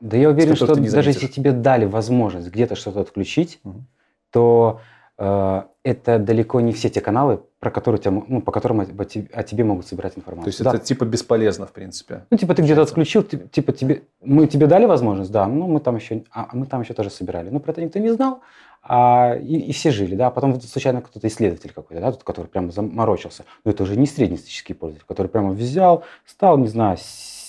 [0.00, 3.84] да я уверен, что даже если тебе дали возможность где-то что-то отключить, угу.
[4.30, 4.80] то
[5.18, 9.42] э, это далеко не все те каналы, про которые тебя, ну, по которым о, о
[9.42, 10.44] тебе могут собирать информацию.
[10.44, 10.70] То есть да.
[10.70, 12.24] это типа бесполезно, в принципе.
[12.30, 15.96] Ну, типа ты где-то отключил, типа тебе, мы тебе дали возможность, да, ну, мы там
[15.96, 17.50] еще, а, мы там еще тоже собирали.
[17.50, 18.40] Ну, про это никто не знал,
[18.82, 22.46] а, и, и все жили, да, а потом случайно кто-то исследователь какой-то, да, тот, который
[22.46, 26.96] прямо заморочился, но это уже не среднестатистический пользователь, который прямо взял, стал, не знаю,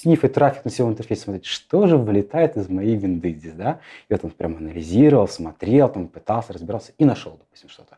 [0.01, 3.79] снифать трафик на сетевом интерфейсе, смотреть, что же вылетает из моей винды здесь, да,
[4.09, 7.97] и вот он прямо анализировал, смотрел, там пытался, разбирался и нашел, допустим, что-то.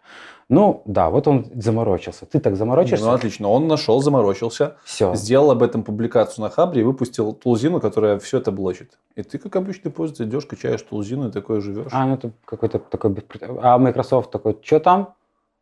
[0.49, 2.25] Ну, да, вот он заморочился.
[2.25, 3.05] Ты так заморочишься?
[3.05, 3.47] Ну, отлично.
[3.47, 4.75] Он нашел, заморочился.
[4.83, 5.15] Все.
[5.15, 8.97] Сделал об этом публикацию на Хабре и выпустил тулзину, которая все это блочит.
[9.15, 11.91] И ты, как обычный пользователь, идешь, качаешь тулзину и такое живешь.
[11.91, 13.15] А, ну это какой-то такой...
[13.61, 15.13] А Microsoft такой, что там?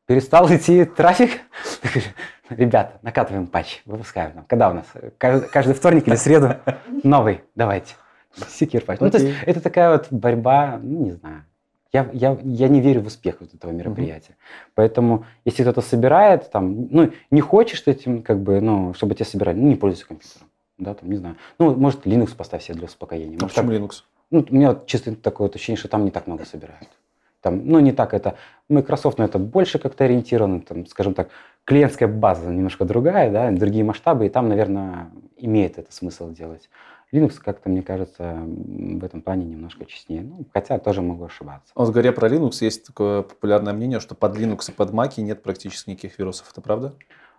[0.07, 1.41] Перестал идти трафик?
[2.57, 4.33] Ребята, накатываем патч, выпускаем.
[4.33, 4.45] Там.
[4.45, 4.85] Когда у нас?
[5.17, 6.55] Каждый вторник или среду
[7.03, 7.41] новый.
[7.55, 7.95] Давайте.
[8.49, 8.99] Секьюр патч.
[8.99, 11.45] Ну, то есть это такая вот борьба, ну, не знаю.
[11.93, 14.31] Я, я, я не верю в успех вот этого мероприятия.
[14.31, 14.71] Mm-hmm.
[14.75, 19.57] Поэтому, если кто-то собирает, там, ну, не хочешь этим, как бы, ну, чтобы тебя собирали,
[19.57, 20.47] ну, не пользуйся компьютером.
[20.77, 21.35] Да, там, не знаю.
[21.59, 23.37] Ну, может, Linux поставь себе для успокоения.
[23.41, 23.91] А почему так, Linux?
[24.29, 26.87] Ну, у меня чисто такое вот ощущение, что там не так много собирают.
[27.41, 28.35] Там, ну, не так это.
[28.69, 31.29] Microsoft, ну, это больше как-то ориентировано, там, скажем так,
[31.65, 36.69] клиентская база немножко другая, да, другие масштабы, и там, наверное, имеет это смысл делать.
[37.11, 40.21] Linux как-то, мне кажется, в этом плане немножко честнее.
[40.21, 41.73] Ну, хотя тоже могу ошибаться.
[41.75, 45.43] Вот говоря про Linux, есть такое популярное мнение, что под Linux и под Mac нет
[45.43, 46.49] практически никаких вирусов.
[46.51, 46.93] Это правда?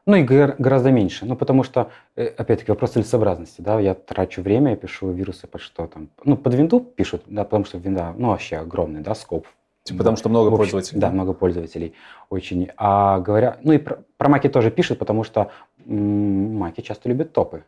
[0.04, 1.24] Ну и гораздо меньше.
[1.24, 3.60] Ну, потому что, э, опять-таки, вопрос целесообразности.
[3.60, 3.78] Да?
[3.80, 6.08] Я трачу время, я пишу вирусы под что там.
[6.24, 9.46] Ну, под винду пишут, да, потому что винда, ну, вообще огромный, да, скоп.
[9.84, 11.00] Типа, потому что много общем, пользователей.
[11.00, 11.94] Да, много пользователей.
[12.30, 12.70] Очень.
[12.76, 15.50] А говоря, ну и про, про Маки тоже пишут, потому что
[15.84, 17.64] Маки часто любят топы.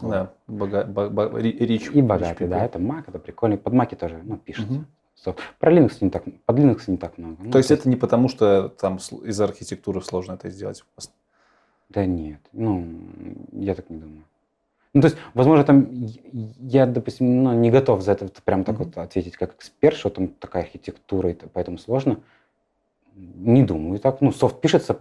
[0.00, 1.90] Да, бога, бога, рич.
[1.90, 3.56] И богатый, да, это Mac, это прикольно.
[3.56, 4.72] Под Маки тоже ну, пишется.
[4.72, 4.84] Угу.
[5.24, 7.36] So, про Linux не так, под Linux не так много.
[7.40, 10.84] Ну, то есть это не потому, что там из архитектуры сложно это сделать?
[11.88, 12.86] Да нет, ну,
[13.52, 14.22] я так не думаю.
[14.98, 15.88] Ну, то есть, возможно, там
[16.32, 18.84] я, допустим, ну, не готов за это прям так mm-hmm.
[18.84, 22.20] вот ответить как эксперт, что там такая архитектура, и поэтому сложно.
[23.14, 24.20] Не думаю так.
[24.20, 24.98] Ну, софт пишется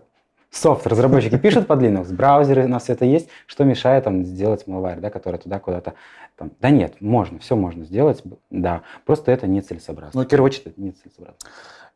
[0.52, 5.00] софт разработчики пишут под Linux, браузеры у нас это есть, что мешает там сделать malware,
[5.00, 5.94] да, который туда куда-то
[6.36, 6.52] там.
[6.60, 10.22] Да нет, можно, все можно сделать, да, просто это не целесообразно.
[10.22, 11.40] Ну, в первую очередь это не целесообразно.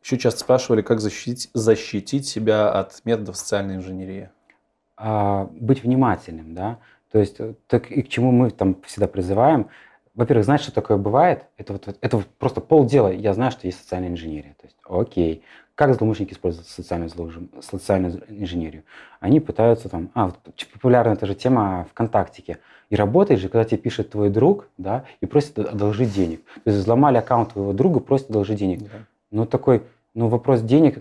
[0.02, 4.30] Еще часто спрашивали, как защитить, защитить себя от методов социальной инженерии.
[4.96, 6.78] А, быть внимательным, да,
[7.12, 9.68] то есть э, так, и к чему мы там всегда призываем,
[10.14, 13.08] во-первых, знать, что такое бывает, это вот это вот просто полдела.
[13.08, 14.54] Я знаю, что есть социальная инженерия.
[14.60, 15.42] То есть, окей,
[15.74, 18.84] как злоумышленники используют социальную, злоужим, социальную инженерию?
[19.20, 20.10] Они пытаются там...
[20.14, 20.38] А, вот,
[20.72, 22.58] популярная эта же тема ВКонтактике.
[22.90, 26.44] И работает же, когда тебе пишет твой друг, да, и просит одолжить денег.
[26.44, 28.80] То есть взломали аккаунт твоего друга, просит одолжить денег.
[28.80, 28.88] Да.
[29.30, 29.82] Ну, такой,
[30.12, 31.00] ну, вопрос денег, э,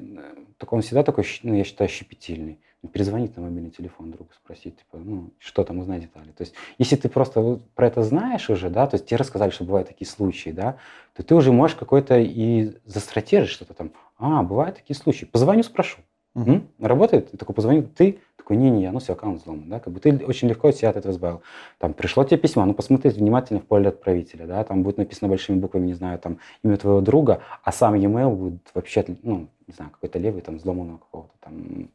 [0.57, 2.59] так он всегда такой, ну, я считаю, щепетильный.
[2.91, 6.31] Перезвонить на мобильный телефон другу, спросить, типа, ну, что там, узнать детали.
[6.31, 9.65] То есть, если ты просто про это знаешь уже, да, то есть тебе рассказали, что
[9.65, 10.77] бывают такие случаи, да,
[11.13, 15.25] то ты уже можешь какой-то и застратежить что-то там, а, бывают такие случаи.
[15.25, 15.99] Позвоню, спрошу.
[16.33, 16.61] Угу.
[16.79, 17.31] Работает?
[17.31, 20.47] Ты такой позвоню, ты такой, не-не, ну все, аккаунт взломан, да, как бы ты очень
[20.47, 21.41] легко себя от этого избавил.
[21.77, 25.59] Там пришло тебе письмо, ну посмотри внимательно в поле отправителя, да, там будет написано большими
[25.59, 29.91] буквами, не знаю, там имя твоего друга, а сам e-mail будет вообще, ну, не знаю,
[29.91, 31.89] какой-то левый, там, взломанного какого-то там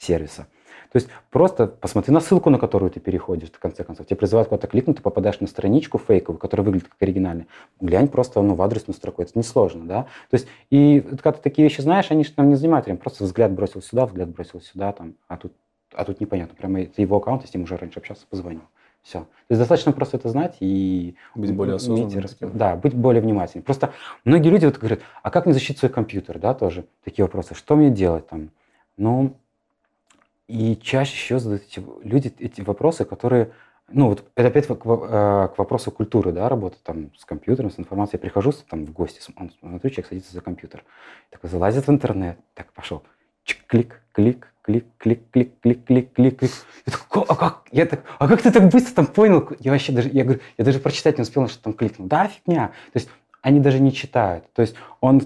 [0.00, 0.46] сервиса.
[0.92, 4.06] То есть просто посмотри на ссылку, на которую ты переходишь, в конце концов.
[4.06, 7.46] Тебе призывают куда-то кликнуть, ты попадаешь на страничку фейковую, которая выглядит как оригинальная.
[7.80, 9.22] Глянь просто ну, в адресную строку.
[9.22, 10.02] Это несложно, да?
[10.30, 12.98] То есть, и когда ты такие вещи знаешь, они же там не занимают время.
[12.98, 15.52] Просто взгляд бросил сюда, взгляд бросил сюда, там, а тут,
[15.94, 16.56] а тут непонятно.
[16.56, 18.62] Прямо это его аккаунт, я с ним уже раньше общался, позвонил.
[19.02, 19.20] Все.
[19.20, 21.14] То есть достаточно просто это знать и...
[21.36, 22.22] Быть более осознанным.
[22.40, 23.64] Да, быть более внимательным.
[23.64, 23.92] Просто
[24.24, 27.54] многие люди вот говорят, а как мне защитить свой компьютер, да, тоже такие вопросы.
[27.54, 28.50] Что мне делать там?
[28.96, 29.36] Ну,
[30.50, 33.52] и чаще еще задают эти, люди эти вопросы, которые,
[33.88, 37.78] ну вот это опять к, э, к вопросу культуры, да, работы там с компьютером, с
[37.78, 38.18] информацией.
[38.18, 40.82] Я прихожу там в гости, смотрю, человек садится за компьютер,
[41.30, 43.04] такой залазит в интернет, так пошел,
[43.44, 46.52] Чик, клик, клик, клик, клик, клик, клик, клик, клик, клик.
[46.86, 49.48] Я такой, а как, я так, а как ты так быстро там понял?
[49.60, 52.08] Я вообще даже, я говорю, я даже прочитать не успел, что там кликнул.
[52.08, 52.68] Да, фигня.
[52.92, 53.08] То есть
[53.40, 54.52] они даже не читают.
[54.52, 55.22] То есть он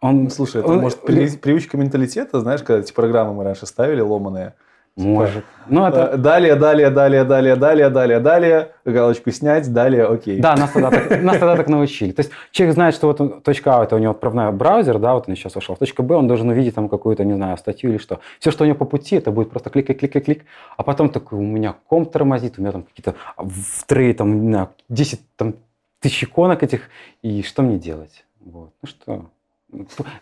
[0.00, 4.54] он, Слушай, это он, может привычка менталитета, знаешь, когда эти программы мы раньше ставили ломаные,
[4.96, 5.44] может.
[5.68, 6.16] Ну, это...
[6.16, 10.40] Далее, далее, далее, далее, далее, далее, далее, галочку снять, далее, окей.
[10.40, 12.12] Да, нас тогда, так, нас тогда так научили.
[12.12, 15.28] То есть человек знает, что вот точка А это у него отправной браузер, да, вот
[15.28, 15.74] он сейчас вошел.
[15.74, 18.20] В точку Б он должен увидеть там какую-то, не знаю, статью или что.
[18.38, 20.44] Все, что у него по пути, это будет просто клик, клик, клик, клик.
[20.76, 24.52] А потом такой, у меня комп тормозит, у меня там какие-то в трее, там, не
[24.52, 25.54] знаю, 10 там,
[26.00, 26.88] тысяч иконок этих,
[27.22, 28.24] и что мне делать?
[28.40, 28.70] Вот.
[28.82, 29.26] Ну что,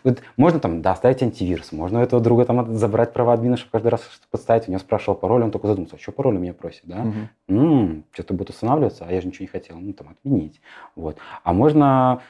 [0.03, 3.71] Вот можно там, да, ставить антивирус, можно у этого друга там забрать права админа, чтобы
[3.71, 4.67] каждый раз что-то подставить.
[4.67, 7.01] У него спрашивал пароль, он только задумался, а что пароль у меня просит, да?
[7.01, 7.59] Угу.
[7.59, 10.61] М-м, что-то будет устанавливаться, а я же ничего не хотел, ну там отменить.
[10.95, 11.17] Вот.
[11.43, 12.21] А можно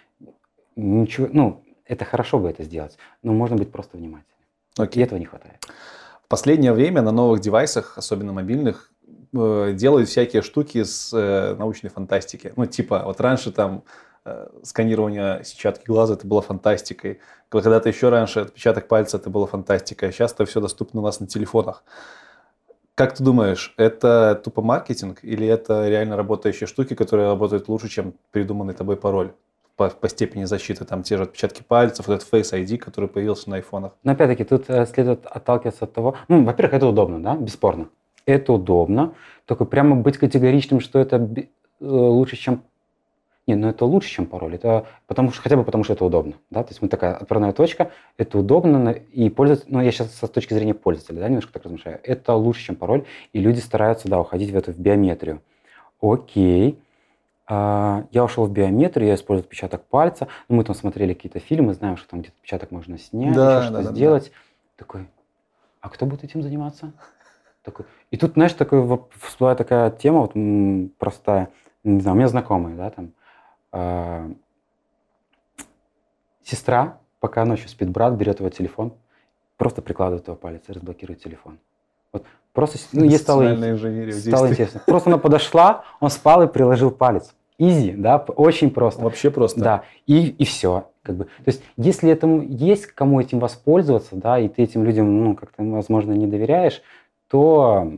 [0.76, 4.36] ничего, ну, это хорошо бы это сделать, но можно быть просто внимательным.
[4.78, 5.02] Окей.
[5.02, 5.58] И этого не хватает.
[6.24, 8.92] В последнее время на новых девайсах, особенно мобильных,
[9.34, 12.52] э, делают всякие штуки с э, научной фантастики.
[12.56, 13.84] Ну, типа, вот раньше там
[14.64, 17.20] сканирование сетчатки глаза это было фантастикой.
[17.50, 20.12] Когда-то еще раньше отпечаток пальца это было фантастикой.
[20.12, 21.84] Сейчас это все доступно у нас на телефонах.
[22.96, 28.14] Как ты думаешь, это тупо маркетинг или это реально работающие штуки, которые работают лучше, чем
[28.32, 29.34] придуманный тобой пароль?
[29.76, 33.50] по, по степени защиты, там те же отпечатки пальцев, вот этот Face ID, который появился
[33.50, 33.94] на айфонах.
[34.04, 37.90] Но опять-таки тут э, следует отталкиваться от того, ну, во-первых, это удобно, да, бесспорно.
[38.26, 39.14] Это удобно,
[39.46, 41.46] только прямо быть категоричным, что это э,
[41.80, 42.64] лучше, чем
[43.48, 44.56] не, ну это лучше, чем пароль.
[44.56, 46.34] Это потому что хотя бы потому, что это удобно.
[46.50, 46.64] Да?
[46.64, 50.54] То есть мы такая отправная точка, это удобно, и пользователь, ну я сейчас с точки
[50.54, 54.52] зрения пользователя, да, немножко так размышляю, это лучше, чем пароль, и люди стараются, да, уходить
[54.52, 55.42] в эту в биометрию.
[56.02, 56.80] Окей,
[57.48, 60.28] а, я ушел в биометрию, я использую отпечаток пальца.
[60.50, 63.84] Ну, мы там смотрели какие-то фильмы, знаем, что там где-то отпечаток можно снять, да, что-то
[63.84, 64.26] да, сделать.
[64.26, 64.84] Да.
[64.84, 65.08] Такой,
[65.82, 66.94] а кто будет этим заниматься?
[67.62, 67.86] Такой.
[68.12, 70.34] И тут, знаешь, такой, всплывает такая тема вот,
[70.98, 71.50] простая.
[71.84, 73.12] Не знаю, у меня знакомые, да, там.
[73.76, 74.30] Э,
[76.44, 78.94] сестра, пока ночью спит брат, берет его телефон,
[79.58, 81.60] просто прикладывает его палец и разблокирует телефон.
[82.14, 83.56] Вот просто, ну, ей стало,
[84.14, 84.82] стало интересно.
[84.86, 87.36] Просто она подошла, он спал и приложил палец.
[87.58, 89.02] Изи, да, очень просто.
[89.02, 89.60] Вообще просто.
[89.60, 90.90] Да, и, и все.
[91.04, 91.26] Как бы.
[91.26, 95.64] То есть, если этому есть кому этим воспользоваться, да, и ты этим людям, ну, как-то,
[95.64, 96.82] возможно, не доверяешь,
[97.30, 97.92] то,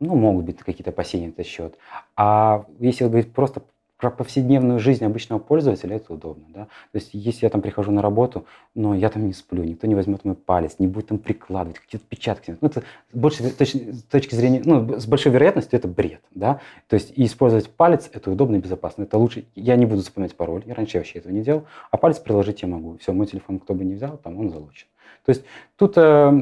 [0.00, 1.76] ну, могут быть какие-то опасения на этот счет.
[2.16, 3.62] А если говорить просто
[3.98, 6.44] про повседневную жизнь обычного пользователя это удобно.
[6.48, 6.64] Да?
[6.64, 8.44] То есть, если я там прихожу на работу,
[8.74, 12.04] но я там не сплю, никто не возьмет мой палец, не будет там прикладывать, какие-то
[12.04, 12.58] отпечатки.
[12.60, 12.82] Ну, это
[13.12, 16.20] больше, с точки зрения, ну, с большой вероятностью это бред.
[16.32, 16.60] Да?
[16.88, 19.04] То есть, и использовать палец это удобно и безопасно.
[19.04, 19.44] Это лучше.
[19.54, 22.68] Я не буду запоминать пароль, я раньше вообще этого не делал, а палец приложить я
[22.68, 22.98] могу.
[22.98, 24.86] Все, мой телефон кто бы не взял, там он залучен.
[25.24, 25.44] То есть,
[25.76, 26.32] тут э,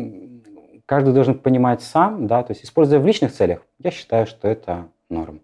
[0.86, 4.88] каждый должен понимать сам, да, то есть, используя в личных целях, я считаю, что это
[5.08, 5.40] норм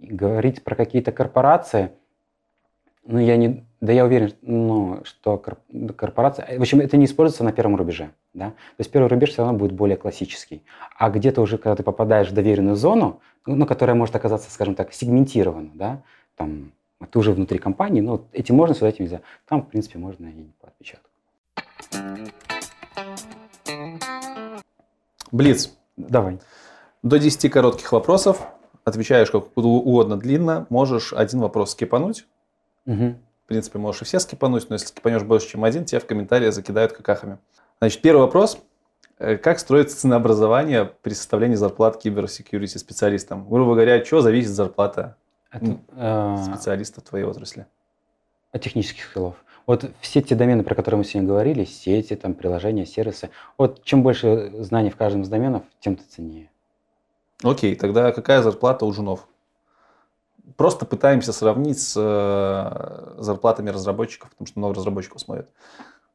[0.00, 1.92] говорить про какие-то корпорации,
[3.04, 7.52] ну, я не, да я уверен, ну, что корпорация, в общем, это не используется на
[7.52, 10.62] первом рубеже, да, то есть первый рубеж все равно будет более классический,
[10.96, 14.92] а где-то уже, когда ты попадаешь в доверенную зону, ну, которая может оказаться, скажем так,
[14.92, 16.02] сегментирована, да,
[16.36, 16.72] там,
[17.10, 20.44] ты уже внутри компании, но этим можно, сюда этим нельзя, там, в принципе, можно и
[20.60, 21.08] по отпечатку.
[25.32, 25.76] Блиц.
[25.96, 26.38] Давай.
[27.02, 28.46] До 10 коротких вопросов
[28.84, 32.26] отвечаешь как угодно длинно, можешь один вопрос скипануть.
[32.86, 33.14] Угу.
[33.44, 36.50] В принципе, можешь и все скипануть, но если скипанешь больше, чем один, тебя в комментарии
[36.50, 37.38] закидают какахами.
[37.80, 38.58] Значит, первый вопрос.
[39.18, 43.48] Э, как строится ценообразование при составлении зарплат киберсекьюрити специалистам?
[43.48, 45.16] Грубо говоря, от чего зависит зарплата
[45.50, 47.66] Это, э, специалиста в твоей отрасли?
[48.52, 49.36] От технических скиллов.
[49.66, 54.02] Вот все те домены, про которые мы сегодня говорили, сети, там, приложения, сервисы, вот чем
[54.02, 56.49] больше знаний в каждом из доменов, тем ты ценнее.
[57.42, 59.26] Окей, тогда какая зарплата у женов?
[60.56, 65.48] Просто пытаемся сравнить с э, зарплатами разработчиков, потому что много разработчиков смотрят.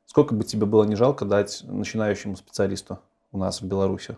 [0.05, 2.99] Сколько бы тебе было не жалко дать начинающему специалисту
[3.31, 4.17] у нас в Беларуси?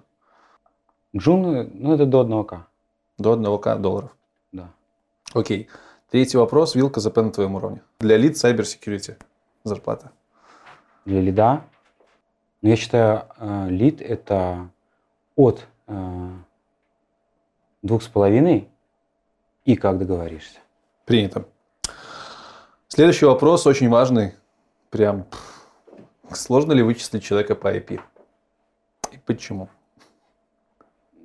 [1.16, 2.60] Джун, ну это до 1К.
[3.18, 4.16] До 1К долларов?
[4.52, 4.70] Да.
[5.34, 5.70] Окей.
[6.12, 6.76] Третий вопрос.
[6.76, 7.82] Вилка ЗП на твоем уровне.
[8.00, 9.16] Для лид Cyber Security
[9.64, 10.12] зарплата.
[11.06, 11.64] Для лида?
[12.62, 14.70] Ну, я считаю, э, лид это
[15.36, 16.30] от э,
[17.88, 18.68] Двух с половиной?
[19.64, 20.60] И как договоришься?
[21.06, 21.46] Принято.
[22.90, 24.34] Следующий вопрос очень важный.
[24.90, 25.26] Прям
[26.34, 28.02] сложно ли вычислить человека по IP?
[29.14, 29.70] И почему?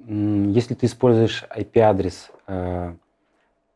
[0.06, 2.94] Если ты используешь IP-адрес э,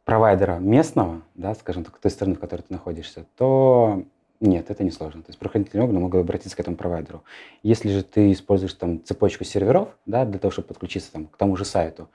[0.05, 4.05] провайдера местного, да, скажем так, той страны, в которой ты находишься, то
[4.39, 5.23] нет, это не сложно.
[5.23, 7.25] То есть правоохранительные органы могут обратиться к этому провайдеру.
[7.65, 11.57] Если же ты используешь там цепочку серверов, да, для того, чтобы подключиться там, к тому
[11.57, 12.09] же сайту,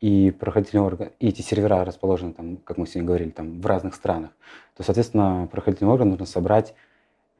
[0.00, 3.94] и проходительные органы, и эти сервера расположены, там, как мы сегодня говорили, там, в разных
[3.94, 4.30] странах,
[4.76, 6.74] то, соответственно, проходительный орган нужно собрать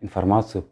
[0.01, 0.67] информацию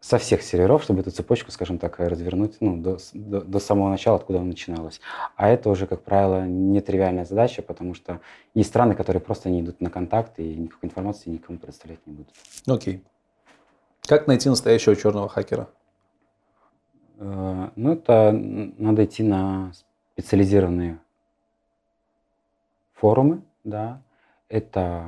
[0.00, 4.16] со всех серверов, чтобы эту цепочку, скажем так, развернуть ну, до, до, до самого начала,
[4.16, 5.00] откуда она начиналась.
[5.36, 8.20] А это уже, как правило, нетривиальная задача, потому что
[8.54, 12.32] есть страны, которые просто не идут на контакт и никакой информации никому предоставлять не будут.
[12.66, 13.02] Окей.
[14.06, 15.68] Как найти настоящего черного хакера?
[17.18, 19.72] Э, ну, это надо идти на
[20.14, 21.00] специализированные
[23.00, 24.00] форумы, да,
[24.48, 25.04] это,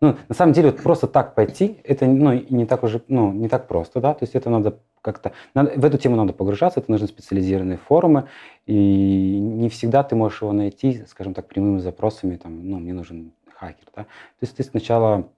[0.00, 3.48] Ну, на самом деле, вот просто так пойти, это ну, не так уже, ну, не
[3.48, 6.90] так просто, да, то есть это надо как-то, надо, в эту тему надо погружаться, это
[6.90, 8.28] нужны специализированные форумы,
[8.66, 13.32] и не всегда ты можешь его найти, скажем так, прямыми запросами, там, ну, мне нужен
[13.54, 14.02] хакер, да.
[14.04, 14.08] То
[14.42, 15.28] есть ты сначала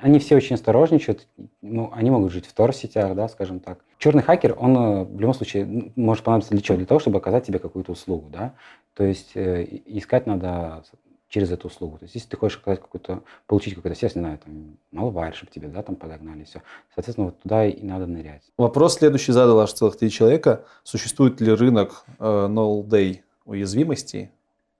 [0.00, 1.26] они все очень осторожничают,
[1.62, 3.78] ну, они могут жить в торсетях, да, скажем так.
[3.98, 6.76] Черный хакер, он э, в любом случае может понадобиться для чего?
[6.76, 8.54] Для того, чтобы оказать тебе какую-то услугу, да.
[8.94, 10.82] То есть э, искать надо
[11.28, 11.98] через эту услугу.
[11.98, 15.52] То есть если ты хочешь оказать какую-то, получить какой-то сервис, не знаю, там, малвайр, чтобы
[15.52, 16.62] тебе, да, там подогнали, все.
[16.94, 18.42] Соответственно, вот туда и надо нырять.
[18.58, 20.64] Вопрос следующий задал аж целых три человека.
[20.82, 24.30] Существует ли рынок э, null day уязвимостей,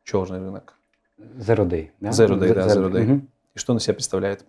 [0.04, 0.74] черный рынок?
[1.18, 2.10] Zero day, да?
[2.10, 3.10] Zero day, да, zero day.
[3.10, 3.26] Угу.
[3.54, 4.44] И что он из себя представляет?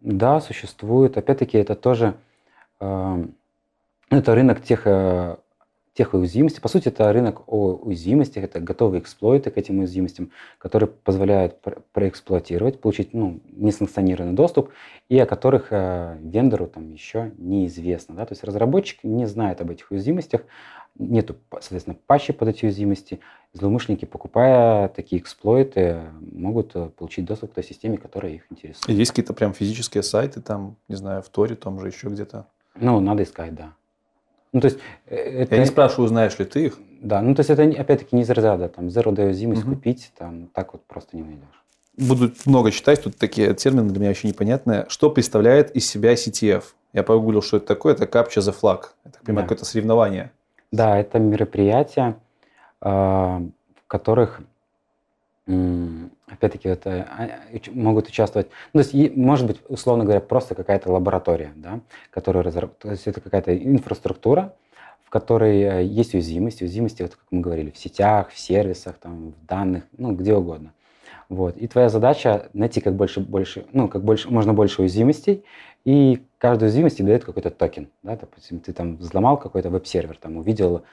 [0.00, 1.16] Да, существует.
[1.16, 2.14] Опять-таки, это тоже
[2.80, 3.24] э,
[4.10, 5.36] это рынок тех, э,
[5.92, 6.60] тех уязвимостей.
[6.60, 11.82] По сути, это рынок о уязвимостях, это готовые эксплойты к этим уязвимостям, которые позволяют про
[11.92, 14.70] проэксплуатировать, получить ну, несанкционированный доступ,
[15.08, 18.14] и о которых э, вендору там еще неизвестно.
[18.14, 18.24] Да?
[18.24, 20.42] То есть разработчик не знает об этих уязвимостях,
[20.98, 23.20] нету, соответственно, патчей под эти уязвимости.
[23.52, 28.96] Злоумышленники, покупая такие эксплойты, могут э, получить доступ к той системе, которая их интересует.
[28.96, 32.46] Есть какие-то прям физические сайты, там, не знаю, в Торе, там же еще где-то?
[32.74, 33.72] Ну, надо искать, да.
[34.52, 35.54] Ну, то есть, э, это...
[35.54, 36.78] Я не спрашиваю, знаешь ли ты их.
[37.00, 39.74] Да, ну, то есть, это опять-таки не из разряда, там, zero day уязвимость угу.
[39.74, 41.64] купить, там, так вот просто не найдешь.
[41.96, 44.86] Буду много читать, тут такие термины для меня очень непонятные.
[44.88, 46.64] Что представляет из себя CTF?
[46.92, 48.84] Я погуглил, что это такое, это Capture the Flag.
[49.04, 49.48] Это, понимаю, да.
[49.48, 50.32] какое-то соревнование.
[50.70, 52.18] Да, это мероприятия,
[52.80, 53.42] а,
[53.74, 54.40] в которых,
[55.46, 57.28] опять-таки, это а,
[57.72, 61.80] могут участвовать, ну, то есть, может быть, условно говоря, просто какая-то лаборатория, да,
[62.10, 64.54] которая разрабатывает, то есть это какая-то инфраструктура,
[65.04, 69.32] в которой э, есть уязвимость, уязвимости, вот как мы говорили, в сетях, в сервисах, там,
[69.32, 70.74] в данных, ну, где угодно.
[71.28, 71.56] Вот.
[71.58, 75.44] И твоя задача найти как больше, больше, ну, как больше, можно больше уязвимостей,
[75.84, 77.88] и каждая уязвимость дает какой-то токен.
[78.02, 78.16] Да?
[78.16, 80.84] Допустим, ты там взломал какой-то веб-сервер, там увидел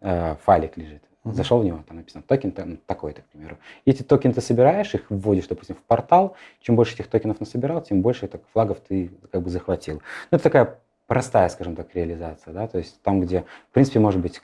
[0.00, 1.32] э, файлик лежит, uh-huh.
[1.32, 3.58] зашел в него, там написано токен там, такой-то, к примеру.
[3.84, 6.36] И эти токены ты собираешь, их вводишь, допустим, в портал.
[6.60, 10.00] Чем больше этих токенов насобирал, тем больше так, флагов ты как бы захватил.
[10.30, 10.78] Ну, это такая
[11.08, 14.40] простая, скажем так, реализация, да, то есть там, где, в принципе, может быть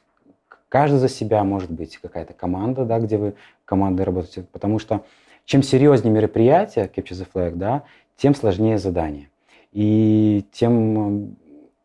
[0.69, 3.35] каждый за себя, может быть какая-то команда, да, где вы
[3.65, 5.05] командой работаете, потому что
[5.49, 7.85] чем серьезнее мероприятие Capture the Flag, да,
[8.19, 9.31] тем сложнее задание.
[9.73, 11.37] И тем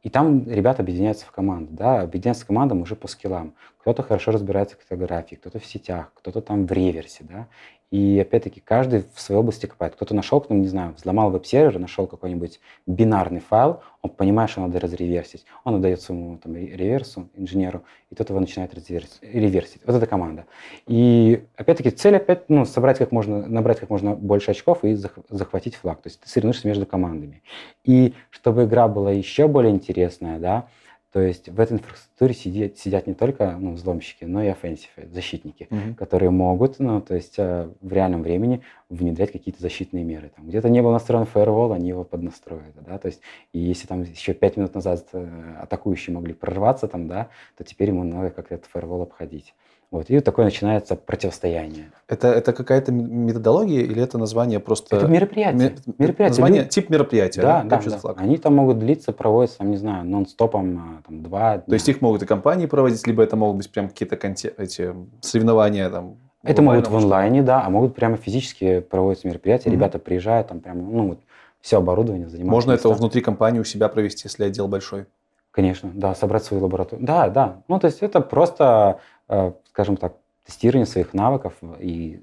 [0.01, 3.53] и там ребята объединяются в команды, да, объединяются командам уже по скиллам.
[3.77, 7.47] Кто-то хорошо разбирается в криптографии, кто-то в сетях, кто-то там в реверсе, да.
[7.93, 9.93] И опять-таки каждый в своей области копает.
[9.93, 14.79] Кто-то нашел, ну, не знаю, взломал веб-сервер, нашел какой-нибудь бинарный файл, он понимает, что надо
[14.79, 15.45] разреверсить.
[15.63, 19.81] Он отдает своему там, реверсу, инженеру, и тот его начинает реверсить.
[19.85, 20.47] Вот эта команда.
[20.87, 24.95] И опять-таки цель опять, ну, собрать как можно, набрать как можно больше очков и
[25.29, 26.01] захватить флаг.
[26.01, 27.43] То есть ты соревнуешься между командами.
[27.83, 30.67] И чтобы игра была еще более интересная, да,
[31.13, 35.67] то есть в этой инфраструктуре сидят, сидят не только ну, взломщики, но и offensive, защитники,
[35.69, 35.93] mm-hmm.
[35.93, 40.31] которые могут, ну, то есть э, в реальном времени внедрять какие-то защитные меры.
[40.35, 44.01] Там, где-то не был настроен фаервол, они его поднастроили, да, то есть и если там
[44.01, 48.55] еще пять минут назад э, атакующие могли прорваться там, да, то теперь ему надо как-то
[48.55, 49.53] этот фаервол обходить.
[49.93, 51.91] Вот, и такое начинается противостояние.
[52.07, 54.95] Это, это какая-то методология или это название просто...
[54.95, 55.75] Это мероприятие.
[55.85, 55.93] Ми...
[55.99, 56.29] мероприятие.
[56.29, 56.69] Название, Люди...
[56.71, 57.61] тип мероприятия, да?
[57.61, 58.13] Да, да, да.
[58.17, 61.65] Они там могут длиться, проводятся, там, не знаю, нон-стопом а, там, два дня.
[61.67, 64.51] То есть их могут и компании проводить, либо это могут быть прям какие-то конте...
[64.57, 69.69] эти соревнования там, это могут в онлайне, да, а могут прямо физически проводиться мероприятия.
[69.69, 69.73] Mm-hmm.
[69.73, 71.19] Ребята приезжают, там прямо, ну, вот,
[71.61, 72.51] все оборудование занимают.
[72.51, 72.89] Можно места.
[72.89, 75.05] это внутри компании у себя провести, если отдел большой?
[75.51, 77.05] Конечно, да, собрать свою лабораторию.
[77.05, 77.57] Да, да.
[77.67, 78.99] Ну, то есть это просто
[79.29, 81.53] Э, скажем так, тестирование своих навыков.
[81.79, 82.21] И,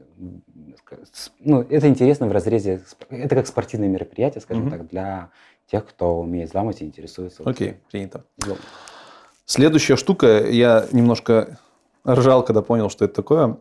[1.40, 4.70] ну, это интересно в разрезе, это как спортивное мероприятие, скажем mm-hmm.
[4.70, 5.30] так, для
[5.66, 7.42] тех, кто умеет взламывать и интересуется.
[7.44, 8.24] Окей, okay, принято.
[9.46, 11.58] Следующая штука, я немножко
[12.06, 13.56] ржал, когда понял, что это такое.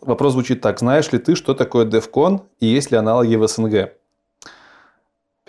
[0.00, 0.80] Вопрос звучит так.
[0.80, 3.92] Знаешь ли ты, что такое DevCon и есть ли аналоги в СНГ?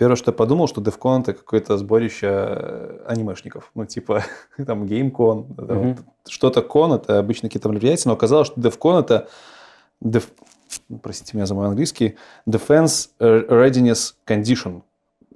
[0.02, 3.70] Первое, что я подумал, что DevCon это какое-то сборище э, анимешников.
[3.76, 4.24] Ну, типа,
[4.66, 5.46] там, GameCon.
[5.54, 5.98] Mm-hmm.
[6.26, 9.28] Что-то кон, это обычно какие-то мероприятия, но оказалось, что DevCon это...
[10.02, 10.24] Def,
[11.02, 12.16] простите меня за мой английский.
[12.48, 14.82] Defense Readiness Condition.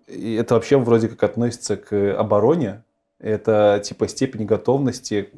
[0.09, 2.83] И это вообще вроде как относится к обороне.
[3.21, 5.31] Это типа степень готовности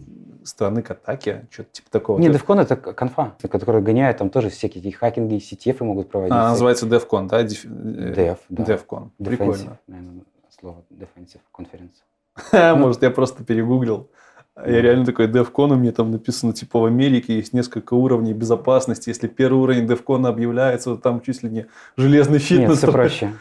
[0.48, 2.18] страны к атаке, что-то типа такого.
[2.18, 6.34] Не, DevCon это конфа, которая гоняет там тоже всякие хакинги, CTF могут проводить.
[6.34, 7.42] А, называется DevCon, да?
[7.42, 7.64] Деф...
[7.64, 8.64] Dev, да.
[8.64, 9.10] DevCon.
[9.18, 9.78] Прикольно.
[9.86, 10.22] наверное,
[10.60, 12.76] слово Defensive Conference.
[12.76, 14.08] Может, я просто перегуглил.
[14.56, 19.08] Я реально такой DevCon, у меня там написано, типа, в Америке есть несколько уровней безопасности.
[19.08, 22.58] Если первый уровень DevCon объявляется, то там чуть ли не железный щит.
[22.60, 23.32] Нет, все проще.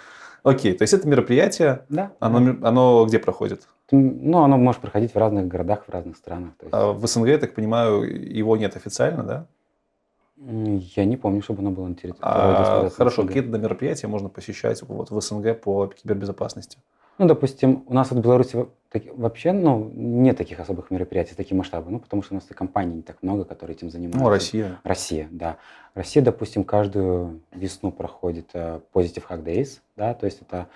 [0.47, 2.13] Окей, то есть это мероприятие, Да.
[2.19, 3.67] оно, оно где проходит?
[3.91, 6.51] Ну, оно может проходить в разных городах, в разных странах.
[6.61, 9.45] Есть, А в СНГ, я так понимаю, его нет официально, да?
[10.39, 12.19] я не помню, чтобы оно было на территории.
[12.21, 16.77] А, хорошо, какие-то мероприятия можно посещать вот в СНГ по кибербезопасности?
[17.17, 18.67] Ну, допустим, у нас вот в Беларуси
[19.15, 21.91] вообще ну, нет таких особых мероприятий, такие масштабы.
[21.91, 24.23] Ну, потому что у нас и компаний не так много, которые этим занимаются.
[24.23, 24.79] Ну, Россия.
[24.83, 25.57] Россия, да.
[25.93, 30.67] Россия, допустим, каждую весну проходит э, Positive Hack Days, да, то есть это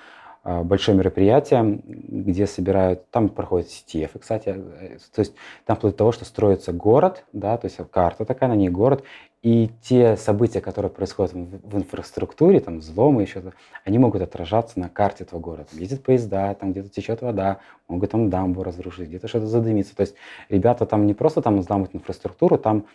[0.44, 5.98] э, большое мероприятие, где собирают, там проходят CTF, кстати, э, то есть там вплоть до
[6.00, 9.04] того, что строится город, да, то есть карта такая, на ней город,
[9.42, 13.42] и те события, которые происходят в, инфраструктуре, там взломы, еще,
[13.84, 15.68] они могут отражаться на карте этого города.
[15.72, 19.96] Там ездят поезда, там где-то течет вода, могут там дамбу разрушить, где-то что-то задымится.
[19.96, 20.16] То есть
[20.50, 22.86] ребята там не просто там взламывают инфраструктуру, там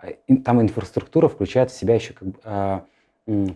[0.00, 2.84] э, там инфраструктура включает в себя еще как бы, а,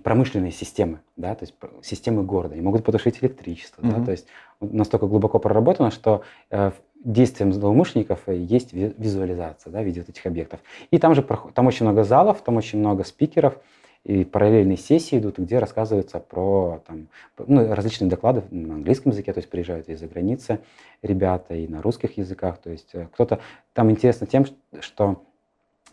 [0.03, 2.55] промышленные системы, да, то есть системы города.
[2.55, 4.05] Они могут потушить электричество, да, Мгм.
[4.07, 4.27] то есть
[4.61, 6.73] настолько глубоко проработано, что э,
[7.05, 10.61] действием злоумышленников э, есть ви- визуализация, да, в виде вот этих объектов.
[10.91, 13.59] И там же там очень много залов, там очень много спикеров,
[14.05, 19.39] и параллельные сессии идут, где рассказывается про там, ну, различные доклады на английском языке, то
[19.39, 20.61] есть приезжают из-за границы
[21.03, 22.59] ребята и на русских языках.
[22.59, 23.41] То есть э, кто-то
[23.75, 24.47] там интересно тем,
[24.81, 25.23] что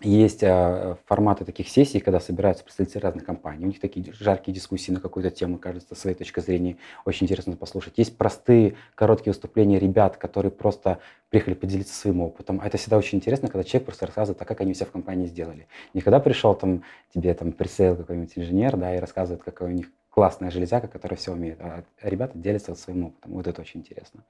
[0.01, 3.65] есть э, форматы таких сессий, когда собираются представители разных компаний.
[3.65, 7.55] У них такие жаркие дискуссии на какую-то тему, кажется, с своей точки зрения очень интересно
[7.55, 7.93] послушать.
[7.97, 12.61] Есть простые, короткие выступления ребят, которые просто приехали поделиться своим опытом.
[12.61, 15.25] А это всегда очень интересно, когда человек просто рассказывает, а как они все в компании
[15.25, 15.67] сделали.
[15.95, 20.51] Не пришел там, тебе там присеял какой-нибудь инженер, да, и рассказывает, какая у них классная
[20.51, 21.59] железяка, которая все умеет.
[21.59, 23.33] А ребята делятся своим опытом.
[23.33, 24.21] Вот это очень интересно.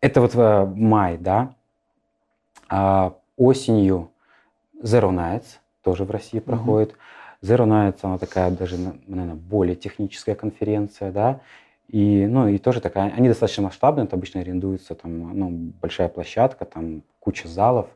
[0.00, 1.54] Это вот э, май, да.
[2.68, 4.10] А осенью
[4.82, 6.44] Zero Nights тоже в России Мгм.
[6.44, 6.94] проходит.
[7.42, 11.40] Zero Nights, она такая даже, наверное, более техническая конференция, да.
[11.88, 16.64] И, ну, и тоже такая, они достаточно масштабные, это обычно арендуется там, ну, большая площадка,
[16.64, 17.88] там куча залов,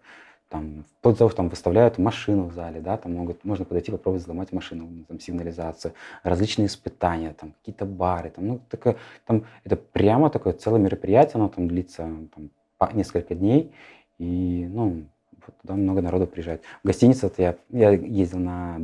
[0.51, 4.23] там, вплоть до того, там выставляют машину в зале, да, там могут, можно подойти попробовать
[4.23, 10.29] взломать машину, там, сигнализацию, различные испытания, там, какие-то бары, там, ну, такое, там, это прямо
[10.29, 12.51] такое целое мероприятие, оно там длится там,
[12.93, 13.73] несколько дней,
[14.19, 15.05] и, ну,
[15.49, 16.63] вот туда много народу приезжает.
[16.83, 18.79] В гостинице вот я, я ездил на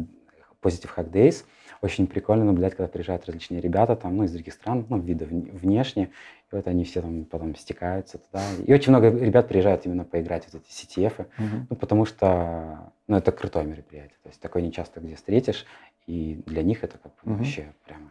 [0.62, 1.44] Positive Hack Days,
[1.82, 5.50] очень прикольно наблюдать, когда приезжают различные ребята там, ну, из других стран, ну, вида вне-
[5.52, 6.10] внешне,
[6.50, 8.42] и вот они все там потом стекаются туда.
[8.66, 11.66] И очень много ребят приезжают именно поиграть в эти CTF, Мгм.
[11.68, 15.66] ну, потому что, ну, это крутое мероприятие, то есть такое не часто где встретишь,
[16.06, 17.36] и для них это как бы Мгм.
[17.38, 18.10] вообще прямо.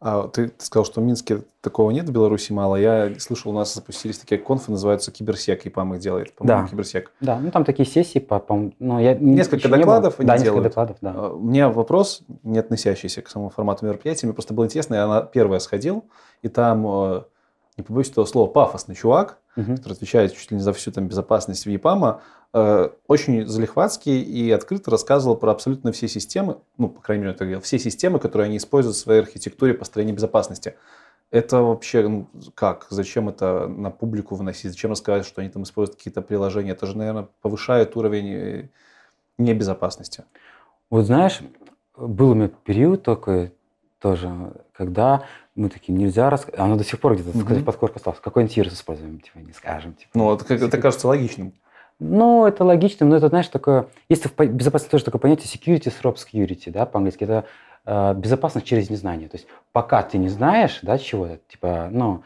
[0.00, 2.74] А ты, сказал, что в Минске такого нет, в Беларуси мало.
[2.76, 6.34] Я слышал, у нас запустились такие конфы, называются Киберсек, ИПАМ их делает.
[6.34, 6.68] По-моему, Да.
[6.68, 7.12] Киберсек.
[7.20, 10.32] Да, ну там такие сессии, по, по- ну, я Несколько еще не докладов они Да,
[10.34, 10.64] несколько делают.
[10.64, 11.12] докладов, да.
[11.16, 14.26] А, У меня вопрос, не относящийся к самому формату мероприятия.
[14.26, 16.04] Мне просто было интересно, я на первое сходил,
[16.42, 17.22] и там, э,
[17.76, 19.76] не побоюсь этого слова, пафосный чувак, Мгм.
[19.76, 22.22] который отвечает чуть ли не за всю там безопасность ВИПАМа,
[22.54, 27.48] э, очень залихватский и открыто рассказывал про абсолютно все системы, ну, по крайней мере, так
[27.48, 30.74] говорил, все системы, которые они используют в своей архитектуре построения безопасности.
[31.30, 32.86] Это вообще ну, как?
[32.90, 34.70] Зачем это на публику выносить?
[34.70, 36.72] Зачем рассказывать, что они там используют какие-то приложения?
[36.72, 38.68] Это же, наверное, повышает уровень э,
[39.38, 40.24] небезопасности.
[40.90, 41.40] Вот знаешь,
[41.96, 43.52] был у меня период такой
[43.98, 44.30] тоже,
[44.72, 45.24] когда
[45.54, 48.20] мы такие, нельзя рассказать, оно до сих пор где-то сказать, подкорка осталось.
[48.20, 49.94] Какой антивирус используем, типа, не скажем.
[49.94, 50.10] Типа.
[50.14, 51.52] Ну, это, это кажется логичным.
[51.98, 53.86] Ну, это логично, но это, знаешь, такое...
[54.08, 57.24] Есть в безопасности тоже такое понятие security с obscurity, да, по-английски.
[57.24, 57.44] Это
[57.84, 59.28] э, безопасность через незнание.
[59.28, 62.22] То есть пока ты не знаешь, да, чего-то, типа, ну,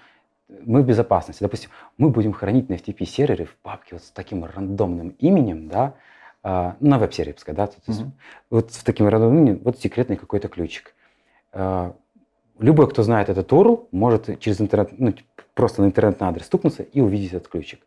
[0.64, 1.42] мы в безопасности.
[1.42, 5.94] Допустим, мы будем хранить на FTP-сервере в папке вот с таким рандомным именем, да,
[6.44, 8.12] э, на веб-сервере, пускай, да, то есть Мгм.
[8.50, 10.94] вот с таким рандомным именем, вот секретный какой-то ключик.
[11.52, 11.92] Э,
[12.58, 15.12] Любой, кто знает этот URL, может через интернет, ну,
[15.54, 17.80] просто на интернетный адрес стукнуться и увидеть этот ключик.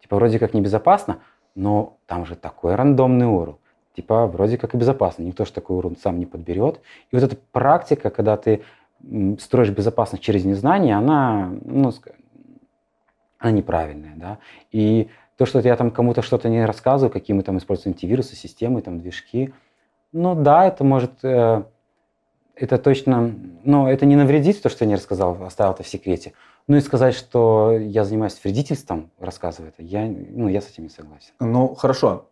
[0.00, 1.18] Типа вроде как небезопасно,
[1.54, 3.56] но там же такой рандомный URL.
[3.96, 6.80] Типа вроде как и безопасно, никто же такой URL сам не подберет.
[7.10, 8.62] И вот эта практика, когда ты
[9.40, 11.92] строишь безопасность через незнание, она, ну,
[13.38, 14.38] она неправильная, да.
[14.72, 18.80] И то, что я там кому-то что-то не рассказываю, какие мы там используем антивирусы, системы,
[18.80, 19.52] там, движки,
[20.12, 21.64] ну да, это может, э,
[22.56, 23.34] это точно,
[23.64, 26.32] но это не навредит, то, что я не рассказал, оставил это в секрете.
[26.66, 30.88] Ну и сказать, что я занимаюсь вредительством, рассказывая это, я, ну, я с этим не
[30.88, 31.32] согласен.
[31.40, 32.26] Ну, хорошо.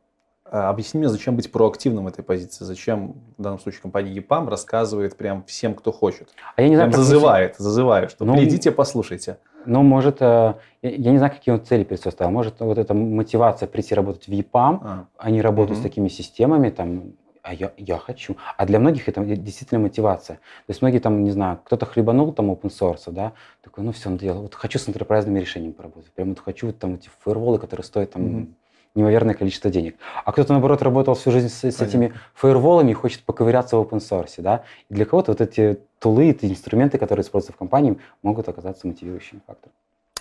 [0.44, 2.64] А, Объясни мне, зачем быть проактивным в этой позиции?
[2.64, 6.28] Зачем в данном случае компания EPAM рассказывает прям всем, кто хочет?
[6.56, 9.38] А я не знаю, Прям зазывает, зазывает, что Ну, придите, послушайте.
[9.64, 12.32] Ну, может, э, я, не знаю, какие он цели перед собой ставил.
[12.32, 15.80] Может, вот эта мотивация прийти работать в EPAM, А, они работают Мгм.
[15.80, 18.36] с такими системами, там, а я, я хочу.
[18.56, 20.36] А для многих это действительно мотивация.
[20.36, 24.10] То есть многие там, не знаю, кто-то хлебанул там open source, да, такой, ну все,
[24.10, 26.12] надоело, вот хочу с интерпрайзными решениями поработать.
[26.12, 28.46] Прям вот хочу вот там эти фаерволы, которые стоят там mm-hmm.
[28.94, 29.96] неимоверное количество денег.
[30.24, 33.98] А кто-то, наоборот, работал всю жизнь с, с этими фаерволами и хочет поковыряться в open
[33.98, 34.62] source, да.
[34.88, 39.42] И для кого-то вот эти тулы, эти инструменты, которые используются в компании, могут оказаться мотивирующим
[39.46, 39.74] фактором.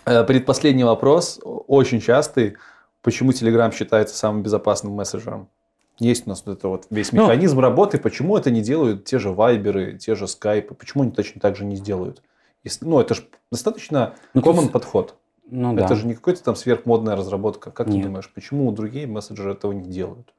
[0.06, 2.56] Э, предпоследний вопрос, очень частый.
[3.04, 5.48] Почему Telegram считается самым безопасным мессенджером?
[6.00, 7.98] Есть у нас вот это вот весь ну, механизм ну, работы.
[7.98, 10.74] Почему это не делают те же Вайберы, те же Скайпы?
[10.74, 12.22] Почему они точно так же не сделают?
[12.64, 15.16] Если, ну, это же достаточно ну, common есть, подход.
[15.50, 15.96] Ну, это да.
[15.96, 17.72] же не какая-то там сверхмодная разработка.
[17.72, 17.98] Как Нет.
[17.98, 20.34] ты думаешь, почему другие мессенджеры этого не делают?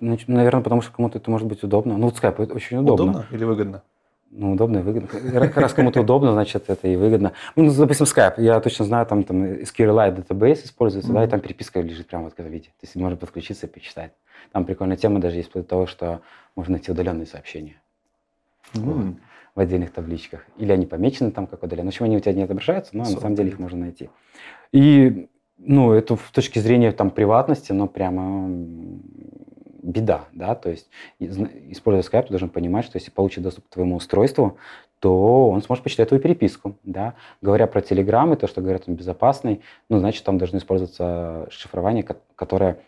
[0.00, 1.96] Наверное, потому что кому-то это может быть удобно.
[1.96, 3.10] Ну, вот это очень удобно.
[3.10, 3.82] Удобно или выгодно?
[4.30, 5.08] Ну, удобно и выгодно.
[5.54, 7.32] Раз кому-то удобно, значит, это и выгодно.
[7.54, 8.34] Ну, допустим, Skype.
[8.38, 11.14] Я точно знаю, там, там SQLite Database используется, mm-hmm.
[11.14, 12.68] да, и там переписка лежит прямо вот в виде.
[12.80, 14.12] То есть можно подключиться и почитать.
[14.52, 16.20] Там прикольная тема даже есть вплоть до того, что
[16.54, 17.80] можно найти удаленные сообщения
[18.74, 19.16] mm-hmm.
[19.54, 20.46] в отдельных табличках.
[20.56, 21.90] Или они помечены там как удаленные.
[21.90, 24.10] В общем, они у тебя не отображаются, но на самом деле их можно найти.
[24.72, 28.48] И, ну, это с точки зрения там приватности, но прямо
[29.82, 30.88] беда, да, то есть
[31.20, 34.58] используя Skype, ты должен понимать, что если получит доступ к твоему устройству,
[34.98, 37.14] то он сможет почитать твою переписку, да.
[37.40, 42.04] Говоря про Telegram и то, что говорят, он безопасный, ну, значит, там должно использоваться шифрование,
[42.34, 42.80] которое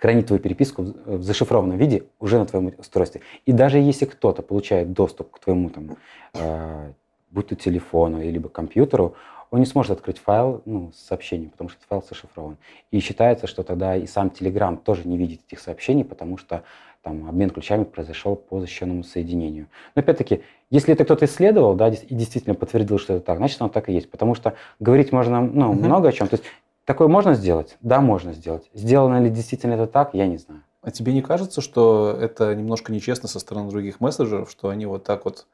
[0.00, 3.20] хранит твою переписку в зашифрованном виде уже на твоем устройстве.
[3.44, 5.96] И даже если кто-то получает доступ к твоему, там,
[6.34, 6.92] э,
[7.30, 9.14] будь то телефону, либо компьютеру,
[9.50, 12.56] он не сможет открыть файл ну, с сообщением, потому что этот файл зашифрован.
[12.90, 16.62] И считается, что тогда и сам Telegram тоже не видит этих сообщений, потому что
[17.02, 19.66] там обмен ключами произошел по защищенному соединению.
[19.94, 23.70] Но опять-таки, если это кто-то исследовал, да, и действительно подтвердил, что это так, значит, оно
[23.70, 24.10] так и есть.
[24.10, 25.84] Потому что говорить можно ну, mm-hmm.
[25.84, 26.28] много о чем.
[26.28, 26.44] То есть
[26.84, 27.76] такое можно сделать?
[27.80, 28.70] Да, можно сделать.
[28.74, 30.62] Сделано ли действительно это так, я не знаю.
[30.82, 35.04] А тебе не кажется, что это немножко нечестно со стороны других мессенджеров, что они вот
[35.04, 35.46] так вот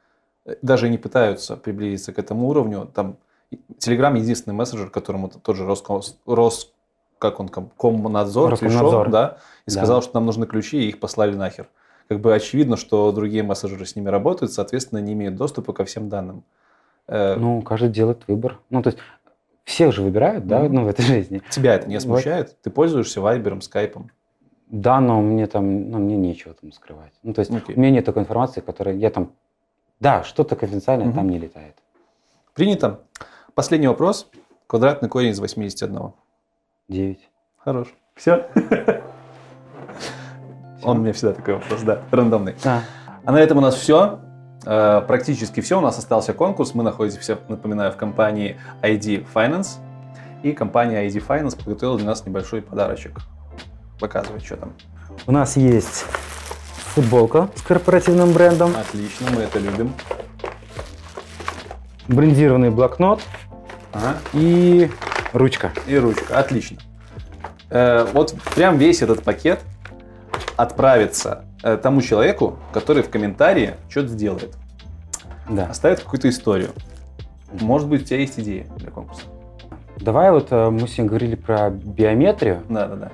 [0.44, 2.88] э, даже не пытаются приблизиться к этому уровню?
[2.94, 3.16] Там
[3.78, 6.72] Телеграм единственный мессенджер, которому тот же Роскос, Рос,
[7.18, 9.72] как он, Комнадзор, пришел, да, и да.
[9.72, 11.68] сказал, что нам нужны ключи, и их послали нахер.
[12.08, 16.08] Как бы очевидно, что другие мессенджеры с ними работают, соответственно, не имеют доступа ко всем
[16.08, 16.44] данным.
[17.08, 18.60] Э, ну, каждый делает выбор.
[18.70, 18.98] Ну, то есть
[19.66, 21.42] всех же выбирают, да, ну, в этой жизни.
[21.50, 22.48] Тебя это не смущает?
[22.48, 22.62] Вот.
[22.62, 24.10] Ты пользуешься Вайбером, Скайпом?
[24.68, 27.12] Да, но мне там, ну, мне нечего там скрывать.
[27.22, 27.74] Ну, то есть okay.
[27.74, 29.32] у меня нет такой информации, которая я там,
[30.00, 31.16] да, что-то конфиденциальное угу.
[31.16, 31.76] там не летает.
[32.54, 33.00] Принято.
[33.54, 34.30] Последний вопрос.
[34.66, 36.12] Квадратный корень из 81.
[36.88, 37.28] 9.
[37.58, 37.94] Хорош.
[38.14, 38.48] Все?
[40.82, 42.54] Он мне всегда такой вопрос, да, рандомный.
[42.64, 42.82] А.
[43.24, 44.20] а на этом у нас все.
[44.66, 45.78] Э, практически все.
[45.78, 46.74] У нас остался конкурс.
[46.74, 49.78] Мы находимся, напоминаю, в компании ID Finance.
[50.42, 53.20] И компания ID Finance подготовила для нас небольшой подарочек.
[54.00, 54.72] Показывай, что там.
[55.26, 56.04] У нас есть
[56.94, 58.74] футболка с корпоративным брендом.
[58.76, 59.94] Отлично, мы это любим.
[62.08, 63.20] Брендированный блокнот
[63.92, 64.18] Ага.
[64.34, 64.90] И
[65.32, 65.72] ручка.
[65.86, 66.38] И ручка.
[66.38, 66.76] Отлично.
[67.70, 69.60] Э, вот прям весь этот пакет
[70.56, 74.56] отправится тому человеку, который в комментарии что-то сделает.
[75.48, 75.66] Да.
[75.66, 76.70] Оставит какую-то историю.
[77.60, 79.22] Может быть, у тебя есть идеи для конкурса?
[79.98, 82.62] Давай вот э, мы сегодня говорили про биометрию.
[82.68, 83.10] Да, да, да.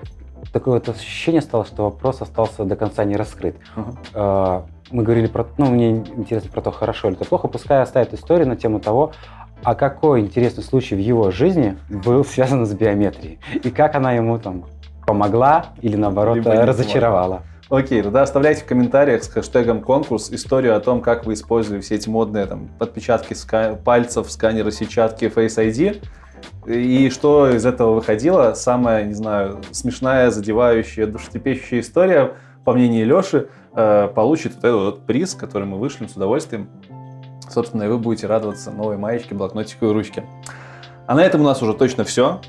[0.53, 3.57] Такое вот ощущение стало, что вопрос остался до конца не раскрыт.
[3.77, 4.65] Uh-huh.
[4.91, 7.49] Мы говорили про, ну, мне интересно про то, хорошо или то плохо.
[7.49, 9.13] Пускай оставит историю на тему того,
[9.63, 13.39] а какой интересный случай в его жизни был связан с биометрией?
[13.63, 14.65] И как она ему там
[15.07, 17.43] помогла или наоборот Либо разочаровала?
[17.73, 21.95] Окей, тогда оставляйте в комментариях с хэштегом конкурс историю о том, как вы использовали все
[21.95, 26.05] эти модные там, подпечатки ска- пальцев, сканеры сетчатки, Face ID.
[26.67, 28.53] И что из этого выходило?
[28.53, 32.35] Самая, не знаю, смешная, задевающая, душетрепещущая история,
[32.67, 36.69] по мнению Леши, э, получит вот этот вот приз, который мы вышлем с удовольствием.
[37.49, 40.27] Собственно, и вы будете радоваться новой маечке, блокнотику и ручке.
[41.07, 42.43] А на этом у нас уже точно все.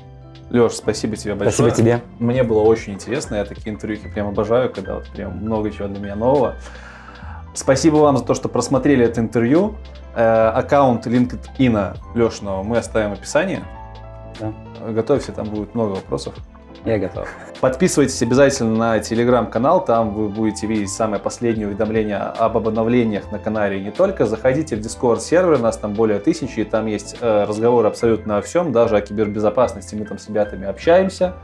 [0.50, 1.70] Леш, спасибо тебе большое.
[1.70, 2.00] Спасибо тебе.
[2.18, 3.36] Мне было очень интересно.
[3.36, 6.56] Я такие интервью прям обожаю, когда вот прям много чего для меня нового.
[7.54, 9.76] Спасибо вам за то, что просмотрели это интервью.
[10.14, 13.62] Э, аккаунт LinkedIn Лешного мы оставим в описании.
[14.40, 14.52] Да.
[14.90, 16.34] Готовься, там будет много вопросов.
[16.84, 17.26] Я готов.
[17.60, 23.78] Подписывайтесь обязательно на телеграм-канал, там вы будете видеть самые последние уведомления об обновлениях на канале.
[23.78, 27.16] И не только, заходите в Discord сервер, у нас там более тысячи, и там есть
[27.20, 31.34] э, разговоры абсолютно о всем, даже о кибербезопасности, мы там с ребятами общаемся.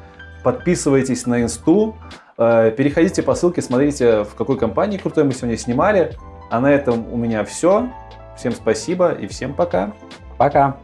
[0.43, 1.97] Подписывайтесь на инсту,
[2.37, 6.17] э, переходите по ссылке, смотрите, в какой компании крутой мы сегодня снимали.
[6.51, 7.89] А на этом у меня все.
[8.37, 9.93] Всем спасибо и всем пока.
[10.37, 10.77] Пока.